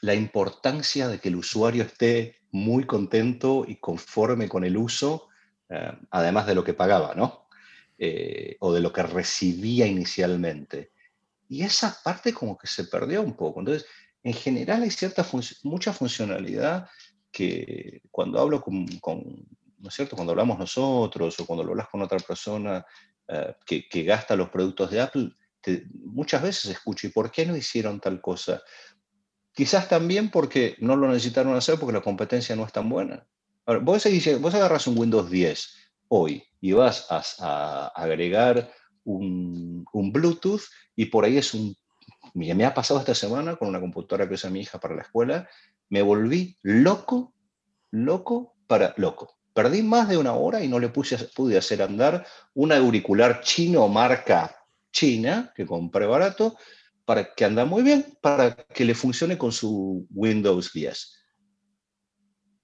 la 0.00 0.14
importancia 0.14 1.08
de 1.08 1.18
que 1.18 1.28
el 1.28 1.36
usuario 1.36 1.84
esté 1.84 2.36
muy 2.54 2.84
contento 2.86 3.64
y 3.66 3.76
conforme 3.76 4.48
con 4.48 4.64
el 4.64 4.76
uso, 4.76 5.28
además 6.10 6.46
de 6.46 6.54
lo 6.54 6.62
que 6.62 6.72
pagaba, 6.72 7.14
¿no? 7.16 7.44
Eh, 7.98 8.56
o 8.60 8.72
de 8.72 8.80
lo 8.80 8.92
que 8.92 9.02
recibía 9.02 9.86
inicialmente. 9.86 10.92
Y 11.48 11.62
esa 11.62 11.96
parte 12.02 12.32
como 12.32 12.56
que 12.56 12.66
se 12.66 12.84
perdió 12.84 13.22
un 13.22 13.34
poco. 13.34 13.60
Entonces, 13.60 13.86
en 14.22 14.34
general 14.34 14.82
hay 14.82 14.90
cierta 14.90 15.26
mucha 15.62 15.92
funcionalidad 15.92 16.88
que 17.32 18.02
cuando 18.10 18.40
hablo 18.40 18.60
con, 18.60 18.84
¿no 19.78 19.88
es 19.88 19.94
cierto? 19.94 20.16
Cuando 20.16 20.32
hablamos 20.32 20.58
nosotros 20.58 21.38
o 21.38 21.46
cuando 21.46 21.64
lo 21.64 21.70
hablas 21.70 21.88
con 21.88 22.02
otra 22.02 22.18
persona 22.18 22.84
eh, 23.28 23.54
que, 23.66 23.88
que, 23.88 24.02
gasta 24.04 24.36
los 24.36 24.50
productos 24.50 24.90
de 24.90 25.00
Apple, 25.00 25.30
muchas 26.04 26.42
veces 26.42 26.72
escucho, 26.72 27.06
¿y 27.06 27.10
por 27.10 27.30
qué 27.30 27.46
no 27.46 27.56
hicieron 27.56 28.00
tal 28.00 28.20
cosa? 28.20 28.62
Quizás 29.54 29.88
también 29.88 30.30
porque 30.30 30.76
no 30.80 30.96
lo 30.96 31.08
necesitaron 31.08 31.54
hacer 31.54 31.78
porque 31.78 31.92
la 31.92 32.02
competencia 32.02 32.56
no 32.56 32.66
es 32.66 32.72
tan 32.72 32.88
buena. 32.88 33.24
Vos, 33.82 34.04
vos 34.40 34.54
agarras 34.54 34.86
un 34.88 34.98
Windows 34.98 35.30
10 35.30 35.74
hoy 36.08 36.42
y 36.60 36.72
vas 36.72 37.06
a, 37.08 37.92
agregar 37.94 38.70
un, 39.04 39.84
Bluetooth 39.92 40.62
y 40.96 41.06
por 41.06 41.24
ahí 41.24 41.38
es 41.38 41.54
un... 41.54 41.76
Me 42.34 42.64
ha 42.64 42.74
pasado 42.74 42.98
esta 42.98 43.14
semana 43.14 43.54
con 43.54 43.68
una 43.68 43.80
computadora 43.80 44.28
que 44.28 44.34
usa 44.34 44.50
mi 44.50 44.60
hija 44.60 44.80
para 44.80 44.96
la 44.96 45.02
escuela, 45.02 45.48
me 45.88 46.02
volví 46.02 46.58
loco, 46.62 47.32
loco 47.92 48.56
para 48.66 48.92
loco. 48.96 49.36
Perdí 49.52 49.82
más 49.82 50.08
de 50.08 50.16
una 50.16 50.32
hora 50.32 50.64
y 50.64 50.68
no 50.68 50.80
le 50.80 50.88
pude 50.88 51.56
hacer 51.56 51.80
andar 51.80 52.26
un 52.54 52.72
auricular 52.72 53.40
chino 53.42 53.86
marca 53.86 54.56
china 54.90 55.52
que 55.54 55.64
compré 55.64 56.06
barato 56.06 56.56
para 57.04 57.34
que 57.34 57.44
anda 57.44 57.64
muy 57.64 57.82
bien, 57.82 58.16
para 58.20 58.54
que 58.54 58.84
le 58.84 58.94
funcione 58.94 59.36
con 59.36 59.52
su 59.52 60.06
Windows 60.10 60.72
10. 60.72 61.12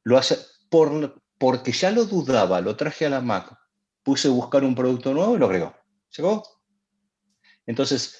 Lo 0.05 0.17
hace 0.17 0.39
por, 0.71 1.23
porque 1.39 1.73
ya 1.73 1.91
lo 1.91 2.05
dudaba, 2.05 2.61
lo 2.61 2.77
traje 2.77 3.07
a 3.07 3.11
la 3.11 3.21
Mac, 3.21 3.55
puse 4.03 4.29
a 4.29 4.31
buscar 4.31 4.65
un 4.65 4.75
producto 4.75 5.13
nuevo 5.13 5.37
y 5.37 5.39
lo 5.39 5.47
agregó. 5.47 5.75
¿Llegó? 6.17 6.43
Entonces, 7.67 8.19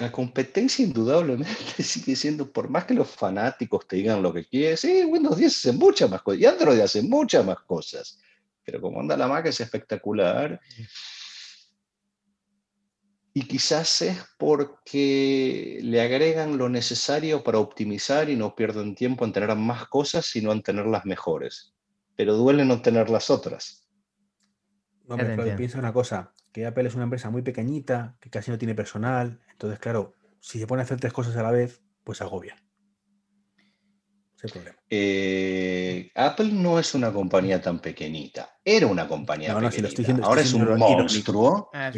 la 0.00 0.10
competencia 0.10 0.84
indudablemente 0.84 1.82
sigue 1.82 2.16
siendo, 2.16 2.50
por 2.50 2.68
más 2.68 2.84
que 2.84 2.94
los 2.94 3.08
fanáticos 3.08 3.86
te 3.86 3.96
digan 3.96 4.22
lo 4.22 4.32
que 4.32 4.44
quieres, 4.44 4.80
sí, 4.80 5.04
Windows 5.04 5.36
10 5.36 5.56
hace 5.56 5.72
muchas 5.72 6.10
más 6.10 6.22
cosas 6.22 6.40
y 6.40 6.46
Android 6.46 6.80
hace 6.80 7.02
muchas 7.02 7.44
más 7.44 7.58
cosas, 7.60 8.18
pero 8.64 8.80
como 8.80 9.00
anda 9.00 9.16
la 9.16 9.28
Mac 9.28 9.46
es 9.46 9.60
espectacular 9.60 10.60
y 13.36 13.48
quizás 13.48 14.00
es 14.00 14.24
porque 14.38 15.80
le 15.82 16.00
agregan 16.00 16.56
lo 16.56 16.68
necesario 16.68 17.42
para 17.42 17.58
optimizar 17.58 18.30
y 18.30 18.36
no 18.36 18.54
pierden 18.54 18.94
tiempo 18.94 19.24
en 19.24 19.32
tener 19.32 19.54
más 19.56 19.88
cosas, 19.88 20.24
sino 20.24 20.52
en 20.52 20.62
tener 20.62 20.86
las 20.86 21.04
mejores. 21.04 21.74
Pero 22.14 22.34
duele 22.34 22.64
no 22.64 22.80
tener 22.80 23.10
las 23.10 23.30
otras. 23.30 23.88
No, 25.08 25.16
pero 25.16 25.56
piensa 25.56 25.80
una 25.80 25.92
cosa, 25.92 26.32
que 26.52 26.64
Apple 26.64 26.86
es 26.86 26.94
una 26.94 27.04
empresa 27.04 27.28
muy 27.28 27.42
pequeñita, 27.42 28.16
que 28.20 28.30
casi 28.30 28.52
no 28.52 28.56
tiene 28.56 28.76
personal, 28.76 29.40
entonces 29.50 29.80
claro, 29.80 30.14
si 30.40 30.60
se 30.60 30.68
pone 30.68 30.82
a 30.82 30.84
hacer 30.84 31.00
tres 31.00 31.12
cosas 31.12 31.36
a 31.36 31.42
la 31.42 31.50
vez, 31.50 31.82
pues 32.04 32.22
agobia. 32.22 32.63
Eh, 34.90 36.10
Apple 36.14 36.50
no 36.52 36.78
es 36.78 36.94
una 36.94 37.12
compañía 37.12 37.60
tan 37.60 37.78
pequeñita. 37.78 38.58
Era 38.64 38.86
una 38.86 39.08
compañía 39.08 39.58
pequeñita. 39.58 40.12
Ahora 40.22 40.42
es 40.42 40.52
un 40.52 40.76
monstruo. 40.76 41.70
Ah, 41.72 41.90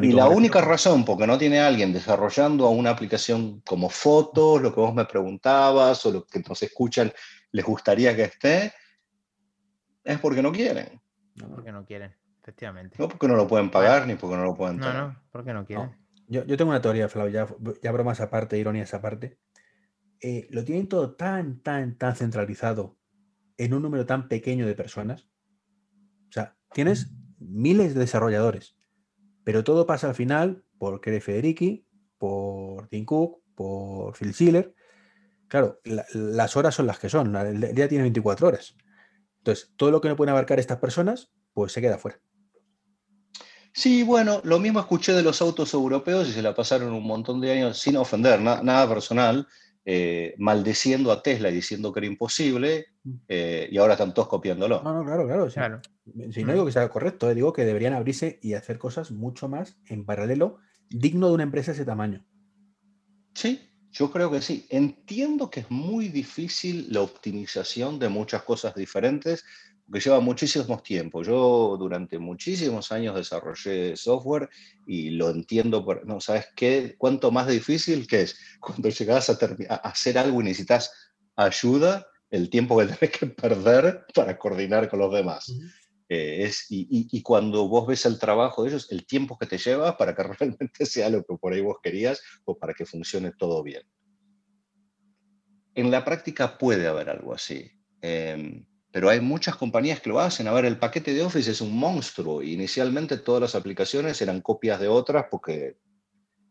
y 0.00 0.12
la 0.12 0.28
única 0.28 0.60
razón 0.60 1.04
por 1.04 1.26
no 1.26 1.38
tiene 1.38 1.60
alguien 1.60 1.92
desarrollando 1.92 2.68
una 2.70 2.90
aplicación 2.90 3.60
como 3.60 3.90
fotos, 3.90 4.62
lo 4.62 4.74
que 4.74 4.80
vos 4.80 4.94
me 4.94 5.04
preguntabas 5.04 6.04
o 6.06 6.12
lo 6.12 6.26
que 6.26 6.40
nos 6.40 6.62
escuchan 6.62 7.12
les 7.52 7.64
gustaría 7.64 8.14
que 8.14 8.24
esté, 8.24 8.72
es 10.04 10.18
porque 10.18 10.42
no 10.42 10.52
quieren. 10.52 11.00
No, 11.34 11.50
porque 11.50 11.72
no 11.72 11.84
quieren, 11.84 12.14
efectivamente. 12.40 12.96
No 12.98 13.08
porque 13.08 13.28
no 13.28 13.36
lo 13.36 13.46
pueden 13.46 13.70
pagar 13.70 14.06
ni 14.06 14.14
porque 14.14 14.36
no 14.36 14.44
lo 14.44 14.54
pueden 14.54 14.78
tener. 14.78 14.94
No, 14.94 15.08
no, 15.08 15.22
porque 15.30 15.52
no 15.52 15.64
quieren. 15.64 15.96
Yo, 16.28 16.44
yo, 16.44 16.56
tengo 16.56 16.70
una 16.70 16.80
teoría, 16.80 17.08
Flavio, 17.08 17.32
ya, 17.32 17.74
ya 17.82 17.90
bromas 17.90 18.20
aparte, 18.20 18.56
ironías 18.56 18.94
aparte. 18.94 19.38
Eh, 20.20 20.48
lo 20.50 20.64
tienen 20.64 20.88
todo 20.88 21.14
tan, 21.14 21.60
tan, 21.60 21.96
tan 21.96 22.14
centralizado 22.14 22.98
en 23.56 23.74
un 23.74 23.82
número 23.82 24.06
tan 24.06 24.28
pequeño 24.28 24.66
de 24.66 24.74
personas. 24.74 25.28
O 26.28 26.32
sea, 26.32 26.56
tienes 26.72 27.10
miles 27.38 27.94
de 27.94 28.00
desarrolladores, 28.00 28.76
pero 29.44 29.64
todo 29.64 29.86
pasa 29.86 30.08
al 30.08 30.14
final 30.14 30.64
por 30.78 31.00
Kere 31.00 31.20
Federici, 31.20 31.86
por 32.18 32.88
Tim 32.88 33.04
Cook, 33.04 33.42
por 33.54 34.16
Phil 34.16 34.34
Schiller. 34.34 34.74
Claro, 35.48 35.80
las 35.84 36.56
horas 36.56 36.74
son 36.74 36.86
las 36.86 36.98
que 36.98 37.08
son, 37.08 37.34
el 37.34 37.74
día 37.74 37.88
tiene 37.88 38.02
24 38.02 38.48
horas. 38.48 38.76
Entonces, 39.38 39.72
todo 39.76 39.90
lo 39.90 40.00
que 40.00 40.08
no 40.08 40.16
pueden 40.16 40.30
abarcar 40.30 40.60
estas 40.60 40.78
personas, 40.78 41.32
pues 41.52 41.72
se 41.72 41.80
queda 41.80 41.98
fuera. 41.98 42.20
Sí, 43.72 44.02
bueno, 44.02 44.40
lo 44.44 44.58
mismo 44.58 44.80
escuché 44.80 45.12
de 45.12 45.22
los 45.22 45.40
autos 45.40 45.72
europeos 45.74 46.28
y 46.28 46.32
se 46.32 46.42
la 46.42 46.54
pasaron 46.54 46.92
un 46.92 47.06
montón 47.06 47.40
de 47.40 47.52
años 47.52 47.78
sin 47.78 47.96
ofender, 47.96 48.40
nada 48.40 48.88
personal, 48.88 49.46
eh, 49.84 50.34
maldeciendo 50.38 51.10
a 51.10 51.22
Tesla 51.22 51.48
y 51.48 51.54
diciendo 51.54 51.92
que 51.92 52.00
era 52.00 52.06
imposible, 52.06 52.86
mm. 53.02 53.14
eh, 53.28 53.68
y 53.70 53.78
ahora 53.78 53.94
están 53.94 54.12
todos 54.12 54.28
copiándolo. 54.28 54.82
No, 54.82 54.94
no, 54.94 55.04
claro, 55.04 55.26
claro. 55.26 55.80
Si 56.30 56.44
no 56.44 56.52
digo 56.52 56.66
que 56.66 56.72
sea 56.72 56.88
correcto, 56.88 57.30
eh, 57.30 57.34
digo 57.34 57.52
que 57.52 57.64
deberían 57.64 57.94
abrirse 57.94 58.38
y 58.42 58.54
hacer 58.54 58.78
cosas 58.78 59.10
mucho 59.10 59.48
más 59.48 59.78
en 59.86 60.04
paralelo, 60.04 60.58
digno 60.90 61.28
de 61.28 61.34
una 61.34 61.44
empresa 61.44 61.70
de 61.72 61.76
ese 61.76 61.84
tamaño. 61.84 62.26
Sí, 63.34 63.70
yo 63.92 64.10
creo 64.10 64.30
que 64.30 64.42
sí. 64.42 64.66
Entiendo 64.70 65.50
que 65.50 65.60
es 65.60 65.70
muy 65.70 66.08
difícil 66.08 66.86
la 66.90 67.00
optimización 67.00 67.98
de 67.98 68.08
muchas 68.08 68.42
cosas 68.42 68.74
diferentes, 68.74 69.44
que 69.90 70.00
lleva 70.00 70.20
muchísimos 70.20 70.82
tiempo. 70.82 71.22
Yo 71.22 71.76
durante 71.78 72.18
muchísimos 72.18 72.92
años 72.92 73.14
desarrollé 73.14 73.96
software 73.96 74.48
y 74.86 75.10
lo 75.10 75.30
entiendo, 75.30 75.84
por, 75.84 76.06
no 76.06 76.20
sabes 76.20 76.48
qué, 76.54 76.94
cuánto 76.96 77.30
más 77.30 77.48
difícil 77.48 78.06
que 78.06 78.22
es 78.22 78.38
cuando 78.60 78.88
llegas 78.88 79.30
a, 79.30 79.38
a, 79.68 79.74
hacer 79.76 80.18
algo 80.18 80.40
y 80.40 80.44
necesitas 80.44 80.92
ayuda, 81.36 82.06
el 82.30 82.50
tiempo 82.50 82.78
que 82.78 82.86
tenés 82.94 83.18
que 83.18 83.26
perder 83.26 84.06
para 84.14 84.38
coordinar 84.38 84.88
con 84.88 85.00
los 85.00 85.12
demás. 85.12 85.52
Eh, 86.08 86.44
es, 86.44 86.66
y, 86.70 86.86
y, 86.90 87.22
cuando 87.22 87.68
vos 87.68 87.86
ves 87.86 88.04
el 88.04 88.18
trabajo 88.18 88.64
de 88.64 88.70
ellos, 88.70 88.90
el 88.90 89.06
tiempo 89.06 89.38
que 89.38 89.46
te 89.46 89.58
lleva 89.58 89.96
para 89.96 90.14
que 90.14 90.22
realmente 90.40 90.86
sea 90.86 91.08
lo 91.08 91.22
que 91.24 91.36
por 91.36 91.52
ahí 91.52 91.60
vos 91.60 91.78
querías 91.82 92.20
o 92.44 92.58
para 92.58 92.74
que 92.74 92.84
funcione 92.84 93.32
todo 93.32 93.62
bien. 93.62 93.82
En 95.74 95.90
la 95.90 96.04
práctica 96.04 96.58
puede 96.58 96.88
haber 96.88 97.10
algo 97.10 97.32
así. 97.32 97.70
Eh, 98.02 98.64
pero 98.92 99.08
hay 99.08 99.20
muchas 99.20 99.56
compañías 99.56 100.00
que 100.00 100.10
lo 100.10 100.20
hacen. 100.20 100.48
A 100.48 100.52
ver, 100.52 100.64
el 100.64 100.78
paquete 100.78 101.14
de 101.14 101.22
Office 101.22 101.50
es 101.50 101.60
un 101.60 101.76
monstruo. 101.76 102.42
Inicialmente 102.42 103.18
todas 103.18 103.40
las 103.40 103.54
aplicaciones 103.54 104.20
eran 104.20 104.40
copias 104.40 104.80
de 104.80 104.88
otras 104.88 105.26
porque 105.30 105.76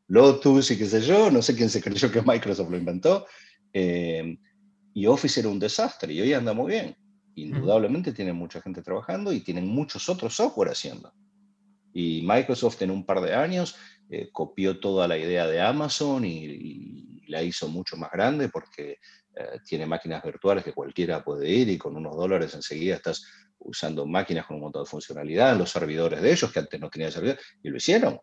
Lotus 0.07 0.71
y 0.71 0.77
qué 0.77 0.85
sé 0.85 1.01
yo, 1.01 1.29
no 1.29 1.41
sé 1.41 1.55
quién 1.55 1.69
se 1.69 1.81
creyó 1.81 2.11
que 2.11 2.21
Microsoft 2.21 2.71
lo 2.71 2.77
inventó. 2.77 3.25
Eh, 3.73 4.37
y 4.93 5.05
Office 5.05 5.39
era 5.39 5.49
un 5.49 5.59
desastre 5.59 6.13
y 6.13 6.21
hoy 6.21 6.33
anda 6.33 6.53
muy 6.53 6.71
bien. 6.71 6.95
Indudablemente 7.35 8.13
tienen 8.13 8.35
mucha 8.35 8.61
gente 8.61 8.81
trabajando 8.81 9.31
y 9.31 9.41
tienen 9.41 9.67
muchos 9.67 10.07
otros 10.09 10.35
software 10.35 10.69
haciendo. 10.69 11.13
Y 11.93 12.21
Microsoft 12.25 12.81
en 12.81 12.91
un 12.91 13.05
par 13.05 13.21
de 13.21 13.33
años 13.33 13.75
eh, 14.09 14.29
copió 14.31 14.79
toda 14.79 15.07
la 15.07 15.17
idea 15.17 15.45
de 15.45 15.61
Amazon 15.61 16.25
y, 16.25 16.45
y, 16.45 17.05
la 17.27 17.43
hizo 17.43 17.67
mucho 17.67 17.95
más 17.95 18.09
grande 18.11 18.49
porque 18.49 18.97
eh, 19.35 19.59
tiene 19.65 19.85
máquinas 19.85 20.23
virtuales 20.23 20.63
que 20.63 20.73
cualquiera 20.73 21.23
puede 21.23 21.49
ir 21.49 21.69
y 21.69 21.77
con 21.77 21.95
unos 21.95 22.15
dólares 22.15 22.53
enseguida 22.55 22.95
estás 22.95 23.25
usando 23.59 24.05
máquinas 24.05 24.45
con 24.45 24.57
un 24.57 24.63
montón 24.63 24.83
de 24.83 24.89
funcionalidad 24.89 25.51
en 25.51 25.59
los 25.59 25.69
servidores 25.69 26.21
de 26.21 26.31
ellos 26.31 26.51
que 26.51 26.59
antes 26.59 26.79
no 26.79 26.89
tenían 26.89 27.11
servidores 27.11 27.43
y 27.61 27.69
lo 27.69 27.77
hicieron. 27.77 28.19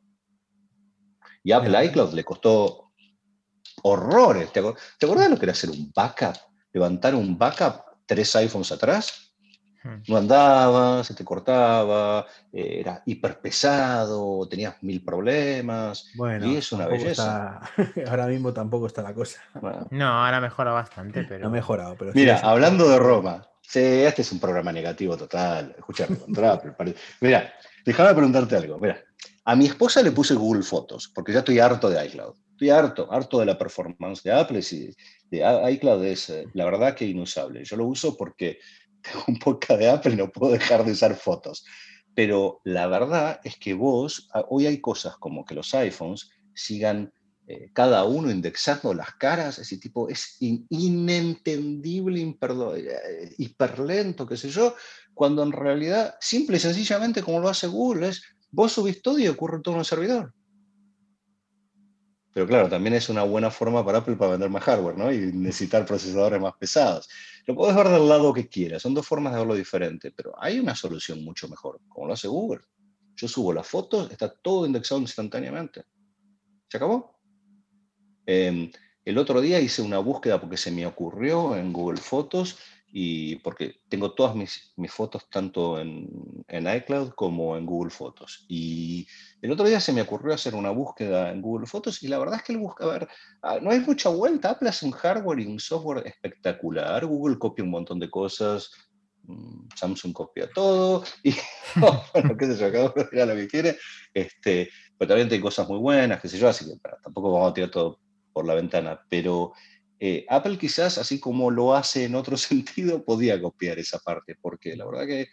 Y 1.43 1.53
Apple 1.53 1.85
iCloud 1.87 2.12
le 2.12 2.24
costó 2.24 2.93
horrores. 3.83 4.53
¿Te, 4.53 4.61
acuerdas 4.61 5.31
lo 5.31 5.39
que 5.39 5.45
era 5.45 5.53
hacer 5.53 5.70
un 5.70 5.93
backup? 5.95 6.37
Levantar 6.73 7.15
un 7.15 7.39
backup 7.39 7.83
tres 8.07 8.35
iPhones 8.37 8.73
atrás 8.73 9.26
no 10.07 10.17
andaba, 10.17 11.05
se 11.05 11.15
te 11.15 11.25
cortaba, 11.25 12.27
era 12.53 13.03
hiper 13.07 13.41
pesado, 13.41 14.47
tenías 14.49 14.83
mil 14.83 15.03
problemas. 15.05 16.11
Bueno, 16.15 16.47
y 16.47 16.57
es 16.57 16.73
una 16.73 16.87
belleza. 16.87 17.61
ahora 18.09 18.27
mismo 18.27 18.53
tampoco 18.53 18.87
está 18.87 19.03
la 19.03 19.15
cosa. 19.15 19.41
No, 19.91 20.07
ahora 20.07 20.41
mejora 20.41 20.73
bastante, 20.73 21.25
pero. 21.25 21.45
No 21.45 21.49
ha 21.49 21.53
mejorado, 21.53 21.97
pero. 21.99 22.13
Mira, 22.15 22.41
hablando 22.43 22.89
de 22.89 22.99
Roma, 22.99 23.47
sí, 23.63 23.81
este 23.81 24.23
es 24.23 24.33
un 24.33 24.41
programa 24.41 24.73
negativo 24.73 25.17
total. 25.17 25.75
Escuchame, 25.79 26.19
Mira, 27.21 27.53
déjame 27.85 28.15
preguntarte 28.15 28.57
algo. 28.57 28.79
Mira, 28.79 29.03
a 29.45 29.55
mi 29.55 29.67
esposa 29.67 30.03
le 30.03 30.13
puse 30.13 30.35
Google 30.35 30.63
Fotos, 30.63 31.11
porque 31.15 31.33
ya 31.33 31.41
estoy 31.41 31.59
harto 31.59 31.89
de 31.89 32.05
iCloud. 32.07 32.35
Estoy 32.53 32.71
harto, 32.71 33.13
harto 33.13 33.39
de 33.39 33.47
la 33.47 33.59
performance 33.59 34.23
de 34.23 34.33
Apple. 34.33 34.61
Y 34.73 34.97
de 35.31 35.73
iCloud 35.73 36.05
es, 36.05 36.31
eh, 36.31 36.47
la 36.55 36.65
verdad, 36.65 36.95
que 36.95 37.07
inusable. 37.07 37.63
Yo 37.65 37.77
lo 37.77 37.87
uso 37.87 38.17
porque 38.17 38.59
un 39.27 39.39
podcast 39.39 39.81
de 39.81 39.89
Apple 39.89 40.16
no 40.16 40.31
puedo 40.31 40.53
dejar 40.53 40.85
de 40.85 40.93
usar 40.93 41.15
fotos. 41.16 41.65
Pero 42.15 42.61
la 42.65 42.87
verdad 42.87 43.41
es 43.45 43.57
que 43.57 43.74
vos, 43.74 44.28
ah, 44.33 44.45
hoy 44.49 44.66
hay 44.66 44.81
cosas 44.81 45.16
como 45.19 45.45
que 45.45 45.55
los 45.55 45.74
iPhones 45.74 46.31
sigan 46.55 47.12
eh, 47.49 47.70
cada 47.73 48.05
uno 48.05 48.31
indexando 48.31 48.93
las 48.93 49.15
caras, 49.15 49.59
ese 49.59 49.78
tipo 49.78 50.09
es 50.09 50.37
inentendible, 50.41 52.20
eh, 52.20 53.35
hiperlento, 53.39 54.27
qué 54.27 54.37
sé 54.37 54.49
yo, 54.49 54.74
cuando 55.15 55.45
en 55.45 55.53
realidad, 55.53 56.16
simple 56.20 56.57
y 56.57 56.61
sencillamente, 56.61 57.23
como 57.23 57.39
lo 57.39 57.49
hace 57.49 57.69
Google, 57.69 58.09
es 58.09 58.23
vos 58.51 58.73
subís 58.73 59.01
todo 59.01 59.19
y 59.19 59.28
ocurre 59.28 59.61
todo 59.61 59.74
en 59.74 59.81
el 59.81 59.87
servidor. 59.87 60.35
Pero 62.37 62.47
claro, 62.47 62.69
también 62.69 62.93
es 62.93 63.09
una 63.09 63.23
buena 63.23 63.51
forma 63.51 63.83
para 63.83 63.97
Apple 63.97 64.17
para 64.17 64.33
vender 64.33 64.51
más 64.51 64.63
hardware, 64.63 64.99
¿no? 64.99 65.11
Y 65.11 65.33
necesitar 65.33 65.87
procesadores 65.87 66.39
más 66.39 66.53
pesados. 66.59 67.09
Lo 67.47 67.55
puedes 67.55 67.75
ver 67.75 67.89
del 67.89 68.07
lado 68.07 68.31
que 68.35 68.47
quieras, 68.47 68.83
son 68.83 68.93
dos 68.93 69.07
formas 69.07 69.33
de 69.33 69.39
verlo 69.39 69.55
diferente, 69.55 70.13
pero 70.15 70.35
hay 70.37 70.59
una 70.59 70.77
solución 70.77 71.25
mucho 71.25 71.49
mejor, 71.49 71.81
como 71.89 72.09
lo 72.09 72.13
hace 72.13 72.29
Google. 72.29 72.61
Yo 73.15 73.27
subo 73.27 73.55
las 73.55 73.67
fotos, 73.67 74.11
está 74.11 74.29
todo 74.29 74.67
indexado 74.67 75.01
instantáneamente. 75.01 75.85
¿Se 76.69 76.77
acabó? 76.77 77.19
Em, 78.27 78.71
el 79.07 79.17
otro 79.17 79.41
día 79.41 79.59
hice 79.59 79.81
una 79.81 79.97
búsqueda 79.97 80.39
porque 80.39 80.59
se 80.59 80.71
me 80.71 80.85
ocurrió 80.87 81.57
en 81.57 81.73
Google 81.73 82.03
Fotos 82.03 82.59
y 82.93 83.37
porque 83.37 83.81
tengo 83.89 84.13
todas 84.13 84.35
mis, 84.35 84.73
mis 84.77 84.93
fotos 84.93 85.29
tanto 85.29 85.79
en, 85.81 86.09
en, 86.49 86.67
iCloud 86.67 87.11
como 87.11 87.57
en 87.57 87.67
Google 87.67 87.91
Fotos. 87.91 88.47
Y 88.49 89.07
el 89.43 89.53
otro 89.53 89.67
día 89.67 89.81
se 89.81 89.93
me 89.93 90.03
ocurrió 90.03 90.35
hacer 90.35 90.55
una 90.55 90.71
búsqueda 90.71 91.31
en 91.31 91.43
Google 91.43 91.67
Fotos 91.67 92.03
y 92.03 92.09
la 92.09 92.19
verdad 92.19 92.37
es 92.37 92.43
que 92.45 92.53
el 92.53 92.59
buscador, 92.59 93.09
ah, 93.43 93.59
no 93.61 93.71
hay 93.71 93.81
mucha 93.81 94.09
vuelta, 94.09 94.51
Apple 94.51 94.69
hace 94.69 94.87
un 94.87 94.93
hardware 94.93 95.41
y 95.41 95.47
un 95.47 95.61
software 95.61 96.07
espectacular, 96.07 97.05
Google 97.05 97.39
copia 97.39 97.65
un 97.65 97.71
montón 97.71 97.99
de 97.99 98.09
cosas, 98.09 98.71
mm, 99.25 99.69
Samsung 99.75 100.13
copia 100.13 100.49
todo 100.55 101.05
y 101.23 101.35
bueno, 101.75 102.37
qué 102.39 102.47
sé 102.47 102.57
yo, 102.57 102.73
cada 102.73 102.93
uno 102.95 103.09
dirá 103.11 103.27
lo 103.27 103.35
que 103.35 103.49
quiere, 103.49 103.79
este, 104.15 104.71
pero 104.97 105.09
también 105.09 105.31
hay 105.31 105.41
cosas 105.41 105.69
muy 105.69 105.79
buenas, 105.79 106.21
qué 106.21 106.29
sé 106.29 106.39
yo, 106.39 106.49
así 106.49 106.65
que 106.65 106.81
tampoco 107.03 107.33
vamos 107.33 107.51
a 107.51 107.55
tirar 107.55 107.71
todo 107.71 107.99
por 108.33 108.47
la 108.47 108.55
ventana, 108.55 109.01
pero 109.09 109.53
eh, 109.98 110.27
Apple 110.28 110.59
quizás, 110.59 110.98
así 110.98 111.18
como 111.18 111.51
lo 111.51 111.74
hace 111.74 112.05
en 112.05 112.14
otro 112.14 112.36
sentido, 112.36 113.05
podía 113.05 113.40
copiar 113.40 113.78
esa 113.78 113.98
parte, 113.98 114.36
porque 114.40 114.77
la 114.77 114.86
verdad 114.86 115.06
que 115.06 115.28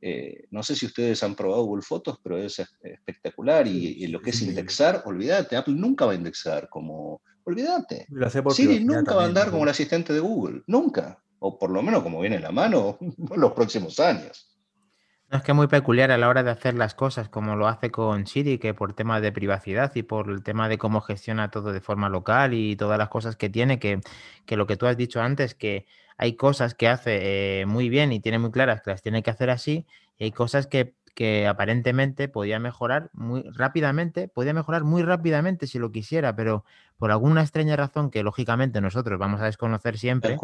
eh, 0.00 0.44
no 0.50 0.62
sé 0.62 0.74
si 0.76 0.86
ustedes 0.86 1.22
han 1.22 1.34
probado 1.34 1.64
Google 1.64 1.82
Fotos, 1.82 2.18
pero 2.22 2.38
es 2.38 2.62
espectacular 2.82 3.66
y, 3.66 4.06
lo 4.08 4.20
que 4.20 4.30
es 4.30 4.42
indexar, 4.42 5.02
olvídate, 5.06 5.56
Apple 5.56 5.74
nunca 5.74 6.06
va 6.06 6.12
a 6.12 6.16
indexar 6.16 6.68
como, 6.68 7.22
olvídate. 7.44 8.06
Siri 8.50 8.84
nunca 8.84 9.14
va 9.14 9.22
a 9.22 9.26
andar 9.26 9.50
como 9.50 9.64
el 9.64 9.70
asistente 9.70 10.12
de 10.12 10.20
Google, 10.20 10.62
nunca, 10.66 11.22
o 11.38 11.58
por 11.58 11.70
lo 11.70 11.82
menos 11.82 12.02
como 12.02 12.20
viene 12.20 12.36
en 12.36 12.42
la 12.42 12.52
mano 12.52 12.98
en 13.00 13.40
los 13.40 13.52
próximos 13.52 13.98
años. 13.98 14.55
No, 15.28 15.38
es 15.38 15.42
que 15.42 15.50
es 15.50 15.56
muy 15.56 15.66
peculiar 15.66 16.12
a 16.12 16.18
la 16.18 16.28
hora 16.28 16.44
de 16.44 16.52
hacer 16.52 16.74
las 16.74 16.94
cosas, 16.94 17.28
como 17.28 17.56
lo 17.56 17.66
hace 17.66 17.90
con 17.90 18.28
Siri, 18.28 18.58
que 18.58 18.74
por 18.74 18.92
temas 18.92 19.22
de 19.22 19.32
privacidad 19.32 19.90
y 19.96 20.04
por 20.04 20.30
el 20.30 20.44
tema 20.44 20.68
de 20.68 20.78
cómo 20.78 21.00
gestiona 21.00 21.50
todo 21.50 21.72
de 21.72 21.80
forma 21.80 22.08
local 22.08 22.54
y 22.54 22.76
todas 22.76 22.96
las 22.96 23.08
cosas 23.08 23.34
que 23.34 23.50
tiene, 23.50 23.80
que, 23.80 24.00
lo 24.48 24.68
que 24.68 24.76
tú 24.76 24.86
has 24.86 24.96
dicho 24.96 25.20
antes, 25.20 25.56
que 25.56 25.86
hay 26.16 26.36
cosas 26.36 26.74
que 26.74 26.86
hace 26.88 27.60
eh, 27.60 27.66
muy 27.66 27.88
bien 27.88 28.12
y 28.12 28.20
tiene 28.20 28.38
muy 28.38 28.52
claras 28.52 28.82
que 28.82 28.90
las 28.90 29.02
tiene 29.02 29.24
que 29.24 29.30
hacer 29.30 29.50
así, 29.50 29.84
y 30.16 30.24
hay 30.24 30.30
cosas 30.32 30.68
que, 30.68 30.94
que 31.16 31.48
aparentemente 31.48 32.28
podía 32.28 32.60
mejorar 32.60 33.10
muy 33.12 33.42
rápidamente, 33.50 34.28
podía 34.28 34.54
mejorar 34.54 34.84
muy 34.84 35.02
rápidamente 35.02 35.66
si 35.66 35.80
lo 35.80 35.90
quisiera, 35.90 36.36
pero 36.36 36.64
por 36.98 37.10
alguna 37.10 37.42
extraña 37.42 37.74
razón 37.74 38.12
que 38.12 38.22
lógicamente 38.22 38.80
nosotros 38.80 39.18
vamos 39.18 39.40
a 39.40 39.46
desconocer 39.46 39.98
siempre, 39.98 40.38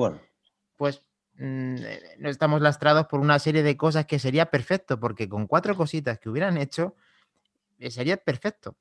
pues 0.77 1.05
no 1.39 2.29
estamos 2.29 2.61
lastrados 2.61 3.07
por 3.07 3.21
una 3.21 3.39
serie 3.39 3.63
de 3.63 3.77
cosas 3.77 4.07
que 4.07 4.19
sería 4.19 4.47
perfecto, 4.47 5.01
porque 5.01 5.29
con 5.29 5.47
cuatro 5.47 5.77
cositas 5.77 6.19
que 6.19 6.29
hubieran 6.29 6.57
hecho, 6.57 6.95
eh, 7.79 7.91
sería 7.91 8.17
perfecto. 8.17 8.77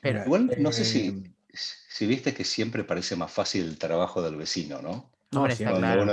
Pero, 0.00 0.24
bueno, 0.26 0.52
no 0.58 0.72
sé 0.72 0.84
si, 0.84 1.08
em, 1.08 1.34
si 1.52 2.06
viste 2.06 2.34
que 2.34 2.44
siempre 2.44 2.84
parece 2.84 3.16
más 3.16 3.30
fácil 3.30 3.64
el 3.64 3.78
trabajo 3.78 4.22
del 4.22 4.36
vecino, 4.36 4.80
¿no? 4.82 5.10
No, 5.32 5.46
está, 5.46 5.72
claro, 5.72 6.10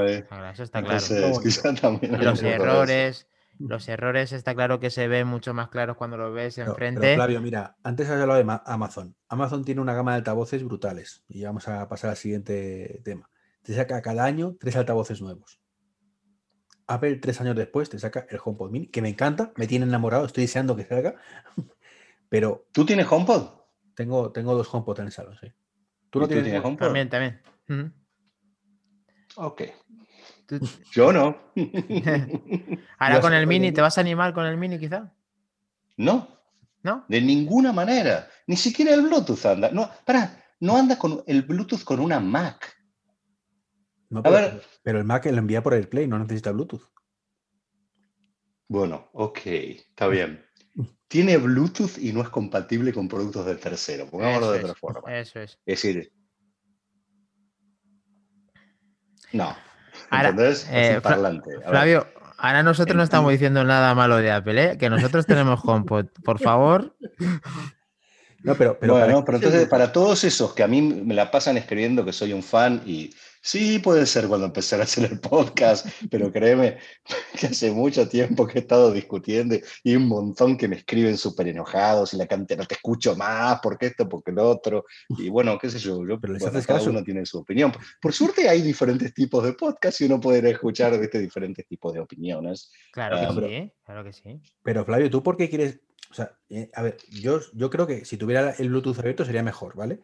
eso 0.52 0.64
está 0.64 0.84
claro. 0.84 2.00
los 2.22 2.44
errores, 2.44 3.28
los 3.58 3.90
errores 3.90 4.32
está 4.32 4.54
claro 4.54 4.80
que 4.80 4.92
se 4.92 5.08
ven 5.08 5.26
mucho 5.26 5.56
más 5.56 5.70
claros 5.70 5.98
cuando 5.98 6.18
lo 6.18 6.32
ves 6.32 6.60
enfrente. 6.60 7.02
Pero, 7.02 7.16
Flavio, 7.16 7.42
mira, 7.42 7.78
antes 7.82 8.08
has 8.10 8.22
hablado 8.22 8.44
de 8.44 8.60
Amazon. 8.66 9.16
Amazon 9.28 9.66
tiene 9.66 9.82
una 9.82 9.96
gama 9.96 10.12
de 10.12 10.18
altavoces 10.18 10.64
brutales. 10.64 11.24
Y 11.28 11.44
vamos 11.44 11.68
a 11.68 11.88
pasar 11.90 12.12
al 12.12 12.18
siguiente 12.18 13.02
tema 13.04 13.28
te 13.68 13.73
saca 13.73 14.02
cada 14.02 14.23
año 14.23 14.56
tres 14.57 14.77
altavoces 14.77 15.22
nuevos. 15.22 15.60
Apple, 16.88 17.18
tres 17.18 17.41
años 17.41 17.53
después, 17.53 17.89
te 17.89 17.99
saca 17.99 18.26
el 18.30 18.39
HomePod 18.41 18.72
Mini, 18.72 18.88
que 18.88 19.02
me 19.02 19.10
encanta, 19.10 19.52
me 19.57 19.68
tiene 19.68 19.85
enamorado, 19.85 20.26
estoy 20.26 20.45
deseando 20.45 20.73
que 20.77 20.85
salga. 20.85 21.15
Pero. 22.30 22.65
¿Tú 22.72 22.85
tienes 22.85 23.11
HomePod? 23.11 23.60
Tengo, 23.94 24.31
tengo 24.31 24.56
dos 24.56 24.73
HomePod 24.73 25.02
en 25.02 25.07
el 25.07 25.11
salón, 25.11 25.38
sí. 25.41 25.52
¿Tú 26.10 26.22
no 26.22 26.30
tienes, 26.30 26.64
HomePod? 26.64 26.85
También, 26.85 27.10
también. 27.10 27.41
Ok. 29.35 29.64
Yo 30.94 31.11
no. 31.11 31.52
Ahora 32.99 33.19
con 33.19 33.34
el 33.34 33.48
Mini, 33.48 33.73
¿te 33.73 33.81
vas 33.81 33.98
a 33.98 34.02
animar 34.02 34.34
con 34.34 34.45
el 34.45 34.56
Mini 34.56 34.80
quizá? 34.80 35.14
No. 35.98 36.39
¿No? 36.84 37.03
De 37.10 37.19
ninguna 37.19 37.73
manera. 37.73 38.30
Ni 38.45 38.56
siquiera 38.56 38.94
el 38.94 39.02
Bluetooth 39.02 39.45
anda. 39.45 39.72
No, 39.72 39.91
para, 40.06 40.41
no 40.61 40.77
anda 40.77 40.98
con 40.98 41.22
el 41.27 41.41
Bluetooth 41.41 41.84
con 41.84 41.99
una 41.99 42.22
Mac 42.22 42.77
pero, 44.10 44.62
pero 44.84 45.00
el 45.00 45.06
Mac 45.06 45.26
lo 45.26 45.38
envía 45.38 45.62
por 45.62 45.74
AirPlay, 45.74 46.08
no 46.08 46.20
necesita 46.20 46.52
Bluetooth. 46.52 46.84
Bueno, 48.68 49.10
ok, 49.14 49.40
está 49.46 50.08
bien. 50.08 50.46
Tiene 51.08 51.38
Bluetooth 51.38 51.98
y 51.98 52.12
no 52.12 52.22
es 52.22 52.30
compatible 52.30 52.92
con 52.92 53.08
productos 53.08 53.46
del 53.46 53.60
tercero, 53.60 54.08
pongámoslo 54.10 54.52
de 54.52 54.60
otra 54.60 54.76
forma. 54.76 55.18
Eso 55.18 55.40
es. 55.40 55.52
Es 55.66 55.82
decir, 55.82 56.12
no. 59.32 59.56
¿Entendés? 60.12 60.68
Eh, 60.72 61.02
Flavio, 61.02 62.08
ahora 62.38 62.64
nosotros 62.64 62.96
no 62.96 63.04
estamos 63.04 63.32
diciendo 63.32 63.64
nada 63.64 63.94
malo 63.96 64.18
de 64.18 64.32
Apple, 64.32 64.64
¿eh? 64.64 64.78
que 64.78 64.90
nosotros 64.90 65.26
tenemos 65.26 65.60
HomePod. 65.64 66.08
Por 66.24 66.40
favor. 66.40 66.96
No, 68.44 68.56
pero, 68.56 68.78
pero, 68.80 68.94
bueno, 68.94 69.26
pero 69.26 69.38
entonces, 69.38 69.68
para 69.68 69.92
todos 69.92 70.24
esos 70.24 70.54
que 70.54 70.64
a 70.64 70.68
mí 70.68 70.82
me 70.82 71.14
la 71.14 71.32
pasan 71.32 71.58
escribiendo 71.58 72.06
que 72.06 72.14
soy 72.14 72.34
un 72.34 72.44
fan 72.44 72.82
y 72.86 73.14
Sí, 73.42 73.80
puede 73.80 74.06
ser 74.06 74.28
cuando 74.28 74.48
empecé 74.48 74.76
a 74.76 74.84
hacer 74.84 75.12
el 75.12 75.20
podcast, 75.20 75.88
pero 76.10 76.32
créeme 76.32 76.78
que 77.40 77.48
hace 77.48 77.72
mucho 77.72 78.08
tiempo 78.08 78.46
que 78.48 78.60
he 78.60 78.62
estado 78.62 78.92
discutiendo 78.92 79.56
y 79.84 79.96
un 79.96 80.08
montón 80.08 80.58
que 80.58 80.68
me 80.68 80.78
escriben 80.78 81.18
súper 81.18 81.48
enojados 81.48 82.14
y 82.14 82.18
la 82.18 82.28
cantidad, 82.28 82.60
no 82.60 82.66
te 82.66 82.76
escucho 82.76 83.16
más, 83.16 83.60
porque 83.62 83.88
esto, 83.88 84.08
porque 84.08 84.32
lo 84.32 84.50
otro. 84.50 84.86
Y 85.10 85.30
bueno, 85.30 85.58
qué 85.58 85.70
sé 85.70 85.80
yo, 85.80 86.06
yo 86.06 86.20
pero 86.20 86.36
cada 86.66 86.82
uno 86.82 87.04
tiene 87.04 87.26
su 87.26 87.40
opinión. 87.40 87.72
Por 88.02 88.14
suerte 88.14 88.50
hay 88.50 88.62
diferentes 88.62 89.14
tipos 89.14 89.44
de 89.44 89.54
podcast 89.54 90.02
y 90.02 90.06
uno 90.06 90.20
puede 90.20 90.50
escuchar 90.50 90.94
este 90.94 91.20
diferentes 91.20 91.66
tipos 91.68 91.94
de 91.94 92.00
opiniones. 92.00 92.72
Claro 92.92 93.18
que 93.18 93.48
sí, 93.48 93.74
claro 93.84 94.04
que 94.04 94.14
sí. 94.14 94.42
Pero 94.64 94.86
Flavio, 94.86 95.10
¿tú 95.10 95.24
por 95.24 95.38
qué 95.38 95.50
quieres? 95.50 95.80
O 96.10 96.14
sea, 96.14 96.38
eh, 96.50 96.70
a 96.74 96.84
ver, 96.84 96.98
yo, 97.10 97.40
yo 97.54 97.70
creo 97.70 97.86
que 97.86 98.06
si 98.06 98.18
tuviera 98.18 98.52
el 98.58 98.70
Bluetooth 98.70 99.00
abierto 99.00 99.26
sería 99.26 99.44
mejor, 99.44 99.76
¿vale? 99.76 100.00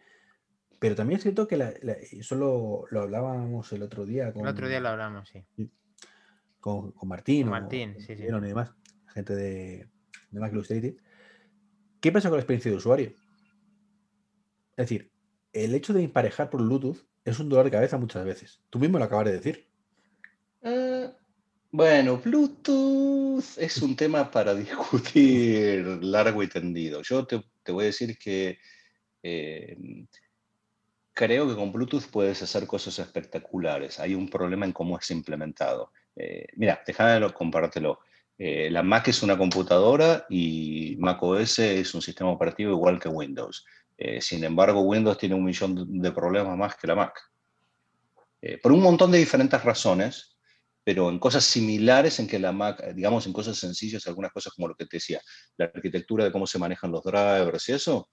Pero 0.83 0.95
también 0.95 1.15
es 1.15 1.23
cierto 1.23 1.47
que 1.47 1.55
la, 1.55 1.69
eso 1.69 2.35
lo, 2.35 3.01
hablábamos 3.01 3.71
el 3.71 3.83
otro 3.83 4.05
día. 4.05 4.33
Con, 4.33 4.41
el 4.41 4.49
otro 4.49 4.67
día 4.67 4.81
lo 4.81 4.89
hablamos, 4.89 5.29
sí. 5.29 5.69
Con, 6.59 6.93
Martín. 7.03 7.43
Con 7.43 7.51
Martín, 7.51 7.95
sí, 7.99 8.17
sí. 8.17 8.23
Y 8.23 8.41
demás, 8.41 8.73
gente 9.13 9.33
de, 9.33 9.87
de 10.29 10.39
Mac 10.41 10.51
Illustrated. 10.51 10.95
¿Qué 12.01 12.11
pasa 12.11 12.27
con 12.27 12.35
la 12.35 12.41
experiencia 12.41 12.69
de 12.69 12.75
usuario? 12.75 13.13
Es 14.75 14.89
decir, 14.89 15.09
el 15.53 15.73
hecho 15.73 15.93
de 15.93 16.03
emparejar 16.03 16.49
por 16.49 16.61
Bluetooth 16.61 16.97
es 17.23 17.39
un 17.39 17.47
dolor 17.47 17.63
de 17.63 17.71
cabeza 17.71 17.97
muchas 17.97 18.25
veces. 18.25 18.59
Tú 18.69 18.77
mismo 18.77 18.99
lo 18.99 19.05
acabas 19.05 19.27
de 19.27 19.31
decir. 19.31 19.65
Eh, 20.63 21.09
bueno, 21.71 22.17
Bluetooth 22.17 23.57
es 23.57 23.81
un 23.81 23.95
tema 23.95 24.29
para 24.29 24.53
discutir 24.53 25.85
largo 26.03 26.43
y 26.43 26.47
tendido. 26.49 27.01
Yo 27.03 27.25
te, 27.25 27.41
voy 27.71 27.83
a 27.83 27.87
decir 27.87 28.17
que 28.17 28.57
eh, 29.23 29.77
creo 31.13 31.47
que 31.47 31.55
con 31.55 31.71
Bluetooth 31.71 32.07
puedes 32.11 32.41
hacer 32.41 32.67
cosas 32.67 32.97
espectaculares. 32.99 33.99
Hay 33.99 34.15
un 34.15 34.29
problema 34.29 34.65
en 34.65 34.73
cómo 34.73 34.97
es 34.97 35.09
implementado. 35.11 35.91
Eh, 36.15 36.47
mira, 36.55 36.81
déjame 36.85 37.31
compártelo. 37.33 37.99
Eh, 38.37 38.69
la 38.71 38.81
Mac 38.81 39.07
es 39.07 39.21
una 39.21 39.37
computadora 39.37 40.25
y 40.29 40.95
Mac 40.99 41.21
OS 41.21 41.59
es 41.59 41.93
un 41.93 42.01
sistema 42.01 42.31
operativo 42.31 42.71
igual 42.71 42.99
que 42.99 43.09
Windows. 43.09 43.65
Eh, 43.95 44.21
sin 44.21 44.43
embargo, 44.43 44.81
Windows 44.81 45.17
tiene 45.17 45.35
un 45.35 45.45
millón 45.45 46.01
de 46.01 46.11
problemas 46.11 46.57
más 46.57 46.75
que 46.75 46.87
la 46.87 46.95
Mac. 46.95 47.13
por 48.61 48.73
un 48.73 48.81
montón 48.81 49.09
de 49.11 49.19
diferentes 49.19 49.63
razones, 49.63 50.37
pero 50.83 51.09
en 51.09 51.17
cosas 51.17 51.45
similares 51.45 52.19
en 52.19 52.27
que 52.27 52.39
la 52.39 52.51
Mac, 52.51 52.83
digamos, 52.93 53.25
en 53.25 53.31
cosas 53.31 53.57
sencillas, 53.57 54.05
algunas 54.07 54.33
cosas 54.33 54.51
como 54.53 54.67
lo 54.67 54.75
que 54.75 54.85
te 54.85 54.97
decía, 54.97 55.21
la 55.55 55.65
arquitectura 55.73 56.25
de 56.25 56.31
cómo 56.31 56.45
se 56.45 56.59
manejan 56.59 56.91
los 56.91 57.03
drivers 57.03 57.69
y 57.69 57.71
eso, 57.73 58.09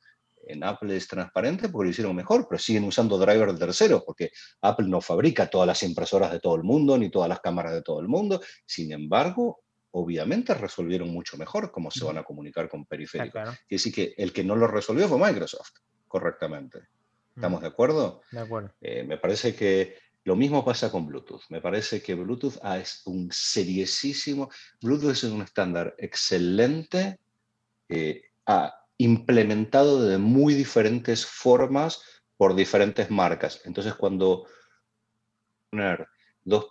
en 0.47 0.65
Apple 0.65 0.97
es 0.97 1.07
transparente 1.07 1.69
porque 1.69 1.87
lo 1.87 1.91
hicieron 1.91 2.17
mejor, 2.17 2.47
pero 2.49 2.59
siguen 2.59 2.85
usando 2.85 3.19
drivers 3.19 3.55
de 3.55 3.67
terceros, 3.67 4.03
porque 4.05 4.31
Apple 4.63 4.89
no 4.89 5.01
fabrica 5.01 5.49
todas 5.49 5.67
las 5.67 5.83
impresoras 5.83 6.33
de 6.33 6.41
todo 6.41 6.57
el 6.57 6.63
mundo, 6.63 6.97
ni 6.99 7.11
todas 7.11 7.29
las 7.29 7.41
cámaras 7.41 7.73
de 7.73 7.83
todo 7.83 8.01
el 8.01 8.09
mundo. 8.09 8.41
Sin 8.67 8.93
embargo, 8.93 9.63
obviamente 9.93 10.55
resolvieron 10.55 11.11
mucho 11.11 11.37
mejor 11.37 11.71
cómo 11.71 11.91
se 11.91 12.05
van 12.05 12.19
a 12.19 12.25
comunicar 12.25 12.69
con 12.69 12.87
periféricos. 12.87 13.43
Quiere 13.43 13.57
decir 13.69 13.95
que 13.95 14.15
el 14.17 14.33
que 14.33 14.45
no 14.45 14.57
lo 14.57 14.67
resolvió 14.67 15.09
fue 15.09 15.19
Microsoft, 15.19 15.73
correctamente. 16.09 16.81
¿Estamos 17.35 17.61
de 17.61 17.69
acuerdo? 17.69 18.23
De 18.31 18.41
acuerdo. 18.41 18.73
Eh, 18.81 19.05
me 19.05 19.19
parece 19.19 19.55
que 19.55 19.97
lo 20.25 20.37
mismo 20.37 20.65
pasa 20.65 20.91
con 20.91 21.07
Bluetooth. 21.07 21.43
Me 21.49 21.61
parece 21.61 22.03
que 22.03 22.15
Bluetooth 22.15 22.59
ah, 22.63 22.79
es 22.79 23.03
un 23.07 23.31
seriosísimo. 23.33 24.51
Bluetooth 24.83 25.13
es 25.13 25.25
un 25.25 25.43
estándar 25.43 25.95
excelente, 25.99 27.19
eh, 27.89 28.23
implementado 29.01 30.07
de 30.07 30.19
muy 30.19 30.55
diferentes 30.55 31.25
formas 31.25 32.03
por 32.37 32.55
diferentes 32.55 33.11
marcas. 33.11 33.63
Entonces, 33.65 33.95
cuando 33.95 34.47
dos, 36.45 36.67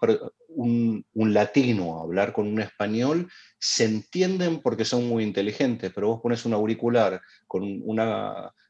un, 0.50 1.04
latino 1.14 2.00
a 2.00 2.04
hablar 2.04 2.32
con 2.32 2.48
un 2.48 2.62
español, 2.62 3.30
se 3.58 3.86
entienden 3.86 4.62
porque 4.62 4.86
son 4.86 5.08
muy 5.08 5.24
inteligentes, 5.24 5.92
pero 5.94 6.08
vos 6.08 6.22
pones 6.22 6.46
un 6.46 6.54
auricular 6.54 7.22
con 7.48 7.82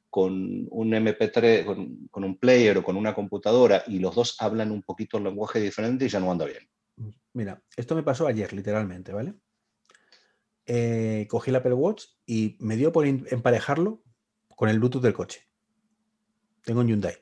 con 0.10 0.34
un 0.72 0.90
MP3, 0.90 1.66
con, 2.10 2.24
un 2.24 2.38
player 2.40 2.80
o 2.80 2.84
con 2.84 2.98
una 2.98 3.14
computadora 3.14 3.84
y 3.86 4.00
los 4.00 4.16
dos 4.16 4.38
hablan 4.40 4.72
un 4.72 4.82
poquito 4.82 5.18
el 5.18 5.26
lenguaje 5.26 5.60
diferente 5.60 6.06
y 6.06 6.10
ya 6.10 6.20
no 6.20 6.32
anda 6.32 6.46
bien. 6.46 6.68
Mira, 7.34 7.62
esto 7.78 7.96
me 7.96 8.02
pasó 8.02 8.26
ayer, 8.26 8.52
literalmente, 8.54 9.14
¿vale? 9.14 9.36
Eh, 10.72 11.26
cogí 11.28 11.50
el 11.50 11.56
Apple 11.56 11.74
Watch 11.74 12.06
y 12.28 12.56
me 12.60 12.76
dio 12.76 12.92
por 12.92 13.08
emparejarlo 13.08 14.04
con 14.56 14.70
el 14.70 14.78
Bluetooth 14.78 15.02
del 15.02 15.14
coche. 15.14 15.48
Tengo 16.64 16.82
un 16.82 16.88
Hyundai. 16.88 17.18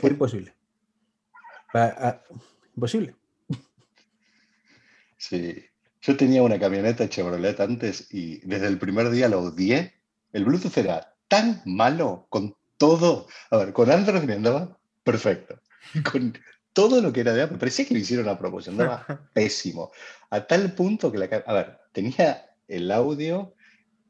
Fue 0.00 0.10
imposible. 0.10 0.54
imposible. 2.74 3.14
Sí. 5.16 5.64
Yo 6.02 6.16
tenía 6.18 6.42
una 6.42 6.58
camioneta 6.58 7.08
Chevrolet 7.08 7.58
antes 7.60 8.08
y 8.12 8.40
desde 8.46 8.66
el 8.66 8.78
primer 8.78 9.08
día 9.08 9.26
lo 9.28 9.40
odié 9.40 9.94
el 10.34 10.44
Bluetooth 10.44 10.76
era 10.76 11.14
tan 11.28 11.62
malo 11.64 12.26
con 12.28 12.54
todo. 12.76 13.26
A 13.50 13.56
ver, 13.56 13.72
con 13.72 13.90
Android 13.90 14.22
me 14.24 14.34
andaba 14.34 14.78
perfecto. 15.04 15.60
Con 16.10 16.36
todo 16.74 17.00
lo 17.00 17.12
que 17.12 17.20
era 17.20 17.32
de 17.32 17.42
Apple, 17.42 17.56
parecía 17.56 17.86
que 17.86 17.94
lo 17.94 18.00
hicieron 18.00 18.28
a 18.28 18.38
propósito, 18.38 18.72
andaba 18.72 19.06
pésimo. 19.32 19.90
A 20.28 20.46
tal 20.46 20.74
punto 20.74 21.10
que 21.10 21.18
la. 21.18 21.26
A 21.46 21.54
ver, 21.54 21.78
tenía 21.92 22.44
el 22.68 22.90
audio 22.90 23.54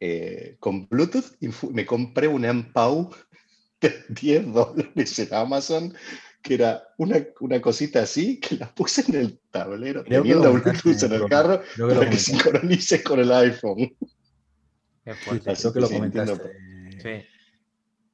eh, 0.01 0.57
con 0.59 0.89
Bluetooth 0.89 1.37
y 1.41 1.51
me 1.71 1.87
compré 1.87 2.27
un 2.27 2.43
MPAU 2.43 3.15
de 3.81 4.05
10 4.09 4.53
dólares 4.53 5.19
en 5.21 5.35
Amazon 5.35 5.95
que 6.43 6.55
era 6.55 6.83
una, 6.99 7.25
una, 7.41 7.59
cosita 7.59 8.03
así, 8.03 8.39
que 8.39 8.57
la 8.57 8.71
puse 8.75 9.03
en 9.09 9.15
el 9.15 9.39
tablero, 9.51 10.05
teniendo 10.05 10.53
Bluetooth 10.53 11.03
en 11.03 11.13
el 11.15 11.25
carro, 11.25 11.63
para 11.79 12.11
que 12.11 12.19
sincronice 12.19 13.03
con 13.03 13.19
el 13.19 13.33
iPhone 13.33 13.97
que 15.05 15.81
lo 15.81 15.89
comentaste. 15.89 17.27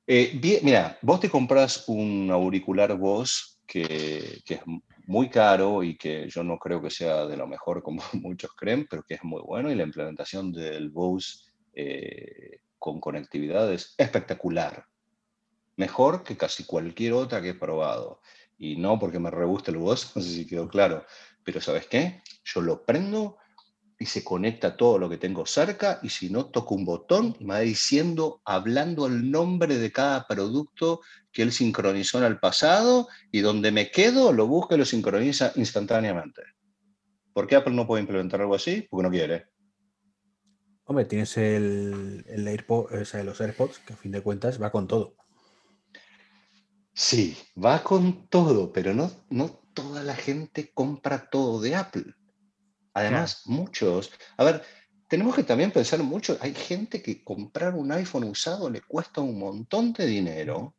Eh, 0.06 0.60
mira, 0.62 0.96
vos 1.02 1.18
te 1.18 1.28
compras 1.28 1.84
un 1.88 2.30
auricular 2.30 2.96
Bose 2.96 3.49
que, 3.70 4.42
que, 4.44 4.54
es 4.54 4.62
muy 5.06 5.30
caro 5.30 5.84
y 5.84 5.96
que 5.96 6.28
yo 6.28 6.42
no 6.42 6.58
creo 6.58 6.82
que 6.82 6.90
sea 6.90 7.26
de 7.26 7.36
lo 7.36 7.46
mejor 7.46 7.84
como 7.84 8.02
muchos 8.14 8.50
creen, 8.56 8.88
pero 8.90 9.04
que 9.04 9.14
es 9.14 9.22
muy 9.22 9.40
bueno 9.42 9.70
y 9.70 9.76
la 9.76 9.84
implementación 9.84 10.52
del 10.52 10.90
Bose 10.90 11.44
eh, 11.72 12.58
con 12.80 13.00
conectividad 13.00 13.72
es 13.72 13.94
espectacular. 13.96 14.86
Mejor 15.76 16.24
que 16.24 16.36
casi 16.36 16.64
cualquier 16.64 17.12
otra 17.12 17.40
que 17.40 17.50
he 17.50 17.54
probado. 17.54 18.20
Y 18.58 18.76
no 18.76 18.98
porque 18.98 19.20
me 19.20 19.30
re 19.30 19.44
el 19.44 19.76
Bose, 19.76 20.08
no 20.16 20.22
sé 20.22 20.30
si 20.30 20.46
quedó 20.46 20.68
claro, 20.68 21.04
pero 21.44 21.60
¿sabes 21.60 21.86
qué? 21.86 22.22
Yo 22.44 22.60
lo 22.60 22.84
prendo 22.84 23.36
y 24.00 24.06
se 24.06 24.24
conecta 24.24 24.78
todo 24.78 24.98
lo 24.98 25.10
que 25.10 25.18
tengo 25.18 25.44
cerca 25.44 26.00
y 26.02 26.08
si 26.08 26.30
no, 26.30 26.46
toco 26.46 26.74
un 26.74 26.86
botón 26.86 27.36
y 27.38 27.44
me 27.44 27.54
va 27.54 27.60
diciendo, 27.60 28.40
hablando 28.46 29.06
el 29.06 29.30
nombre 29.30 29.76
de 29.76 29.92
cada 29.92 30.26
producto 30.26 31.02
que 31.30 31.42
él 31.42 31.52
sincronizó 31.52 32.16
en 32.16 32.24
el 32.24 32.38
pasado 32.38 33.08
y 33.30 33.40
donde 33.40 33.70
me 33.70 33.90
quedo, 33.90 34.32
lo 34.32 34.46
busca 34.46 34.74
y 34.74 34.78
lo 34.78 34.86
sincroniza 34.86 35.52
instantáneamente. 35.56 36.40
¿Por 37.34 37.46
qué 37.46 37.56
Apple 37.56 37.74
no 37.74 37.86
puede 37.86 38.00
implementar 38.00 38.40
algo 38.40 38.54
así? 38.54 38.86
Porque 38.90 39.02
no 39.02 39.10
quiere. 39.10 39.48
Hombre, 40.84 41.04
tienes 41.04 41.36
el, 41.36 42.24
el 42.26 42.48
AirPod, 42.48 42.94
o 42.94 43.04
sea, 43.04 43.22
los 43.22 43.38
AirPods, 43.38 43.80
que 43.80 43.92
a 43.92 43.96
fin 43.96 44.12
de 44.12 44.22
cuentas 44.22 44.60
va 44.60 44.72
con 44.72 44.88
todo. 44.88 45.14
Sí, 46.94 47.36
va 47.62 47.82
con 47.82 48.28
todo, 48.28 48.72
pero 48.72 48.94
no, 48.94 49.12
no 49.28 49.60
toda 49.74 50.02
la 50.02 50.16
gente 50.16 50.72
compra 50.72 51.28
todo 51.28 51.60
de 51.60 51.76
Apple. 51.76 52.14
Además, 53.00 53.42
muchos, 53.46 54.12
a 54.36 54.44
ver, 54.44 54.62
tenemos 55.08 55.34
que 55.34 55.42
también 55.42 55.70
pensar 55.70 56.02
mucho, 56.02 56.36
hay 56.40 56.54
gente 56.54 57.02
que 57.02 57.24
comprar 57.24 57.74
un 57.74 57.90
iPhone 57.92 58.24
usado 58.24 58.68
le 58.68 58.82
cuesta 58.82 59.22
un 59.22 59.38
montón 59.38 59.92
de 59.94 60.06
dinero. 60.06 60.74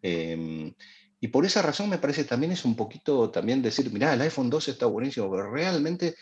Em, 0.00 0.72
y 1.18 1.28
por 1.28 1.44
esa 1.44 1.60
razón 1.60 1.90
me 1.90 1.98
parece 1.98 2.24
también 2.24 2.52
es 2.52 2.64
un 2.64 2.76
poquito 2.76 3.30
también 3.30 3.62
decir, 3.62 3.92
mira, 3.92 4.14
el 4.14 4.20
iPhone 4.22 4.48
12 4.48 4.70
está 4.70 4.86
buenísimo, 4.86 5.28
pero 5.28 5.50
realmente 5.50 6.14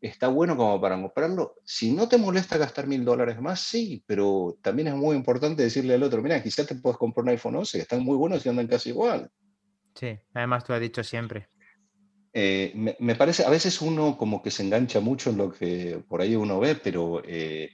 está 0.00 0.26
bueno 0.26 0.56
como 0.56 0.80
para 0.80 1.00
comprarlo. 1.00 1.54
Si 1.64 1.92
no 1.92 2.08
te 2.08 2.18
molesta 2.18 2.58
gastar 2.58 2.88
mil 2.88 3.04
dólares 3.04 3.40
más, 3.40 3.60
sí, 3.60 4.02
pero 4.04 4.58
también 4.60 4.88
es 4.88 4.94
muy 4.94 5.14
importante 5.14 5.62
decirle 5.62 5.94
al 5.94 6.02
otro, 6.02 6.20
mira, 6.20 6.42
quizás 6.42 6.66
te 6.66 6.74
puedes 6.74 6.98
comprar 6.98 7.22
un 7.22 7.30
iPhone 7.30 7.54
11, 7.54 7.78
que 7.78 7.82
están 7.82 8.02
muy 8.02 8.16
buenos 8.16 8.44
y 8.44 8.48
andan 8.48 8.66
casi 8.66 8.88
igual. 8.88 9.30
Sí, 9.94 10.18
además 10.34 10.64
tú 10.64 10.72
has 10.72 10.80
dicho 10.80 11.04
siempre. 11.04 11.51
Eh, 12.34 12.72
me, 12.98 13.14
parece, 13.14 13.44
a 13.44 13.50
veces 13.50 13.82
uno 13.82 14.16
como 14.16 14.42
que 14.42 14.50
se 14.50 14.62
engancha 14.62 15.00
mucho 15.00 15.30
en 15.30 15.36
lo 15.36 15.52
que 15.52 16.02
por 16.08 16.22
ahí 16.22 16.34
uno 16.34 16.58
ve, 16.60 16.76
pero 16.76 17.22
eh, 17.26 17.70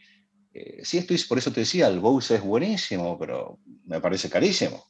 eh, 0.52 0.80
sí 0.82 0.98
estoy, 0.98 1.16
por 1.28 1.39
eso 1.39 1.52
te 1.52 1.60
decía, 1.60 1.86
el 1.86 2.01
Bose 2.01 2.36
es 2.36 2.43
buenísimo, 2.43 3.16
pero 3.18 3.60
me 3.85 4.01
parece 4.01 4.28
carísimo. 4.28 4.85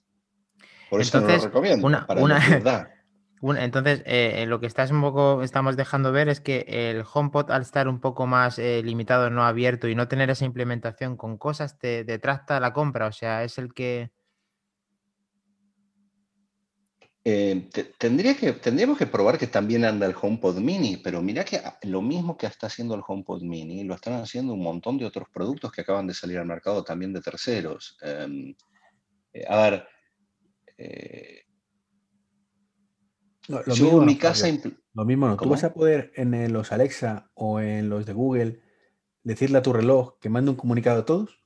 Por 0.89 1.03
eso 1.03 1.21
no 1.21 1.29
lo 1.29 1.39
recomiendo. 1.39 1.87
Una, 1.87 2.07
entonces, 3.63 4.03
lo 4.49 4.59
que 4.59 4.67
estás 4.67 4.91
un 4.91 5.03
poco, 5.03 5.43
estamos 5.43 5.77
dejando 5.77 6.13
ver 6.13 6.31
es 6.31 6.41
que 6.41 6.65
el 6.67 7.05
HomePod, 7.13 7.51
al 7.51 7.61
estar 7.61 7.89
un 7.89 8.01
poco 8.01 8.27
más 8.27 8.57
limitado, 8.57 9.29
no 9.29 9.45
abierto 9.45 9.87
y 9.87 9.95
no 9.95 10.09
tener 10.09 10.31
esa 10.31 10.47
implementación 10.47 11.19
con 11.19 11.37
cosas, 11.37 11.79
te, 11.79 12.07
te 12.07 12.19
trata 12.19 12.59
la 12.59 12.73
compra. 12.73 13.07
O 13.07 13.13
sea, 13.13 13.45
es 13.45 13.59
el 13.59 13.75
que 13.75 14.11
Eh, 17.31 17.69
tendría 17.99 18.35
que, 18.35 18.55
tendríamos 18.55 18.97
que 18.97 19.07
probar 19.07 19.37
que 19.37 19.47
también 19.47 19.85
anda 19.85 20.07
el 20.07 20.15
HomePod 20.19 20.61
Mini, 20.61 20.97
pero 20.97 21.21
mira 21.21 21.45
que 21.45 21.61
lo 21.83 22.01
mismo 22.01 22.39
que 22.39 22.47
está 22.47 22.69
haciendo 22.69 22.95
el 22.95 23.03
HomePod 23.07 23.43
Mini, 23.43 23.85
lo 23.85 23.95
están 23.95 24.15
haciendo 24.15 24.55
un 24.55 24.63
montón 24.63 24.97
de 24.97 25.05
otros 25.05 25.29
productos 25.29 25.71
que 25.71 25.83
acaban 25.83 26.07
de 26.07 26.15
salir 26.15 26.39
al 26.39 26.47
mercado 26.47 26.83
también 26.83 27.13
de 27.13 27.21
terceros. 27.21 27.99
Em, 28.01 28.55
eh, 29.35 29.45
a 29.47 29.61
ver, 29.61 29.87
eh, 30.79 31.43
lo, 33.49 33.63
mismo, 33.67 34.01
mi 34.01 34.17
casa... 34.17 34.47
Lo 34.95 35.05
mismo 35.05 35.29
no. 35.29 35.37
Tú 35.37 35.51
vas 35.51 35.65
a 35.65 35.75
poder 35.75 36.13
en 36.15 36.51
los 36.51 36.73
Alexa 36.73 37.31
o 37.35 37.61
en 37.61 37.91
los 37.91 38.07
de 38.07 38.15
Google 38.15 38.63
decirle 39.23 39.59
a 39.59 39.63
tu 39.63 39.75
reloj 39.75 40.19
que 40.19 40.31
mande 40.31 40.51
un 40.51 40.57
comunicado 40.57 41.01
a 41.01 41.05
todos. 41.05 41.45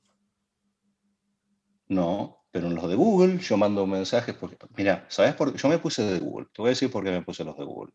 No, 1.89 2.42
pero 2.53 2.67
en 2.67 2.75
los 2.75 2.87
de 2.87 2.93
Google 2.93 3.39
yo 3.39 3.57
mando 3.57 3.87
mensajes 3.87 4.35
porque, 4.35 4.55
mira, 4.77 5.07
¿sabes 5.09 5.33
por 5.33 5.51
qué? 5.51 5.57
Yo 5.57 5.69
me 5.69 5.79
puse 5.79 6.03
de 6.03 6.19
Google. 6.19 6.45
Te 6.53 6.61
voy 6.61 6.69
a 6.69 6.77
decir 6.77 6.91
por 6.91 7.03
qué 7.03 7.09
me 7.09 7.23
puse 7.23 7.43
los 7.43 7.57
de 7.57 7.63
Google. 7.63 7.91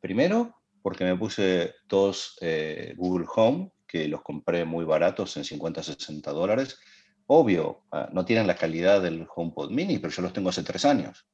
Primero, 0.00 0.52
porque 0.82 1.04
me 1.04 1.16
puse 1.16 1.76
dos 1.88 2.36
eh, 2.40 2.92
Google 2.96 3.26
Home, 3.36 3.70
que 3.86 4.08
los 4.08 4.22
compré 4.22 4.64
muy 4.64 4.84
baratos, 4.84 5.36
en 5.36 5.44
50, 5.44 5.84
60 5.84 6.32
dólares. 6.32 6.80
Obvio, 7.28 7.84
ah, 7.92 8.08
no 8.12 8.24
tienen 8.24 8.48
la 8.48 8.56
calidad 8.56 9.00
del 9.00 9.28
HomePod 9.32 9.70
Mini, 9.70 10.00
pero 10.00 10.12
yo 10.12 10.22
los 10.22 10.32
tengo 10.32 10.48
hace 10.48 10.64
tres 10.64 10.84
años. 10.84 11.28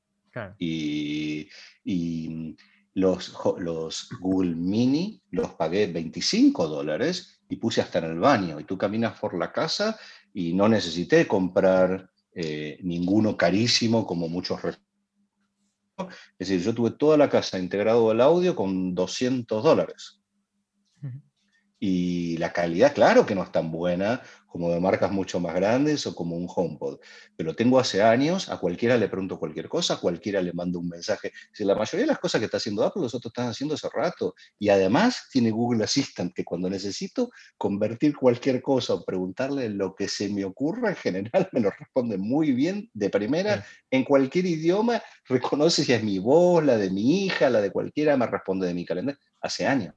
Y, 0.58 1.48
y 1.82 2.54
los, 2.92 3.34
los 3.56 4.10
Google 4.20 4.54
Mini 4.54 5.22
los 5.30 5.54
pagué 5.54 5.86
25 5.86 6.68
dólares 6.68 7.40
y 7.48 7.56
puse 7.56 7.80
hasta 7.80 8.00
en 8.00 8.04
el 8.04 8.18
baño. 8.18 8.60
Y 8.60 8.64
tú 8.64 8.76
caminas 8.76 9.18
por 9.18 9.32
la 9.32 9.50
casa 9.50 9.98
y 10.34 10.52
no 10.52 10.68
necesité 10.68 11.26
comprar 11.26 12.10
eh, 12.38 12.78
ninguno 12.82 13.34
carísimo 13.34 14.06
como 14.06 14.28
muchos. 14.28 14.60
Es 16.38 16.48
decir, 16.48 16.60
yo 16.60 16.74
tuve 16.74 16.90
toda 16.90 17.16
la 17.16 17.30
casa 17.30 17.58
integrado 17.58 18.10
al 18.10 18.20
audio 18.20 18.54
con 18.54 18.94
200 18.94 19.64
dólares. 19.64 20.15
Y 21.78 22.38
la 22.38 22.52
calidad, 22.52 22.94
claro 22.94 23.26
que 23.26 23.34
no 23.34 23.42
es 23.42 23.52
tan 23.52 23.70
buena 23.70 24.22
como 24.56 24.72
de 24.72 24.80
marcas 24.80 25.12
mucho 25.12 25.38
más 25.38 25.54
grandes 25.54 26.06
o 26.06 26.14
como 26.14 26.34
un 26.34 26.48
HomePod. 26.48 26.98
Pero 27.36 27.54
tengo 27.54 27.78
hace 27.78 28.02
años, 28.02 28.48
a 28.48 28.56
cualquiera 28.56 28.96
le 28.96 29.08
pregunto 29.08 29.38
cualquier 29.38 29.68
cosa, 29.68 29.94
a 29.94 30.00
cualquiera 30.00 30.40
le 30.40 30.54
mando 30.54 30.78
un 30.78 30.88
mensaje. 30.88 31.32
Si 31.52 31.62
la 31.62 31.74
mayoría 31.74 32.04
de 32.04 32.12
las 32.12 32.18
cosas 32.18 32.38
que 32.38 32.46
está 32.46 32.56
haciendo 32.56 32.82
Apple, 32.82 33.02
los 33.02 33.14
otros 33.14 33.30
están 33.30 33.48
haciendo 33.48 33.74
hace 33.74 33.88
rato. 33.92 34.34
Y 34.58 34.70
además 34.70 35.28
tiene 35.30 35.50
Google 35.50 35.84
Assistant, 35.84 36.32
que 36.34 36.44
cuando 36.44 36.70
necesito 36.70 37.30
convertir 37.58 38.16
cualquier 38.16 38.62
cosa 38.62 38.94
o 38.94 39.04
preguntarle 39.04 39.68
lo 39.68 39.94
que 39.94 40.08
se 40.08 40.30
me 40.30 40.46
ocurra, 40.46 40.88
en 40.88 40.96
general 40.96 41.48
me 41.52 41.60
lo 41.60 41.70
responde 41.70 42.16
muy 42.16 42.52
bien 42.52 42.90
de 42.94 43.10
primera, 43.10 43.66
en 43.90 44.04
cualquier 44.04 44.46
idioma, 44.46 45.02
reconoce 45.26 45.84
si 45.84 45.92
es 45.92 46.02
mi 46.02 46.18
voz, 46.18 46.64
la 46.64 46.78
de 46.78 46.90
mi 46.90 47.26
hija, 47.26 47.50
la 47.50 47.60
de 47.60 47.70
cualquiera, 47.70 48.16
me 48.16 48.26
responde 48.26 48.66
de 48.66 48.72
mi 48.72 48.86
calendario. 48.86 49.20
Hace 49.42 49.66
años. 49.66 49.94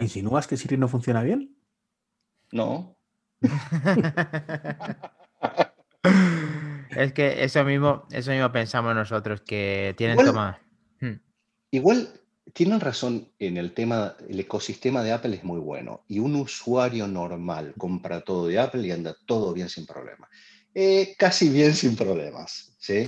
¿Insinúas 0.00 0.46
que 0.46 0.56
Siri 0.56 0.76
no 0.76 0.88
funciona 0.88 1.22
bien? 1.22 1.56
No. 2.50 2.96
es 6.96 7.12
que 7.12 7.44
eso 7.44 7.64
mismo, 7.64 8.06
eso 8.10 8.30
mismo 8.30 8.52
pensamos 8.52 8.94
nosotros, 8.94 9.42
que 9.42 9.94
tienen 9.96 10.20
igual, 10.20 10.58
hmm. 11.00 11.20
Igual 11.70 12.08
tienen 12.52 12.80
razón 12.80 13.28
en 13.38 13.56
el 13.56 13.72
tema, 13.72 14.16
el 14.28 14.40
ecosistema 14.40 15.02
de 15.02 15.12
Apple 15.12 15.36
es 15.36 15.44
muy 15.44 15.60
bueno 15.60 16.04
y 16.08 16.18
un 16.18 16.36
usuario 16.36 17.06
normal 17.06 17.74
compra 17.78 18.20
todo 18.20 18.48
de 18.48 18.58
Apple 18.58 18.86
y 18.86 18.90
anda 18.90 19.16
todo 19.26 19.52
bien 19.52 19.68
sin 19.68 19.86
problemas. 19.86 20.28
Eh, 20.74 21.14
casi 21.18 21.50
bien 21.50 21.74
sin 21.74 21.96
problemas. 21.96 22.74
¿sí? 22.78 23.06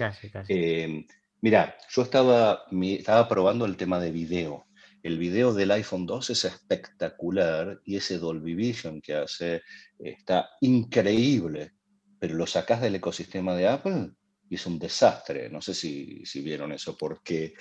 Eh, 0.48 1.06
mira, 1.40 1.76
yo 1.90 2.02
estaba, 2.02 2.64
estaba 2.70 3.28
probando 3.28 3.64
el 3.64 3.76
tema 3.76 3.98
de 3.98 4.10
video 4.10 4.63
el 5.04 5.18
video 5.18 5.52
del 5.52 5.70
iPhone 5.70 6.06
2 6.06 6.30
es 6.30 6.46
espectacular 6.46 7.78
y 7.84 7.96
ese 7.96 8.18
Dolby 8.18 8.54
Vision 8.54 9.02
que 9.02 9.14
hace 9.14 9.60
está 9.98 10.48
increíble, 10.62 11.74
pero 12.18 12.34
lo 12.34 12.46
sacas 12.46 12.80
del 12.80 12.94
ecosistema 12.94 13.54
de 13.54 13.68
Apple 13.68 14.12
y 14.48 14.54
es 14.54 14.64
un 14.64 14.78
desastre. 14.78 15.50
No 15.50 15.60
sé 15.60 15.74
si, 15.74 16.24
vieron 16.40 16.72
eso, 16.72 16.96
porque 16.96 17.52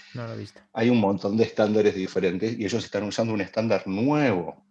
hay 0.71 0.89
un 0.89 1.01
montón 1.01 1.35
de 1.35 1.43
estándares 1.43 1.93
diferentes 1.95 2.57
y 2.57 2.63
ellos 2.63 2.85
están 2.85 3.03
usando 3.03 3.33
un 3.33 3.41
estándar 3.41 3.85
nuevo 3.87 4.65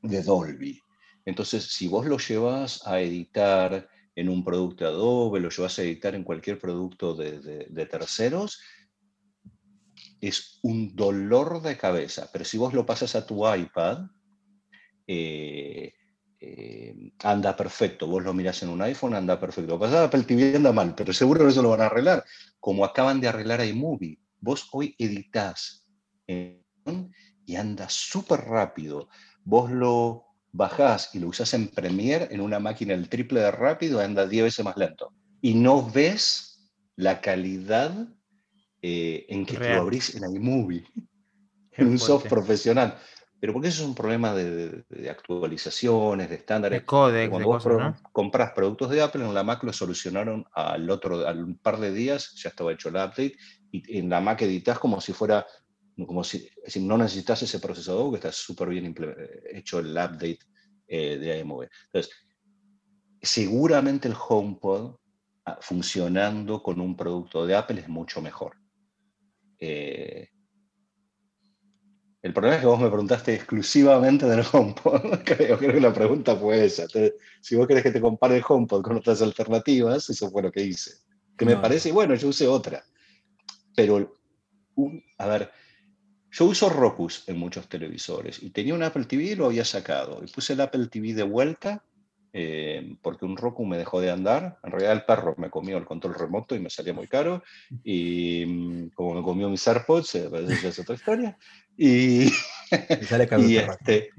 de 0.00 0.22
Dolby. 0.22 0.80
Entonces, 1.24 1.64
si 1.64 1.88
vos 1.88 2.06
lo 2.06 2.18
llevas 2.18 2.86
a 2.86 3.00
editar 3.00 3.88
en 4.14 4.28
un 4.28 4.44
producto 4.44 4.86
Adobe, 4.86 5.40
lo 5.40 5.50
llevas 5.50 5.76
a 5.80 5.82
editar 5.82 6.14
en 6.14 6.22
cualquier 6.22 6.60
producto 6.60 7.16
de 7.16 7.88
terceros, 7.90 8.60
es 10.20 10.58
un 10.62 10.94
dolor 10.94 11.62
de 11.62 11.76
cabeza, 11.76 12.28
pero 12.32 12.44
si 12.44 12.58
vos 12.58 12.72
lo 12.72 12.86
pasas 12.86 13.14
a 13.14 13.26
tu 13.26 13.46
iPad, 13.46 14.06
eh, 15.06 15.92
eh, 16.40 17.12
anda 17.22 17.56
perfecto. 17.56 18.06
Vos 18.06 18.22
lo 18.22 18.34
mirás 18.34 18.62
en 18.62 18.70
un 18.70 18.82
iPhone, 18.82 19.14
anda 19.14 19.38
perfecto. 19.38 19.72
Lo 19.72 19.78
pasas 19.78 19.96
a 19.96 20.04
Apple 20.04 20.24
TV, 20.24 20.56
anda 20.56 20.72
mal, 20.72 20.94
pero 20.94 21.12
seguro 21.12 21.48
eso 21.48 21.62
lo 21.62 21.70
van 21.70 21.82
a 21.82 21.86
arreglar. 21.86 22.24
Como 22.60 22.84
acaban 22.84 23.20
de 23.20 23.28
arreglar 23.28 23.64
iMovie. 23.64 24.18
Vos 24.40 24.68
hoy 24.72 24.94
editas 24.98 25.86
y 27.46 27.56
anda 27.56 27.88
súper 27.88 28.40
rápido. 28.40 29.08
Vos 29.44 29.70
lo 29.70 30.24
bajás 30.52 31.14
y 31.14 31.20
lo 31.20 31.28
usás 31.28 31.54
en 31.54 31.68
Premiere 31.68 32.28
en 32.30 32.40
una 32.40 32.58
máquina 32.58 32.94
el 32.94 33.08
triple 33.08 33.40
de 33.40 33.50
rápido, 33.50 34.00
anda 34.00 34.26
10 34.26 34.44
veces 34.44 34.64
más 34.64 34.76
lento. 34.76 35.12
Y 35.40 35.54
no 35.54 35.88
ves 35.88 36.72
la 36.96 37.20
calidad 37.20 38.08
eh, 38.88 39.26
en 39.30 39.44
que 39.44 39.58
lo 39.58 39.80
abrís 39.80 40.14
en 40.14 40.32
iMovie, 40.32 40.84
en 41.72 41.88
un 41.88 41.98
soft 41.98 42.28
profesional. 42.28 42.96
Pero 43.40 43.52
porque 43.52 43.66
eso 43.66 43.82
es 43.82 43.88
un 43.88 43.96
problema 43.96 44.32
de, 44.32 44.84
actualizaciones, 45.10 46.30
de 46.30 46.36
estándares. 46.36 46.80
De 46.80 46.86
códex, 46.86 47.28
Cuando 47.28 47.48
vos 47.48 47.66
compras 48.12 48.52
productos 48.52 48.90
de 48.90 49.02
Apple, 49.02 49.24
en 49.24 49.34
la 49.34 49.42
Mac 49.42 49.64
lo 49.64 49.72
solucionaron 49.72 50.44
al 50.52 50.88
otro, 50.88 51.26
al 51.26 51.42
un 51.42 51.58
par 51.58 51.80
de 51.80 51.92
días, 51.92 52.32
ya 52.36 52.50
estaba 52.50 52.72
hecho 52.72 52.88
el 52.90 52.94
update, 52.94 53.34
y 53.72 53.98
en 53.98 54.08
la 54.08 54.20
Mac 54.20 54.40
editas 54.42 54.78
como 54.78 55.00
si 55.00 55.12
fuera, 55.12 55.44
como 56.06 56.22
si, 56.22 56.48
no 56.80 56.96
necesitas 56.96 57.42
ese 57.42 57.58
procesador, 57.58 58.10
que 58.10 58.16
está 58.16 58.30
súper 58.30 58.68
bien 58.68 58.94
hecho 59.52 59.80
el 59.80 59.90
update 59.90 60.38
eh, 60.86 61.18
de 61.18 61.40
iMovie. 61.40 61.70
Entonces, 61.86 62.14
seguramente 63.20 64.06
el 64.06 64.14
HomePod 64.16 64.94
ah, 65.44 65.58
funcionando 65.60 66.62
con 66.62 66.80
un 66.80 66.96
producto 66.96 67.44
de 67.44 67.56
Apple 67.56 67.80
es 67.80 67.88
mucho 67.88 68.22
mejor. 68.22 68.56
Eh, 69.58 70.28
el 72.22 72.32
problema 72.32 72.56
es 72.56 72.60
que 72.60 72.66
vos 72.66 72.80
me 72.80 72.88
preguntaste 72.88 73.34
exclusivamente 73.34 74.26
del 74.26 74.44
HomePod. 74.50 75.20
creo, 75.24 75.58
que 75.58 75.80
la 75.80 75.92
pregunta 75.92 76.34
fue 76.34 76.64
esa. 76.64 76.86
si 77.40 77.54
vos 77.54 77.68
querés 77.68 77.84
que 77.84 77.92
te 77.92 78.00
compare 78.00 78.36
el 78.36 78.44
HomePod 78.46 78.82
con 78.82 78.96
otras 78.96 79.22
alternativas, 79.22 80.10
eso 80.10 80.30
fue 80.30 80.42
lo 80.42 80.50
que 80.50 80.62
hice. 80.62 80.92
Que 81.38 81.44
me 81.44 81.56
parece, 81.56 81.92
bueno, 81.92 82.14
yo 82.14 82.28
usé 82.28 82.48
otra. 82.48 82.84
Pero, 83.76 84.12
a 85.18 85.26
ver, 85.26 85.50
yo 86.32 86.46
uso 86.46 86.68
Roku 86.68 87.08
en 87.28 87.38
muchos 87.38 87.68
televisores 87.68 88.42
y 88.42 88.50
tenía 88.50 88.74
un 88.74 88.82
Apple 88.82 89.04
TV 89.04 89.22
y 89.22 89.34
lo 89.36 89.46
había 89.46 89.64
sacado. 89.64 90.20
Y 90.24 90.30
puse 90.30 90.54
el 90.54 90.60
Apple 90.62 90.88
TV 90.88 91.14
de 91.14 91.22
vuelta 91.22 91.84
eh, 92.38 92.96
porque 93.00 93.24
un 93.24 93.34
Roku 93.34 93.64
me 93.64 93.78
dejó 93.78 93.98
de 93.98 94.10
andar. 94.10 94.58
En 94.62 94.70
realidad 94.70 94.92
el 94.92 95.04
perro 95.04 95.34
me 95.38 95.48
comió 95.48 95.78
el 95.78 95.86
control 95.86 96.14
remoto 96.14 96.54
y 96.54 96.60
me 96.60 96.68
salía 96.68 96.92
muy 96.92 97.08
caro. 97.08 97.42
Y 97.82 98.44
mm, 98.46 98.88
como 98.90 99.14
me 99.14 99.22
comió 99.22 99.48
mis 99.48 99.66
AirPods, 99.66 100.14
eh, 100.16 100.26
pues, 100.28 100.62
es 100.62 100.78
otra 100.78 100.96
historia. 100.96 101.38
Y, 101.78 102.28
sale 103.08 103.26
y 103.38 103.56
este, 103.56 104.10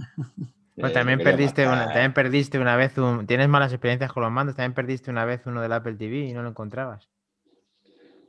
pues 0.76 0.94
también, 0.94 1.19
perdiste 1.19 1.68
una, 1.68 1.85
también 1.85 2.14
perdiste 2.15 2.57
una 2.57 2.76
vez, 2.76 2.98
un, 2.98 3.27
tienes 3.27 3.49
malas 3.49 3.72
experiencias 3.72 4.11
con 4.11 4.23
los 4.23 4.31
mandos, 4.31 4.56
también 4.56 4.73
perdiste 4.73 5.11
una 5.11 5.23
vez 5.23 5.41
uno 5.45 5.61
del 5.61 5.73
Apple 5.73 5.94
TV 5.94 6.30
y 6.30 6.34
no 6.34 6.41
lo 6.41 6.49
encontrabas. 6.49 7.07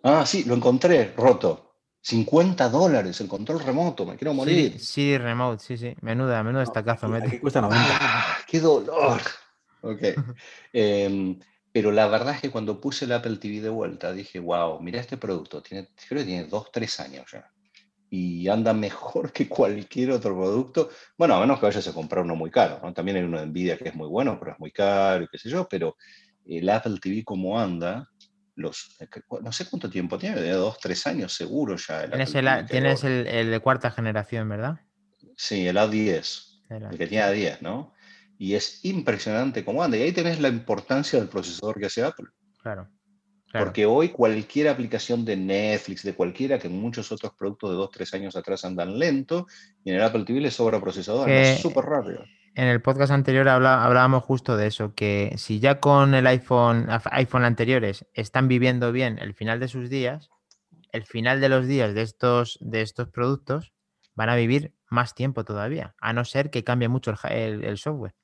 Ah, 0.02 0.27
sí, 0.27 0.44
lo 0.44 0.55
encontré 0.55 1.15
roto. 1.16 1.77
50 2.02 2.69
dólares 2.69 3.19
el 3.23 3.28
control 3.28 3.60
remoto, 3.60 4.05
me 4.05 4.16
quiero 4.16 4.35
morir. 4.35 4.78
Sí, 4.78 5.16
remote, 5.16 5.65
sí, 5.65 5.78
sí. 5.78 5.94
Menuda, 6.02 6.43
menuda 6.43 6.62
esta 6.62 6.85
caza. 6.85 7.09
cuesta 7.40 7.60
90. 7.62 7.98
Ah, 8.01 8.36
¡Qué 8.47 8.60
dolor! 8.60 9.23
Ok. 9.82 10.02
Em, 10.72 11.38
pero 11.72 11.92
la 11.92 12.09
verdad 12.09 12.34
es 12.34 12.40
que 12.40 12.50
cuando 12.50 12.80
puse 12.80 13.05
el 13.05 13.12
Apple 13.12 13.36
TV 13.36 13.60
de 13.60 13.68
vuelta, 13.68 14.12
dije, 14.12 14.40
wow, 14.40 14.80
mira 14.80 15.00
este 15.00 15.16
producto, 15.16 15.62
tiene, 15.62 15.88
creo 16.09 16.20
que 16.20 16.26
tiene 16.26 16.44
dos, 16.44 16.72
tres 16.72 16.98
años 16.98 17.26
ya. 17.30 17.50
Y 18.10 18.48
anda 18.48 18.72
mejor 18.72 19.32
que 19.32 19.48
cualquier 19.48 20.12
otro 20.12 20.34
producto. 20.34 20.88
Bueno, 21.16 21.34
a 21.34 21.40
menos 21.40 21.60
que 21.60 21.66
vayas 21.66 21.86
a 21.86 21.92
comprar 21.92 22.24
uno 22.24 22.34
muy 22.34 22.50
caro. 22.50 22.80
¿no? 22.82 22.92
También 22.94 23.18
hay 23.18 23.22
uno 23.22 23.38
de 23.38 23.46
Nvidia 23.46 23.76
que 23.76 23.90
es 23.90 23.94
muy 23.94 24.09
bueno, 24.09 24.38
pero 24.40 24.52
es 24.52 24.59
muy 24.59 24.72
caro 24.72 25.24
y 25.24 25.28
qué 25.28 25.38
sé 25.38 25.50
yo. 25.50 25.68
Pero 25.68 25.96
el 26.46 26.68
Apple 26.70 26.98
TV 27.02 27.22
como 27.22 27.60
anda, 27.60 28.09
los, 28.55 28.96
eh, 29.00 29.09
no 29.42 29.52
sé 29.52 29.66
cuánto 29.66 29.90
tiempo 29.90 30.18
tiene, 30.18 30.40
de 30.40 30.52
dos, 30.52 30.78
tres 30.78 31.06
años 31.06 31.34
seguro 31.34 31.76
ya. 31.76 32.09
tienes, 32.66 33.05
el, 33.05 33.50
de 33.50 33.60
cuarta 33.60 33.90
generación, 33.90 34.48
¿verdad? 34.48 34.80
Sí, 35.36 35.68
el 35.68 35.76
A10. 35.76 36.62
El, 36.70 36.98
que 36.98 37.06
tiene 37.06 37.24
A10, 37.24 37.60
¿no? 37.60 37.92
Y 38.39 38.55
es 38.55 38.85
impresionante 38.85 39.65
cómo 39.65 39.82
anda. 39.82 39.97
Y 39.97 40.02
ahí 40.02 40.12
tenés 40.12 40.40
la 40.40 40.48
importancia 40.48 41.19
del 41.19 41.28
procesador 41.28 41.78
que 41.78 41.86
hace 41.86 42.05
Apple. 42.05 42.28
Claro. 42.62 42.89
Porque 43.52 43.86
hoy 43.86 44.10
cualquier 44.10 44.69
aplicación 44.69 45.24
de 45.24 45.36
Netflix, 45.36 46.02
de 46.02 46.15
cualquiera, 46.15 46.59
que 46.59 46.69
muchos 46.69 47.10
otros 47.10 47.32
productos 47.32 47.70
de 47.70 47.77
dos, 47.77 47.90
tres 47.90 48.12
años 48.12 48.36
atrás 48.36 48.65
andan 48.65 48.98
lento, 48.98 49.47
y 49.82 49.90
en 49.90 49.97
el 49.97 50.02
Apple 50.02 50.24
TV 50.24 50.40
le 50.40 50.51
sobra 50.51 50.81
procesador, 50.81 51.31
es 51.31 51.59
súper 51.59 51.85
rápido. 51.85 52.24
En 52.55 52.66
el 52.66 52.82
podcast 52.82 53.12
anterior 53.12 53.48
hablábamos 53.48 54.23
justo 54.24 54.56
de 54.56 54.66
eso, 54.66 54.94
que 54.94 55.32
si 55.39 55.60
ya 55.60 55.81
con 55.81 56.15
el 56.15 56.27
iPhone, 56.27 56.89
iPhone 57.10 57.44
anteriores 57.44 58.05
están 58.12 58.48
viviendo 58.48 58.93
bien 58.93 59.19
el 59.19 59.32
final 59.32 59.60
de 59.60 59.69
sus 59.69 59.89
días, 59.89 60.28
el 60.93 61.05
final 61.05 61.40
de 61.40 61.48
los 61.48 61.66
días 61.66 61.94
de 61.94 62.02
estos, 62.02 62.59
de 62.60 62.82
estos 62.82 63.09
productos 63.09 63.73
van 64.15 64.28
a 64.28 64.36
vivir 64.36 64.74
más 64.90 65.15
tiempo 65.15 65.44
todavía, 65.44 65.94
a 66.01 66.12
no 66.12 66.24
ser 66.24 66.51
que 66.51 66.65
cambie 66.65 66.89
mucho 66.89 67.15
el 67.31 67.78
software. 67.78 68.15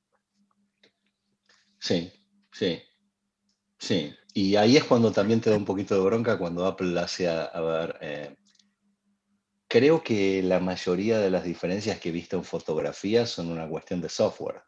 Sí, 1.79 2.11
sí, 2.51 2.81
sí. 3.77 4.15
Y 4.33 4.55
ahí 4.55 4.77
es 4.77 4.83
cuando 4.83 5.11
también 5.11 5.41
te 5.41 5.49
da 5.49 5.57
un 5.57 5.65
poquito 5.65 5.95
de 5.95 6.05
bronca 6.05 6.37
cuando 6.37 6.65
Apple 6.65 6.99
hace, 6.99 7.29
a, 7.29 7.59
ver, 7.61 7.97
eh, 8.01 8.35
creo 9.67 10.03
que 10.03 10.43
la 10.43 10.59
mayoría 10.59 11.19
de 11.19 11.29
las 11.29 11.43
diferencias 11.43 11.99
que 11.99 12.09
he 12.09 12.11
visto 12.11 12.35
en 12.35 12.43
fotografía 12.43 13.25
son 13.25 13.49
una 13.49 13.67
cuestión 13.67 14.01
de 14.01 14.09
software. 14.09 14.61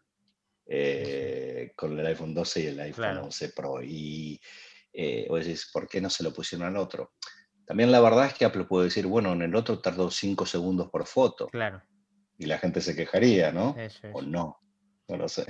Eh, 0.70 1.72
con 1.78 1.98
el 1.98 2.06
iPhone 2.06 2.34
12 2.34 2.62
y 2.62 2.66
el 2.68 2.80
iPhone 2.82 3.18
11 3.20 3.50
Pro. 3.50 3.82
Y 3.82 4.40
eh, 4.92 5.26
o 5.30 5.38
decís, 5.38 5.70
¿por 5.72 5.88
qué 5.88 6.02
no 6.02 6.10
se 6.10 6.24
lo 6.24 6.34
pusieron 6.34 6.68
al 6.68 6.78
otro? 6.78 7.14
También 7.66 7.92
la 7.92 8.02
verdad 8.02 8.28
es 8.28 8.34
que 8.34 8.46
Apple 8.46 8.66
puede 8.66 8.86
decir, 8.86 9.08
bueno, 9.08 9.34
en 9.34 9.42
el 9.42 9.56
otro 9.56 9.80
tardó 9.80 10.10
5 10.12 10.46
segundos 10.46 10.90
por 10.90 11.06
foto. 11.06 11.48
Claro. 11.48 11.82
Y 12.38 12.46
la 12.46 12.58
gente 12.58 12.82
se 12.82 12.96
quejaría, 12.96 13.52
¿no? 13.52 13.76
O 14.14 14.22
no. 14.22 14.60
No 15.10 15.16
lo 15.18 15.30
sé. 15.30 15.46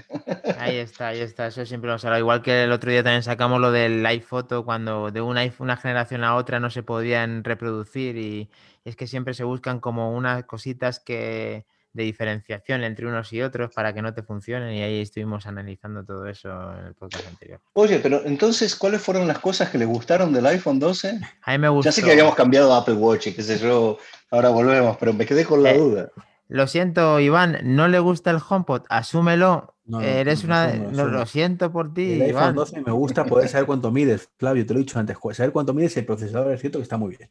Ahí 0.59 0.77
está, 0.77 1.07
ahí 1.07 1.19
está. 1.19 1.47
Eso 1.47 1.65
siempre 1.65 1.89
lo 1.89 1.97
será. 1.97 2.19
Igual 2.19 2.43
que 2.43 2.63
el 2.65 2.71
otro 2.71 2.91
día 2.91 3.03
también 3.03 3.23
sacamos 3.23 3.59
lo 3.59 3.71
del 3.71 4.05
iPhoto, 4.05 4.63
cuando 4.63 5.09
de 5.11 5.21
una, 5.21 5.41
una 5.57 5.77
generación 5.77 6.23
a 6.23 6.35
otra 6.35 6.59
no 6.59 6.69
se 6.69 6.83
podían 6.83 7.43
reproducir 7.43 8.17
y 8.17 8.49
es 8.85 8.95
que 8.95 9.07
siempre 9.07 9.33
se 9.33 9.43
buscan 9.43 9.79
como 9.79 10.11
unas 10.15 10.43
cositas 10.45 10.99
que 10.99 11.65
diferenciación 12.03 12.83
entre 12.83 13.07
unos 13.07 13.33
y 13.33 13.41
otros 13.41 13.73
para 13.73 13.93
que 13.93 14.01
no 14.01 14.13
te 14.13 14.23
funcionen 14.23 14.73
y 14.73 14.83
ahí 14.83 15.01
estuvimos 15.01 15.47
analizando 15.47 16.03
todo 16.03 16.27
eso 16.27 16.49
en 16.77 16.85
el 16.85 16.93
podcast 16.93 17.27
anterior. 17.27 17.59
Oye, 17.73 17.99
pero 17.99 18.21
entonces, 18.25 18.75
¿cuáles 18.75 19.01
fueron 19.01 19.27
las 19.27 19.39
cosas 19.39 19.69
que 19.69 19.77
le 19.77 19.85
gustaron 19.85 20.31
del 20.33 20.45
iPhone 20.45 20.79
12? 20.79 21.19
A 21.41 21.51
mí 21.53 21.57
me 21.57 21.69
gustó. 21.69 21.87
Ya 21.87 21.91
sé 21.91 22.03
que 22.03 22.11
habíamos 22.11 22.35
cambiado 22.35 22.73
Apple 22.73 22.93
Watch 22.95 23.27
y 23.27 23.33
qué 23.33 23.41
sé 23.41 23.57
yo, 23.57 23.97
ahora 24.31 24.49
volvemos, 24.49 24.97
pero 24.97 25.13
me 25.13 25.25
quedé 25.25 25.43
con 25.45 25.63
la 25.63 25.71
Eh, 25.71 25.77
duda. 25.77 26.09
Lo 26.49 26.67
siento, 26.67 27.19
Iván, 27.19 27.59
no 27.63 27.87
le 27.87 27.99
gusta 27.99 28.31
el 28.31 28.39
HomePod, 28.47 28.83
asúmelo. 28.89 29.75
No, 29.85 30.01
Eres 30.01 30.43
no, 30.43 30.47
una. 30.47 30.73
no, 30.73 31.05
lo 31.05 31.25
siento 31.25 31.71
por 31.71 31.93
ti, 31.93 32.13
El 32.13 32.21
iPhone 32.23 32.29
Iván. 32.29 32.55
12 32.55 32.81
me 32.81 32.91
gusta 32.91 33.25
poder 33.25 33.47
saber 33.47 33.65
cuánto 33.65 33.89
mides, 33.89 34.29
Flavio, 34.37 34.65
te 34.65 34.73
lo 34.73 34.79
he 34.79 34.83
dicho 34.83 34.99
antes. 34.99 35.17
Saber 35.31 35.51
cuánto 35.53 35.73
mides 35.73 35.95
el 35.95 36.05
procesador 36.05 36.51
es 36.53 36.59
cierto 36.59 36.79
que 36.79 36.83
está 36.83 36.97
muy 36.97 37.15
bien. 37.15 37.29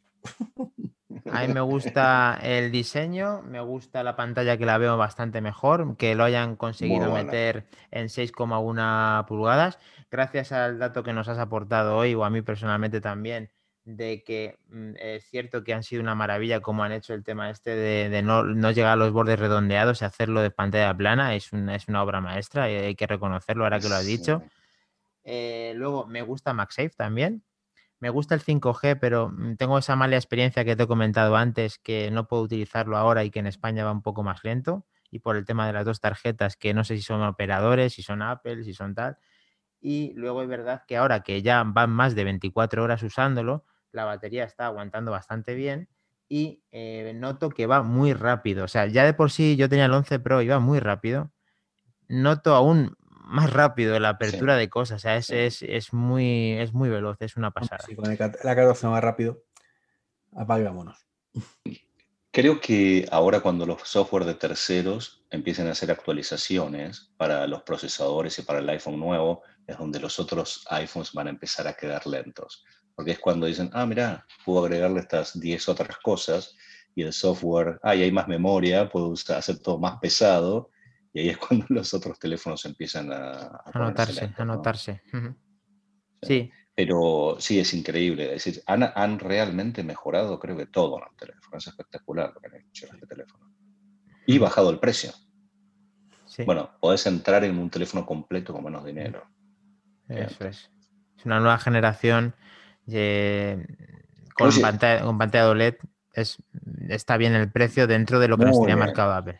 A 1.31 1.45
mí 1.45 1.53
me 1.53 1.61
gusta 1.61 2.39
el 2.41 2.71
diseño, 2.71 3.41
me 3.43 3.59
gusta 3.59 4.01
la 4.03 4.15
pantalla 4.15 4.57
que 4.57 4.65
la 4.65 4.77
veo 4.77 4.97
bastante 4.97 5.41
mejor, 5.41 5.97
que 5.97 6.15
lo 6.15 6.23
hayan 6.23 6.55
conseguido 6.55 7.11
meter 7.11 7.67
en 7.91 8.07
6,1 8.07 9.25
pulgadas, 9.25 9.77
gracias 10.09 10.51
al 10.51 10.79
dato 10.79 11.03
que 11.03 11.13
nos 11.13 11.27
has 11.27 11.37
aportado 11.37 11.97
hoy, 11.97 12.15
o 12.15 12.23
a 12.23 12.29
mí 12.29 12.41
personalmente 12.41 13.01
también, 13.01 13.49
de 13.87 14.21
que 14.21 14.57
mm, 14.69 14.95
es 14.99 15.25
cierto 15.29 15.63
que 15.63 15.73
han 15.73 15.81
sido 15.81 16.01
una 16.01 16.13
maravilla 16.13 16.59
como 16.59 16.83
han 16.83 16.91
hecho 16.91 17.13
el 17.13 17.23
tema 17.23 17.49
este 17.49 17.73
de, 17.73 18.09
de 18.09 18.21
no, 18.21 18.43
no 18.43 18.71
llegar 18.71 18.91
a 18.91 18.95
los 18.97 19.13
bordes 19.13 19.39
redondeados 19.39 20.01
y 20.01 20.05
hacerlo 20.05 20.41
de 20.41 20.51
pantalla 20.51 20.95
plana, 20.95 21.35
es 21.35 21.53
una, 21.53 21.73
es 21.73 21.87
una 21.87 22.03
obra 22.03 22.19
maestra 22.19 22.69
y 22.69 22.75
hay 22.75 22.95
que 22.95 23.07
reconocerlo 23.07 23.63
ahora 23.63 23.79
que 23.79 23.87
lo 23.87 23.95
has 23.95 24.05
dicho. 24.05 24.43
Sí. 24.43 24.51
Eh, 25.23 25.73
luego 25.75 26.05
me 26.05 26.21
gusta 26.21 26.53
MagSafe 26.53 26.91
también. 26.97 27.43
Me 27.99 28.09
gusta 28.09 28.35
el 28.35 28.41
5G, 28.41 28.99
pero 28.99 29.29
mm, 29.29 29.55
tengo 29.55 29.77
esa 29.77 29.95
mala 29.95 30.17
experiencia 30.17 30.65
que 30.65 30.75
te 30.75 30.83
he 30.83 30.87
comentado 30.87 31.37
antes, 31.37 31.79
que 31.79 32.11
no 32.11 32.27
puedo 32.27 32.43
utilizarlo 32.43 32.97
ahora 32.97 33.23
y 33.23 33.31
que 33.31 33.39
en 33.39 33.47
España 33.47 33.85
va 33.85 33.91
un 33.91 34.01
poco 34.01 34.21
más 34.21 34.43
lento. 34.43 34.85
Y 35.09 35.19
por 35.19 35.37
el 35.37 35.45
tema 35.45 35.65
de 35.65 35.73
las 35.73 35.85
dos 35.85 36.01
tarjetas, 36.01 36.57
que 36.57 36.73
no 36.73 36.83
sé 36.83 36.97
si 36.97 37.03
son 37.03 37.23
operadores, 37.23 37.93
si 37.93 38.03
son 38.03 38.21
Apple, 38.21 38.65
si 38.65 38.73
son 38.73 38.93
tal. 38.95 39.17
Y 39.79 40.11
luego 40.15 40.41
es 40.43 40.49
verdad 40.49 40.83
que 40.85 40.97
ahora 40.97 41.23
que 41.23 41.41
ya 41.41 41.63
van 41.63 41.89
más 41.89 42.15
de 42.15 42.25
24 42.25 42.83
horas 42.83 43.01
usándolo, 43.03 43.63
la 43.97 44.05
batería 44.05 44.45
está 44.45 44.67
aguantando 44.67 45.11
bastante 45.11 45.55
bien 45.55 45.89
y 46.29 46.61
eh, 46.71 47.13
noto 47.15 47.49
que 47.49 47.67
va 47.67 47.83
muy 47.83 48.13
rápido. 48.13 48.63
O 48.63 48.67
sea, 48.67 48.85
ya 48.87 49.03
de 49.03 49.13
por 49.13 49.31
sí 49.31 49.57
yo 49.57 49.67
tenía 49.67 49.85
el 49.85 49.93
11 49.93 50.19
Pro 50.19 50.41
y 50.41 50.47
va 50.47 50.59
muy 50.59 50.79
rápido. 50.79 51.31
Noto 52.07 52.55
aún 52.55 52.95
más 53.01 53.51
rápido 53.51 53.99
la 53.99 54.09
apertura 54.09 54.55
de 54.55 54.69
cosas. 54.69 54.97
O 54.97 54.99
sea, 54.99 55.17
es, 55.17 55.29
es, 55.31 55.61
es 55.63 55.93
muy, 55.93 56.53
es 56.53 56.73
muy 56.73 56.89
veloz, 56.89 57.17
es 57.19 57.35
una 57.35 57.51
pasada. 57.51 57.83
Sí, 57.85 57.95
con 57.95 58.09
el, 58.09 58.17
la 58.17 58.55
14 58.55 58.87
más 58.87 59.03
rápido, 59.03 59.43
apague 60.35 60.61
y 60.61 60.65
vámonos. 60.65 60.97
Creo 62.31 62.61
que 62.61 63.07
ahora 63.11 63.39
cuando 63.39 63.65
los 63.65 63.81
software 63.81 64.25
de 64.25 64.35
terceros 64.35 65.25
empiecen 65.31 65.67
a 65.67 65.71
hacer 65.71 65.89
actualizaciones 65.89 67.11
para 67.17 67.47
los 67.47 67.63
procesadores 67.63 68.37
y 68.37 68.43
para 68.43 68.59
el 68.59 68.69
iPhone 68.69 68.99
nuevo, 68.99 69.41
es 69.65 69.77
donde 69.77 69.99
los 69.99 70.19
otros 70.19 70.65
iPhones 70.69 71.13
van 71.13 71.27
a 71.27 71.31
empezar 71.31 71.67
a 71.67 71.73
quedar 71.73 72.05
lentos. 72.05 72.63
Porque 72.97 73.11
es 73.11 73.19
cuando 73.19 73.45
dicen, 73.45 73.69
ah, 73.73 73.85
mira, 73.85 74.25
puedo 74.43 74.65
agregarle 74.65 75.01
estas 75.01 75.39
10 75.39 75.69
otras 75.69 75.99
cosas 75.99 76.57
y 76.95 77.03
el 77.03 77.13
software, 77.13 77.79
ah, 77.83 77.95
y 77.95 78.01
hay 78.01 78.11
más 78.11 78.27
memoria, 78.27 78.89
puedo 78.89 79.13
hacer 79.13 79.59
todo 79.59 79.77
más 79.77 79.99
pesado. 79.99 80.71
Y 81.13 81.19
ahí 81.19 81.29
es 81.29 81.37
cuando 81.37 81.67
los 81.69 81.93
otros 81.93 82.17
teléfonos 82.17 82.65
empiezan 82.65 83.13
a, 83.13 83.61
Anotarse, 83.71 84.33
¿no? 84.39 84.63
Sí. 84.73 84.99
Sí, 86.23 86.51
Pero 86.73 87.35
sí, 87.37 87.59
es 87.59 87.71
increíble. 87.75 88.33
Es 88.33 88.45
decir, 88.45 88.63
han, 88.65 88.91
han 88.95 89.19
realmente 89.19 89.83
mejorado, 89.83 90.39
creo 90.39 90.57
que 90.57 90.65
todo 90.65 90.97
en 90.97 91.03
el 91.11 91.15
teléfono. 91.17 91.55
Es 91.55 91.67
espectacular 91.67 92.33
lo 92.33 92.41
que 92.41 92.47
han 92.47 92.55
hecho 92.55 92.87
en 92.87 92.95
este 92.95 93.05
teléfono. 93.05 93.53
Y 94.25 94.39
bajado 94.39 94.71
el 94.71 94.79
precio. 94.79 95.11
sí. 96.25 96.43
Bueno, 96.45 96.71
podés 96.81 97.05
entrar 97.05 97.43
en 97.43 97.59
un 97.59 97.69
teléfono 97.69 98.07
completo 98.07 98.53
con 98.53 98.63
menos 98.63 98.83
dinero. 98.83 99.23
Eso 100.09 100.47
es. 100.47 100.71
Es 101.15 101.25
una 101.25 101.39
nueva 101.39 101.59
generación 101.59 102.33
eh, 102.91 103.65
con, 104.33 104.51
pantalla, 104.61 105.03
con 105.03 105.17
pantalla 105.17 105.49
OLED. 105.49 105.75
Es, 106.13 106.37
está 106.89 107.17
bien 107.17 107.35
el 107.35 107.51
precio 107.51 107.85
dentro 107.87 108.19
de 108.19 108.27
lo 108.27 108.37
que 108.37 108.45
nos 108.45 108.55
Muy 108.55 108.61
tenía 108.65 108.75
bien. 108.75 108.87
marcado 108.87 109.13
Apple. 109.13 109.39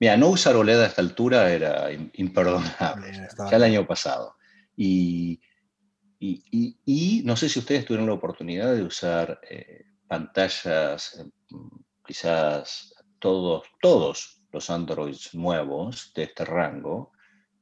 Mira, 0.00 0.16
no 0.16 0.28
usar 0.28 0.56
OLED 0.56 0.80
a 0.82 0.86
esta 0.86 1.00
altura 1.02 1.50
era 1.50 1.90
im- 1.92 2.10
imperdonable. 2.14 3.28
Ya 3.50 3.56
el 3.56 3.62
año 3.62 3.86
pasado. 3.86 4.36
Y, 4.76 5.40
y, 6.18 6.42
y- 6.50 6.78
y 6.84 7.22
no 7.24 7.36
sé 7.36 7.48
si 7.48 7.58
ustedes 7.60 7.84
tuvieron 7.84 8.06
la 8.06 8.14
oportunidad 8.14 8.74
de 8.74 8.82
usar 8.82 9.40
eh, 9.48 9.84
pantallas, 10.06 11.14
eh, 11.18 11.24
mm, 11.50 11.68
quizás 12.06 12.92
todos, 13.18 13.62
todos 13.80 14.42
los 14.52 14.70
Androids 14.70 15.34
nuevos 15.34 16.12
de 16.14 16.24
este 16.24 16.44
rango 16.44 17.12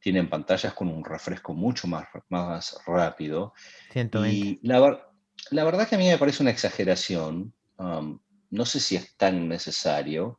tienen 0.01 0.29
pantallas 0.29 0.75
con 0.75 0.89
un 0.89 1.05
refresco 1.05 1.55
mucho 1.55 1.87
más, 1.89 2.07
más 2.29 2.77
rápido. 2.87 3.53
120. 3.93 4.37
Y 4.37 4.59
la, 4.67 5.01
la 5.51 5.65
verdad 5.65 5.89
que 5.89 5.95
a 5.97 5.99
mí 5.99 6.09
me 6.09 6.19
parece 6.19 6.43
una 6.43 6.51
exageración. 6.53 7.53
um, 7.79 8.19
no 8.51 8.65
sé 8.65 8.79
si 8.79 8.95
es 8.97 9.17
tan 9.17 9.49
necesario, 9.49 10.39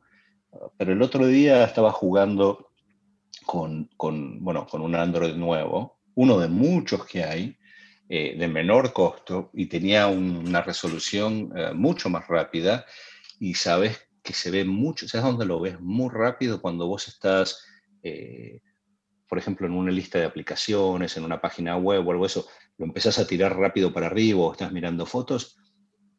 uh, 0.52 0.68
pero 0.78 0.92
el 0.92 1.02
otro 1.02 1.26
día 1.26 1.64
estaba 1.64 1.92
jugando 1.92 2.70
con, 3.44 3.90
con, 3.96 4.42
bueno, 4.42 4.66
con 4.66 4.82
un 4.82 4.94
Android 4.94 5.34
nuevo, 5.34 6.00
uno 6.14 6.38
de 6.38 6.48
muchos 6.48 7.04
que 7.06 7.24
hay, 7.24 7.58
eh, 8.08 8.36
de 8.38 8.48
menor 8.48 8.92
costo, 8.92 9.50
y 9.52 9.66
tenía 9.66 10.06
un- 10.06 10.36
una 10.48 10.62
resolución 10.62 11.52
eh, 11.56 11.72
mucho 11.74 12.08
más 12.08 12.26
rápida, 12.28 12.86
y 13.38 13.54
sabes 13.54 14.08
que 14.22 14.32
se 14.32 14.50
ve 14.50 14.64
mucho, 14.64 15.06
¿sabes 15.08 15.26
dónde 15.26 15.44
lo 15.46 15.60
ves? 15.60 15.78
Muy 15.80 16.08
rápido 16.10 16.60
cuando 16.60 16.86
vos 16.86 17.06
estás, 17.08 17.64
eh, 18.02 18.60
por 19.28 19.38
ejemplo, 19.38 19.66
en 19.66 19.74
una 19.74 19.92
lista 19.92 20.18
de 20.18 20.24
aplicaciones, 20.24 21.16
en 21.16 21.24
una 21.24 21.40
página 21.40 21.76
web 21.76 22.06
o 22.06 22.10
algo 22.12 22.26
eso, 22.26 22.46
lo 22.78 22.86
empezás 22.86 23.18
a 23.18 23.26
tirar 23.26 23.56
rápido 23.56 23.92
para 23.92 24.06
arriba 24.06 24.40
o 24.40 24.52
estás 24.52 24.72
mirando 24.72 25.06
fotos, 25.06 25.58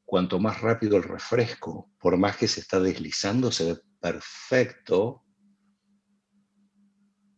cuanto 0.06 0.40
más 0.40 0.62
rápido 0.62 0.98
el 0.98 1.04
refresco, 1.04 1.92
por 2.00 2.18
más 2.18 2.38
que 2.38 2.48
se 2.48 2.62
está 2.62 2.80
deslizando, 2.80 3.52
se 3.52 3.74
ve 3.74 3.80
perfecto. 4.00 5.24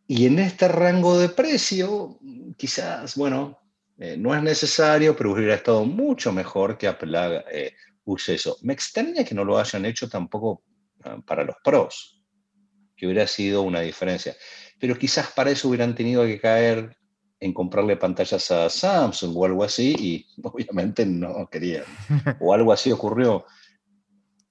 Y 0.07 0.25
en 0.25 0.39
este 0.39 0.67
rango 0.67 1.17
de 1.17 1.29
precio, 1.29 2.19
quizás, 2.57 3.15
bueno, 3.15 3.59
eh, 3.97 4.15
no 4.17 4.33
es 4.33 4.41
necesario, 4.41 5.15
pero 5.15 5.33
hubiera 5.33 5.55
estado 5.55 5.83
mucho 5.85 6.31
mejor 6.31 6.77
que 6.77 6.87
Apple 6.87 7.43
eh, 7.51 7.73
eso. 8.27 8.57
Me 8.61 8.73
extraña 8.73 9.23
que 9.23 9.35
no 9.35 9.43
lo 9.43 9.57
hayan 9.57 9.85
hecho 9.85 10.09
tampoco 10.09 10.63
ah, 11.03 11.21
para 11.25 11.43
los 11.43 11.55
pros, 11.63 12.23
que 12.95 13.05
hubiera 13.05 13.27
sido 13.27 13.61
una 13.61 13.81
diferencia. 13.81 14.35
Pero 14.79 14.97
quizás 14.97 15.31
para 15.31 15.51
eso 15.51 15.67
hubieran 15.67 15.95
tenido 15.95 16.23
que 16.25 16.39
caer 16.39 16.97
en 17.39 17.53
comprarle 17.53 17.97
pantallas 17.97 18.51
a 18.51 18.69
Samsung 18.69 19.35
o 19.35 19.45
algo 19.45 19.63
así, 19.63 19.95
y 19.97 20.27
obviamente 20.43 21.05
no 21.05 21.47
querían. 21.49 21.83
O 22.39 22.53
algo 22.53 22.73
así 22.73 22.91
ocurrió. 22.91 23.45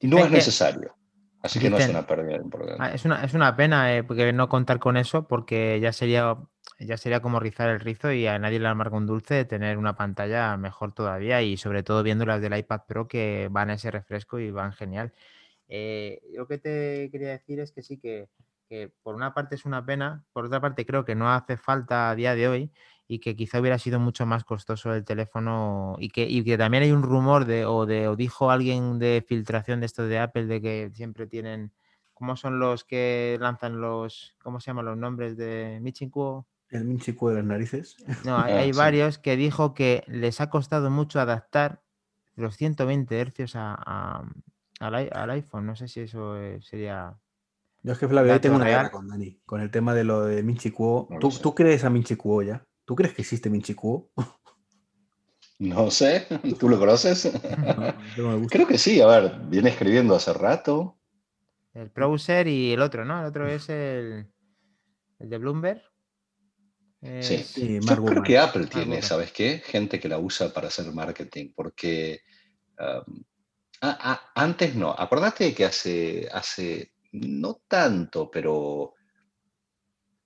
Y 0.00 0.06
no 0.06 0.18
es 0.18 0.30
necesario. 0.30 0.94
Así 1.40 1.60
que 1.60 1.70
no 1.70 1.78
es 1.78 1.88
una 1.88 2.06
pérdida 2.06 2.36
importante. 2.36 2.82
Ah, 2.82 2.92
es, 2.92 3.04
una, 3.04 3.24
es 3.24 3.32
una 3.32 3.54
pena 3.54 3.96
eh, 3.96 4.02
porque 4.02 4.32
no 4.32 4.48
contar 4.48 4.80
con 4.80 4.96
eso 4.96 5.28
porque 5.28 5.78
ya 5.80 5.92
sería, 5.92 6.36
ya 6.80 6.96
sería 6.96 7.20
como 7.20 7.38
rizar 7.38 7.70
el 7.70 7.78
rizo 7.78 8.10
y 8.12 8.26
a 8.26 8.38
nadie 8.38 8.58
le 8.58 8.66
amarga 8.66 8.96
un 8.96 9.06
dulce 9.06 9.44
tener 9.44 9.78
una 9.78 9.96
pantalla 9.96 10.56
mejor 10.56 10.92
todavía 10.92 11.40
y 11.42 11.56
sobre 11.56 11.84
todo 11.84 12.02
viendo 12.02 12.26
las 12.26 12.40
del 12.40 12.56
iPad 12.56 12.80
Pro 12.88 13.06
que 13.06 13.48
van 13.52 13.70
a 13.70 13.74
ese 13.74 13.90
refresco 13.90 14.40
y 14.40 14.50
van 14.50 14.72
genial. 14.72 15.12
Eh, 15.68 16.20
lo 16.32 16.48
que 16.48 16.58
te 16.58 17.08
quería 17.12 17.28
decir 17.28 17.60
es 17.60 17.70
que 17.70 17.82
sí, 17.82 17.98
que, 17.98 18.28
que 18.68 18.92
por 19.02 19.14
una 19.14 19.32
parte 19.34 19.54
es 19.54 19.64
una 19.64 19.84
pena, 19.84 20.24
por 20.32 20.44
otra 20.44 20.60
parte 20.60 20.84
creo 20.86 21.04
que 21.04 21.14
no 21.14 21.30
hace 21.32 21.56
falta 21.56 22.10
a 22.10 22.14
día 22.14 22.34
de 22.34 22.48
hoy 22.48 22.72
y 23.06 23.20
que 23.20 23.34
quizá 23.34 23.60
hubiera 23.60 23.78
sido 23.78 23.98
mucho 23.98 24.26
más 24.26 24.44
costoso 24.44 24.92
el 24.94 25.04
teléfono 25.04 25.96
y 25.98 26.10
que, 26.10 26.24
y 26.28 26.44
que 26.44 26.58
también 26.58 26.82
hay 26.82 26.92
un 26.92 27.02
rumor 27.02 27.46
de 27.46 27.64
o, 27.64 27.86
de, 27.86 28.06
o 28.08 28.16
dijo 28.16 28.50
alguien 28.50 28.98
de 28.98 29.24
filtración 29.26 29.80
de 29.80 29.86
esto 29.86 30.06
de 30.06 30.18
Apple 30.18 30.44
de 30.46 30.60
que 30.60 30.90
siempre 30.94 31.26
tienen, 31.26 31.72
¿cómo 32.12 32.36
son 32.36 32.58
los 32.58 32.84
que 32.84 33.38
lanzan 33.40 33.80
los, 33.80 34.36
¿cómo 34.42 34.60
se 34.60 34.66
llaman 34.70 34.84
los 34.84 34.98
nombres 34.98 35.36
de 35.38 35.78
Michikuo? 35.80 36.46
El 36.68 36.84
minchico 36.84 37.30
de 37.30 37.36
las 37.36 37.44
narices. 37.46 37.96
No, 38.26 38.36
hay, 38.42 38.52
Ah, 38.52 38.58
hay 38.58 38.72
sí. 38.74 38.78
varios 38.78 39.18
que 39.18 39.36
dijo 39.36 39.72
que 39.72 40.04
les 40.06 40.42
ha 40.42 40.50
costado 40.50 40.90
mucho 40.90 41.18
adaptar 41.20 41.80
los 42.36 42.56
120 42.58 43.18
hercios 43.18 43.56
a, 43.56 43.74
a- 43.74 44.24
al, 44.80 45.04
i- 45.06 45.08
al 45.10 45.30
iPhone. 45.30 45.64
No 45.64 45.74
sé 45.76 45.88
si 45.88 46.00
eso 46.00 46.36
eh, 46.36 46.60
sería. 46.60 47.16
Yo 47.88 47.94
es 47.94 47.98
que 48.00 48.06
Flavio, 48.06 48.34
ahí 48.34 48.38
tengo 48.38 48.56
una 48.56 48.66
guerra 48.66 48.90
con 48.90 49.08
Dani, 49.08 49.40
con 49.46 49.62
el 49.62 49.70
tema 49.70 49.94
de 49.94 50.04
lo 50.04 50.26
de 50.26 50.42
Minchi 50.42 50.70
Kuo. 50.70 51.06
No 51.08 51.14
lo 51.16 51.20
¿Tú, 51.20 51.30
sé. 51.30 51.42
¿Tú 51.42 51.54
crees 51.54 51.84
a 51.84 51.88
Minchi 51.88 52.16
Kuo 52.16 52.42
ya? 52.42 52.62
¿Tú 52.84 52.94
crees 52.94 53.14
que 53.14 53.22
existe 53.22 53.48
Minchi 53.48 53.72
Kuo? 53.72 54.10
No 55.58 55.90
sé, 55.90 56.26
¿tú 56.60 56.68
lo 56.68 56.78
conoces? 56.78 57.32
No. 58.18 58.46
Creo 58.46 58.66
que 58.66 58.76
sí, 58.76 59.00
a 59.00 59.06
ver, 59.06 59.40
viene 59.48 59.70
escribiendo 59.70 60.14
hace 60.14 60.34
rato. 60.34 60.98
El 61.72 61.88
browser 61.88 62.46
y 62.46 62.72
el 62.74 62.82
otro, 62.82 63.06
¿no? 63.06 63.20
El 63.20 63.26
otro 63.26 63.48
es 63.48 63.70
el, 63.70 64.26
el 65.18 65.30
de 65.30 65.38
Bloomberg. 65.38 65.80
Sí. 67.22 67.34
Es- 67.36 67.46
Sí, 67.46 67.80
Yo 67.80 68.04
creo 68.04 68.22
que 68.22 68.36
Apple 68.36 68.66
tiene. 68.66 69.00
¿sabes 69.00 69.32
qué? 69.32 69.62
Gente 69.64 69.98
que 69.98 70.10
la 70.10 70.18
usa 70.18 70.52
para 70.52 70.68
hacer 70.68 70.92
marketing, 70.92 71.52
porque 71.56 72.20
um, 72.78 73.24
a- 73.80 74.12
a- 74.12 74.30
antes 74.34 74.74
no. 74.74 74.90
Acordate 74.90 75.54
que 75.54 75.64
hace, 75.64 76.28
hace 76.30 76.92
no 77.12 77.60
tanto, 77.68 78.30
pero 78.30 78.94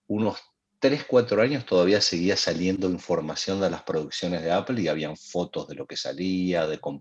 unos 0.07 0.41
3, 0.79 1.05
4 1.05 1.41
años 1.41 1.65
todavía 1.65 2.01
seguía 2.01 2.37
saliendo 2.37 2.91
información 2.91 3.61
de 3.61 3.71
las 3.71 3.83
producciones 3.83 4.43
de 4.43 4.51
Apple 4.51 4.81
y 4.81 4.89
habían 4.89 5.17
fotos 5.17 5.69
de 5.69 5.77
lo 5.77 5.87
que 5.87 5.97
salía, 5.97 6.67
de 6.67 6.79
cómo 6.79 7.01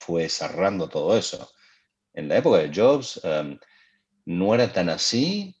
fue 0.00 0.28
cerrando 0.28 0.88
todo 0.88 1.16
eso. 1.16 1.50
En 2.12 2.28
la 2.28 2.38
época 2.38 2.58
de 2.58 2.72
Jobs 2.74 3.20
em, 3.22 3.58
no 4.26 4.54
era 4.54 4.72
tan 4.72 4.88
así, 4.88 5.54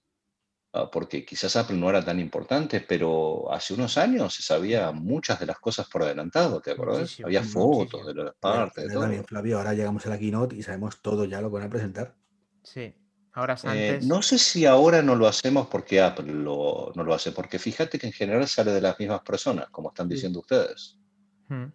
ah, 0.72 0.90
porque 0.90 1.24
quizás 1.24 1.54
Apple 1.56 1.76
no 1.76 1.88
era 1.88 2.04
tan 2.04 2.18
importante, 2.18 2.80
pero 2.80 3.52
hace 3.52 3.74
unos 3.74 3.96
años 3.98 4.34
se 4.34 4.42
sabía 4.42 4.90
muchas 4.92 5.38
de 5.38 5.46
las 5.46 5.58
cosas 5.58 5.88
por 5.88 6.02
adelantado, 6.02 6.60
¿te 6.60 6.72
acuerdas? 6.72 7.18
Había 7.24 7.42
fotos 7.42 8.06
de 8.06 8.14
las 8.14 8.34
partes. 8.34 8.88
de 8.88 8.94
todo. 8.94 9.24
Flavio, 9.24 9.58
ahora 9.58 9.74
llegamos 9.74 10.06
a 10.06 10.10
la 10.10 10.18
keynote 10.18 10.56
y 10.56 10.62
sabemos 10.62 11.00
todo 11.00 11.24
ya 11.24 11.40
lo 11.40 11.50
que 11.50 11.54
van 11.54 11.66
a 11.66 11.70
presentar. 11.70 12.21
Sí. 12.62 12.94
Ahora 13.34 13.56
eh, 13.72 14.00
no 14.02 14.20
sé 14.20 14.38
si 14.38 14.66
ahora 14.66 15.00
no 15.00 15.16
lo 15.16 15.26
hacemos 15.26 15.66
porque 15.68 16.02
Apple 16.02 16.30
no 16.32 16.92
lo 16.94 17.14
hace, 17.14 17.32
porque 17.32 17.58
fíjate 17.58 17.98
que 17.98 18.06
en 18.06 18.12
general 18.12 18.46
sale 18.46 18.72
de 18.72 18.80
las 18.80 18.98
mismas 18.98 19.22
personas, 19.22 19.70
como 19.70 19.88
están 19.88 20.06
diciendo 20.06 20.40
ustedes. 20.40 20.98
Hmm. 21.48 21.68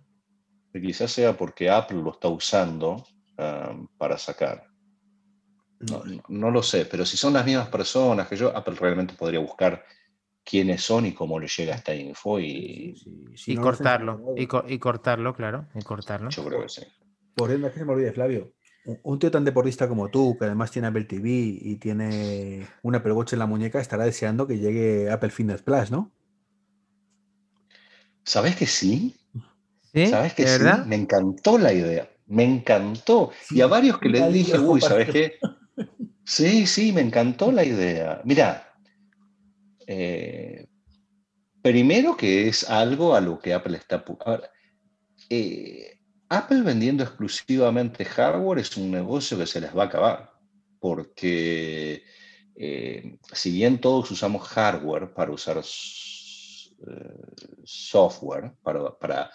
Y 0.71 0.81
quizás 0.81 1.11
sea 1.11 1.35
porque 1.35 1.67
Apple 1.69 1.97
lo 2.03 2.11
está 2.11 2.27
usando 2.27 3.03
um, 3.39 3.87
para 3.97 4.19
sacar. 4.19 4.67
No, 6.29 6.51
lo 6.51 6.63
sé, 6.63 6.85
pero 6.85 7.05
si 7.05 7.17
son 7.17 7.33
las 7.33 7.45
mismas 7.45 7.69
personas 7.69 8.27
que 8.27 8.35
yo, 8.35 8.55
Apple 8.55 8.75
realmente 8.79 9.15
podría 9.15 9.39
buscar 9.39 9.83
quiénes 10.43 10.83
son 10.83 11.07
y 11.07 11.13
cómo 11.13 11.39
le 11.39 11.47
llega 11.47 11.75
esta 11.75 11.93
info 11.93 12.39
y, 12.39 12.95
y 13.47 13.55
cortarlo. 13.57 14.33
Y, 14.35 14.47
cortarlo, 14.79 15.33
claro. 15.33 15.67
Y 15.73 15.81
cortarlo. 15.83 16.29
Yo 16.29 16.45
creo 16.45 16.61
que 16.61 16.69
sí. 16.69 16.81
Por 17.35 17.51
ende, 17.51 17.71
que 17.71 17.79
se 17.79 17.85
me 17.85 17.93
olvide, 17.93 18.11
Flavio 18.11 18.56
un 19.03 19.19
tío 19.19 19.29
tan 19.31 19.43
deportista 19.43 19.87
como 19.87 20.09
tú, 20.09 20.37
que 20.37 20.45
además 20.45 20.71
tiene 20.71 20.87
Apple 20.87 21.05
TV 21.05 21.29
y 21.29 21.75
tiene 21.75 22.67
un 22.83 22.95
Apple 22.95 23.11
Watch 23.13 23.33
en 23.33 23.39
la 23.39 23.45
muñeca, 23.45 23.79
estará 23.79 24.05
deseando 24.05 24.47
que 24.47 24.57
llegue 24.57 25.11
Apple 25.11 25.29
Fitness 25.29 25.61
Plus, 25.61 25.91
¿no? 25.91 26.11
¿Sabes 28.23 28.55
que 28.55 28.65
sí? 28.65 29.15
¿Sabes 30.09 30.33
que 30.33 30.47
sí? 30.47 30.63
Me 30.85 30.95
encantó 30.95 31.57
la 31.57 31.73
idea. 31.73 32.09
Me 32.27 32.43
encantó. 32.43 33.31
y 33.49 33.61
a 33.61 33.67
varios 33.67 33.99
que 33.99 34.09
les 34.09 34.33
dije, 34.33 34.59
uy, 34.59 34.81
¿sabes 34.81 35.09
qué? 35.09 35.39
Sí, 36.25 36.67
sí, 36.67 36.91
me 36.91 37.01
encantó 37.01 37.53
la 37.53 37.63
idea. 37.63 38.21
Mira, 38.25 38.73
eh, 39.87 40.67
primero 41.61 42.17
que 42.17 42.49
es 42.49 42.69
algo 42.69 43.15
a 43.15 43.21
lo 43.21 43.39
que 43.39 43.53
Apple 43.53 43.77
está... 43.77 44.03
Eh, 45.29 45.96
Apple 46.29 46.61
vendiendo 46.61 47.03
exclusivamente 47.03 48.03
hardware 48.03 48.59
es 48.59 48.75
un 48.75 48.91
negocio 48.91 49.37
que 49.37 49.47
se 49.47 49.61
les 49.61 49.75
va 49.75 49.83
a 49.83 49.85
acabar, 49.85 50.31
porque 50.79 52.03
eh, 52.55 53.17
si 53.31 53.51
bien 53.51 53.79
todos 53.79 54.11
usamos 54.11 54.45
hardware 54.47 55.13
para 55.13 55.31
usar 55.31 55.57
eh, 55.57 55.63
software, 57.63 58.53
para, 58.61 59.29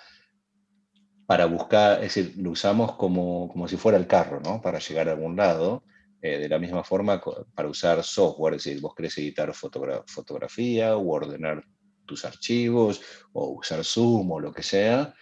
para, 1.26 1.46
buscar, 1.46 2.04
es 2.04 2.14
decir, 2.14 2.34
lo 2.36 2.50
usamos 2.50 2.92
como, 2.96 3.48
como, 3.48 3.66
si 3.68 3.76
fuera 3.76 3.96
el 3.96 4.06
carro, 4.06 4.40
¿no? 4.40 4.60
Para 4.60 4.78
llegar 4.78 5.08
a 5.08 5.12
algún 5.12 5.36
lado. 5.36 5.84
Eh, 6.24 6.38
de 6.38 6.48
la 6.48 6.60
misma 6.60 6.84
forma, 6.84 7.20
para 7.52 7.68
usar 7.68 8.04
software, 8.04 8.54
es 8.54 8.62
decir, 8.62 8.80
vos 8.80 8.94
querés 8.94 9.18
editar 9.18 9.52
fotografía 9.52 10.96
o 10.96 11.08
ordenar 11.08 11.64
tus 12.06 12.24
archivos 12.24 13.00
o 13.32 13.48
usar 13.58 13.82
Zoom 13.82 14.30
o 14.30 14.38
lo 14.38 14.52
que 14.52 14.62
sea, 14.62 15.12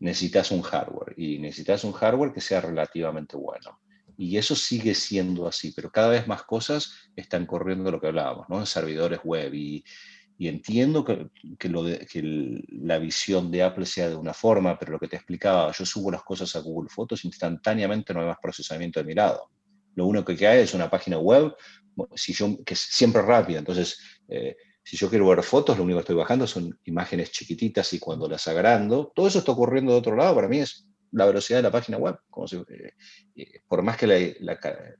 necesitas 0.00 0.50
un 0.50 0.62
hardware 0.62 1.14
y 1.16 1.38
necesitas 1.38 1.84
un 1.84 1.92
hardware 1.92 2.32
que 2.32 2.40
sea 2.40 2.60
relativamente 2.60 3.36
bueno. 3.36 3.80
Y 4.16 4.36
eso 4.36 4.56
sigue 4.56 4.94
siendo 4.94 5.46
así, 5.46 5.72
pero 5.72 5.90
cada 5.90 6.08
vez 6.08 6.26
más 6.26 6.42
cosas 6.42 6.92
están 7.14 7.46
corriendo 7.46 7.90
lo 7.90 8.00
que 8.00 8.08
hablábamos, 8.08 8.48
¿no? 8.48 8.58
En 8.58 8.66
servidores 8.66 9.20
web. 9.22 9.54
Y, 9.54 9.84
y 10.36 10.48
entiendo 10.48 11.04
que, 11.04 11.28
que, 11.58 11.68
lo 11.68 11.84
de, 11.84 12.04
que 12.06 12.62
la 12.70 12.98
visión 12.98 13.50
de 13.50 13.62
Apple 13.62 13.86
sea 13.86 14.08
de 14.08 14.16
una 14.16 14.34
forma, 14.34 14.76
pero 14.78 14.92
lo 14.92 14.98
que 14.98 15.08
te 15.08 15.16
explicaba, 15.16 15.70
yo 15.72 15.86
subo 15.86 16.10
las 16.10 16.22
cosas 16.22 16.54
a 16.56 16.60
Google 16.60 16.88
Fotos, 16.88 17.24
instantáneamente 17.24 18.12
no 18.12 18.20
hay 18.20 18.26
más 18.26 18.38
procesamiento 18.42 18.98
de 18.98 19.06
mi 19.06 19.14
lado. 19.14 19.50
Lo 19.94 20.06
único 20.06 20.34
que 20.34 20.46
hay 20.46 20.60
es 20.60 20.74
una 20.74 20.90
página 20.90 21.18
web 21.18 21.54
si 22.14 22.32
yo, 22.32 22.62
que 22.64 22.74
es 22.74 22.80
siempre 22.80 23.22
rápida. 23.22 23.58
Entonces, 23.58 23.98
eh, 24.28 24.56
si 24.88 24.96
yo 24.96 25.10
quiero 25.10 25.28
ver 25.28 25.42
fotos, 25.42 25.76
lo 25.76 25.84
único 25.84 25.98
que 25.98 26.04
estoy 26.04 26.16
bajando 26.16 26.46
son 26.46 26.78
imágenes 26.86 27.30
chiquititas 27.30 27.92
y 27.92 27.98
cuando 27.98 28.26
las 28.26 28.48
agrando, 28.48 29.12
todo 29.14 29.28
eso 29.28 29.40
está 29.40 29.52
ocurriendo 29.52 29.92
de 29.92 29.98
otro 29.98 30.16
lado, 30.16 30.34
para 30.34 30.48
mí 30.48 30.60
es 30.60 30.88
la 31.12 31.26
velocidad 31.26 31.58
de 31.58 31.64
la 31.64 31.70
página 31.70 31.98
web. 31.98 32.16
Eh, 32.70 32.92
eh, 33.36 33.60
por 33.68 33.82
más 33.82 33.98
que 33.98 34.38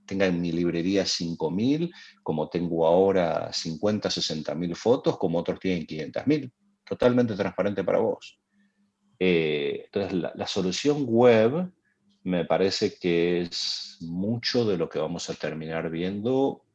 tenga 0.05 0.27
en 0.27 0.43
mi 0.43 0.53
librería 0.53 1.05
5.000, 1.05 1.91
como 2.23 2.51
tengo 2.51 2.87
ahora 2.87 3.51
50, 3.51 4.11
60.000 4.11 4.75
fotos, 4.75 5.17
como 5.17 5.39
otros 5.39 5.59
tienen 5.59 5.87
500.000, 5.87 6.53
totalmente 6.85 7.35
transparente 7.35 7.83
para 7.83 8.01
vos. 8.01 8.39
Eh, 9.19 9.85
entonces, 9.87 10.13
la 10.35 10.47
solución 10.47 11.07
web 11.07 11.73
me 12.25 12.45
parece 12.45 12.99
que 12.99 13.41
es 13.41 13.97
mucho 14.03 14.67
de 14.67 14.77
lo 14.77 14.87
que 14.87 14.99
vamos 14.99 15.31
a 15.31 15.35
terminar 15.35 15.89
viendo 15.89 16.68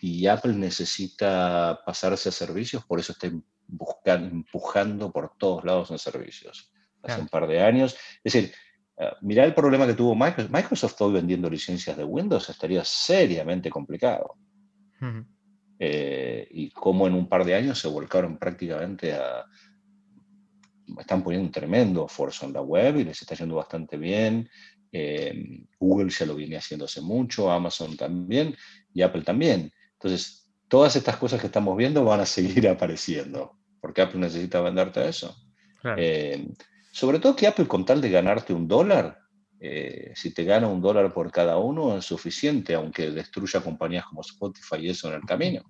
y 0.00 0.26
Apple 0.26 0.54
necesita 0.54 1.80
pasarse 1.84 2.30
a 2.30 2.32
servicios, 2.32 2.84
por 2.84 2.98
eso 2.98 3.12
está 3.12 3.30
buscando, 3.66 4.28
empujando 4.34 5.12
por 5.12 5.36
todos 5.36 5.64
lados 5.64 5.90
en 5.90 5.98
servicios. 5.98 6.72
Hace 7.02 7.20
un 7.20 7.28
par 7.28 7.46
de 7.46 7.62
años. 7.62 7.96
Es 8.22 8.32
decir, 8.32 8.52
uh, 8.98 9.14
mirá 9.22 9.44
el 9.44 9.54
problema 9.54 9.86
que 9.86 9.94
tuvo 9.94 10.14
Microsoft. 10.14 10.52
Microsoft 10.52 11.00
hoy 11.00 11.12
vendiendo 11.14 11.48
licencias 11.48 11.96
de 11.96 12.04
Windows 12.04 12.48
estaría 12.48 12.84
seriamente 12.84 13.70
complicado. 13.70 14.36
Eh, 15.78 16.46
y 16.50 16.70
cómo 16.70 17.06
en 17.06 17.14
un 17.14 17.26
par 17.26 17.44
de 17.44 17.54
años 17.54 17.78
se 17.78 17.88
volcaron 17.88 18.38
prácticamente 18.38 19.14
a... 19.14 19.44
Están 20.98 21.22
poniendo 21.22 21.46
un 21.46 21.52
tremendo 21.52 22.06
esfuerzo 22.06 22.46
en 22.46 22.52
la 22.52 22.60
web 22.60 22.96
y 22.96 23.04
les 23.04 23.22
está 23.22 23.34
yendo 23.34 23.54
bastante 23.54 23.96
bien. 23.96 24.48
Eh, 24.92 25.64
Google 25.78 26.10
ya 26.10 26.26
lo 26.26 26.34
viene 26.34 26.56
haciendo 26.56 26.84
hace 26.84 27.00
mucho, 27.00 27.50
Amazon 27.50 27.96
también 27.96 28.54
y 28.92 29.02
Apple 29.02 29.22
también. 29.22 29.72
Entonces, 30.02 30.50
todas 30.66 30.96
estas 30.96 31.18
cosas 31.18 31.40
que 31.40 31.48
estamos 31.48 31.76
viendo 31.76 32.04
van 32.04 32.20
a 32.20 32.26
seguir 32.26 32.68
apareciendo, 32.68 33.58
porque 33.80 34.02
Apple 34.02 34.20
necesita 34.20 34.60
venderte 34.60 35.06
eso. 35.06 35.36
Eh, 35.96 36.48
sobre 36.90 37.18
todo 37.18 37.36
que 37.36 37.46
Apple 37.46 37.66
con 37.66 37.84
tal 37.84 38.00
de 38.00 38.10
ganarte 38.10 38.52
un 38.52 38.66
dólar, 38.66 39.18
eh, 39.60 40.12
si 40.14 40.32
te 40.32 40.44
gana 40.44 40.68
un 40.68 40.80
dólar 40.80 41.12
por 41.12 41.30
cada 41.30 41.58
uno 41.58 41.98
es 41.98 42.06
suficiente, 42.06 42.74
aunque 42.74 43.10
destruya 43.10 43.60
compañías 43.60 44.06
como 44.06 44.22
Spotify 44.22 44.76
y 44.80 44.88
eso 44.88 45.08
en 45.08 45.14
el 45.14 45.22
camino. 45.22 45.62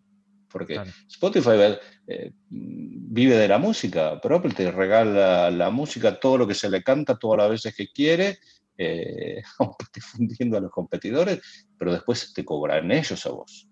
Porque 0.48 0.80
Spotify 1.08 1.76
eh, 2.06 2.32
vive 2.48 3.36
de 3.36 3.48
la 3.48 3.58
música, 3.58 4.18
pero 4.20 4.36
Apple 4.36 4.52
te 4.52 4.70
regala 4.70 5.50
la 5.50 5.70
música, 5.70 6.18
todo 6.18 6.38
lo 6.38 6.46
que 6.46 6.54
se 6.54 6.68
le 6.68 6.82
canta, 6.82 7.16
todas 7.16 7.38
las 7.38 7.50
veces 7.50 7.74
que 7.74 7.88
quiere, 7.88 8.38
eh, 8.76 9.42
difundiendo 9.94 10.56
a 10.56 10.60
los 10.60 10.70
competidores, 10.70 11.40
pero 11.78 11.92
después 11.92 12.32
te 12.32 12.44
cobran 12.44 12.90
ellos 12.90 13.24
a 13.26 13.30
vos. 13.30 13.69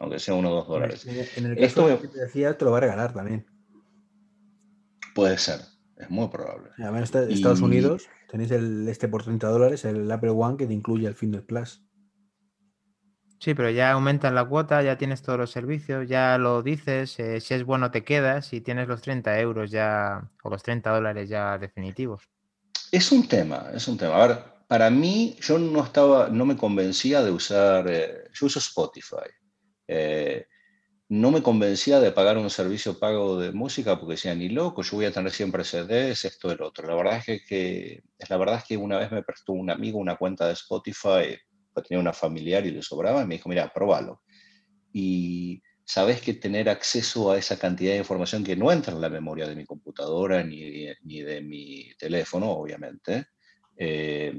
Aunque 0.00 0.18
sea 0.18 0.34
uno 0.34 0.50
o 0.50 0.54
dos 0.54 0.68
dólares. 0.68 1.06
En 1.36 1.46
el 1.46 1.56
caso 1.56 2.00
que 2.00 2.08
te 2.08 2.18
decía, 2.20 2.56
te 2.56 2.64
lo 2.64 2.72
va 2.72 2.78
a 2.78 2.80
regalar 2.82 3.12
también. 3.12 3.46
Puede 5.14 5.36
ser, 5.38 5.60
es 5.96 6.08
muy 6.10 6.28
probable. 6.28 6.70
Además, 6.78 7.14
en 7.14 7.30
Estados 7.30 7.60
Unidos 7.60 8.08
tenéis 8.28 8.50
el, 8.50 8.88
este 8.88 9.08
por 9.08 9.22
30 9.22 9.48
dólares, 9.48 9.84
el 9.84 10.10
Apple 10.10 10.30
One, 10.30 10.56
que 10.56 10.66
te 10.66 10.72
incluye 10.72 11.06
el 11.06 11.14
Fitness 11.14 11.42
Plus. 11.42 11.82
Sí, 13.42 13.54
pero 13.54 13.70
ya 13.70 13.90
aumentas 13.90 14.32
la 14.32 14.44
cuota, 14.44 14.82
ya 14.82 14.96
tienes 14.96 15.20
todos 15.20 15.36
los 15.36 15.50
servicios, 15.50 16.08
ya 16.08 16.38
lo 16.38 16.62
dices, 16.62 17.18
eh, 17.18 17.40
si 17.40 17.54
es 17.54 17.64
bueno 17.64 17.90
te 17.90 18.04
quedas 18.04 18.52
y 18.52 18.60
tienes 18.60 18.86
los 18.86 19.02
30 19.02 19.40
euros 19.40 19.70
ya, 19.72 20.30
o 20.44 20.48
los 20.48 20.62
30 20.62 20.90
dólares 20.90 21.28
ya 21.28 21.58
definitivos. 21.58 22.22
Es 22.92 23.10
un 23.10 23.26
tema, 23.26 23.70
es 23.74 23.88
un 23.88 23.98
tema. 23.98 24.14
A 24.14 24.26
ver, 24.28 24.44
para 24.68 24.90
mí, 24.90 25.36
yo 25.40 25.58
no 25.58 25.82
estaba, 25.82 26.28
no 26.28 26.46
me 26.46 26.56
convencía 26.56 27.20
de 27.20 27.32
usar, 27.32 27.84
eh, 27.88 28.30
yo 28.32 28.46
uso 28.46 28.60
Spotify. 28.60 29.28
Eh, 29.94 30.46
no 31.08 31.30
me 31.30 31.42
convencía 31.42 32.00
de 32.00 32.12
pagar 32.12 32.38
un 32.38 32.48
servicio 32.48 32.98
pago 32.98 33.38
de 33.38 33.52
música 33.52 33.98
porque 33.98 34.14
decía, 34.14 34.34
ni 34.34 34.48
loco, 34.48 34.82
yo 34.82 34.96
voy 34.96 35.04
a 35.04 35.12
tener 35.12 35.30
siempre 35.30 35.62
CDs, 35.62 36.24
esto, 36.24 36.50
el 36.50 36.62
otro. 36.62 36.88
La 36.88 36.94
verdad 36.94 37.22
es 37.26 37.44
que, 37.46 38.02
la 38.30 38.36
verdad 38.38 38.56
es 38.56 38.64
que 38.64 38.78
una 38.78 38.98
vez 38.98 39.12
me 39.12 39.22
prestó 39.22 39.52
un 39.52 39.70
amigo 39.70 39.98
una 39.98 40.16
cuenta 40.16 40.46
de 40.46 40.54
Spotify, 40.54 41.36
tenía 41.86 42.00
una 42.00 42.14
familiar 42.14 42.64
y 42.64 42.70
le 42.70 42.82
sobraba, 42.82 43.22
y 43.22 43.26
me 43.26 43.34
dijo, 43.34 43.50
mira, 43.50 43.70
probalo. 43.74 44.22
Y 44.90 45.62
sabes 45.84 46.22
que 46.22 46.32
tener 46.32 46.70
acceso 46.70 47.30
a 47.30 47.38
esa 47.38 47.58
cantidad 47.58 47.92
de 47.92 47.98
información 47.98 48.42
que 48.42 48.56
no 48.56 48.72
entra 48.72 48.94
en 48.94 49.00
la 49.02 49.10
memoria 49.10 49.46
de 49.46 49.56
mi 49.56 49.66
computadora 49.66 50.42
ni, 50.42 50.86
ni 51.02 51.20
de 51.20 51.42
mi 51.42 51.92
teléfono, 51.98 52.50
obviamente, 52.52 53.26
eh, 53.76 54.32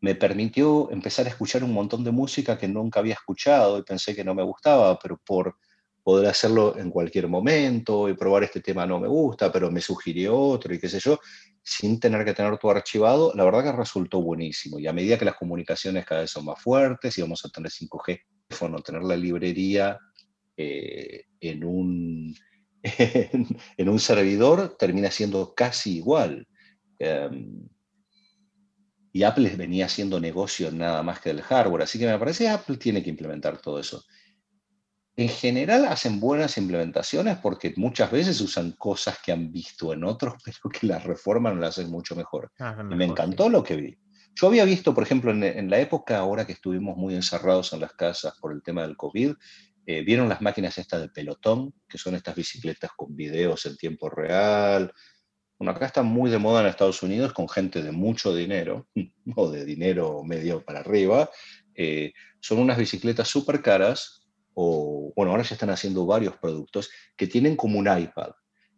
me 0.00 0.14
permitió 0.14 0.90
empezar 0.90 1.26
a 1.26 1.30
escuchar 1.30 1.62
un 1.64 1.72
montón 1.72 2.04
de 2.04 2.10
música 2.10 2.56
que 2.58 2.68
nunca 2.68 3.00
había 3.00 3.14
escuchado 3.14 3.78
y 3.78 3.82
pensé 3.82 4.14
que 4.14 4.24
no 4.24 4.34
me 4.34 4.42
gustaba, 4.42 4.98
pero 4.98 5.20
por, 5.24 5.56
poder 6.02 6.28
hacerlo 6.28 6.76
en 6.78 6.90
cualquier 6.90 7.28
momento 7.28 8.08
y 8.08 8.14
probar 8.14 8.44
este 8.44 8.60
tema 8.60 8.86
no 8.86 8.98
me 8.98 9.08
gusta, 9.08 9.52
pero 9.52 9.70
me 9.70 9.80
sugirió 9.80 10.36
otro 10.36 10.74
y 10.74 10.78
qué 10.78 10.88
sé 10.88 10.98
yo, 10.98 11.18
sin 11.62 12.00
tener 12.00 12.24
que 12.24 12.34
tener 12.34 12.56
todo 12.58 12.72
archivado, 12.72 13.32
la 13.34 13.44
verdad 13.44 13.64
que 13.64 13.72
resultó 13.72 14.20
buenísimo. 14.22 14.78
Y 14.78 14.86
a 14.86 14.92
medida 14.92 15.18
que 15.18 15.24
las 15.24 15.36
comunicaciones 15.36 16.06
cada 16.06 16.22
vez 16.22 16.30
son 16.30 16.46
más 16.46 16.60
fuertes 16.60 17.16
y 17.18 17.22
vamos 17.22 17.44
a 17.44 17.48
tener 17.50 17.70
5G, 17.70 18.20
tener 18.82 19.02
la 19.02 19.16
librería 19.16 19.98
eh, 20.56 21.24
en, 21.40 21.64
un, 21.64 22.34
en, 22.82 23.88
un 23.88 24.00
servidor 24.00 24.76
termina 24.78 25.10
siendo 25.10 25.54
casi 25.54 25.98
igual. 25.98 26.46
Em, 26.98 27.68
y 29.12 29.22
Apple 29.24 29.56
venía 29.56 29.86
haciendo 29.86 30.20
negocio 30.20 30.70
nada 30.70 31.02
más 31.02 31.20
que 31.20 31.30
del 31.30 31.42
hardware, 31.42 31.82
así 31.82 31.98
que 31.98 32.06
me 32.06 32.18
parece 32.18 32.44
que 32.44 32.50
Apple 32.50 32.76
tiene 32.76 33.02
que 33.02 33.10
implementar 33.10 33.58
todo 33.58 33.78
eso. 33.78 34.04
En 35.16 35.28
general 35.28 35.84
hacen 35.86 36.20
buenas 36.20 36.56
implementaciones 36.56 37.38
porque 37.38 37.74
muchas 37.76 38.10
veces 38.10 38.40
usan 38.40 38.72
cosas 38.72 39.18
que 39.22 39.32
han 39.32 39.52
visto 39.52 39.92
en 39.92 40.04
otros, 40.04 40.34
pero 40.44 40.58
que 40.70 40.86
las 40.86 41.04
reforman 41.04 41.58
o 41.58 41.60
las 41.60 41.78
hacen 41.78 41.90
mucho 41.90 42.14
mejor. 42.14 42.50
Ah, 42.58 42.76
y 42.90 42.94
me 42.94 43.04
encantó 43.04 43.48
lo 43.48 43.62
que 43.62 43.76
vi. 43.76 43.98
Yo 44.34 44.46
había 44.46 44.64
visto, 44.64 44.94
por 44.94 45.02
ejemplo, 45.02 45.32
en, 45.32 45.70
la 45.70 45.80
época 45.80 46.18
ahora 46.18 46.46
que 46.46 46.52
estuvimos 46.52 46.96
muy 46.96 47.14
encerrados 47.14 47.72
en 47.72 47.80
las 47.80 47.92
casas 47.92 48.34
por 48.40 48.52
el 48.52 48.62
tema 48.62 48.82
del 48.82 48.96
COVID, 48.96 49.34
eh, 49.86 50.02
vieron 50.02 50.28
las 50.28 50.40
máquinas 50.40 50.78
estas 50.78 51.00
de 51.00 51.08
pelotón, 51.08 51.74
que 51.88 51.98
son 51.98 52.14
estas 52.14 52.36
bicicletas 52.36 52.92
con 52.96 53.14
videos 53.16 53.66
en 53.66 53.76
tiempo 53.76 54.08
real, 54.08 54.92
bueno, 55.60 55.72
acá 55.72 55.84
está 55.84 56.02
muy 56.02 56.30
de 56.30 56.38
moda 56.38 56.62
en 56.62 56.68
Estados 56.68 57.02
Unidos 57.02 57.34
con 57.34 57.46
gente 57.46 57.82
de 57.82 57.92
mucho 57.92 58.34
dinero, 58.34 58.88
o 59.36 59.50
de 59.50 59.66
dinero 59.66 60.24
medio 60.24 60.64
para 60.64 60.80
arriba. 60.80 61.28
Eh, 61.74 62.14
son 62.40 62.60
unas 62.60 62.78
bicicletas 62.78 63.28
súper 63.28 63.60
caras, 63.60 64.26
o 64.54 65.12
bueno, 65.14 65.32
ahora 65.32 65.42
ya 65.42 65.54
están 65.54 65.68
haciendo 65.68 66.06
varios 66.06 66.34
productos 66.38 66.88
que 67.14 67.26
tienen 67.26 67.56
como 67.56 67.78
un 67.78 67.86
iPad. 67.86 68.30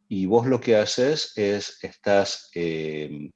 Y 0.09 0.27
vos 0.27 0.49
lo 0.49 0.61
que 0.61 0.75
haces 0.75 1.33
es, 1.37 1.79
estás, 1.85 2.51
eh, 2.57 3.31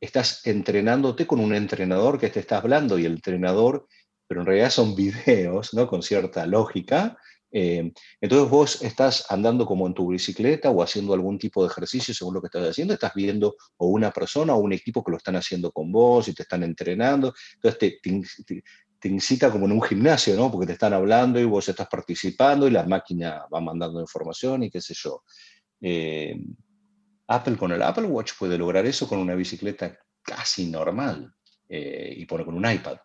estás 0.00 0.46
entrenándote 0.46 1.26
con 1.26 1.40
un 1.40 1.54
entrenador 1.54 2.18
que 2.18 2.30
te 2.30 2.40
está 2.40 2.56
hablando 2.56 2.98
y 2.98 3.04
el 3.04 3.12
entrenador, 3.12 3.86
pero 4.26 4.40
en 4.40 4.46
realidad 4.46 4.70
son 4.70 4.94
videos, 4.96 5.74
¿no? 5.74 5.86
Con 5.86 6.02
cierta 6.02 6.46
lógica, 6.46 7.18
eh, 7.58 7.90
entonces 8.20 8.50
vos 8.50 8.82
estás 8.82 9.24
andando 9.30 9.64
como 9.64 9.86
en 9.86 9.94
tu 9.94 10.08
bicicleta 10.08 10.70
o 10.70 10.82
haciendo 10.82 11.14
algún 11.14 11.38
tipo 11.38 11.62
de 11.62 11.70
ejercicio 11.70 12.12
según 12.12 12.34
lo 12.34 12.42
que 12.42 12.48
estás 12.48 12.68
haciendo, 12.68 12.92
estás 12.92 13.14
viendo 13.14 13.56
o 13.78 13.86
una 13.86 14.10
persona 14.10 14.54
o 14.54 14.58
un 14.58 14.74
equipo 14.74 15.02
que 15.02 15.12
lo 15.12 15.16
están 15.16 15.36
haciendo 15.36 15.72
con 15.72 15.90
vos 15.90 16.28
y 16.28 16.34
te 16.34 16.42
están 16.42 16.64
entrenando. 16.64 17.32
Entonces 17.54 17.98
te, 19.00 19.08
incita 19.08 19.50
como 19.50 19.64
en 19.64 19.72
un 19.72 19.80
gimnasio, 19.80 20.36
¿no? 20.36 20.50
Porque 20.50 20.66
te 20.66 20.74
están 20.74 20.92
hablando 20.92 21.40
y 21.40 21.44
vos 21.44 21.66
estás 21.66 21.88
participando 21.88 22.68
y 22.68 22.72
la 22.72 22.84
máquina 22.84 23.46
va 23.52 23.62
mandando 23.62 24.02
información 24.02 24.64
y 24.64 24.70
qué 24.70 24.82
sé 24.82 24.92
yo. 24.94 25.22
Eh, 25.80 26.38
Apple 27.28 27.56
con 27.56 27.72
el 27.72 27.80
Apple 27.80 28.04
Watch 28.04 28.32
puede 28.38 28.58
lograr 28.58 28.84
eso 28.84 29.08
con 29.08 29.18
una 29.18 29.34
bicicleta 29.34 29.98
casi 30.20 30.66
normal 30.66 31.32
eh, 31.70 32.16
y 32.18 32.26
con 32.26 32.54
un 32.54 32.70
iPad. 32.70 32.98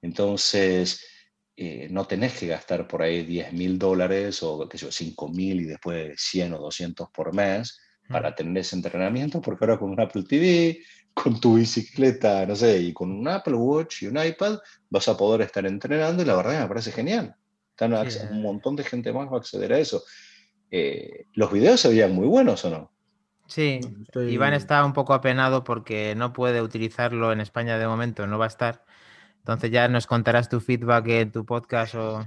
Entonces, 0.00 1.13
eh, 1.56 1.88
no 1.90 2.04
tenés 2.04 2.38
que 2.38 2.48
gastar 2.48 2.88
por 2.88 3.02
ahí 3.02 3.22
10 3.22 3.52
mil 3.52 3.78
dólares 3.78 4.42
o 4.42 4.68
qué 4.68 4.76
sé 4.76 4.86
yo, 4.86 4.92
5 4.92 5.28
mil 5.28 5.60
y 5.60 5.64
después 5.64 6.20
100 6.20 6.54
o 6.54 6.58
200 6.58 7.10
por 7.10 7.34
mes 7.34 7.78
para 8.08 8.34
tener 8.34 8.58
ese 8.58 8.76
entrenamiento, 8.76 9.40
porque 9.40 9.64
ahora 9.64 9.78
con 9.78 9.90
un 9.90 10.00
Apple 10.00 10.24
TV, 10.28 10.78
con 11.14 11.40
tu 11.40 11.54
bicicleta, 11.54 12.44
no 12.44 12.54
sé, 12.54 12.78
y 12.78 12.92
con 12.92 13.10
un 13.10 13.26
Apple 13.28 13.54
Watch 13.54 14.02
y 14.02 14.08
un 14.08 14.18
iPad, 14.18 14.58
vas 14.90 15.08
a 15.08 15.16
poder 15.16 15.40
estar 15.42 15.64
entrenando 15.64 16.22
y 16.22 16.26
la 16.26 16.36
verdad 16.36 16.60
me 16.60 16.68
parece 16.68 16.92
genial. 16.92 17.34
un 17.80 17.94
eh. 17.94 18.28
montón 18.32 18.76
de 18.76 18.84
gente 18.84 19.12
más 19.12 19.28
va 19.28 19.36
a 19.36 19.38
acceder 19.38 19.72
a 19.72 19.78
eso. 19.78 20.02
Eh, 20.70 21.26
¿Los 21.34 21.52
videos 21.52 21.80
se 21.80 21.88
veían 21.88 22.12
muy 22.12 22.26
buenos 22.26 22.64
o 22.64 22.70
no? 22.70 22.92
Sí, 23.46 23.80
Iván 24.28 24.54
está 24.54 24.84
un 24.84 24.92
poco 24.92 25.14
apenado 25.14 25.64
porque 25.64 26.14
no 26.16 26.32
puede 26.32 26.62
utilizarlo 26.62 27.30
en 27.30 27.40
España 27.40 27.78
de 27.78 27.86
momento, 27.86 28.26
no 28.26 28.38
va 28.38 28.46
a 28.46 28.48
estar. 28.48 28.84
Entonces 29.44 29.70
ya 29.70 29.88
nos 29.88 30.06
contarás 30.06 30.48
tu 30.48 30.58
feedback 30.58 31.06
en 31.08 31.30
tu 31.30 31.44
podcast 31.44 31.94
o... 31.96 32.26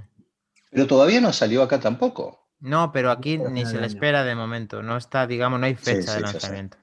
Pero 0.70 0.86
todavía 0.86 1.20
no 1.20 1.32
salió 1.32 1.64
acá 1.64 1.80
tampoco. 1.80 2.46
No, 2.60 2.92
pero 2.92 3.10
aquí 3.10 3.38
ni 3.38 3.66
se 3.66 3.80
le 3.80 3.88
espera 3.88 4.22
de 4.22 4.36
momento. 4.36 4.84
No 4.84 4.96
está, 4.96 5.26
digamos, 5.26 5.58
no 5.58 5.66
hay 5.66 5.74
fecha 5.74 6.14
de 6.14 6.20
lanzamiento. 6.20 6.78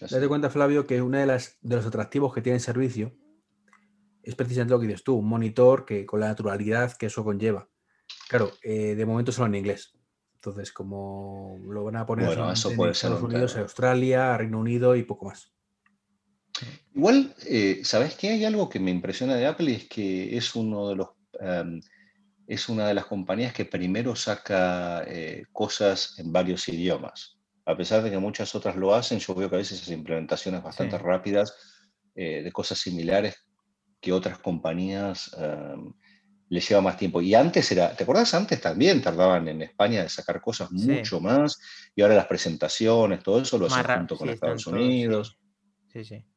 Date 0.00 0.26
cuenta, 0.26 0.48
Flavio, 0.48 0.86
que 0.86 1.02
uno 1.02 1.18
de, 1.18 1.26
las, 1.26 1.58
de 1.60 1.76
los 1.76 1.84
atractivos 1.84 2.32
que 2.32 2.40
tiene 2.40 2.56
el 2.56 2.62
servicio 2.62 3.12
es 4.22 4.34
precisamente 4.34 4.72
lo 4.72 4.80
que 4.80 4.86
dices 4.86 5.04
tú, 5.04 5.16
un 5.16 5.28
monitor 5.28 5.84
que 5.84 6.06
con 6.06 6.20
la 6.20 6.28
naturalidad 6.28 6.96
que 6.96 7.06
eso 7.06 7.22
conlleva. 7.22 7.68
Claro, 8.30 8.52
eh, 8.62 8.94
de 8.94 9.04
momento 9.04 9.32
solo 9.32 9.48
en 9.48 9.56
inglés. 9.56 9.98
Entonces, 10.36 10.72
como 10.72 11.60
lo 11.66 11.84
van 11.84 11.96
a 11.96 12.06
poner 12.06 12.38
en 12.38 12.48
Estados 12.48 13.22
Unidos, 13.22 13.54
Australia, 13.58 14.34
Reino 14.38 14.58
Unido 14.58 14.96
y 14.96 15.02
poco 15.02 15.26
más. 15.26 15.52
Igual, 16.94 17.34
eh, 17.46 17.80
¿sabes 17.84 18.14
qué? 18.14 18.30
Hay 18.30 18.44
algo 18.44 18.68
que 18.68 18.80
me 18.80 18.90
impresiona 18.90 19.34
de 19.34 19.46
Apple 19.46 19.70
y 19.70 19.74
es 19.74 19.88
que 19.88 20.36
es 20.36 20.54
uno 20.54 20.88
de 20.88 20.96
los 20.96 21.08
em, 21.40 21.80
es 22.46 22.68
una 22.68 22.86
de 22.86 22.94
las 22.94 23.06
compañías 23.06 23.52
que 23.52 23.64
primero 23.64 24.14
saca 24.14 25.04
eh, 25.06 25.44
cosas 25.52 26.18
en 26.18 26.32
varios 26.32 26.68
idiomas. 26.68 27.38
A 27.64 27.76
pesar 27.76 28.02
de 28.02 28.10
que 28.10 28.18
muchas 28.18 28.54
otras 28.54 28.76
lo 28.76 28.94
hacen, 28.94 29.20
yo 29.20 29.34
veo 29.34 29.48
que 29.48 29.56
a 29.56 29.58
veces 29.58 29.80
esas 29.80 29.94
implementaciones 29.94 30.62
bastante 30.62 30.98
rápidas 30.98 31.54
eh, 32.14 32.42
de 32.42 32.52
cosas 32.52 32.78
similares 32.78 33.36
que 34.00 34.12
otras 34.12 34.38
compañías 34.38 35.34
em, 35.38 35.94
les 36.48 36.68
lleva 36.68 36.82
más 36.82 36.96
tiempo. 36.96 37.22
Y 37.22 37.34
antes 37.34 37.70
era, 37.72 37.94
¿te 37.96 38.02
acordás? 38.02 38.34
Antes 38.34 38.60
también 38.60 39.00
tardaban 39.00 39.48
en 39.48 39.62
España 39.62 40.02
de 40.02 40.08
sacar 40.08 40.40
cosas 40.40 40.70
mucho 40.72 41.20
más 41.20 41.58
y 41.94 42.02
ahora 42.02 42.16
las 42.16 42.26
presentaciones, 42.26 43.22
todo 43.22 43.40
eso 43.40 43.56
lo 43.56 43.66
hacen 43.66 43.86
junto 43.86 44.16
con 44.18 44.28
Estados 44.28 44.66
Unidos. 44.66 45.38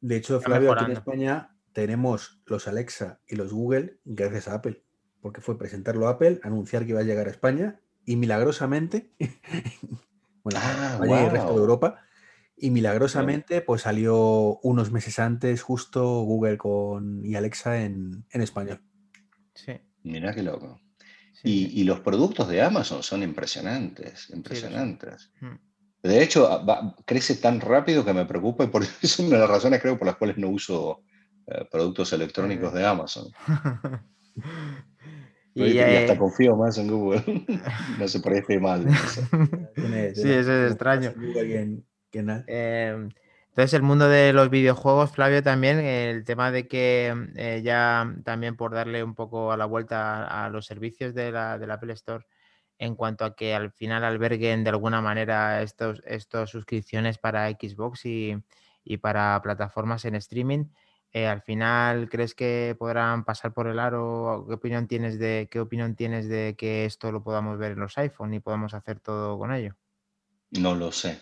De 0.00 0.16
hecho, 0.16 0.40
Flavio, 0.40 0.72
aquí 0.72 0.84
en 0.84 0.92
España 0.92 1.56
tenemos 1.72 2.40
los 2.46 2.68
Alexa 2.68 3.20
y 3.26 3.36
los 3.36 3.52
Google 3.52 3.98
gracias 4.04 4.48
a 4.48 4.54
Apple, 4.54 4.82
porque 5.20 5.40
fue 5.40 5.58
presentarlo 5.58 6.08
a 6.08 6.12
Apple, 6.12 6.40
anunciar 6.42 6.84
que 6.84 6.90
iba 6.90 7.00
a 7.00 7.04
llegar 7.04 7.26
a 7.26 7.30
España 7.30 7.80
y 8.04 8.16
milagrosamente, 8.16 9.10
bueno, 10.42 10.60
ah, 10.62 10.98
el 11.02 11.30
resto 11.30 11.52
de 11.52 11.60
Europa, 11.60 12.00
y 12.56 12.70
milagrosamente 12.70 13.60
pues 13.60 13.82
salió 13.82 14.58
unos 14.62 14.90
meses 14.90 15.18
antes 15.18 15.62
justo 15.62 16.22
Google 16.22 16.56
con, 16.56 17.24
y 17.24 17.34
Alexa 17.34 17.82
en, 17.82 18.24
español. 18.30 18.80
Sí. 19.54 19.72
Mira 20.02 20.34
qué 20.34 20.42
loco. 20.42 20.80
Y, 21.42 21.84
los 21.84 22.00
productos 22.00 22.48
de 22.48 22.62
Amazon 22.62 23.02
son 23.02 23.22
impresionantes, 23.22 24.30
impresionantes. 24.30 25.30
Mm. 25.40 25.54
De 26.06 26.22
hecho, 26.22 26.64
crece 27.04 27.36
tan 27.36 27.60
rápido 27.60 28.04
que 28.04 28.12
me 28.12 28.24
preocupa 28.24 28.64
y 28.64 28.68
por 28.68 28.82
eso 28.82 28.94
es 29.02 29.18
una 29.18 29.36
de 29.36 29.40
las 29.40 29.50
razones 29.50 29.80
creo 29.80 29.98
por 29.98 30.06
las 30.06 30.16
cuales 30.16 30.38
no 30.38 30.48
uso 30.48 31.02
eh, 31.46 31.66
productos 31.70 32.12
electrónicos 32.12 32.72
de 32.72 32.86
Amazon. 32.86 33.30
y, 35.54 35.78
hasta 35.78 36.18
confío 36.18 36.56
más 36.56 36.78
en 36.78 36.88
Google. 36.88 37.22
no 37.98 38.08
se 38.08 38.20
parece 38.20 38.58
mal. 38.58 38.86
sí, 40.14 40.30
eso 40.30 40.52
es 40.52 40.72
extraño. 40.72 41.12
Em, 42.12 43.10
entonces, 43.48 43.74
el 43.74 43.82
mundo 43.82 44.08
de 44.08 44.32
los 44.32 44.50
videojuegos, 44.50 45.12
Flavio, 45.12 45.42
también, 45.42 45.78
el 45.78 46.24
tema 46.24 46.50
de 46.50 46.68
que 46.68 47.14
eh, 47.36 47.62
ya 47.64 48.14
también 48.24 48.56
por 48.56 48.74
darle 48.74 49.02
un 49.02 49.14
poco 49.14 49.50
a 49.50 49.56
la 49.56 49.64
vuelta 49.64 50.26
a, 50.26 50.50
los 50.50 50.66
servicios 50.66 51.14
de 51.14 51.32
la, 51.32 51.58
de 51.58 51.66
la 51.66 51.74
Apple 51.74 51.94
Store, 51.94 52.26
en 52.78 52.94
cuanto 52.94 53.24
a 53.24 53.34
que 53.34 53.54
al 53.54 53.72
final 53.72 54.04
alberguen 54.04 54.64
de 54.64 54.70
alguna 54.70 55.00
manera 55.00 55.62
estos, 55.62 56.02
estas 56.04 56.50
suscripciones 56.50 57.18
para 57.18 57.48
Xbox 57.50 58.04
y, 58.04 58.42
para 59.00 59.40
plataformas 59.42 60.04
en 60.04 60.14
streaming. 60.14 60.66
Eh, 61.12 61.26
al 61.26 61.42
final, 61.42 62.08
¿crees 62.08 62.34
que 62.34 62.76
podrán 62.78 63.24
pasar 63.24 63.52
por 63.52 63.68
el 63.68 63.78
aro? 63.78 64.44
¿Qué 64.46 64.54
opinión 64.54 64.86
tienes 64.86 65.18
de 65.18 65.48
qué 65.50 65.60
opinión 65.60 65.94
tienes 65.96 66.28
de 66.28 66.54
que 66.58 66.84
esto 66.84 67.10
lo 67.10 67.22
podamos 67.22 67.58
ver 67.58 67.72
en 67.72 67.80
los 67.80 67.96
iPhone 67.98 68.34
y 68.34 68.40
podamos 68.40 68.74
hacer 68.74 69.00
todo 69.00 69.38
con 69.38 69.52
ello? 69.52 69.74
No 70.50 70.74
lo 70.74 70.92
sé. 70.92 71.20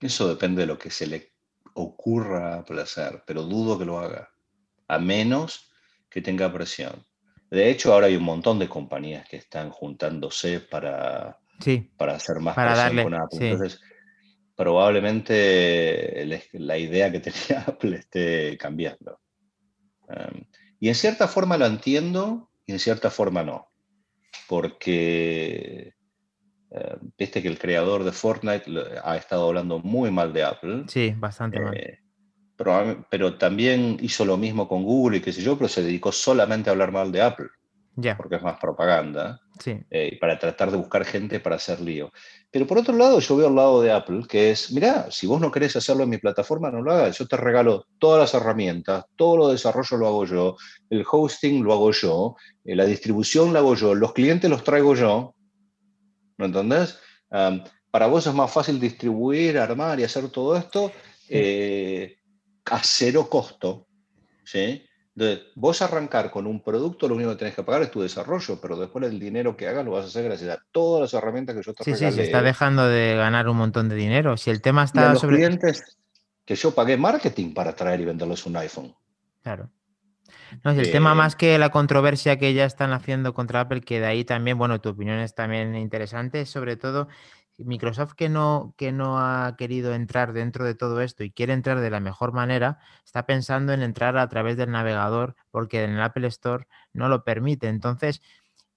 Eso 0.00 0.28
depende 0.28 0.62
de 0.62 0.66
lo 0.66 0.78
que 0.78 0.90
se 0.90 1.06
le 1.06 1.32
ocurra 1.74 2.64
hacer, 2.80 3.22
pero 3.26 3.42
dudo 3.42 3.78
que 3.78 3.84
lo 3.84 3.98
haga, 3.98 4.30
a 4.88 4.98
menos 4.98 5.70
que 6.08 6.20
tenga 6.20 6.52
presión. 6.52 7.04
De 7.52 7.68
hecho, 7.68 7.92
ahora 7.92 8.06
hay 8.06 8.16
un 8.16 8.22
montón 8.22 8.58
de 8.58 8.66
compañías 8.66 9.28
que 9.28 9.36
están 9.36 9.68
juntándose 9.68 10.60
para, 10.60 11.38
para 11.98 12.14
hacer 12.14 12.40
más 12.40 12.54
para 12.54 12.74
darle, 12.74 13.02
con 13.02 13.12
Apple. 13.12 13.50
Entonces, 13.50 13.78
probablemente 14.56 16.24
la 16.54 16.78
idea 16.78 17.12
que 17.12 17.20
tenía 17.20 17.60
Apple 17.66 17.96
esté 17.96 18.56
cambiando. 18.56 19.20
Em, 20.08 20.46
y 20.80 20.88
en 20.88 20.94
cierta 20.94 21.28
forma 21.28 21.58
lo 21.58 21.66
entiendo 21.66 22.48
y 22.64 22.72
en 22.72 22.78
cierta 22.78 23.10
forma 23.10 23.42
no. 23.42 23.68
Porque 24.48 25.92
em, 26.70 27.10
viste 27.18 27.42
que 27.42 27.48
el 27.48 27.58
creador 27.58 28.04
de 28.04 28.12
Fortnite 28.12 28.64
ha 29.04 29.14
estado 29.18 29.48
hablando 29.48 29.78
muy 29.78 30.10
mal 30.10 30.32
de 30.32 30.42
Apple. 30.42 30.84
Sí, 30.88 31.12
bastante 31.18 31.60
mal. 31.60 31.78
Eh, 32.58 32.96
pero, 33.10 33.34
también 33.34 33.96
hizo 34.00 34.24
lo 34.24 34.36
mismo 34.36 34.68
con 34.68 34.84
Google 34.84 35.18
y 35.18 35.20
qué 35.20 35.32
sé 35.32 35.42
yo, 35.42 35.56
pero 35.56 35.68
se 35.68 35.82
dedicó 35.82 36.12
solamente 36.12 36.70
a 36.70 36.72
hablar 36.72 36.92
mal 36.92 37.10
de 37.10 37.22
Apple. 37.22 37.48
Ya. 37.96 38.16
Porque 38.16 38.36
es 38.36 38.42
más 38.42 38.58
propaganda. 38.58 39.40
eh, 39.90 40.18
para 40.18 40.38
tratar 40.38 40.70
de 40.70 40.78
buscar 40.78 41.04
gente 41.04 41.40
para 41.40 41.56
hacer 41.56 41.80
lío. 41.80 42.10
Pero 42.50 42.66
por 42.66 42.78
otro 42.78 42.96
lado, 42.96 43.20
yo 43.20 43.36
veo 43.36 43.48
al 43.48 43.54
lado 43.54 43.82
de 43.82 43.92
Apple, 43.92 44.22
que 44.28 44.50
es, 44.50 44.72
mira, 44.72 45.10
si 45.10 45.26
vos 45.26 45.40
no 45.40 45.50
querés 45.50 45.76
hacerlo 45.76 46.04
en 46.04 46.10
mi 46.10 46.18
plataforma, 46.18 46.70
no 46.70 46.82
lo 46.82 46.92
hagas. 46.92 47.18
Yo 47.18 47.26
te 47.26 47.36
regalo 47.36 47.86
todas 47.98 48.20
las 48.20 48.34
herramientas, 48.40 49.04
todo 49.16 49.36
lo 49.36 49.48
desarrollo 49.48 49.96
lo 49.98 50.06
hago 50.06 50.24
yo, 50.24 50.56
el 50.90 51.04
hosting 51.10 51.62
lo 51.62 51.72
hago 51.74 51.92
yo, 51.92 52.36
eh, 52.64 52.74
la 52.74 52.86
distribución 52.86 53.52
lo 53.52 53.58
hago 53.58 53.74
yo, 53.74 53.94
los 53.94 54.12
clientes 54.12 54.50
los 54.50 54.64
traigo 54.64 54.94
yo. 54.94 55.34
¿No 56.38 56.46
entendés? 56.46 56.98
para 57.90 58.08
vos 58.08 58.26
es 58.26 58.34
más 58.34 58.50
fácil 58.50 58.78
distribuir, 58.78 59.56
armar 59.56 59.98
y 59.98 60.04
hacer 60.04 60.28
todo 60.28 60.54
esto 60.54 60.92
eh, 61.34 62.16
a 62.66 62.80
cero 62.82 63.28
costo. 63.28 63.86
¿sí? 64.44 64.84
vos 65.54 65.82
arrancar 65.82 66.30
con 66.30 66.46
un 66.46 66.62
producto, 66.62 67.06
lo 67.06 67.14
único 67.14 67.30
que 67.30 67.36
tenés 67.36 67.54
que 67.54 67.62
pagar 67.62 67.82
es 67.82 67.90
tu 67.90 68.00
desarrollo, 68.00 68.58
pero 68.60 68.76
después 68.76 69.04
el 69.04 69.20
dinero 69.20 69.56
que 69.56 69.68
hagas 69.68 69.84
lo 69.84 69.92
vas 69.92 70.04
a 70.06 70.08
hacer 70.08 70.24
gracias 70.24 70.56
a 70.56 70.62
todas 70.72 71.02
las 71.02 71.14
herramientas 71.14 71.54
que 71.54 71.62
yo 71.62 71.74
te 71.74 71.84
Sí, 71.84 71.94
sí, 71.94 72.10
se 72.12 72.22
está 72.24 72.40
dejando 72.40 72.88
de 72.88 73.14
ganar 73.16 73.48
un 73.48 73.58
montón 73.58 73.88
de 73.88 73.94
dinero. 73.94 74.36
Si 74.36 74.50
el 74.50 74.62
tema 74.62 74.84
está 74.84 75.10
los 75.10 75.20
sobre. 75.20 75.36
clientes 75.36 75.98
que 76.44 76.54
yo 76.54 76.74
pagué 76.74 76.96
marketing 76.96 77.52
para 77.52 77.74
traer 77.74 78.00
y 78.00 78.04
venderles 78.06 78.46
un 78.46 78.56
iPhone. 78.56 78.94
Claro. 79.42 79.70
No, 80.64 80.72
si 80.74 80.80
el 80.80 80.90
tema 80.90 81.12
eh, 81.12 81.14
más 81.14 81.36
que 81.36 81.58
la 81.58 81.70
controversia 81.70 82.38
que 82.38 82.52
ya 82.54 82.64
están 82.64 82.92
haciendo 82.92 83.32
contra 83.34 83.60
Apple, 83.60 83.80
que 83.80 84.00
de 84.00 84.06
ahí 84.06 84.24
también, 84.24 84.58
bueno, 84.58 84.80
tu 84.80 84.90
opinión 84.90 85.18
es 85.18 85.34
también 85.34 85.74
interesante, 85.76 86.46
sobre 86.46 86.76
todo 86.76 87.08
Microsoft 87.64 88.14
que 88.14 88.28
no, 88.28 88.74
que 88.76 88.92
no 88.92 89.18
ha 89.18 89.56
querido 89.56 89.94
entrar 89.94 90.32
dentro 90.32 90.64
de 90.64 90.74
todo 90.74 91.00
esto 91.00 91.24
y 91.24 91.30
quiere 91.30 91.52
entrar 91.52 91.80
de 91.80 91.90
la 91.90 92.00
mejor 92.00 92.32
manera, 92.32 92.78
está 93.04 93.26
pensando 93.26 93.72
en 93.72 93.82
entrar 93.82 94.16
a 94.18 94.28
través 94.28 94.56
del 94.56 94.70
navegador 94.70 95.36
porque 95.50 95.84
en 95.84 95.92
el 95.92 96.02
Apple 96.02 96.26
Store 96.28 96.66
no 96.92 97.08
lo 97.08 97.24
permite. 97.24 97.68
Entonces, 97.68 98.22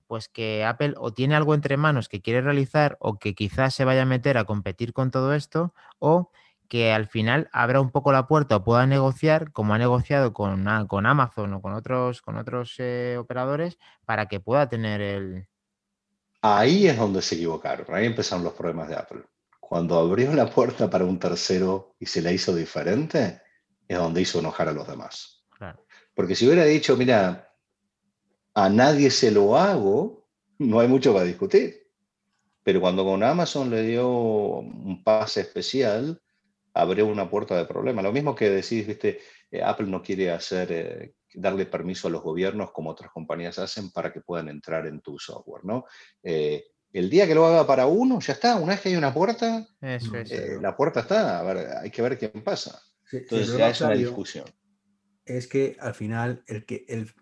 pues 0.07 0.29
que 0.29 0.65
Apple 0.65 0.93
o 0.97 1.13
tiene 1.13 1.35
algo 1.35 1.53
entre 1.55 1.77
manos 1.77 2.09
que 2.09 2.21
quiere 2.21 2.41
realizar 2.41 2.97
o 2.99 3.17
que 3.19 3.35
quizás 3.35 3.73
se 3.73 3.85
vaya 3.85 4.03
a 4.03 4.05
meter 4.05 4.37
a 4.37 4.45
competir 4.45 4.93
con 4.93 5.11
todo 5.11 5.33
esto 5.33 5.73
o 5.99 6.31
que 6.69 6.93
al 6.93 7.07
final 7.07 7.49
abra 7.53 7.81
un 7.81 7.91
poco 7.91 8.11
la 8.11 8.27
puerta 8.27 8.57
o 8.57 8.63
pueda 8.63 8.87
negociar, 8.87 9.51
como 9.51 9.73
ha 9.73 9.77
negociado 9.77 10.33
con, 10.33 10.65
con 10.87 11.05
Amazon 11.05 11.53
o 11.53 11.61
con 11.61 11.73
otros, 11.73 12.21
con 12.21 12.37
otros 12.37 12.75
eh, 12.79 13.17
operadores, 13.19 13.77
para 14.05 14.27
que 14.27 14.39
pueda 14.39 14.67
tener 14.67 15.01
el, 15.01 15.47
Ahí 16.47 16.85
es 16.85 16.95
donde 16.95 17.23
se 17.23 17.33
equivocaron, 17.33 17.87
ahí 17.89 18.05
empezaron 18.05 18.43
los 18.43 18.53
problemas 18.53 18.87
de 18.87 18.95
Apple. 18.95 19.23
Cuando 19.59 19.97
abrió 19.97 20.31
la 20.35 20.47
puerta 20.47 20.87
para 20.87 21.03
un 21.03 21.17
tercero 21.17 21.95
y 21.97 22.05
se 22.05 22.21
la 22.21 22.31
hizo 22.31 22.55
diferente, 22.55 23.41
es 23.87 23.97
donde 23.97 24.21
hizo 24.21 24.37
enojar 24.37 24.69
a 24.69 24.71
los 24.71 24.87
demás. 24.87 25.43
Porque 26.13 26.35
si 26.35 26.45
hubiera 26.45 26.63
dicho, 26.65 26.95
mira, 26.97 27.51
a 28.53 28.69
nadie 28.69 29.09
se 29.09 29.31
lo 29.31 29.57
hago, 29.57 30.27
no 30.59 30.79
hay 30.79 30.87
mucho 30.87 31.13
para 31.13 31.25
discutir. 31.25 31.89
Pero 32.61 32.79
cuando 32.79 33.03
con 33.03 33.23
Amazon 33.23 33.71
le 33.71 33.81
dio 33.81 34.07
un 34.07 35.03
pase 35.03 35.41
especial, 35.41 36.21
abrió 36.75 37.07
una 37.07 37.27
puerta 37.27 37.57
de 37.57 37.65
problema. 37.65 38.03
Lo 38.03 38.13
mismo 38.13 38.35
que 38.35 38.51
decís, 38.51 38.85
viste, 38.85 39.19
eh, 39.49 39.63
Apple 39.63 39.87
no 39.87 40.03
quiere 40.03 40.29
hacer 40.29 40.71
eh, 40.71 41.15
darle 41.37 41.65
permiso 41.65 42.07
a 42.07 42.11
los 42.11 42.21
gobiernos, 42.21 42.71
como 42.71 42.89
otras 42.89 43.11
compañías 43.11 43.59
hacen, 43.59 43.91
para 43.91 44.11
que 44.11 44.21
puedan 44.21 44.49
entrar 44.49 44.87
en 44.87 45.01
tu 45.01 45.19
software, 45.19 45.65
¿no? 45.65 45.85
Eh, 46.23 46.65
el 46.93 47.09
día 47.09 47.27
que 47.27 47.35
lo 47.35 47.45
haga 47.45 47.67
para 47.67 47.87
uno, 47.87 48.19
ya 48.21 48.33
está. 48.33 48.55
Una 48.55 48.73
vez 48.73 48.81
que 48.81 48.89
hay 48.89 48.95
una 48.95 49.13
puerta, 49.13 49.67
eh, 49.81 50.57
la 50.61 50.77
puerta 50.77 51.01
está. 51.01 51.39
A 51.39 51.43
ver, 51.43 51.67
hay 51.81 51.91
que 51.91 52.01
ver 52.01 52.17
quién 52.17 52.41
pasa. 52.41 52.81
Entonces 53.11 53.57
ya 53.57 53.69
es 53.69 53.81
una 53.81 53.95
discusión. 53.95 54.45
Es 55.25 55.47
que 55.47 55.75
al 55.81 55.93
final, 55.93 56.43
el 56.47 56.65
que 56.65 56.85
el, 56.87 57.13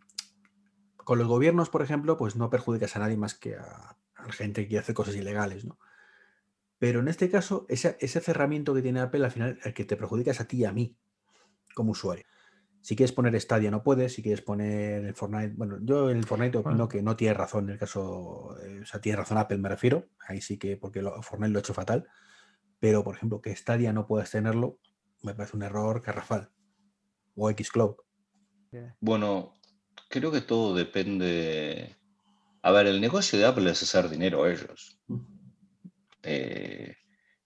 con 0.98 1.18
los 1.18 1.27
gobiernos, 1.27 1.69
por 1.69 1.81
ejemplo, 1.81 2.18
pues 2.18 2.35
no 2.35 2.52
perjudicas 2.52 2.95
a 2.95 2.99
nadie 2.99 3.18
más 3.18 3.34
que 3.34 3.56
a, 3.56 3.98
la 4.23 4.31
gente 4.31 4.68
que 4.68 4.77
hace 4.77 4.94
cosas 4.94 5.15
ilegales, 5.15 5.65
¿no? 5.65 5.80
Pero 6.77 6.99
en 6.99 7.07
este 7.07 7.30
caso, 7.30 7.65
ese, 7.69 7.98
ese 7.99 8.19
cerramiento 8.19 8.73
que 8.73 8.81
tiene 8.81 8.99
Apple, 8.99 9.26
al 9.26 9.31
final, 9.31 9.60
el 9.64 9.73
que 9.73 9.85
te 9.85 9.95
perjudica 9.95 10.31
es 10.31 10.41
a 10.41 10.48
ti 10.48 10.57
y 10.57 10.65
a 10.65 10.72
mí, 10.72 10.98
como 11.73 11.91
usuario. 11.91 12.26
Si 12.84 12.98
quieres 12.98 13.14
poner 13.14 13.40
Stadia 13.40 13.72
no 13.72 13.82
puedes, 13.82 14.14
si 14.14 14.22
quieres 14.22 14.42
poner 14.42 15.06
el 15.06 15.16
Fortnite, 15.16 15.54
bueno, 15.56 15.78
yo 15.82 16.10
en 16.10 16.18
el 16.18 16.26
Fortnite 16.26 16.58
opino 16.58 16.90
que 16.90 17.02
no 17.02 17.16
tiene 17.16 17.34
razón 17.34 17.64
en 17.64 17.70
el 17.72 17.80
caso, 17.80 18.58
eh, 18.62 18.82
o 18.84 18.86
sea, 18.86 19.00
tiene 19.00 19.16
razón 19.16 19.38
Apple 19.38 19.58
me 19.58 19.70
refiero, 19.70 20.10
ahí 20.28 20.42
sí 20.42 20.58
que 20.58 20.76
porque 20.76 21.02
lo, 21.02 21.22
Fortnite 21.24 21.54
lo 21.54 21.60
ha 21.60 21.62
hecho 21.62 21.74
fatal, 21.74 22.06
pero 22.82 23.02
por 23.02 23.16
ejemplo 23.16 23.42
que 23.42 23.56
Stadia 23.56 23.94
no 23.94 24.06
puedas 24.06 24.32
tenerlo, 24.32 24.80
me 25.22 25.34
parece 25.34 25.56
un 25.56 25.64
error 25.64 26.02
garrafal. 26.02 26.52
O 27.36 27.50
Xcloud. 27.50 27.96
Bueno, 29.00 29.54
creo 30.10 30.32
que 30.32 30.42
todo 30.42 30.76
depende. 30.76 31.96
A 32.62 32.72
ver, 32.72 32.88
el 32.88 33.00
negocio 33.00 33.40
de 33.40 33.46
Apple 33.46 33.72
es 33.72 33.82
hacer 33.82 34.10
dinero 34.10 34.44
a 34.44 34.52
ellos. 34.52 35.00
Eh, 36.22 36.96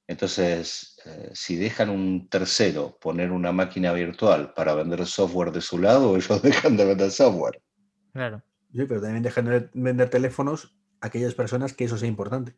entonces, 0.08 0.98
eh, 1.06 1.32
si 1.34 1.58
dejan 1.58 1.90
un 1.90 2.30
tercero 2.30 2.98
poner 3.00 3.32
una 3.32 3.52
máquina 3.52 3.92
virtual 3.92 4.54
para 4.54 4.74
vender 4.74 5.06
software 5.06 5.52
de 5.52 5.60
su 5.60 5.78
lado, 5.80 6.16
ellos 6.18 6.42
dejan 6.42 6.78
de 6.78 6.86
vender 6.86 7.12
software. 7.12 7.62
Claro. 8.14 8.42
Sí, 8.74 8.86
pero 8.86 9.02
también 9.02 9.24
dejan 9.24 9.46
de 9.46 9.70
vender 9.74 10.10
teléfonos 10.10 10.78
a 11.02 11.08
aquellas 11.08 11.36
personas 11.36 11.74
que 11.74 11.86
eso 11.86 11.98
sea 11.98 12.08
importante. 12.08 12.56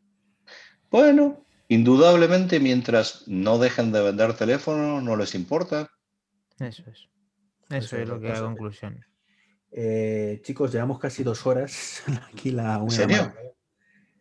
Bueno, 0.92 1.46
indudablemente 1.68 2.60
mientras 2.60 3.28
no 3.28 3.58
dejen 3.58 3.92
de 3.92 4.02
vender 4.02 4.34
teléfonos, 4.36 5.04
no 5.04 5.16
les 5.16 5.34
importa. 5.34 5.90
Eso 6.60 6.84
es. 6.90 7.10
Eso, 7.70 7.98
es 7.98 8.08
lo 8.08 8.20
que 8.20 8.30
la 8.30 8.42
conclusión. 8.42 9.06
Eh, 9.72 10.40
chicos, 10.44 10.72
llevamos 10.72 11.00
casi 11.00 11.24
dos 11.24 11.46
horas 11.46 12.04
aquí 12.32 12.52
la 12.52 12.78
una. 12.78 12.84
¿En 12.86 12.92
serio? 12.92 13.34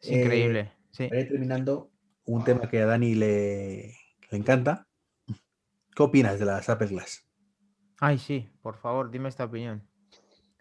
increíble. 0.02 0.72
Sí. 0.90 1.08
terminando 1.08 1.90
un 2.28 2.44
tema 2.44 2.68
que 2.68 2.80
a 2.82 2.86
Dani 2.86 3.14
le, 3.14 3.96
encanta. 4.30 4.86
¿Qué 5.96 6.02
opinas 6.02 6.38
de 6.38 6.44
las 6.44 6.68
Apple 6.68 6.88
Glass? 6.88 7.26
Ay, 8.00 8.18
sí, 8.18 8.50
por 8.62 8.76
favor, 8.76 9.10
dime 9.10 9.30
esta 9.30 9.44
opinión. 9.44 9.82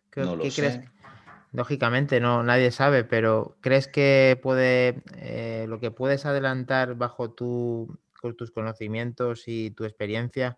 ¿Qué, 0.09 0.23
crees? 0.55 0.79
Lógicamente, 1.51 2.19
no, 2.19 2.41
nadie 2.41 2.71
sabe, 2.71 3.03
pero 3.03 3.57
¿crees 3.61 3.87
que 3.87 4.39
puede 4.41 5.03
eh, 5.17 5.65
lo 5.67 5.79
que 5.79 5.91
puedes 5.91 6.25
adelantar 6.25 6.95
bajo 6.95 7.31
tu, 7.31 7.99
tus 8.37 8.51
conocimientos 8.51 9.43
y 9.47 9.71
tu 9.71 9.83
experiencia? 9.83 10.57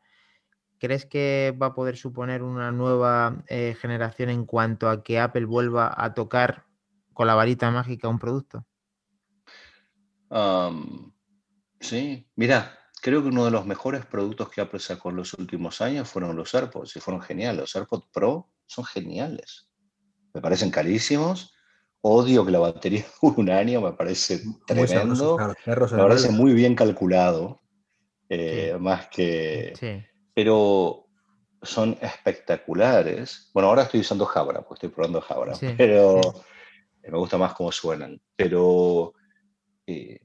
¿Crees 0.77 1.05
que 1.05 1.57
va 1.61 1.67
a 1.67 1.73
poder 1.73 1.97
suponer 1.97 2.43
una 2.43 2.71
nueva 2.71 3.43
eh, 3.47 3.75
generación 3.81 4.29
en 4.29 4.45
cuanto 4.45 4.89
a 4.89 5.03
que 5.03 5.19
Apple 5.19 5.45
vuelva 5.45 5.91
a 5.97 6.13
tocar 6.13 6.65
con 7.13 7.27
la 7.27 7.35
varita 7.35 7.69
mágica 7.71 8.07
un 8.07 8.19
producto? 8.19 8.65
Sí, 11.79 12.27
mira, 12.35 12.77
creo 13.01 13.21
que 13.21 13.29
uno 13.29 13.45
de 13.45 13.51
los 13.51 13.65
mejores 13.65 14.05
productos 14.05 14.49
que 14.49 14.61
Apple 14.61 14.79
sacó 14.79 15.09
en 15.09 15.17
los 15.17 15.33
últimos 15.33 15.81
años 15.81 16.09
fueron 16.09 16.35
los 16.35 16.53
AirPods 16.53 16.95
y 16.95 16.99
fueron 16.99 17.21
geniales. 17.21 17.61
Los 17.61 17.75
AirPods 17.75 18.07
Pro 18.11 18.49
son 18.65 18.85
geniales. 18.85 19.69
Me 20.33 20.41
parecen 20.41 20.71
carísimos. 20.71 21.53
Odio 22.01 22.45
que 22.45 22.51
la 22.51 22.59
batería 22.59 23.05
dure 23.21 23.35
un 23.37 23.49
año, 23.49 23.81
me 23.81 23.93
parece 23.93 24.41
tremendo. 24.65 25.37
me 25.65 25.75
parece 25.75 26.29
muy 26.29 26.53
bien 26.53 26.75
calculado. 26.75 27.61
Eh, 28.29 28.77
más 28.79 29.07
que. 29.07 29.73
Pero 30.33 31.07
son 31.61 31.97
espectaculares. 31.99 33.49
Bueno, 33.53 33.69
ahora 33.69 33.83
estoy 33.83 34.01
usando 34.01 34.25
Jabra, 34.25 34.61
pues 34.61 34.77
estoy 34.77 34.89
probando 34.89 35.19
Jabra, 35.21 35.53
pero 35.77 36.21
me 37.03 37.17
gusta 37.17 37.37
más 37.37 37.53
cómo 37.53 37.71
suenan. 37.71 38.21
Pero 38.35 39.13
eh, 39.89 40.21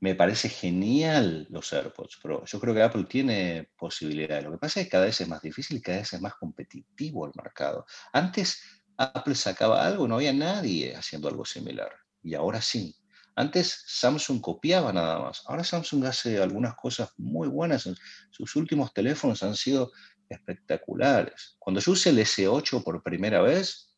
me 0.00 0.14
parece 0.14 0.48
genial 0.48 1.46
los 1.50 1.72
AirPods 1.72 2.18
Pro. 2.22 2.44
Yo 2.44 2.60
creo 2.60 2.74
que 2.74 2.82
Apple 2.82 3.04
tiene 3.04 3.70
posibilidades. 3.76 4.44
Lo 4.44 4.52
que 4.52 4.58
pasa 4.58 4.80
es 4.80 4.86
que 4.86 4.90
cada 4.90 5.04
vez 5.06 5.20
es 5.20 5.28
más 5.28 5.42
difícil 5.42 5.80
cada 5.82 5.98
vez 5.98 6.12
es 6.12 6.20
más 6.20 6.34
competitivo 6.34 7.26
el 7.26 7.32
mercado. 7.36 7.86
Antes 8.12 8.60
Apple 8.96 9.34
sacaba 9.34 9.86
algo, 9.86 10.08
no 10.08 10.16
había 10.16 10.32
nadie 10.32 10.96
haciendo 10.96 11.28
algo 11.28 11.44
similar. 11.44 11.90
Y 12.22 12.34
ahora 12.34 12.60
sí. 12.60 12.96
Antes 13.36 13.84
Samsung 13.86 14.40
copiaba 14.40 14.92
nada 14.92 15.20
más. 15.20 15.44
Ahora 15.46 15.62
Samsung 15.62 16.04
hace 16.06 16.42
algunas 16.42 16.74
cosas 16.74 17.10
muy 17.16 17.46
buenas. 17.46 17.88
Sus 18.30 18.56
últimos 18.56 18.92
teléfonos 18.92 19.44
han 19.44 19.54
sido 19.54 19.92
espectaculares. 20.28 21.56
Cuando 21.60 21.80
yo 21.80 21.92
usé 21.92 22.10
el 22.10 22.18
S8 22.18 22.82
por 22.82 23.00
primera 23.02 23.40
vez, 23.42 23.96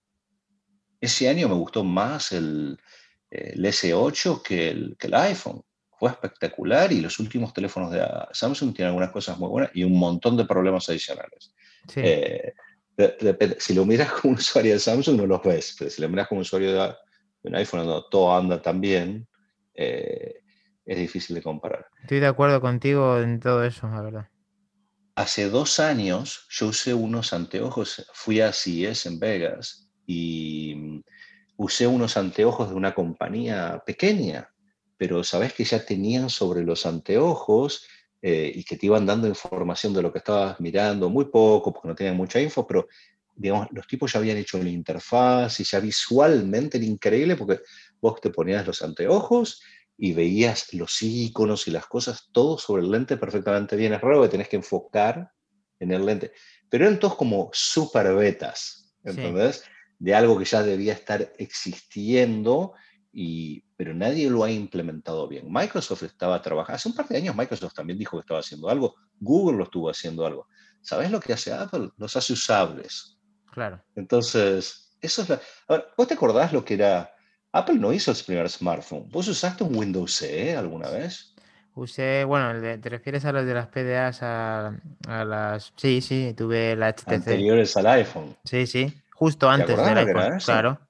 ese 1.01 1.31
año 1.31 1.49
me 1.49 1.55
gustó 1.55 1.83
más 1.85 2.33
el, 2.33 2.79
el 3.31 3.65
S8 3.65 4.43
que 4.43 4.69
el, 4.71 4.97
que 4.99 5.07
el 5.07 5.15
iPhone. 5.15 5.63
Fue 5.99 6.11
espectacular 6.11 6.91
y 6.93 7.03
los 7.03 7.19
últimos 7.19 7.53
teléfonos 7.53 7.93
de 7.93 8.03
Samsung 8.33 8.75
tienen 8.75 8.89
algunas 8.89 9.11
cosas 9.11 9.37
muy 9.39 9.51
buenas 9.51 9.71
y 9.75 9.85
un 9.85 9.99
montón 9.99 10.35
de 10.35 10.47
problemas 10.47 10.89
adicionales. 10.89 11.53
Eh, 11.97 12.55
si 13.59 13.75
lo 13.75 13.85
miras 13.85 14.11
como 14.13 14.35
usuario 14.35 14.73
de 14.73 14.81
Samsung 14.81 15.19
no 15.19 15.27
los 15.27 15.43
ves, 15.43 15.77
pero 15.79 15.91
si 15.91 16.01
lo 16.01 16.09
miras 16.09 16.27
como 16.29 16.41
usuario 16.41 16.73
de, 16.73 16.95
un 17.43 17.55
iPhone 17.55 17.87
donde 17.87 18.07
todo 18.11 18.35
anda 18.35 18.63
tan 18.63 18.81
bien, 18.81 19.29
eh, 19.75 20.41
es 20.87 20.99
difícil 20.99 21.37
de 21.37 21.43
comparar. 21.43 21.87
Estoy 22.03 22.21
de 22.21 22.27
acuerdo 22.27 22.61
contigo 22.61 23.19
en 23.19 23.39
todo 23.39 23.63
eso, 23.63 23.87
la 23.89 24.01
verdad. 24.01 24.29
Hace 25.17 25.51
dos 25.51 25.81
años 25.81 26.47
yo 26.51 26.69
usé 26.69 26.95
unos 26.95 27.33
anteojos, 27.33 28.07
fui 28.15 28.41
a 28.41 28.53
CES 28.53 29.07
en 29.07 29.19
Vegas 29.19 29.91
y 30.07 31.03
usé 31.61 31.87
unos 31.87 32.17
anteojos 32.17 32.71
de 32.71 32.75
una 32.75 32.95
compañía 32.95 33.83
pequeña, 33.85 34.51
pero 34.97 35.23
sabes 35.23 35.53
que 35.53 35.65
ya 35.65 35.85
tenían 35.85 36.31
sobre 36.31 36.63
los 36.63 36.87
anteojos 36.87 37.87
eh, 38.23 38.51
y 38.55 38.65
que 38.65 38.79
te 38.79 38.87
iban 38.87 39.05
dando 39.05 39.29
información 39.29 39.93
de 39.93 40.01
lo 40.01 40.11
que 40.11 40.21
estabas 40.21 40.59
mirando, 40.59 41.11
muy 41.11 41.27
poco, 41.27 41.71
porque 41.71 41.89
no 41.89 41.95
tenían 41.95 42.17
mucha 42.17 42.41
info, 42.41 42.67
pero 42.67 42.89
digamos, 43.37 43.69
los 43.73 43.87
tipos 43.87 44.11
ya 44.11 44.21
habían 44.21 44.39
hecho 44.39 44.57
la 44.57 44.71
interfaz 44.71 45.61
y 45.61 45.65
ya 45.65 45.81
visualmente 45.81 46.79
era 46.79 46.87
increíble 46.87 47.37
porque 47.37 47.61
vos 48.01 48.19
te 48.23 48.31
ponías 48.31 48.67
los 48.67 48.81
anteojos 48.81 49.63
y 49.99 50.15
veías 50.15 50.73
los 50.73 51.03
iconos 51.03 51.69
y 51.69 51.73
las 51.73 51.85
cosas, 51.85 52.31
todo 52.33 52.57
sobre 52.57 52.83
el 52.83 52.91
lente 52.91 53.19
perfectamente 53.19 53.77
bien. 53.77 53.93
Es 53.93 54.01
raro 54.01 54.23
que 54.23 54.29
tenés 54.29 54.49
que 54.49 54.57
enfocar 54.57 55.31
en 55.79 55.93
el 55.93 56.07
lente, 56.07 56.33
pero 56.71 56.87
eran 56.87 56.99
todos 56.99 57.17
como 57.17 57.51
super 57.53 58.15
betas, 58.15 58.95
¿entendés? 59.05 59.63
De 60.01 60.15
algo 60.15 60.37
que 60.37 60.45
ya 60.45 60.63
debía 60.65 60.95
estar 60.95 61.33
existiendo 61.39 62.75
y, 63.13 63.63
pero 63.77 63.95
nadie 63.95 64.29
lo 64.29 64.45
ha 64.45 64.51
implementado 64.51 65.29
bien. 65.29 65.47
Microsoft 65.49 66.03
estaba 66.05 66.41
trabajando, 66.43 66.77
hace 66.77 66.89
un 66.89 66.95
par 66.95 67.07
de 67.09 67.17
años 67.17 67.37
Microsoft 67.37 67.75
también 67.75 67.99
dijo 67.99 68.17
que 68.17 68.23
estaba 68.23 68.41
haciendo 68.41 68.69
algo, 68.69 68.97
Google 69.19 69.59
lo 69.59 69.65
estuvo 69.65 69.91
haciendo 69.91 70.27
algo. 70.27 70.49
¿Sabes 70.81 71.11
lo 71.11 71.21
que 71.21 71.33
hace 71.33 71.53
Apple? 71.53 71.91
Los 71.97 72.17
hace 72.17 72.33
usables. 72.33 73.19
Claro. 73.53 73.83
Entonces, 73.95 74.97
eso 75.01 75.23
es 75.23 75.29
la... 75.29 75.41
¿vos 75.97 76.09
te 76.09 76.15
acordás 76.15 76.53
lo 76.53 76.65
que 76.65 76.75
era? 76.75 77.13
Apple 77.53 77.77
no 77.77 77.93
hizo 77.93 78.13
el 78.13 78.17
primer 78.25 78.49
smartphone. 78.49 79.09
¿Vos 79.11 79.29
usaste 79.29 79.65
un 79.65 79.77
Windows 79.77 80.15
CE 80.15 80.57
alguna 80.57 80.89
vez? 80.89 81.35
Usé, 81.75 82.25
bueno, 82.25 82.61
¿te 82.61 82.89
refieres 82.89 83.25
a 83.25 83.33
los 83.33 83.45
de 83.47 83.55
las 83.55 83.69
PDAs, 83.69 84.23
a, 84.23 84.77
a 85.09 85.25
las... 85.25 85.73
Sí, 85.77 86.01
sí, 86.01 86.35
tuve 86.37 86.77
la 86.77 86.93
HTC. 86.93 87.09
Anteriores 87.09 87.77
al 87.77 87.87
iPhone. 87.87 88.37
Sí, 88.45 88.67
sí, 88.67 88.93
justo 89.21 89.51
antes 89.51 89.77
del 89.77 89.99
iPhone, 89.99 90.39
claro. 90.39 90.81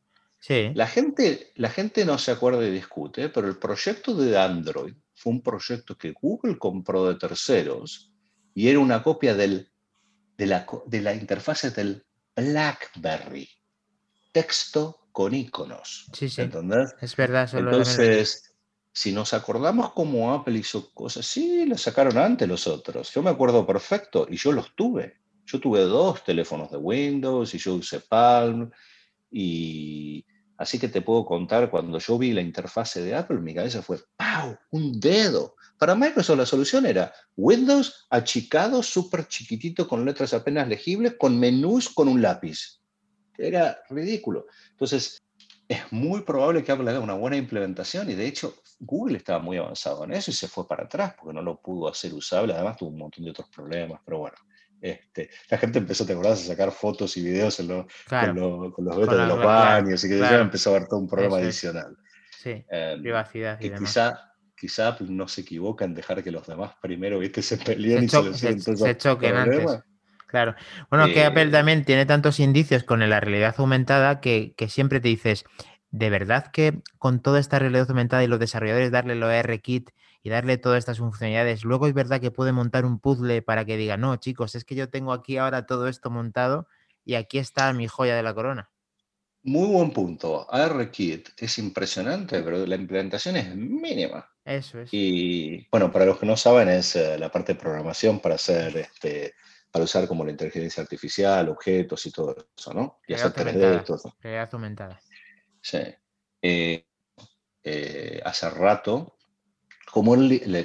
La 0.48 0.86
gente, 0.86 1.50
la 1.56 1.68
gente 1.68 2.04
no 2.04 2.16
se 2.16 2.30
acuerda 2.30 2.64
y 2.64 2.70
discute, 2.70 3.28
pero 3.28 3.48
el 3.48 3.58
proyecto 3.58 4.14
de 4.14 4.38
Android 4.38 4.94
fue 5.14 5.32
un 5.32 5.42
proyecto 5.42 5.98
que 5.98 6.12
Google 6.12 6.56
compró 6.56 7.08
de 7.08 7.16
terceros 7.16 8.12
y 8.54 8.68
era 8.68 8.78
una 8.78 9.02
copia 9.02 9.34
del, 9.34 9.72
de, 10.38 10.46
la, 10.46 10.64
de 10.86 11.00
la 11.02 11.12
interfase 11.12 11.72
del 11.72 12.06
BlackBerry. 12.36 13.48
Texto 14.32 15.08
con 15.10 15.34
iconos. 15.34 16.06
Sí, 16.12 16.28
sí. 16.28 16.42
¿Entendés? 16.42 16.94
Es 17.00 17.16
verdad. 17.16 17.50
Entonces, 17.52 18.54
si 18.92 19.10
nos 19.10 19.34
acordamos 19.34 19.92
cómo 19.92 20.32
Apple 20.32 20.56
hizo 20.56 20.94
cosas, 20.94 21.26
sí, 21.26 21.66
lo 21.66 21.76
sacaron 21.76 22.16
antes 22.16 22.48
los 22.48 22.68
otros. 22.68 23.12
Yo 23.12 23.24
me 23.24 23.30
acuerdo 23.30 23.66
perfecto 23.66 24.28
y 24.30 24.36
yo 24.36 24.52
los 24.52 24.72
tuve. 24.76 25.20
Yo 25.50 25.58
tuve 25.58 25.80
dos 25.80 26.22
teléfonos 26.22 26.70
de 26.70 26.76
Windows 26.76 27.54
y 27.54 27.58
yo 27.58 27.74
usé 27.74 28.00
Palm 28.00 28.70
y 29.30 30.24
Así 30.60 30.78
que 30.78 30.88
te 30.88 31.00
puedo 31.00 31.24
contar, 31.24 31.70
cuando 31.70 31.98
yo 31.98 32.18
vi 32.18 32.32
la 32.32 32.42
interfase 32.42 33.00
de 33.00 33.14
Apple, 33.14 33.38
mi 33.38 33.54
cabeza 33.54 33.80
fue, 33.80 33.98
¡pau! 34.14 34.58
Un 34.72 35.00
dedo. 35.00 35.54
Para 35.78 35.94
Microsoft 35.94 36.36
la 36.36 36.44
solución 36.44 36.84
era 36.84 37.14
Windows 37.34 38.06
achicado, 38.10 38.82
súper 38.82 39.26
chiquitito, 39.26 39.88
con 39.88 40.04
letras 40.04 40.34
apenas 40.34 40.68
legibles, 40.68 41.14
con 41.18 41.40
menús 41.40 41.88
con 41.88 42.08
un 42.08 42.20
lápiz. 42.20 42.78
Era 43.38 43.78
ridículo. 43.88 44.48
Entonces, 44.72 45.22
es 45.66 45.80
muy 45.90 46.20
probable 46.24 46.62
que 46.62 46.72
Apple 46.72 46.90
haga 46.90 47.00
una 47.00 47.14
buena 47.14 47.38
implementación 47.38 48.10
y 48.10 48.14
de 48.14 48.26
hecho 48.26 48.56
Google 48.80 49.16
estaba 49.16 49.38
muy 49.38 49.56
avanzado 49.56 50.04
en 50.04 50.12
eso 50.12 50.30
y 50.30 50.34
se 50.34 50.46
fue 50.46 50.68
para 50.68 50.84
atrás 50.84 51.14
porque 51.18 51.32
no 51.32 51.40
lo 51.40 51.58
pudo 51.58 51.88
hacer 51.88 52.12
usable. 52.12 52.52
Además 52.52 52.76
tuvo 52.76 52.90
un 52.90 52.98
montón 52.98 53.24
de 53.24 53.30
otros 53.30 53.48
problemas, 53.48 54.02
pero 54.04 54.18
bueno, 54.18 54.36
este, 54.80 55.30
la 55.50 55.58
gente 55.58 55.78
empezó, 55.78 56.06
¿te 56.06 56.12
acordás? 56.12 56.42
A 56.42 56.48
sacar 56.48 56.72
fotos 56.72 57.16
y 57.16 57.22
videos 57.22 57.56
con, 57.56 57.68
los 57.68 58.96
betas 58.96 59.18
de 59.18 59.26
los 59.26 59.38
baños 59.38 60.02
y 60.04 60.08
que 60.08 60.18
ya 60.18 60.40
empezó 60.40 60.70
a 60.70 60.76
haber 60.76 60.88
todo 60.88 61.00
un 61.00 61.08
problema 61.08 61.36
adicional. 61.36 61.96
Sí, 62.30 62.64
em, 62.70 63.02
privacidad. 63.02 63.60
Y 63.60 63.70
quizá, 63.70 64.32
quizá 64.56 64.96
no 65.00 65.28
se 65.28 65.42
equivoca 65.42 65.84
en 65.84 65.94
dejar 65.94 66.22
que 66.22 66.30
los 66.30 66.46
demás 66.46 66.72
primero 66.80 67.18
¿viste? 67.18 67.42
se 67.42 67.58
peleen 67.58 68.08
se 68.08 68.20
y 68.20 68.34
se, 68.34 68.76
se, 68.76 68.96
choquen 68.96 69.36
antes. 69.36 69.80
Claro. 70.26 70.54
Bueno, 70.90 71.06
que 71.12 71.24
Apple 71.24 71.42
eh, 71.42 71.50
también 71.50 71.84
tiene 71.84 72.06
tantos 72.06 72.38
indicios 72.38 72.84
con 72.84 73.06
la 73.06 73.20
realidad 73.20 73.54
aumentada 73.58 74.20
que, 74.20 74.54
que, 74.56 74.68
siempre 74.68 75.00
te 75.00 75.08
dices, 75.08 75.44
¿de 75.90 76.08
verdad 76.08 76.52
que 76.52 76.82
con 76.98 77.20
toda 77.20 77.40
esta 77.40 77.58
realidad 77.58 77.90
aumentada 77.90 78.22
y 78.22 78.28
los 78.28 78.38
desarrolladores 78.38 78.92
darle 78.92 79.16
lo 79.16 79.28
R-Kit 79.28 79.90
y 80.22 80.30
darle 80.30 80.58
todas 80.58 80.78
estas 80.78 80.98
funcionalidades. 80.98 81.64
Luego 81.64 81.86
es 81.86 81.94
verdad 81.94 82.20
que 82.20 82.30
puede 82.30 82.52
montar 82.52 82.84
un 82.84 82.98
puzzle 82.98 83.42
para 83.42 83.64
que 83.64 83.76
diga, 83.76 83.96
no, 83.96 84.16
chicos, 84.16 84.54
es 84.54 84.64
que 84.64 84.74
yo 84.74 84.88
tengo 84.88 85.12
aquí 85.12 85.38
ahora 85.38 85.66
todo 85.66 85.88
esto 85.88 86.10
montado 86.10 86.66
y 87.04 87.14
aquí 87.14 87.38
está 87.38 87.72
mi 87.72 87.86
joya 87.86 88.16
de 88.16 88.22
la 88.22 88.34
corona. 88.34 88.70
Muy 89.42 89.68
buen 89.68 89.90
punto. 89.90 90.46
ARKit 90.52 91.30
es 91.38 91.58
impresionante, 91.58 92.42
pero 92.42 92.66
la 92.66 92.74
implementación 92.74 93.36
es 93.36 93.56
mínima. 93.56 94.28
Eso 94.44 94.80
es. 94.80 94.90
Y 94.92 95.66
bueno, 95.70 95.90
para 95.90 96.04
los 96.04 96.18
que 96.18 96.26
no 96.26 96.36
saben, 96.36 96.68
es 96.68 96.96
eh, 96.96 97.18
la 97.18 97.30
parte 97.30 97.54
de 97.54 97.60
programación 97.60 98.20
para 98.20 98.34
hacer 98.34 98.76
este, 98.76 99.34
para 99.70 99.84
usar 99.84 100.06
como 100.06 100.24
la 100.24 100.32
inteligencia 100.32 100.82
artificial, 100.82 101.48
objetos 101.48 102.04
y 102.04 102.10
todo 102.10 102.36
eso, 102.56 102.74
¿no? 102.74 103.00
Y 103.06 103.14
hacer 103.14 103.32
3D 103.32 103.80
y 103.80 103.84
todo 103.84 103.96
eso. 103.96 104.16
Realidad 104.20 104.48
aumentada. 104.52 105.00
Sí. 105.62 105.80
Eh, 106.42 106.84
eh, 107.62 108.20
hace 108.24 108.50
rato 108.50 109.16
como, 109.90 110.16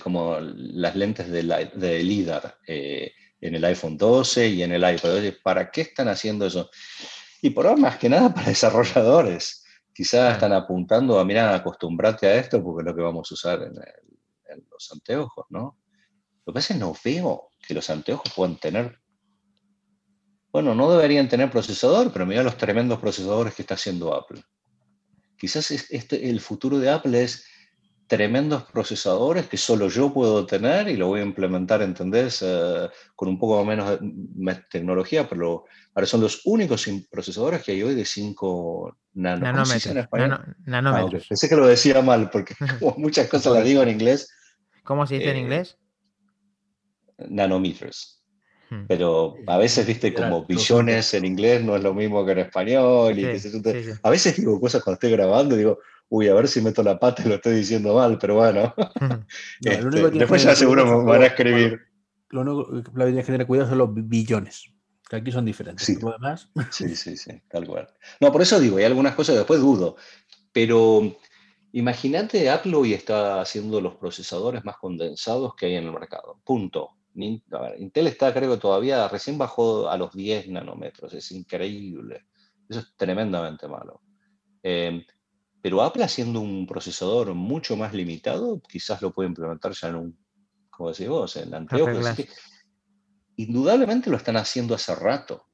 como 0.01 0.39
las 0.39 0.95
lentes 0.95 1.29
de, 1.29 1.69
de 1.73 2.03
LIDAR 2.03 2.57
eh, 2.67 3.11
en 3.41 3.55
el 3.55 3.65
iPhone 3.65 3.97
12 3.97 4.47
y 4.49 4.63
en 4.63 4.71
el 4.71 4.81
iPad. 4.81 5.33
¿Para 5.43 5.71
qué 5.71 5.81
están 5.81 6.07
haciendo 6.07 6.45
eso? 6.45 6.69
Y 7.41 7.49
por 7.51 7.67
ahora, 7.67 7.81
más 7.81 7.97
que 7.97 8.09
nada, 8.09 8.33
para 8.33 8.47
desarrolladores. 8.47 9.63
Quizás 9.93 10.33
están 10.33 10.53
apuntando 10.53 11.19
a, 11.19 11.25
mira, 11.25 11.55
acostumbrarte 11.55 12.27
a 12.27 12.35
esto 12.35 12.61
porque 12.63 12.81
es 12.81 12.85
lo 12.85 12.95
que 12.95 13.01
vamos 13.01 13.31
a 13.31 13.33
usar 13.33 13.63
en, 13.63 13.75
los 14.69 14.91
anteojos, 14.91 15.45
¿no? 15.49 15.77
Lo 16.45 16.53
que 16.53 16.55
pasa 16.55 16.73
es 16.73 16.79
que 16.79 16.85
no 16.85 16.93
veo 17.03 17.49
que 17.65 17.73
los 17.73 17.89
anteojos 17.89 18.31
puedan 18.35 18.57
tener 18.57 18.99
bueno, 20.55 20.73
no 20.73 20.89
deberían 20.89 21.27
tener 21.27 21.51
procesador, 21.51 22.13
pero 22.13 22.25
mira 22.25 22.41
los 22.41 22.55
tremendos 22.55 22.97
procesadores 22.99 23.53
que 23.53 23.63
está 23.63 23.73
haciendo 23.73 24.15
Apple. 24.15 24.41
Quizás 25.37 25.69
este, 25.69 26.29
el 26.29 26.39
futuro 26.39 26.79
de 26.79 26.89
Apple 26.89 27.21
es 27.21 27.45
tremendos 28.07 28.63
procesadores 28.63 29.47
que 29.47 29.57
solo 29.57 29.87
yo 29.89 30.13
puedo 30.13 30.45
tener 30.45 30.87
y 30.89 30.95
lo 30.95 31.07
voy 31.07 31.21
a 31.21 31.23
implementar, 31.23 31.81
¿entendés? 31.81 32.41
Uh, 32.41 32.87
con 33.15 33.27
un 33.27 33.39
poco 33.39 33.63
menos 33.65 33.97
de 34.01 34.55
tecnología, 34.69 35.27
pero 35.27 35.65
ahora 35.93 36.05
son 36.05 36.21
los 36.21 36.41
únicos 36.45 36.87
procesadores 37.09 37.63
que 37.63 37.71
hay 37.71 37.83
hoy 37.83 37.95
de 37.95 38.05
5 38.05 38.97
nanómetros. 39.15 39.95
nanómetros. 40.65 41.23
Ah, 41.23 41.25
Pensé 41.29 41.49
que 41.49 41.55
lo 41.55 41.67
decía 41.67 42.01
mal, 42.01 42.29
porque 42.29 42.53
como 42.79 42.95
muchas 42.97 43.27
cosas 43.27 43.53
las 43.53 43.63
digo 43.63 43.81
en 43.81 43.89
inglés. 43.89 44.29
¿Cómo 44.83 45.07
se 45.07 45.15
dice 45.15 45.31
en 45.31 45.37
eh, 45.37 45.39
inglés? 45.39 45.77
Nanómetros. 47.17 48.23
Hmm. 48.69 48.85
Pero 48.87 49.35
a 49.47 49.57
veces, 49.57 49.85
viste, 49.85 50.13
como 50.13 50.45
billones 50.45 51.13
en 51.13 51.25
inglés 51.25 51.63
no 51.63 51.75
es 51.75 51.83
lo 51.83 51.93
mismo 51.93 52.25
que 52.25 52.33
en 52.33 52.39
español. 52.39 53.17
Y 53.17 53.39
sí, 53.39 53.49
sí, 53.49 53.61
A 54.03 54.09
veces 54.09 54.37
digo 54.37 54.59
cosas 54.59 54.83
cuando 54.83 54.95
estoy 54.95 55.11
grabando 55.11 55.55
y 55.55 55.59
digo, 55.59 55.79
uy, 56.09 56.27
a 56.27 56.33
ver 56.33 56.47
si 56.47 56.61
meto 56.61 56.83
la 56.83 56.99
pata 56.99 57.23
y 57.25 57.29
lo 57.29 57.35
estoy 57.35 57.55
diciendo 57.55 57.95
mal, 57.95 58.17
pero 58.17 58.35
bueno. 58.35 58.73
Este, 59.61 60.11
después 60.11 60.43
ya 60.43 60.55
seguro 60.55 60.85
me 60.85 61.03
van 61.03 61.23
a 61.23 61.27
escribir. 61.27 61.81
Lo 62.29 62.41
único 62.41 62.71
que 62.71 62.91
tienes 62.91 63.25
que 63.25 63.31
tener 63.31 63.47
cuidado 63.47 63.69
son 63.69 63.77
los 63.77 63.89
billones, 63.93 64.71
que 65.09 65.15
aquí 65.15 65.31
son 65.31 65.45
diferentes. 65.45 65.85
Sí. 65.85 65.97
sí, 66.71 66.95
sí, 66.95 67.17
sí, 67.17 67.41
tal 67.49 67.67
cual. 67.67 67.87
No, 68.19 68.31
por 68.31 68.41
eso 68.41 68.59
digo, 68.59 68.77
hay 68.77 68.83
algunas 68.83 69.15
cosas 69.15 69.33
que 69.33 69.39
después 69.39 69.59
dudo, 69.59 69.95
pero 70.51 71.17
imagínate, 71.71 72.49
Apple 72.49 72.75
hoy 72.75 72.93
está 72.93 73.41
haciendo 73.41 73.81
los 73.81 73.95
procesadores 73.95 74.63
más 74.65 74.77
condensados 74.77 75.55
que 75.55 75.67
hay 75.67 75.75
en 75.75 75.85
el 75.85 75.91
mercado. 75.91 76.39
Punto. 76.43 76.91
Intel 77.15 78.07
está, 78.07 78.33
creo 78.33 78.51
que 78.51 78.61
todavía 78.61 79.07
recién 79.07 79.37
bajó 79.37 79.89
a 79.89 79.97
los 79.97 80.13
10 80.13 80.49
nanómetros, 80.49 81.13
es 81.13 81.31
increíble. 81.31 82.25
Eso 82.67 82.79
es 82.81 82.93
tremendamente 82.97 83.67
malo. 83.67 84.01
Eh, 84.61 85.05
pero 85.65 85.81
Apple 85.81 86.03
haciendo 86.03 86.41
un 86.41 86.67
procesador 86.67 87.33
mucho 87.33 87.75
más 87.75 87.91
limitado, 87.91 88.61
quizás 88.69 89.01
lo 89.01 89.11
puede 89.11 89.29
implementar 89.29 89.71
ya 89.71 89.87
en 89.87 89.95
un, 89.95 90.17
como 90.69 90.91
decís 90.91 91.07
vos, 91.07 91.35
en 91.37 91.55
anteojos. 91.55 92.05
indudablemente 93.35 94.11
lo 94.11 94.17
están 94.17 94.37
haciendo 94.37 94.75
hace 94.75 94.93
rato. 94.93 95.47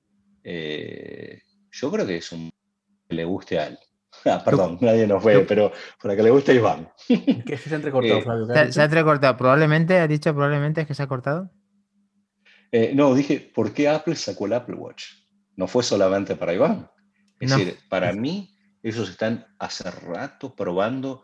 Eh, 0.43 1.39
yo 1.71 1.89
creo 1.89 2.05
que 2.05 2.17
es 2.17 2.29
un 2.33 2.51
que 3.07 3.15
le 3.15 3.23
guste 3.23 3.57
a 3.57 3.67
él. 3.67 3.79
Ah, 4.25 4.41
perdón, 4.43 4.79
nadie 4.81 5.07
nos 5.07 5.23
ve, 5.23 5.45
pero 5.47 5.71
para 6.01 6.13
que 6.17 6.23
le 6.23 6.29
guste 6.29 6.51
a 6.51 6.55
Iván. 6.55 6.91
¿Qué 7.07 7.13
es 7.13 7.45
que 7.45 7.69
se 7.69 7.73
ha 7.73 7.77
entrecortado, 7.77 8.19
eh, 8.19 8.21
Flavio? 8.21 8.71
Se, 8.73 8.81
ha 8.81 8.83
entrecortado. 8.83 9.37
Probablemente, 9.37 9.97
ha 9.97 10.07
dicho 10.09 10.33
probablemente 10.33 10.81
es 10.81 10.87
que 10.87 10.93
se 10.93 11.03
ha 11.03 11.07
cortado. 11.07 11.49
Eh, 12.73 12.91
no, 12.93 13.15
dije, 13.15 13.39
¿por 13.39 13.73
qué 13.73 13.87
Apple 13.87 14.17
sacó 14.17 14.45
el 14.45 14.51
Apple 14.51 14.75
Watch? 14.75 15.05
No 15.55 15.69
fue 15.69 15.83
solamente 15.83 16.35
para 16.35 16.53
Iván. 16.53 16.91
Es 17.39 17.49
decir, 17.49 17.77
para 17.87 18.11
mí 18.11 18.49
ellos 18.83 19.09
están 19.09 19.47
hace 19.59 19.89
rato 19.89 20.55
probando 20.55 21.23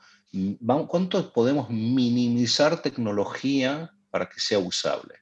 cuánto 0.88 1.32
podemos 1.32 1.70
minimizar 1.70 2.82
tecnología 2.82 3.92
para 4.10 4.28
que 4.28 4.40
sea 4.40 4.60
usable. 4.60 5.16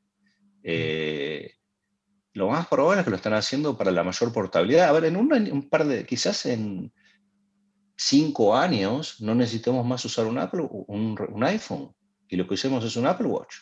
Eh, 0.63 1.53
lo 2.33 2.49
más 2.49 2.67
probable 2.67 2.99
es 2.99 3.05
que 3.05 3.11
lo 3.11 3.15
están 3.15 3.33
haciendo 3.33 3.77
para 3.77 3.91
la 3.91 4.03
mayor 4.03 4.33
portabilidad. 4.33 4.89
A 4.89 4.91
ver, 4.91 5.05
en 5.05 5.15
un, 5.15 5.69
par 5.69 5.85
de, 5.85 6.05
quizás 6.05 6.45
en, 6.45 6.91
cinco 7.97 8.55
años 8.55 9.21
no 9.21 9.33
necesitemos 9.35 9.85
más 9.85 10.03
usar 10.03 10.25
un, 10.25 10.37
Apple, 10.37 10.67
un, 10.69 11.17
un 11.29 11.43
iPhone 11.45 11.95
y 12.27 12.35
lo 12.35 12.47
que 12.47 12.55
usemos 12.55 12.83
es 12.83 12.95
un 12.95 13.07
Apple 13.07 13.27
Watch. 13.27 13.55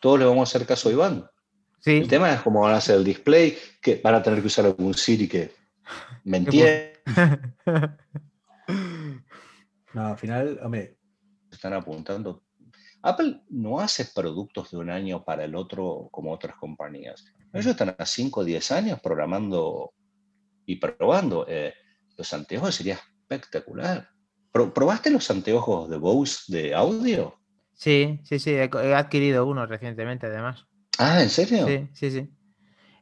Todos 0.00 0.18
le 0.18 0.24
vamos 0.24 0.48
a 0.48 0.50
hacer 0.50 0.66
caso 0.66 0.88
a 0.88 0.92
Iván. 0.92 1.26
Sí. 1.80 1.92
El 1.92 2.08
tema 2.08 2.32
es 2.32 2.40
cómo 2.40 2.60
van 2.60 2.74
a 2.74 2.78
hacer 2.78 2.96
el 2.96 3.04
display, 3.04 3.56
que 3.80 4.00
van 4.02 4.14
a 4.14 4.22
tener 4.22 4.40
que 4.40 4.46
usar 4.46 4.64
algún 4.64 4.94
Siri 4.94 5.28
que 5.28 5.52
me 6.24 6.38
entiende. 6.38 6.87
No, 9.94 10.06
al 10.08 10.18
final, 10.18 10.60
hombre, 10.62 10.96
Están 11.50 11.72
apuntando. 11.72 12.44
Apple 13.02 13.42
no 13.50 13.80
hace 13.80 14.04
productos 14.14 14.70
de 14.70 14.76
un 14.76 14.90
año 14.90 15.24
para 15.24 15.44
el 15.44 15.54
otro 15.54 16.08
como 16.10 16.32
otras 16.32 16.56
compañías. 16.56 17.24
Ellos 17.52 17.68
están 17.68 17.94
a 17.96 18.04
5 18.04 18.40
o 18.40 18.44
10 18.44 18.70
años 18.72 19.00
programando 19.00 19.92
y 20.66 20.76
probando. 20.76 21.46
Eh, 21.48 21.72
los 22.16 22.32
anteojos 22.34 22.74
sería 22.74 22.94
espectacular. 23.22 24.08
Pro- 24.52 24.74
¿Probaste 24.74 25.10
los 25.10 25.30
anteojos 25.30 25.88
de 25.88 25.96
Bose 25.96 26.52
de 26.52 26.74
audio? 26.74 27.38
Sí, 27.72 28.20
sí, 28.24 28.38
sí, 28.38 28.50
he, 28.50 28.64
he 28.82 28.94
adquirido 28.94 29.46
uno 29.46 29.64
recientemente 29.64 30.26
además. 30.26 30.66
Ah, 30.98 31.22
¿en 31.22 31.30
serio? 31.30 31.66
Sí, 31.66 31.88
sí, 31.94 32.10
sí. 32.10 32.30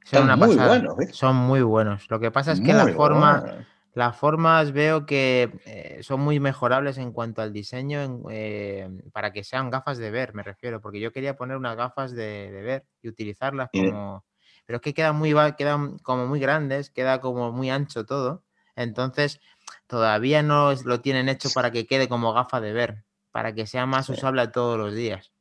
Están 0.05 0.39
muy 0.39 0.55
buenos, 0.57 0.97
¿ves? 0.97 1.16
Son 1.16 1.35
muy 1.35 1.62
buenos. 1.62 2.09
Lo 2.11 2.20
que 2.20 2.31
pasa 2.31 2.53
es 2.53 2.61
que 2.61 2.73
la 2.74 2.87
forma. 2.89 3.66
Las 3.97 4.14
formas 4.14 4.73
veo 4.73 5.06
que 5.06 5.51
eh, 5.64 6.01
son 6.02 6.20
muy 6.20 6.39
mejorables 6.39 6.98
en 6.98 7.12
cuanto 7.12 7.40
al 7.40 7.51
diseño 7.55 8.02
en- 8.02 8.23
eh, 8.31 8.90
para 9.10 9.32
que 9.32 9.43
sean 9.43 9.70
gafas 9.70 9.97
de 9.97 10.10
ver, 10.10 10.35
me 10.35 10.43
refiero, 10.43 10.82
porque 10.82 11.01
yo 11.01 11.12
quería 11.12 11.35
poner 11.35 11.56
unas 11.56 11.78
gafas 11.78 12.12
de, 12.12 12.51
de 12.52 12.62
ver 12.62 12.85
y 13.01 13.09
utilizarlas 13.09 13.70
como... 13.73 14.24
Pero 14.66 14.77
es 14.77 14.82
que 14.82 14.93
quedan 14.93 15.16
muy, 15.16 15.35
quedan 15.56 15.98
como 16.01 16.27
muy 16.27 16.39
grandes, 16.40 16.90
queda 16.90 17.23
como 17.23 17.52
muy 17.52 17.70
ancho 17.70 18.05
todo. 18.05 18.44
Entonces, 18.74 19.40
todavía 19.86 20.43
no 20.43 20.74
lo 20.85 21.01
tienen 21.01 21.31
hecho 21.31 21.48
para 21.55 21.70
que 21.70 21.86
quede 21.86 22.06
como 22.06 22.35
gafa 22.35 22.60
de 22.60 22.74
ver, 22.74 23.05
para 23.31 23.55
que 23.55 23.66
sea 23.66 23.86
más 23.86 24.06
Sí. 24.06 24.12
usable 24.12 24.47
todos 24.48 24.77
los 24.78 24.94
días. 24.94 25.32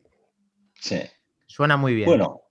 Sí. 0.79 1.01
Suena 1.45 1.75
muy 1.75 1.93
bien. 1.93 2.07
Bueno, 2.07 2.41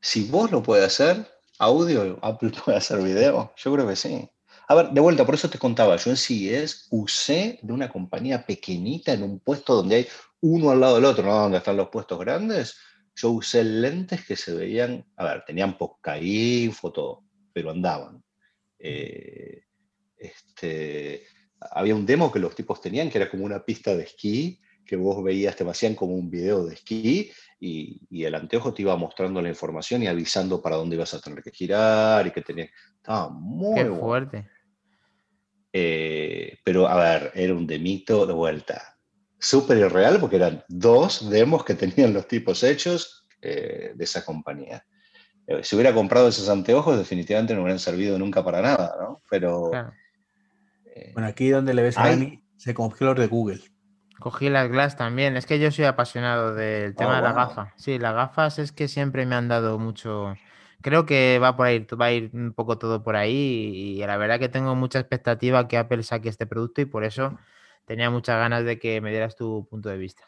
si 0.00 0.30
vos 0.30 0.52
lo 0.52 0.62
puedes 0.62 0.86
hacer, 0.86 1.26
audio, 1.58 2.18
Apple 2.22 2.50
puede 2.64 2.78
hacer 2.78 3.02
video, 3.02 3.52
yo 3.56 3.72
creo 3.74 3.88
que 3.88 3.96
sí. 3.96 4.30
A 4.70 4.74
ver, 4.74 4.90
de 4.90 5.00
vuelta, 5.00 5.24
por 5.24 5.34
eso 5.34 5.48
te 5.48 5.58
contaba, 5.58 5.96
yo 5.96 6.10
en 6.10 6.18
CES 6.18 6.88
usé 6.90 7.58
de 7.62 7.72
una 7.72 7.88
compañía 7.88 8.44
pequeñita 8.44 9.14
en 9.14 9.22
un 9.22 9.40
puesto 9.40 9.74
donde 9.74 9.96
hay 9.96 10.08
uno 10.40 10.70
al 10.70 10.80
lado 10.80 10.96
del 10.96 11.06
otro, 11.06 11.24
¿no? 11.24 11.34
Donde 11.34 11.56
están 11.56 11.78
los 11.78 11.88
puestos 11.88 12.18
grandes. 12.18 12.76
Yo 13.16 13.30
usé 13.30 13.64
lentes 13.64 14.26
que 14.26 14.36
se 14.36 14.52
veían, 14.52 15.06
a 15.16 15.24
ver, 15.24 15.44
tenían 15.46 15.78
poca 15.78 16.18
info, 16.20 16.92
todo, 16.92 17.24
pero 17.50 17.70
andaban. 17.70 18.22
Eh, 18.78 19.62
este, 20.18 21.22
había 21.58 21.94
un 21.94 22.04
demo 22.04 22.30
que 22.30 22.38
los 22.38 22.54
tipos 22.54 22.78
tenían 22.82 23.08
que 23.08 23.16
era 23.16 23.30
como 23.30 23.46
una 23.46 23.64
pista 23.64 23.96
de 23.96 24.02
esquí, 24.02 24.60
que 24.84 24.96
vos 24.96 25.24
veías, 25.24 25.56
te 25.56 25.68
hacían 25.68 25.94
como 25.94 26.14
un 26.14 26.28
video 26.28 26.66
de 26.66 26.74
esquí 26.74 27.32
y, 27.58 28.02
y 28.10 28.24
el 28.24 28.34
anteojo 28.34 28.74
te 28.74 28.82
iba 28.82 28.96
mostrando 28.96 29.40
la 29.40 29.48
información 29.48 30.02
y 30.02 30.08
avisando 30.08 30.60
para 30.60 30.76
dónde 30.76 30.96
ibas 30.96 31.14
a 31.14 31.20
tener 31.20 31.42
que 31.42 31.52
girar 31.52 32.26
y 32.26 32.32
que 32.32 32.42
tenías... 32.42 32.68
Estaba 32.96 33.30
muy 33.30 33.74
Qué 33.74 33.88
bueno. 33.88 34.28
Eh, 35.72 36.58
pero 36.64 36.88
a 36.88 36.96
ver, 36.96 37.32
era 37.34 37.54
un 37.54 37.66
demito 37.66 38.26
de 38.26 38.32
vuelta. 38.32 38.96
Súper 39.38 39.78
irreal 39.78 40.18
porque 40.20 40.36
eran 40.36 40.64
dos 40.68 41.28
demos 41.30 41.64
que 41.64 41.74
tenían 41.74 42.12
los 42.14 42.26
tipos 42.26 42.62
hechos 42.64 43.26
eh, 43.42 43.92
de 43.94 44.04
esa 44.04 44.24
compañía. 44.24 44.84
Eh, 45.46 45.60
si 45.62 45.76
hubiera 45.76 45.94
comprado 45.94 46.28
esos 46.28 46.48
anteojos, 46.48 46.98
definitivamente 46.98 47.54
no 47.54 47.62
hubieran 47.62 47.78
servido 47.78 48.18
nunca 48.18 48.44
para 48.44 48.60
nada, 48.60 48.96
¿no? 49.00 49.20
Pero 49.30 49.70
Claro. 49.70 49.92
eh, 50.94 51.10
bueno, 51.14 51.28
aquí 51.28 51.48
donde 51.50 51.74
le 51.74 51.82
ves 51.82 51.96
a. 51.98 52.08
Dani, 52.08 52.42
se 52.56 52.74
cogió 52.74 53.08
los 53.08 53.16
de 53.18 53.26
Google. 53.28 53.60
Cogí 54.18 54.48
las 54.50 54.68
Glass 54.68 54.96
también. 54.96 55.36
Es 55.36 55.46
que 55.46 55.60
yo 55.60 55.70
soy 55.70 55.84
apasionado 55.84 56.52
del 56.54 56.96
tema 56.96 57.12
Ah, 57.12 57.16
de 57.18 57.22
la 57.22 57.32
wow. 57.32 57.36
gafa. 57.46 57.74
Sí, 57.76 57.98
las 58.00 58.14
gafas 58.14 58.58
es 58.58 58.72
que 58.72 58.88
siempre 58.88 59.24
me 59.26 59.36
han 59.36 59.46
dado 59.46 59.78
mucho. 59.78 60.34
Creo 60.80 61.06
que 61.06 61.38
va 61.40 61.56
por 61.56 61.66
ahí, 61.66 61.86
va 62.00 62.06
a 62.06 62.12
ir 62.12 62.30
un 62.32 62.52
poco 62.52 62.78
todo 62.78 63.02
por 63.02 63.16
ahí. 63.16 63.34
Y 63.34 63.98
la 63.98 64.16
verdad 64.16 64.38
que 64.38 64.48
tengo 64.48 64.74
mucha 64.74 65.00
expectativa 65.00 65.66
que 65.66 65.76
Apple 65.76 66.02
saque 66.02 66.28
este 66.28 66.46
producto 66.46 66.80
y 66.80 66.84
por 66.84 67.04
eso 67.04 67.38
tenía 67.84 68.10
muchas 68.10 68.38
ganas 68.38 68.64
de 68.64 68.78
que 68.78 69.00
me 69.00 69.10
dieras 69.10 69.34
tu 69.34 69.66
punto 69.68 69.88
de 69.88 69.98
vista. 69.98 70.24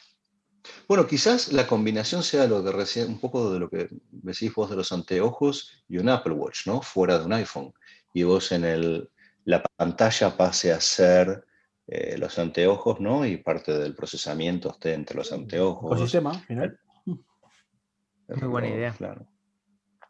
Bueno, 0.89 1.06
quizás 1.06 1.52
la 1.52 1.66
combinación 1.66 2.22
sea 2.22 2.47
lo 2.47 2.62
que 2.64 2.72
recién, 2.72 3.09
un 3.09 3.20
poco 3.20 3.52
de 3.52 3.60
lo 3.60 3.70
que 3.70 3.89
decís 4.10 4.52
vos 4.55 4.68
de 4.68 4.77
los 4.77 4.93
anteojos 4.93 5.85
y 5.89 5.98
un 5.98 6.09
Apple 6.09 6.35
Watch, 6.35 6.66
¿no? 6.66 6.82
Fuera 6.82 7.18
de 7.18 7.24
un 7.24 7.32
iPhone. 7.32 7.72
Y 8.12 8.24
vos 8.24 8.52
en 8.52 8.64
el, 8.64 9.10
la 9.44 9.62
pantalla 9.62 10.36
pase 10.36 10.72
a 10.72 10.81
ser 10.81 11.44
eh, 11.86 12.16
los 12.18 12.39
anteojos, 12.39 13.01
¿no? 13.01 13.24
Y 13.24 13.39
parte 13.39 13.77
del 13.77 13.94
procesamiento 13.94 14.70
esté 14.70 14.94
entre 14.94 15.16
los 15.16 15.32
anteojos. 15.32 15.93
Ecosistema, 15.93 16.32
al 16.32 16.40
final. 16.40 16.81
Muy 17.05 18.48
buena 18.48 18.68
idea. 18.68 18.93
Claro. 18.93 19.27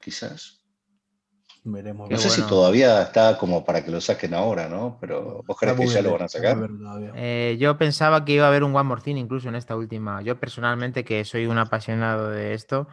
Quizás. 0.01 0.61
Veremos. 1.63 2.09
No 2.09 2.17
sé 2.17 2.31
si 2.31 2.43
todavía 2.43 3.03
está 3.03 3.37
como 3.37 3.65
para 3.65 3.85
que 3.85 3.91
lo 3.91 4.01
saquen 4.01 4.33
ahora, 4.33 4.69
¿no? 4.69 4.97
Pero 4.99 5.43
vos 5.47 5.57
crees 5.59 5.79
que 5.79 5.87
ya 5.87 6.01
lo 6.01 6.13
van 6.13 6.23
a 6.23 6.29
sacar. 6.29 6.57
Eh, 7.15 7.59
yo 7.61 7.77
pensaba 7.77 8.25
que 8.25 8.33
iba 8.33 8.47
a 8.47 8.49
haber 8.49 8.65
un 8.65 8.75
One 8.75 8.89
More 8.89 9.03
Thing 9.03 9.17
incluso 9.17 9.49
en 9.49 9.57
esta 9.57 9.77
última. 9.77 10.23
Yo 10.23 10.41
personalmente, 10.41 11.05
que 11.05 11.25
soy 11.27 11.45
un 11.47 11.59
apasionado 11.59 12.31
de 12.31 12.55
esto, 12.55 12.89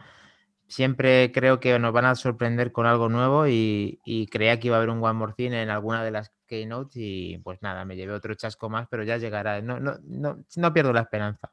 siempre 0.66 1.32
creo 1.32 1.60
que 1.60 1.78
nos 1.78 1.94
van 1.94 2.04
a 2.04 2.14
sorprender 2.14 2.70
con 2.70 2.84
algo 2.84 3.08
nuevo 3.08 3.48
y, 3.48 4.00
y 4.04 4.26
creía 4.26 4.60
que 4.60 4.66
iba 4.66 4.76
a 4.76 4.80
haber 4.80 4.90
un 4.90 5.02
One 5.02 5.14
More 5.14 5.32
Thing 5.34 5.52
en 5.52 5.70
alguna 5.70 6.04
de 6.04 6.10
las 6.10 6.30
keynotes 6.46 6.96
y 6.96 7.38
pues 7.38 7.60
nada, 7.62 7.86
me 7.86 7.96
llevé 7.96 8.12
otro 8.12 8.34
chasco 8.34 8.68
más, 8.68 8.86
pero 8.90 9.02
ya 9.02 9.16
llegará. 9.16 9.62
No, 9.62 9.80
no, 9.80 9.96
no, 10.04 10.44
no 10.56 10.72
pierdo 10.74 10.92
la 10.92 11.00
esperanza. 11.00 11.50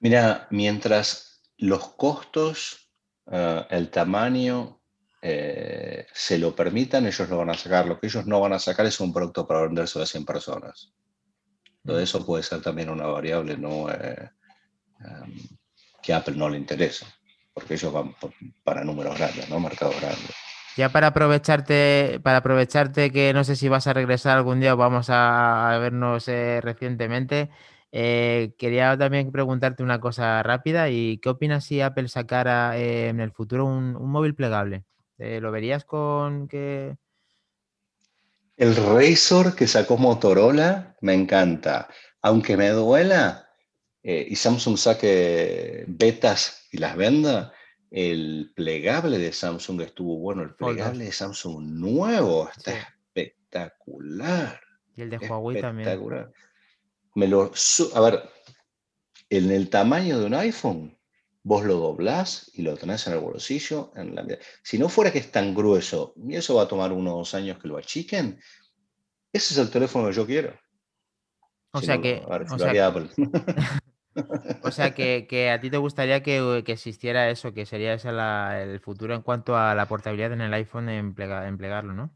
Mira, 0.00 0.46
mientras 0.50 1.42
los 1.56 1.88
costos, 1.94 2.90
eh, 3.30 3.64
el 3.70 3.90
tamaño 3.90 4.79
eh, 5.22 6.06
se 6.12 6.38
lo 6.38 6.54
permitan, 6.54 7.06
ellos 7.06 7.28
lo 7.28 7.38
van 7.38 7.50
a 7.50 7.54
sacar. 7.54 7.86
Lo 7.86 7.98
que 7.98 8.06
ellos 8.06 8.26
no 8.26 8.40
van 8.40 8.52
a 8.52 8.58
sacar 8.58 8.86
es 8.86 9.00
un 9.00 9.12
producto 9.12 9.46
para 9.46 9.62
venderse 9.62 10.00
a 10.00 10.06
100 10.06 10.24
personas. 10.24 10.92
Todo 11.84 11.98
eso 12.00 12.24
puede 12.24 12.42
ser 12.42 12.60
también 12.60 12.90
una 12.90 13.06
variable 13.06 13.56
no, 13.56 13.90
eh, 13.90 14.30
em, 15.00 15.38
que 16.02 16.12
a 16.12 16.18
Apple 16.18 16.34
no 16.36 16.48
le 16.48 16.58
interesa, 16.58 17.06
porque 17.54 17.74
ellos 17.74 17.92
van 17.92 18.14
por- 18.14 18.34
para 18.64 18.84
números 18.84 19.16
grandes, 19.16 19.48
¿no? 19.48 19.60
Mercados 19.60 19.98
grandes. 20.00 20.30
Ya 20.76 20.88
para 20.90 21.08
aprovecharte, 21.08 22.20
para 22.22 22.38
aprovecharte 22.38 23.10
que 23.10 23.32
no 23.32 23.44
sé 23.44 23.56
si 23.56 23.68
vas 23.68 23.86
a 23.86 23.92
regresar 23.92 24.36
algún 24.36 24.60
día 24.60 24.74
o 24.74 24.76
vamos 24.76 25.08
a, 25.10 25.76
vernos 25.80 26.28
eh, 26.28 26.60
recientemente, 26.62 27.50
eh, 27.92 28.54
quería 28.56 28.96
también 28.96 29.32
preguntarte 29.32 29.82
una 29.82 30.00
cosa 30.00 30.42
rápida 30.42 30.88
y 30.90 31.18
¿qué 31.18 31.28
opinas 31.28 31.64
si 31.64 31.80
Apple 31.80 32.08
sacara 32.08 32.78
eh, 32.78 33.08
en 33.08 33.20
el 33.20 33.32
futuro 33.32 33.64
un, 33.66 33.96
un 33.96 34.10
móvil 34.10 34.34
plegable? 34.34 34.84
Eh, 35.20 35.38
¿Lo 35.40 35.52
verías 35.52 35.84
con 35.84 36.48
que... 36.48 36.96
El 38.56 38.74
Razor 38.74 39.54
que 39.54 39.66
sacó 39.66 39.96
Motorola 39.96 40.96
me 41.02 41.14
encanta. 41.14 41.88
Aunque 42.22 42.56
me 42.56 42.70
duela 42.70 43.48
eh, 44.02 44.26
y 44.28 44.36
Samsung 44.36 44.76
saque 44.76 45.84
betas 45.86 46.66
y 46.72 46.78
las 46.78 46.96
venda, 46.96 47.52
el 47.90 48.52
plegable 48.54 49.18
de 49.18 49.32
Samsung 49.32 49.82
estuvo 49.82 50.18
bueno. 50.18 50.42
El 50.42 50.54
plegable 50.54 51.04
de 51.04 51.12
Samsung 51.12 51.64
nuevo 51.64 52.48
está 52.56 52.72
Sí. 52.72 52.78
espectacular. 53.14 54.60
Y 54.96 55.02
el 55.02 55.10
de 55.10 55.18
Huawei 55.18 55.60
también. 55.60 55.88
Espectacular. 55.88 56.30
Me 57.14 57.28
lo, 57.28 57.50
a 57.94 58.00
ver, 58.00 58.22
en 59.30 59.50
el 59.50 59.68
tamaño 59.68 60.18
de 60.18 60.26
un 60.26 60.34
iPhone, 60.34 60.98
vos 61.42 61.64
lo 61.64 61.74
doblás 61.76 62.50
y 62.54 62.62
lo 62.62 62.76
tenés 62.76 63.06
en 63.06 63.14
el 63.14 63.20
bolsillo. 63.20 63.92
En 63.96 64.14
la, 64.14 64.26
si 64.62 64.78
no 64.78 64.88
fuera 64.88 65.12
que 65.12 65.18
es 65.18 65.30
tan 65.30 65.54
grueso, 65.54 66.14
y 66.16 66.36
eso 66.36 66.54
va 66.56 66.62
a 66.62 66.68
tomar 66.68 66.92
unos 66.92 67.14
dos 67.14 67.34
años 67.34 67.58
que 67.58 67.68
lo 67.68 67.76
achiquen, 67.76 68.38
ese 69.32 69.54
es 69.54 69.58
el 69.58 69.70
teléfono 69.70 70.08
que 70.08 70.14
yo 70.14 70.26
quiero. 70.26 70.54
O 71.72 71.80
Si 71.80 71.86
sea 71.86 71.96
no, 71.96 72.02
que, 72.02 72.22
ver, 72.28 72.48
si 72.48 72.54
o 72.54 72.58
sea, 72.58 72.86
Apple. 72.86 73.08
o 74.62 74.70
sea 74.70 74.94
que, 74.94 75.26
que 75.28 75.50
a 75.50 75.60
ti 75.60 75.70
te 75.70 75.76
gustaría 75.76 76.22
que, 76.22 76.62
que 76.64 76.72
existiera 76.72 77.30
eso, 77.30 77.52
que 77.54 77.64
sería 77.66 77.94
ese 77.94 78.12
la- 78.12 78.62
el 78.62 78.80
futuro 78.80 79.14
en 79.14 79.22
cuanto 79.22 79.56
a 79.56 79.74
la 79.74 79.86
portabilidad 79.86 80.32
en 80.32 80.40
el 80.40 80.52
iPhone 80.54 80.88
en, 80.88 81.14
plega- 81.14 81.46
en 81.48 81.56
plegarlo, 81.56 81.92
¿no? 81.94 82.10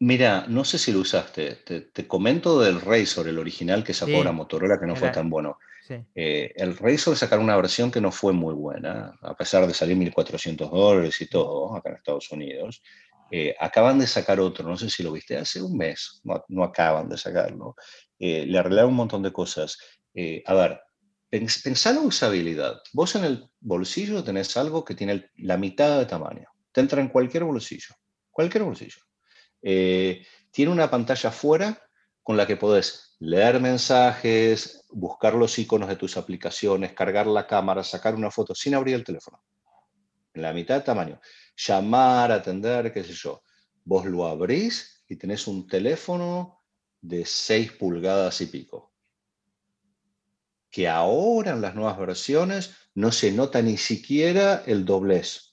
Mira, 0.00 0.44
no 0.48 0.64
sé 0.64 0.78
si 0.78 0.92
lo 0.92 1.00
usaste. 1.00 1.56
Te, 1.64 1.80
te 1.80 2.06
comento 2.06 2.60
del 2.60 2.80
Razor, 2.80 3.28
el 3.28 3.38
original 3.38 3.82
que 3.84 3.94
sacó 3.94 4.10
Sí, 4.10 4.16
ahora 4.16 4.32
Motorola, 4.32 4.78
que 4.78 4.86
no 4.86 4.94
fue 4.96 5.08
era- 5.08 5.12
tan 5.14 5.30
bueno. 5.30 5.58
Sí. 5.86 5.96
Eh, 6.14 6.52
el 6.56 6.76
Razor 6.76 7.14
sacaron 7.14 7.44
una 7.44 7.56
versión 7.56 7.90
que 7.90 8.00
no 8.00 8.10
fue 8.10 8.32
muy 8.32 8.54
buena, 8.54 9.18
a 9.20 9.36
pesar 9.36 9.66
de 9.66 9.74
salir 9.74 9.96
1.400 9.96 10.70
dólares 10.70 11.20
y 11.20 11.26
todo, 11.26 11.76
acá 11.76 11.90
en 11.90 11.96
Estados 11.96 12.30
Unidos. 12.30 12.82
Eh, 13.30 13.54
acaban 13.58 13.98
de 13.98 14.06
sacar 14.06 14.40
otro, 14.40 14.68
no 14.68 14.76
sé 14.76 14.88
si 14.88 15.02
lo 15.02 15.12
viste, 15.12 15.36
hace 15.36 15.60
un 15.60 15.76
mes, 15.76 16.20
no, 16.24 16.42
no 16.48 16.64
acaban 16.64 17.08
de 17.08 17.18
sacarlo. 17.18 17.74
Eh, 18.18 18.46
le 18.46 18.58
arreglaron 18.58 18.90
un 18.90 18.96
montón 18.96 19.22
de 19.22 19.32
cosas. 19.32 19.78
Eh, 20.14 20.42
a 20.46 20.54
ver, 20.54 20.80
pens, 21.28 21.60
pensá 21.62 21.92
la 21.92 22.00
usabilidad. 22.00 22.80
Vos 22.92 23.14
en 23.16 23.24
el 23.24 23.50
bolsillo 23.60 24.22
tenés 24.24 24.56
algo 24.56 24.84
que 24.84 24.94
tiene 24.94 25.30
la 25.36 25.56
mitad 25.56 25.98
de 25.98 26.06
tamaño. 26.06 26.48
Te 26.72 26.80
entra 26.80 27.00
en 27.00 27.08
cualquier 27.08 27.44
bolsillo, 27.44 27.94
cualquier 28.30 28.64
bolsillo. 28.64 29.02
Eh, 29.62 30.24
tiene 30.50 30.72
una 30.72 30.90
pantalla 30.90 31.30
afuera 31.30 31.78
con 32.22 32.36
la 32.36 32.46
que 32.46 32.56
podés 32.56 33.16
leer 33.18 33.60
mensajes, 33.60 34.83
buscar 34.94 35.34
los 35.34 35.58
iconos 35.58 35.88
de 35.88 35.96
tus 35.96 36.16
aplicaciones, 36.16 36.92
cargar 36.92 37.26
la 37.26 37.46
cámara, 37.46 37.82
sacar 37.82 38.14
una 38.14 38.30
foto 38.30 38.54
sin 38.54 38.74
abrir 38.74 38.94
el 38.94 39.04
teléfono. 39.04 39.42
En 40.32 40.42
la 40.42 40.52
mitad 40.52 40.76
de 40.76 40.82
tamaño. 40.82 41.20
Llamar, 41.56 42.30
atender, 42.30 42.92
qué 42.92 43.02
sé 43.02 43.12
yo. 43.12 43.42
Vos 43.84 44.06
lo 44.06 44.26
abrís 44.26 45.04
y 45.08 45.16
tenés 45.16 45.46
un 45.48 45.66
teléfono 45.66 46.60
de 47.00 47.26
6 47.26 47.72
pulgadas 47.72 48.40
y 48.40 48.46
pico. 48.46 48.92
Que 50.70 50.88
ahora 50.88 51.52
en 51.52 51.60
las 51.60 51.74
nuevas 51.74 51.98
versiones 51.98 52.74
no 52.94 53.10
se 53.10 53.32
nota 53.32 53.62
ni 53.62 53.76
siquiera 53.76 54.62
el 54.66 54.84
doblez. 54.84 55.43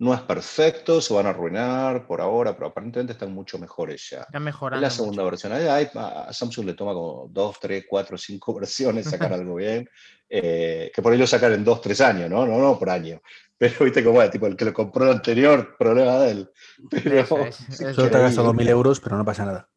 No 0.00 0.14
es 0.14 0.20
perfecto, 0.20 1.00
se 1.00 1.12
van 1.12 1.26
a 1.26 1.30
arruinar 1.30 2.06
por 2.06 2.20
ahora, 2.20 2.54
pero 2.54 2.68
aparentemente 2.68 3.14
están 3.14 3.32
mucho 3.32 3.58
mejores 3.58 4.10
ya. 4.10 4.20
Está 4.20 4.38
mejorando. 4.38 4.86
Es 4.86 4.92
la 4.92 4.96
segunda 4.96 5.24
versión. 5.24 5.52
A 5.52 6.32
Samsung 6.32 6.66
le 6.66 6.74
toma 6.74 6.92
como 6.92 7.28
dos, 7.28 7.58
tres, 7.58 7.84
cuatro, 7.88 8.16
cinco 8.16 8.54
versiones 8.60 9.10
sacar 9.10 9.32
algo 9.32 9.56
bien. 9.56 9.88
Eh, 10.30 10.92
que 10.94 11.02
por 11.02 11.12
ello 11.12 11.26
sacar 11.26 11.52
en 11.52 11.64
dos, 11.64 11.80
tres 11.80 12.00
años, 12.00 12.30
¿no? 12.30 12.46
No, 12.46 12.58
no 12.58 12.78
por 12.78 12.90
año. 12.90 13.20
Pero 13.58 13.84
viste 13.84 14.04
cómo 14.04 14.22
es, 14.22 14.30
tipo 14.30 14.46
el 14.46 14.56
que 14.56 14.66
lo 14.66 14.72
compró 14.72 15.04
el 15.04 15.16
anterior, 15.16 15.76
problema 15.76 16.18
de 16.18 16.30
él. 16.30 16.50
Pero, 16.90 17.26
Solo 17.26 17.50
te 18.10 18.18
gastado 18.20 18.46
dos 18.46 18.54
mil 18.54 18.68
euros, 18.68 19.00
pero 19.00 19.16
no 19.16 19.24
pasa 19.24 19.44
nada. 19.44 19.68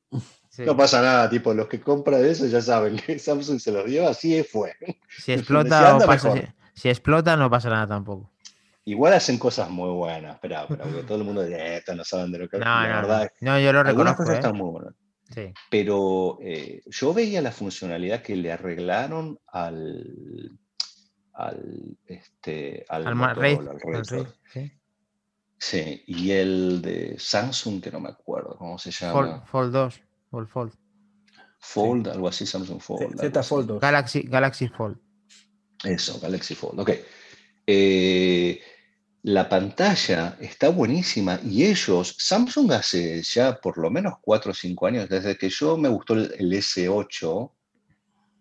No 0.60 0.78
pasa 0.78 1.02
nada, 1.02 1.30
tipo, 1.30 1.54
los 1.54 1.68
que 1.68 1.82
compran 1.82 2.24
eso 2.24 2.46
ya 2.46 2.62
saben 2.62 2.98
que 2.98 3.18
Samsung 3.18 3.60
se 3.60 3.72
los 3.72 3.86
lleva, 3.86 4.10
así 4.10 4.44
fue. 4.44 4.76
Si 5.18 5.32
explota, 5.32 5.98
pasa, 6.06 6.34
si 6.76 6.90
explota, 6.90 7.36
no 7.38 7.50
pasa 7.50 7.70
nada 7.70 7.88
tampoco. 7.88 8.31
Igual 8.92 9.14
hacen 9.14 9.38
cosas 9.38 9.70
muy 9.70 9.90
buenas, 9.90 10.38
pero, 10.42 10.66
pero 10.68 11.06
todo 11.06 11.18
el 11.20 11.24
mundo 11.24 11.44
dice, 11.44 11.56
eh, 11.56 11.78
esto 11.78 11.96
no 11.96 12.04
saben 12.04 12.30
de 12.30 12.40
lo 12.40 12.50
que 12.50 12.58
no, 12.60 12.66
la 12.66 12.90
no, 12.90 13.08
verdad. 13.08 13.32
No, 13.40 13.58
yo 13.58 13.72
lo 13.72 13.80
Algunas 13.80 14.18
cosas 14.18 14.34
¿eh? 14.34 14.38
están 14.40 14.58
muy 14.58 14.70
buenas. 14.70 14.94
Sí. 15.34 15.54
Pero 15.70 16.40
eh, 16.42 16.82
yo 16.88 17.14
veía 17.14 17.42
la 17.42 17.54
funcionalidad 17.54 18.22
que 18.22 18.36
le 18.36 18.52
arreglaron 18.52 19.40
al 19.48 20.60
al 21.36 21.98
este 22.06 22.86
al, 22.90 23.08
al, 23.08 23.16
Motorola, 23.16 23.72
al 23.72 24.06
¿sí? 24.52 24.74
sí, 25.58 26.04
y 26.06 26.32
el 26.32 26.82
de 26.82 27.16
Samsung 27.18 27.82
que 27.82 27.92
no 27.92 28.02
me 28.02 28.10
acuerdo 28.10 28.58
cómo 28.58 28.78
se 28.78 28.92
llama. 28.92 29.46
Fold, 29.46 29.72
Fold 29.72 29.72
2 29.72 30.02
o 30.32 30.46
Fold. 30.48 30.74
Fold, 31.60 32.08
algo 32.10 32.28
así, 32.28 32.46
Samsung 32.46 32.82
Fold. 32.82 33.18
Z 33.18 33.42
Fold 33.42 33.68
2. 33.68 33.80
Galaxy, 33.80 34.24
Galaxy 34.24 34.68
Fold. 34.68 35.00
Eso, 35.86 36.20
Galaxy 36.20 36.56
Fold. 36.56 36.82
Ok. 36.82 36.92
Eh, 37.66 38.60
la 39.24 39.48
pantalla 39.48 40.36
está 40.40 40.70
buenísima 40.70 41.40
y 41.44 41.66
ellos, 41.66 42.16
Samsung 42.18 42.72
hace 42.72 43.22
ya 43.22 43.60
por 43.60 43.78
lo 43.78 43.92
menos 43.92 44.16
4 44.22 44.52
o 44.52 44.54
5 44.54 44.88
años, 44.88 45.10
desde 45.10 45.38
que 45.38 45.50
yo 45.50 45.78
me 45.78 45.90
gustó 45.90 46.16
el, 46.16 46.52
S8, 46.52 47.52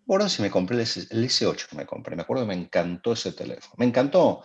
ahora 0.07 0.27
si 0.27 0.41
me 0.41 0.49
compré 0.49 0.77
el, 0.77 0.83
S8 0.83 1.67
que 1.69 1.75
me 1.75 1.85
compré, 1.85 2.15
me 2.15 2.23
acuerdo 2.23 2.43
que 2.43 2.55
me 2.55 2.61
encantó 2.61 3.13
ese 3.13 3.31
teléfono, 3.31 3.75
me 3.77 3.85
encantó. 3.85 4.43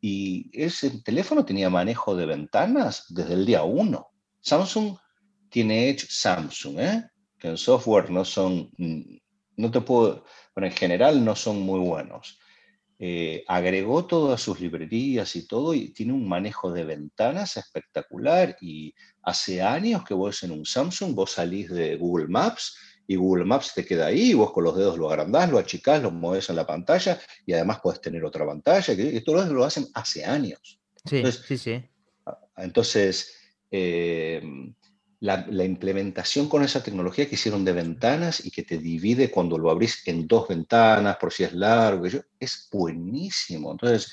Y 0.00 0.50
ese 0.52 1.02
teléfono 1.02 1.44
tenía 1.44 1.70
manejo 1.70 2.14
de 2.14 2.26
ventanas 2.26 3.06
desde 3.08 3.34
el 3.34 3.46
día 3.46 3.62
1. 3.62 4.06
Samsung 4.40 4.96
tiene 5.48 5.88
Edge 5.88 6.06
Samsung, 6.08 6.78
¿eh? 6.78 7.04
que 7.38 7.48
en 7.48 7.56
software 7.56 8.10
no 8.10 8.24
son, 8.24 8.70
mm, 8.76 9.16
no 9.56 9.70
te 9.70 9.80
puedo, 9.80 10.24
bueno, 10.54 10.66
en 10.66 10.72
general 10.72 11.24
no 11.24 11.34
son 11.36 11.60
muy 11.60 11.80
buenos. 11.80 12.38
Eh, 13.06 13.44
agregó 13.48 14.06
todas 14.06 14.40
sus 14.40 14.60
librerías 14.60 15.36
y 15.36 15.46
todo 15.46 15.74
y 15.74 15.92
tiene 15.92 16.14
un 16.14 16.26
manejo 16.26 16.72
de 16.72 16.84
ventanas 16.84 17.58
espectacular 17.58 18.56
y 18.62 18.94
hace 19.22 19.60
años 19.60 20.02
que 20.04 20.14
vos 20.14 20.42
en 20.42 20.52
un 20.52 20.64
Samsung, 20.64 21.14
vos 21.14 21.32
salís 21.32 21.68
de 21.68 21.96
Google 21.96 22.28
Maps 22.28 22.74
y 23.06 23.16
Google 23.16 23.44
Maps 23.44 23.74
te 23.74 23.84
queda 23.84 24.06
ahí, 24.06 24.32
vos 24.32 24.52
con 24.52 24.64
los 24.64 24.74
dedos 24.74 24.96
lo 24.96 25.10
agrandás, 25.10 25.50
lo 25.50 25.58
achicás, 25.58 26.02
lo 26.02 26.12
mueves 26.12 26.48
en 26.48 26.56
la 26.56 26.66
pantalla 26.66 27.20
y 27.44 27.52
además 27.52 27.80
puedes 27.82 28.00
tener 28.00 28.24
otra 28.24 28.46
pantalla, 28.46 28.96
que 28.96 29.18
esto 29.18 29.34
lo 29.34 29.64
hacen 29.64 29.86
hace 29.92 30.24
años. 30.24 30.80
Sí, 31.04 31.22
sí, 31.46 31.58
sí. 31.58 31.84
Entonces, 32.56 33.36
eh, 33.70 34.40
la, 35.24 35.64
implementación 35.64 36.50
con 36.50 36.62
esa 36.62 36.82
tecnología 36.82 37.26
que 37.26 37.36
hicieron 37.36 37.64
de 37.64 37.72
ventanas 37.72 38.44
y 38.44 38.50
que 38.50 38.62
te 38.62 38.76
divide 38.76 39.30
cuando 39.30 39.56
lo 39.56 39.70
abrís 39.70 40.06
en 40.06 40.26
dos 40.28 40.48
ventanas, 40.48 41.16
por 41.16 41.32
si 41.32 41.44
es 41.44 41.54
largo, 41.54 42.04
es 42.38 42.68
buenísimo. 42.70 43.72
Entonces, 43.72 44.12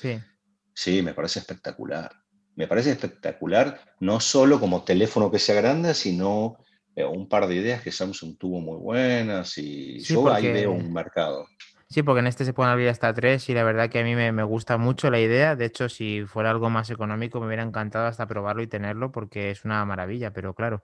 sí. 0.72 1.02
me 1.02 1.12
parece 1.12 1.40
espectacular. 1.40 2.10
Me 2.54 2.66
parece 2.66 2.92
espectacular, 2.92 3.94
no 4.00 4.20
solo 4.20 4.58
como 4.58 4.84
teléfono 4.84 5.30
que 5.30 5.38
se 5.38 5.52
agranda, 5.52 5.92
sino 5.92 6.56
eh, 6.96 7.04
un 7.04 7.28
par 7.28 7.46
de 7.46 7.56
ideas 7.56 7.82
que 7.82 7.92
Samsung 7.92 8.38
tuvo 8.38 8.60
muy 8.60 8.78
buenas 8.78 9.58
y 9.58 10.00
yo 10.00 10.32
ahí 10.32 10.50
veo 10.50 10.72
un 10.72 10.94
mercado. 10.94 11.46
Sí, 11.92 12.02
porque 12.02 12.20
en 12.20 12.26
este 12.26 12.46
se 12.46 12.54
pueden 12.54 12.72
abrir 12.72 12.88
hasta 12.88 13.12
tres 13.12 13.50
y 13.50 13.54
la 13.54 13.64
verdad 13.64 13.90
que 13.90 14.00
a 14.00 14.02
mí 14.02 14.14
me, 14.14 14.32
me, 14.32 14.42
gusta 14.44 14.78
mucho 14.78 15.10
la 15.10 15.20
idea. 15.20 15.56
De 15.56 15.66
hecho, 15.66 15.90
si 15.90 16.24
fuera 16.24 16.48
algo 16.48 16.70
más 16.70 16.88
económico, 16.88 17.38
me 17.38 17.48
hubiera 17.48 17.62
encantado 17.62 18.06
hasta 18.06 18.26
probarlo 18.26 18.62
y 18.62 18.66
tenerlo 18.66 19.12
porque 19.12 19.50
es 19.50 19.66
una 19.66 19.84
maravilla, 19.84 20.32
pero 20.32 20.54
claro, 20.54 20.82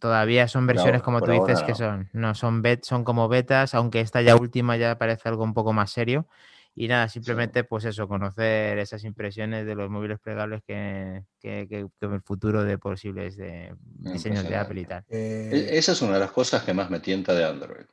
todavía 0.00 0.48
son 0.48 0.66
versiones 0.66 1.02
como 1.02 1.20
tú 1.20 1.30
dices 1.30 1.62
que 1.62 1.74
son, 1.74 2.08
no 2.14 2.34
son 2.34 2.62
bet, 2.62 2.84
son 2.84 3.04
como 3.04 3.28
betas, 3.28 3.74
aunque 3.74 4.00
esta 4.00 4.22
ya 4.22 4.34
última 4.36 4.78
ya 4.78 4.96
parece 4.96 5.28
algo 5.28 5.44
un 5.44 5.52
poco 5.52 5.74
más 5.74 5.90
serio. 5.90 6.26
Y 6.74 6.88
nada, 6.88 7.10
simplemente 7.10 7.62
pues 7.62 7.84
eso, 7.84 8.08
conocer 8.08 8.78
esas 8.78 9.04
impresiones 9.04 9.66
de 9.66 9.74
los 9.74 9.90
móviles 9.90 10.18
plegables 10.20 10.62
que, 10.66 11.22
que, 11.38 11.66
que, 11.68 11.86
el 12.00 12.22
futuro 12.22 12.64
de 12.64 12.78
posibles 12.78 13.36
de 13.36 13.74
diseños 13.82 14.48
de 14.48 14.56
Apple 14.56 14.80
y 14.80 14.84
tal. 14.86 15.04
E, 15.10 15.68
esa 15.72 15.92
es 15.92 16.00
una 16.00 16.14
de 16.14 16.20
las 16.20 16.32
cosas 16.32 16.62
que 16.64 16.72
más 16.72 16.88
me 16.88 17.00
tienta 17.00 17.34
de 17.34 17.44
Android 17.44 17.84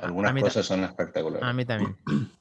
algunas 0.00 0.42
cosas 0.42 0.66
son 0.66 0.84
espectaculares. 0.84 1.48
A 1.48 1.52
mí 1.52 1.64
también. 1.64 1.96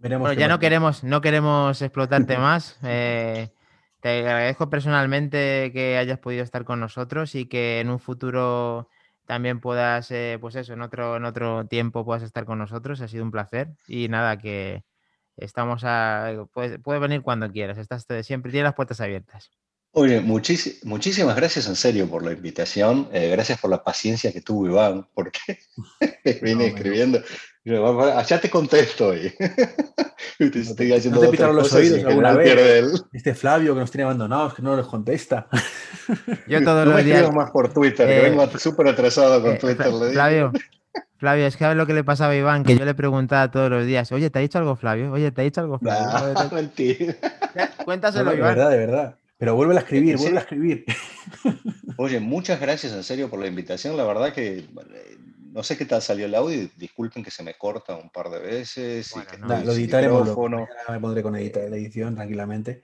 bueno, 0.00 0.32
ya 0.32 0.48
no 0.48 0.58
queremos, 0.58 1.04
no 1.04 1.20
queremos 1.20 1.80
explotarte 1.82 2.38
más. 2.38 2.78
Eh, 2.82 3.50
te 4.00 4.18
agradezco 4.18 4.68
personalmente 4.68 5.70
que 5.72 5.96
hayas 5.96 6.18
podido 6.18 6.44
estar 6.44 6.64
con 6.64 6.80
nosotros 6.80 7.34
y 7.34 7.46
que 7.46 7.80
en 7.80 7.90
un 7.90 7.98
futuro 7.98 8.88
también 9.26 9.60
puedas, 9.60 10.10
eh, 10.10 10.38
pues 10.40 10.54
eso, 10.56 10.74
en 10.74 10.82
otro, 10.82 11.16
en 11.16 11.24
otro 11.24 11.66
tiempo 11.66 12.04
puedas 12.04 12.22
estar 12.22 12.44
con 12.44 12.58
nosotros. 12.58 13.00
Ha 13.00 13.08
sido 13.08 13.24
un 13.24 13.30
placer. 13.30 13.68
Y 13.86 14.08
nada, 14.08 14.36
que 14.36 14.84
estamos 15.36 15.82
a. 15.84 16.46
Puedes, 16.52 16.78
puedes 16.80 17.00
venir 17.00 17.22
cuando 17.22 17.50
quieras. 17.50 17.78
Estás 17.78 18.06
siempre, 18.22 18.52
tienes 18.52 18.64
las 18.64 18.74
puertas 18.74 19.00
abiertas. 19.00 19.50
Oye, 19.96 20.20
muchísimas 20.20 21.36
gracias 21.36 21.68
en 21.68 21.76
serio 21.76 22.08
por 22.08 22.24
la 22.24 22.32
invitación. 22.32 23.08
Eh, 23.12 23.30
gracias 23.30 23.60
por 23.60 23.70
la 23.70 23.84
paciencia 23.84 24.32
que 24.32 24.40
tuvo 24.40 24.66
Iván, 24.66 25.06
porque 25.14 25.60
vine 26.42 26.66
escribiendo. 26.66 27.20
Allá 27.64 28.40
te 28.40 28.50
contesto 28.50 29.08
hoy. 29.08 29.32
te 30.38 30.60
estoy 30.60 30.92
haciendo 30.92 31.22
no 31.22 31.30
te 31.30 31.52
los 31.52 31.72
oídos 31.72 32.04
alguna 32.04 32.34
vez. 32.34 33.04
Este 33.12 33.34
Flavio 33.34 33.72
que 33.74 33.80
nos 33.80 33.90
tiene 33.92 34.02
abandonados, 34.02 34.54
que 34.54 34.62
no 34.62 34.76
nos 34.76 34.88
contesta. 34.88 35.46
Yo 36.48 36.62
todos 36.64 36.88
los 36.88 37.04
días. 37.04 37.32
más 37.32 37.52
por 37.52 37.72
Twitter, 37.72 38.06
que 38.06 38.18
eh, 38.18 38.30
vengo 38.30 38.46
súper 38.58 38.88
atrasado 38.88 39.40
con 39.40 39.52
eh, 39.52 39.58
Twitter. 39.58 39.86
Flavio, 40.12 40.52
Flavio, 41.18 41.46
es 41.46 41.56
que 41.56 41.66
ver 41.68 41.76
lo 41.76 41.86
que 41.86 41.94
le 41.94 42.02
pasaba 42.02 42.32
a 42.32 42.36
Iván, 42.36 42.64
que 42.64 42.76
yo 42.76 42.84
le 42.84 42.94
preguntaba 42.94 43.48
todos 43.50 43.70
los 43.70 43.86
días, 43.86 44.10
oye, 44.10 44.28
¿te 44.28 44.40
ha 44.40 44.42
dicho 44.42 44.58
algo 44.58 44.74
Flavio? 44.74 45.12
Oye, 45.12 45.30
¿te 45.30 45.40
ha 45.40 45.44
dicho 45.44 45.60
algo 45.60 45.78
Flavio? 45.78 46.34
No, 46.34 46.50
mentira. 46.50 47.14
Cuéntaselo, 47.84 48.34
Iván. 48.34 48.54
De 48.54 48.54
verdad, 48.56 48.70
de 48.70 48.76
verdad. 48.76 49.18
Pero 49.44 49.56
vuelve 49.56 49.76
a 49.76 49.80
escribir, 49.80 50.16
vuelve 50.16 50.38
a 50.38 50.40
escribir. 50.40 50.86
Oye, 51.98 52.18
muchas 52.18 52.58
gracias 52.58 52.94
en 52.94 53.04
serio 53.04 53.28
por 53.28 53.38
la 53.38 53.46
invitación. 53.46 53.94
La 53.94 54.04
verdad 54.04 54.32
que 54.32 54.64
no 55.52 55.62
sé 55.62 55.76
qué 55.76 55.84
tal 55.84 56.00
salió 56.00 56.24
el 56.24 56.34
audio. 56.34 56.66
Disculpen 56.78 57.22
que 57.22 57.30
se 57.30 57.42
me 57.42 57.52
corta 57.52 57.94
un 57.94 58.08
par 58.08 58.30
de 58.30 58.38
veces. 58.38 59.12
lo 59.46 59.72
editaremos. 59.72 60.28
me 60.88 60.98
pondré 60.98 61.22
con 61.22 61.36
editar, 61.36 61.68
la 61.68 61.76
edición 61.76 62.14
tranquilamente. 62.14 62.80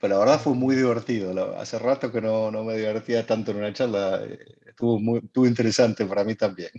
Pero 0.00 0.14
la 0.14 0.18
verdad 0.18 0.40
fue 0.40 0.54
muy 0.54 0.74
divertido. 0.74 1.56
Hace 1.56 1.78
rato 1.78 2.10
que 2.10 2.20
no, 2.20 2.50
no 2.50 2.64
me 2.64 2.76
divertía 2.76 3.24
tanto 3.24 3.52
en 3.52 3.58
una 3.58 3.72
charla. 3.72 4.20
Estuvo, 4.80 4.98
muy, 4.98 5.18
estuvo 5.18 5.46
interesante 5.46 6.06
para 6.06 6.24
mí 6.24 6.34
también. 6.34 6.70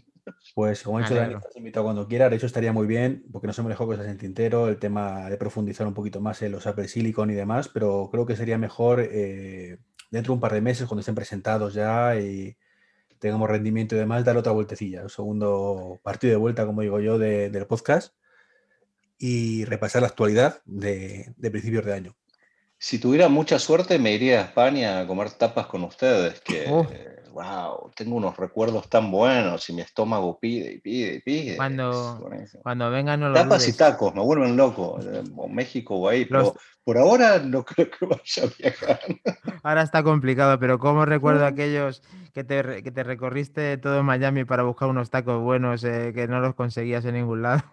Pues 0.55 0.81
como 0.81 0.99
he 0.99 1.03
dicho, 1.03 1.13
Dani, 1.13 1.35
estás 1.35 1.55
invitado 1.55 1.83
cuando 1.85 2.07
quieras. 2.07 2.31
De 2.31 2.37
hecho, 2.37 2.47
estaría 2.47 2.73
muy 2.73 2.87
bien, 2.87 3.23
porque 3.31 3.45
no 3.45 3.53
se 3.53 3.61
me 3.61 3.69
dejó 3.69 3.85
cosas 3.85 4.07
en 4.07 4.17
tintero, 4.17 4.69
el 4.69 4.79
tema 4.79 5.29
de 5.29 5.37
profundizar 5.37 5.85
un 5.85 5.93
poquito 5.93 6.19
más 6.19 6.41
en 6.41 6.51
los 6.51 6.65
Apple 6.65 6.87
Silicon 6.87 7.29
y 7.29 7.35
demás, 7.35 7.69
pero 7.69 8.09
creo 8.11 8.25
que 8.25 8.35
sería 8.35 8.57
mejor 8.57 9.01
eh, 9.01 9.77
dentro 10.09 10.31
de 10.31 10.35
un 10.35 10.39
par 10.39 10.51
de 10.53 10.61
meses, 10.61 10.87
cuando 10.87 11.01
estén 11.01 11.13
presentados 11.13 11.75
ya 11.75 12.15
y 12.15 12.57
tengamos 13.19 13.47
rendimiento 13.47 13.93
y 13.93 13.99
demás, 13.99 14.25
dar 14.25 14.35
otra 14.35 14.51
vueltecilla, 14.51 15.03
un 15.03 15.09
segundo 15.09 15.99
partido 16.01 16.31
de 16.31 16.37
vuelta, 16.37 16.65
como 16.65 16.81
digo 16.81 16.99
yo, 16.99 17.19
del 17.19 17.67
podcast 17.67 18.15
y 19.19 19.63
repasar 19.65 20.01
la 20.01 20.07
actualidad 20.07 20.63
de, 20.65 21.35
de 21.37 21.51
principios 21.51 21.85
de 21.85 21.93
año. 21.93 22.15
Si 22.79 22.97
tuviera 22.97 23.29
mucha 23.29 23.59
suerte, 23.59 23.99
me 23.99 24.11
iría 24.11 24.39
a 24.39 24.45
España 24.45 25.01
a 25.01 25.05
comer 25.05 25.29
tapas 25.29 25.67
con 25.67 25.83
ustedes, 25.83 26.41
que 26.41 26.65
wow, 27.31 27.91
tengo 27.95 28.15
unos 28.15 28.37
recuerdos 28.37 28.89
tan 28.89 29.11
buenos 29.11 29.69
y 29.69 29.73
mi 29.73 29.81
estómago 29.81 30.39
pide 30.39 30.73
y 30.73 30.79
pide 30.79 31.15
y 31.15 31.19
pide. 31.19 31.55
Cuando, 31.57 32.19
cuando 32.61 32.89
vengan 32.89 33.19
no 33.19 33.33
Tapas 33.33 33.67
y 33.67 33.73
tacos, 33.73 34.13
me 34.13 34.21
vuelven 34.21 34.55
loco, 34.55 34.99
eh, 35.03 35.23
o 35.35 35.47
México 35.47 35.95
o 35.95 36.09
ahí, 36.09 36.25
pero 36.25 36.55
por 36.83 36.97
ahora 36.97 37.39
no 37.39 37.63
creo 37.65 37.89
que 37.89 38.05
vaya 38.05 38.43
a 38.43 38.57
viajar. 38.57 38.99
Ahora 39.63 39.81
está 39.83 40.03
complicado, 40.03 40.59
pero 40.59 40.79
¿cómo 40.79 41.05
recuerdo 41.05 41.45
aquellos 41.45 42.01
que 42.33 42.43
te, 42.43 42.83
que 42.83 42.91
te 42.91 43.03
recorriste 43.03 43.77
todo 43.77 44.03
Miami 44.03 44.45
para 44.45 44.63
buscar 44.63 44.89
unos 44.89 45.09
tacos 45.09 45.41
buenos 45.41 45.83
eh, 45.83 46.11
que 46.13 46.27
no 46.27 46.39
los 46.39 46.55
conseguías 46.55 47.05
en 47.05 47.15
ningún 47.15 47.41
lado? 47.41 47.63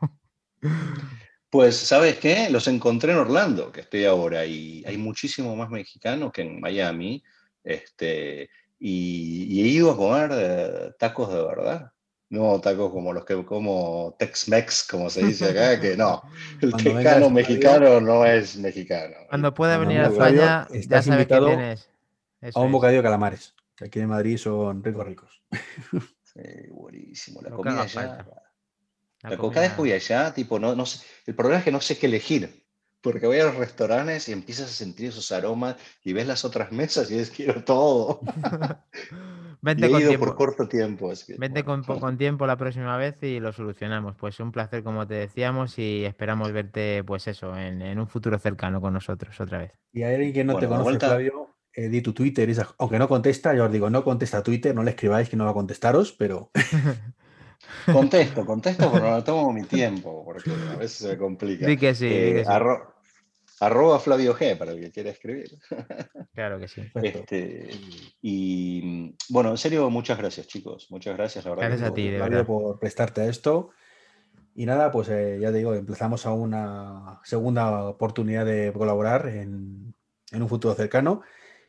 Pues, 1.51 1.76
¿sabes 1.76 2.18
qué? 2.18 2.51
Los 2.51 2.68
encontré 2.68 3.12
en 3.12 3.18
Orlando, 3.18 3.72
que 3.72 3.80
estoy 3.80 4.05
ahora, 4.05 4.44
y 4.44 4.85
hay 4.86 4.98
muchísimo 4.98 5.56
más 5.56 5.70
mexicanos 5.70 6.30
que 6.30 6.43
en 6.43 6.60
Miami. 6.60 7.22
Este, 7.64 8.51
y, 8.79 9.63
he 9.63 9.69
ido 9.69 9.91
a 9.91 9.97
comer 9.97 10.31
eh, 10.33 10.93
tacos 10.99 11.33
de 11.33 11.43
verdad. 11.43 11.93
No 12.31 12.61
tacos 12.61 12.93
como 12.93 13.13
los 13.13 13.25
que 13.25 13.43
como 13.45 14.15
Tex-Mex, 14.19 14.87
como 14.89 15.09
se 15.09 15.25
dice 15.25 15.47
acá, 15.47 15.81
que 15.81 15.97
no. 15.97 16.23
El 16.61 16.75
tejano 16.75 17.31
mexicano 17.31 18.01
no 18.01 18.25
es 18.27 18.57
mexicano. 18.59 19.17
Cuando 19.29 19.55
pueda 19.55 19.79
venir 19.79 20.01
a 20.01 20.09
España, 20.09 20.69
ya 20.71 21.03
sabes 21.03 21.27
que 21.27 21.39
tienes. 21.39 21.91
a 22.55 22.61
un 22.61 22.73
bocadillo 22.73 22.99
de 22.99 23.05
calamares. 23.05 23.55
Aquí 23.81 24.01
en 24.01 24.09
Madrid 24.09 24.37
son 24.37 24.83
ricos, 24.83 25.07
ricos. 25.07 25.43
Sí, 26.29 26.69
buenísimo. 26.71 27.41
La 27.41 27.51
comida 27.51 27.83
allá. 27.83 28.27
La, 29.23 29.37
cada 29.37 29.63
vez 29.63 29.77
voy 29.77 29.93
allá, 29.93 30.33
tipo, 30.33 30.59
no, 30.59 30.77
no 30.77 30.85
sé. 30.85 31.05
El 31.27 31.35
problema 31.35 31.59
es 31.59 31.65
que 31.65 31.73
no 31.73 31.81
sé 31.81 31.99
qué 31.99 32.07
elegir. 32.07 32.65
Porque 33.09 33.26
voy 33.26 33.39
a 33.39 33.44
los 33.47 33.55
restaurantes 33.55 34.28
y 34.28 34.32
empiezas 34.32 34.66
a 34.66 34.74
sentir 34.74 35.09
esos 35.09 35.32
aromas 35.32 35.76
y 36.05 36.12
ves 36.12 36.26
las 36.26 36.44
otras 36.44 36.72
mesas 36.72 37.10
y 37.10 37.14
dices, 37.14 37.30
quiero 37.35 37.64
todo. 37.64 38.20
Vente 39.62 39.89
con 39.89 40.01
tiempo. 40.01 40.26
por 40.26 40.36
corto 40.36 40.68
tiempo. 40.68 41.10
Vente 41.39 41.64
con, 41.64 41.82
con, 41.85 42.18
tiempo 42.18 42.47
la 42.47 42.59
próxima 42.59 42.98
vez 42.98 43.16
y 43.22 43.40
lo 43.40 43.55
solucionamos. 43.55 44.14
Pues 44.14 44.39
un 44.40 44.52
placer, 44.52 44.82
como 44.82 45.06
te 45.06 45.14
decíamos, 45.14 45.78
y 45.78 46.05
esperamos 46.05 46.52
verte, 46.52 47.02
pues 47.02 47.26
eso, 47.28 47.56
en, 47.56 47.98
un 47.98 48.09
futuro 48.09 48.39
cercano 48.39 48.82
con 48.82 48.93
nosotros 48.93 49.40
otra 49.40 49.56
vez. 49.56 49.72
Y 49.90 50.02
a 50.02 50.09
alguien 50.09 50.35
que 50.35 50.44
no 50.44 50.59
te 50.59 50.68
conoce, 50.68 50.98
Flavio, 50.98 51.48
eh, 51.72 51.89
di 51.89 52.02
tu 52.02 52.12
Twitter, 52.12 52.55
aunque 52.76 52.98
no 52.98 53.09
contesta, 53.09 53.55
yo 53.55 53.64
os 53.64 53.72
digo, 53.72 53.89
no 53.89 54.05
contesta 54.05 54.43
Twitter, 54.43 54.74
no 54.74 54.82
le 54.82 54.90
escribáis 54.90 55.30
que 55.30 55.36
no 55.36 55.47
va 55.47 55.52
a 55.52 55.55
contestaros, 55.55 56.12
pero... 56.12 56.51
Contesto, 57.93 58.44
contesto, 58.47 58.90
pero 58.93 59.10
no 59.10 59.24
tomo 59.24 59.52
mi 59.52 59.62
tiempo, 59.62 60.24
porque 60.24 60.51
a 60.51 60.76
veces 60.76 60.98
se 60.98 61.09
me 61.09 61.18
complica. 61.18 61.66
Sí 61.66 61.76
que 61.76 61.94
sí. 61.94 62.06
Eh, 62.06 62.44
arroba 63.60 63.98
Flavio 63.98 64.35
G 64.35 64.56
para 64.56 64.72
el 64.72 64.80
que 64.80 64.90
quiera 64.90 65.10
escribir. 65.10 65.59
Claro 66.35 66.60
que 66.60 66.68
sí. 66.68 66.82
Este, 67.02 67.68
y 68.22 69.12
bueno, 69.28 69.51
en 69.51 69.56
serio, 69.56 69.90
muchas 69.90 70.16
gracias, 70.18 70.47
chicos. 70.47 70.86
Muchas 70.89 71.16
gracias, 71.16 71.44
la 71.44 71.51
verdad. 71.51 71.66
Gracias 71.66 71.90
a 71.90 71.94
ti, 71.94 72.09
de 72.09 72.44
por 72.44 72.78
prestarte 72.78 73.22
a 73.22 73.26
esto. 73.26 73.70
Y 74.55 74.64
nada, 74.64 74.93
pues 74.93 75.09
eh, 75.09 75.39
ya 75.40 75.51
te 75.51 75.59
digo, 75.59 75.74
empezamos 75.74 76.26
a 76.26 76.32
una 76.32 77.20
segunda 77.24 77.89
oportunidad 77.89 78.47
de 78.47 78.72
colaborar 78.72 79.28
en, 79.28 79.97
un 80.32 80.48
futuro 80.48 80.74
cercano. 80.74 81.22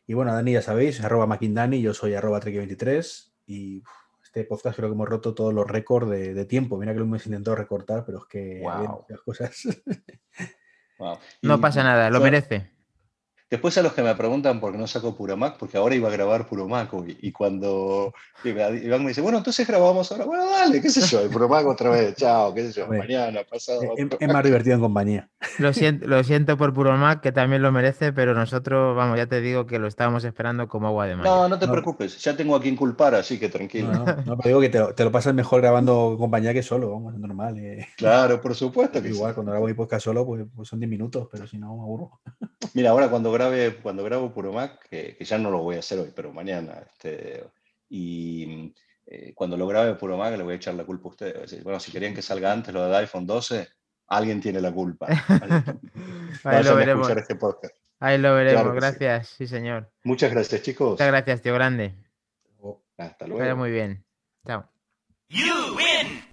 Y 0.05 0.13
bueno, 0.13 0.33
Dani, 0.33 0.53
ya 0.53 0.61
sabéis, 0.61 1.01
arroba 1.01 1.25
Maquindani, 1.25 1.81
yo 1.81 1.95
soy 1.95 2.13
arroba 2.13 2.39
23 2.39 3.33
y 3.47 3.81
este 4.23 4.43
podcast 4.43 4.75
creo 4.75 4.89
que 4.89 4.93
hemos 4.93 5.09
roto 5.09 5.33
todos 5.33 5.51
los 5.51 5.67
récords 5.67 6.09
de, 6.11 6.45
tiempo. 6.45 6.77
Mira 6.77 6.93
que 6.93 6.99
lo 6.99 7.05
hemos 7.05 7.25
intentado 7.25 7.55
recortar, 7.55 8.05
pero 8.05 8.19
es 8.19 8.25
que 8.25 8.61
las 9.07 9.21
cosas. 9.21 9.63
No 11.41 11.61
pasa 11.61 11.83
nada, 11.83 12.09
lo 12.09 12.19
merece. 12.19 12.69
Después 13.49 13.75
a 13.79 13.81
los 13.81 13.93
que 13.93 14.03
me 14.03 14.13
preguntan 14.13 14.59
por 14.59 14.71
qué 14.71 14.77
no 14.77 14.85
saco 14.85 15.15
Puro 15.15 15.35
Mac, 15.35 15.55
porque 15.57 15.77
ahora 15.77 15.95
iba 15.95 16.07
a 16.07 16.11
grabar 16.11 16.45
Puro 16.47 16.67
Mac 16.67 16.91
y 17.19 17.31
cuando 17.31 18.13
Iván 18.43 19.03
me 19.03 19.09
dice, 19.09 19.21
bueno, 19.21 19.39
entonces 19.39 19.67
grabamos 19.67 20.11
ahora, 20.11 20.25
bueno, 20.25 20.45
dale, 20.51 20.79
qué 20.79 20.89
sé 20.89 21.01
yo, 21.07 21.21
el 21.21 21.29
Puro 21.29 21.49
Mac 21.49 21.65
otra 21.65 21.89
vez, 21.89 22.15
chao, 22.15 22.53
qué 22.53 22.67
sé 22.67 22.79
yo, 22.79 22.87
mañana, 22.87 23.41
pasado. 23.49 23.81
Es, 23.97 24.07
es, 24.19 24.27
más 24.31 24.43
divertido 24.43 24.75
en 24.75 24.81
compañía. 24.81 25.29
Lo 25.57 25.73
siento, 25.73 26.07
lo 26.07 26.23
siento 26.23 26.57
por 26.57 26.73
Puro 26.75 26.95
Mac, 26.95 27.21
que 27.21 27.31
también 27.31 27.63
lo 27.63 27.71
merece, 27.71 28.13
pero 28.13 28.35
nosotros, 28.35 28.95
vamos, 28.95 29.17
ya 29.17 29.25
te 29.25 29.41
digo 29.41 29.65
que 29.65 29.79
lo 29.79 29.87
estábamos 29.87 30.23
esperando 30.25 30.67
como 30.67 30.87
agua 30.87 31.07
de 31.07 31.15
mar. 31.15 31.25
No, 31.25 31.49
no 31.49 31.57
te 31.57 31.67
preocupes, 31.67 32.19
ya 32.19 32.37
tengo 32.37 32.55
a 32.55 32.61
quien 32.61 32.75
culpar, 32.75 33.15
así 33.15 33.39
que 33.39 33.49
tranquilo. 33.49 33.91
No, 33.91 34.05
no, 34.05 34.37
pero 34.37 34.59
digo 34.59 34.61
que 34.61 34.69
te, 34.69 35.03
lo 35.03 35.11
pasas 35.11 35.33
mejor 35.33 35.61
grabando 35.61 36.15
compañía 36.19 36.53
que 36.53 36.61
solo, 36.61 36.91
vamos, 36.91 37.15
es 37.15 37.19
normal. 37.19 37.57
Eh. 37.57 37.87
Claro, 37.97 38.39
por 38.39 38.53
supuesto 38.53 39.01
que 39.01 39.09
Igual, 39.09 39.33
cuando 39.33 39.51
grabo 39.51 39.65
mi 39.65 39.73
podcast 39.73 40.05
solo, 40.05 40.23
pues, 40.25 40.45
pues, 40.55 40.69
son 40.69 40.79
10 40.79 40.89
minutos, 40.89 41.27
pero 41.31 41.47
si 41.47 41.57
no, 41.57 41.75
me 41.75 41.81
aburro. 41.81 42.19
Mira, 42.73 42.91
ahora 42.91 43.09
cuando 43.09 43.31
grabe, 43.39 43.75
cuando 43.77 44.03
grabe 44.03 44.29
Puro 44.29 44.51
Mac, 44.51 44.87
que, 44.89 45.17
ya 45.19 45.37
no 45.37 45.49
lo 45.49 45.59
voy 45.59 45.77
a 45.77 45.79
hacer 45.79 45.99
hoy, 45.99 46.11
pero 46.15 46.33
mañana. 46.33 46.83
Este, 46.87 47.43
y 47.89 48.73
eh, 49.05 49.33
cuando 49.33 49.57
lo 49.57 49.65
grabe 49.67 49.95
Puro 49.95 50.17
Mac 50.17 50.35
le 50.37 50.43
voy 50.43 50.53
a 50.53 50.57
echar 50.57 50.73
la 50.73 50.83
culpa 50.83 51.07
a 51.07 51.11
ustedes. 51.11 51.63
Bueno, 51.63 51.79
si 51.79 51.91
querían 51.91 52.13
que 52.13 52.21
salga 52.21 52.51
antes 52.51 52.73
lo 52.73 52.83
del 52.83 52.93
iPhone 52.95 53.25
12, 53.25 53.67
alguien 54.07 54.41
tiene 54.41 54.61
la 54.61 54.71
culpa. 54.71 55.07
Ahí 56.43 56.63
lo 56.63 56.75
veremos. 56.75 57.09
Este 57.09 57.37
Ahí 58.01 58.17
lo 58.17 58.33
veremos, 58.33 58.73
gracias, 58.75 59.29
sí. 59.29 59.47
señor. 59.47 59.91
Muchas 60.03 60.31
gracias, 60.31 60.61
chicos. 60.61 60.91
Muchas 60.91 61.07
gracias, 61.07 61.41
tío 61.41 61.53
grande. 61.53 61.95
Hasta 62.97 63.27
luego. 63.27 63.55
muy 63.55 63.71
bien. 63.71 64.03
Chao. 64.45 64.69
You 65.29 65.75
win. 65.75 66.28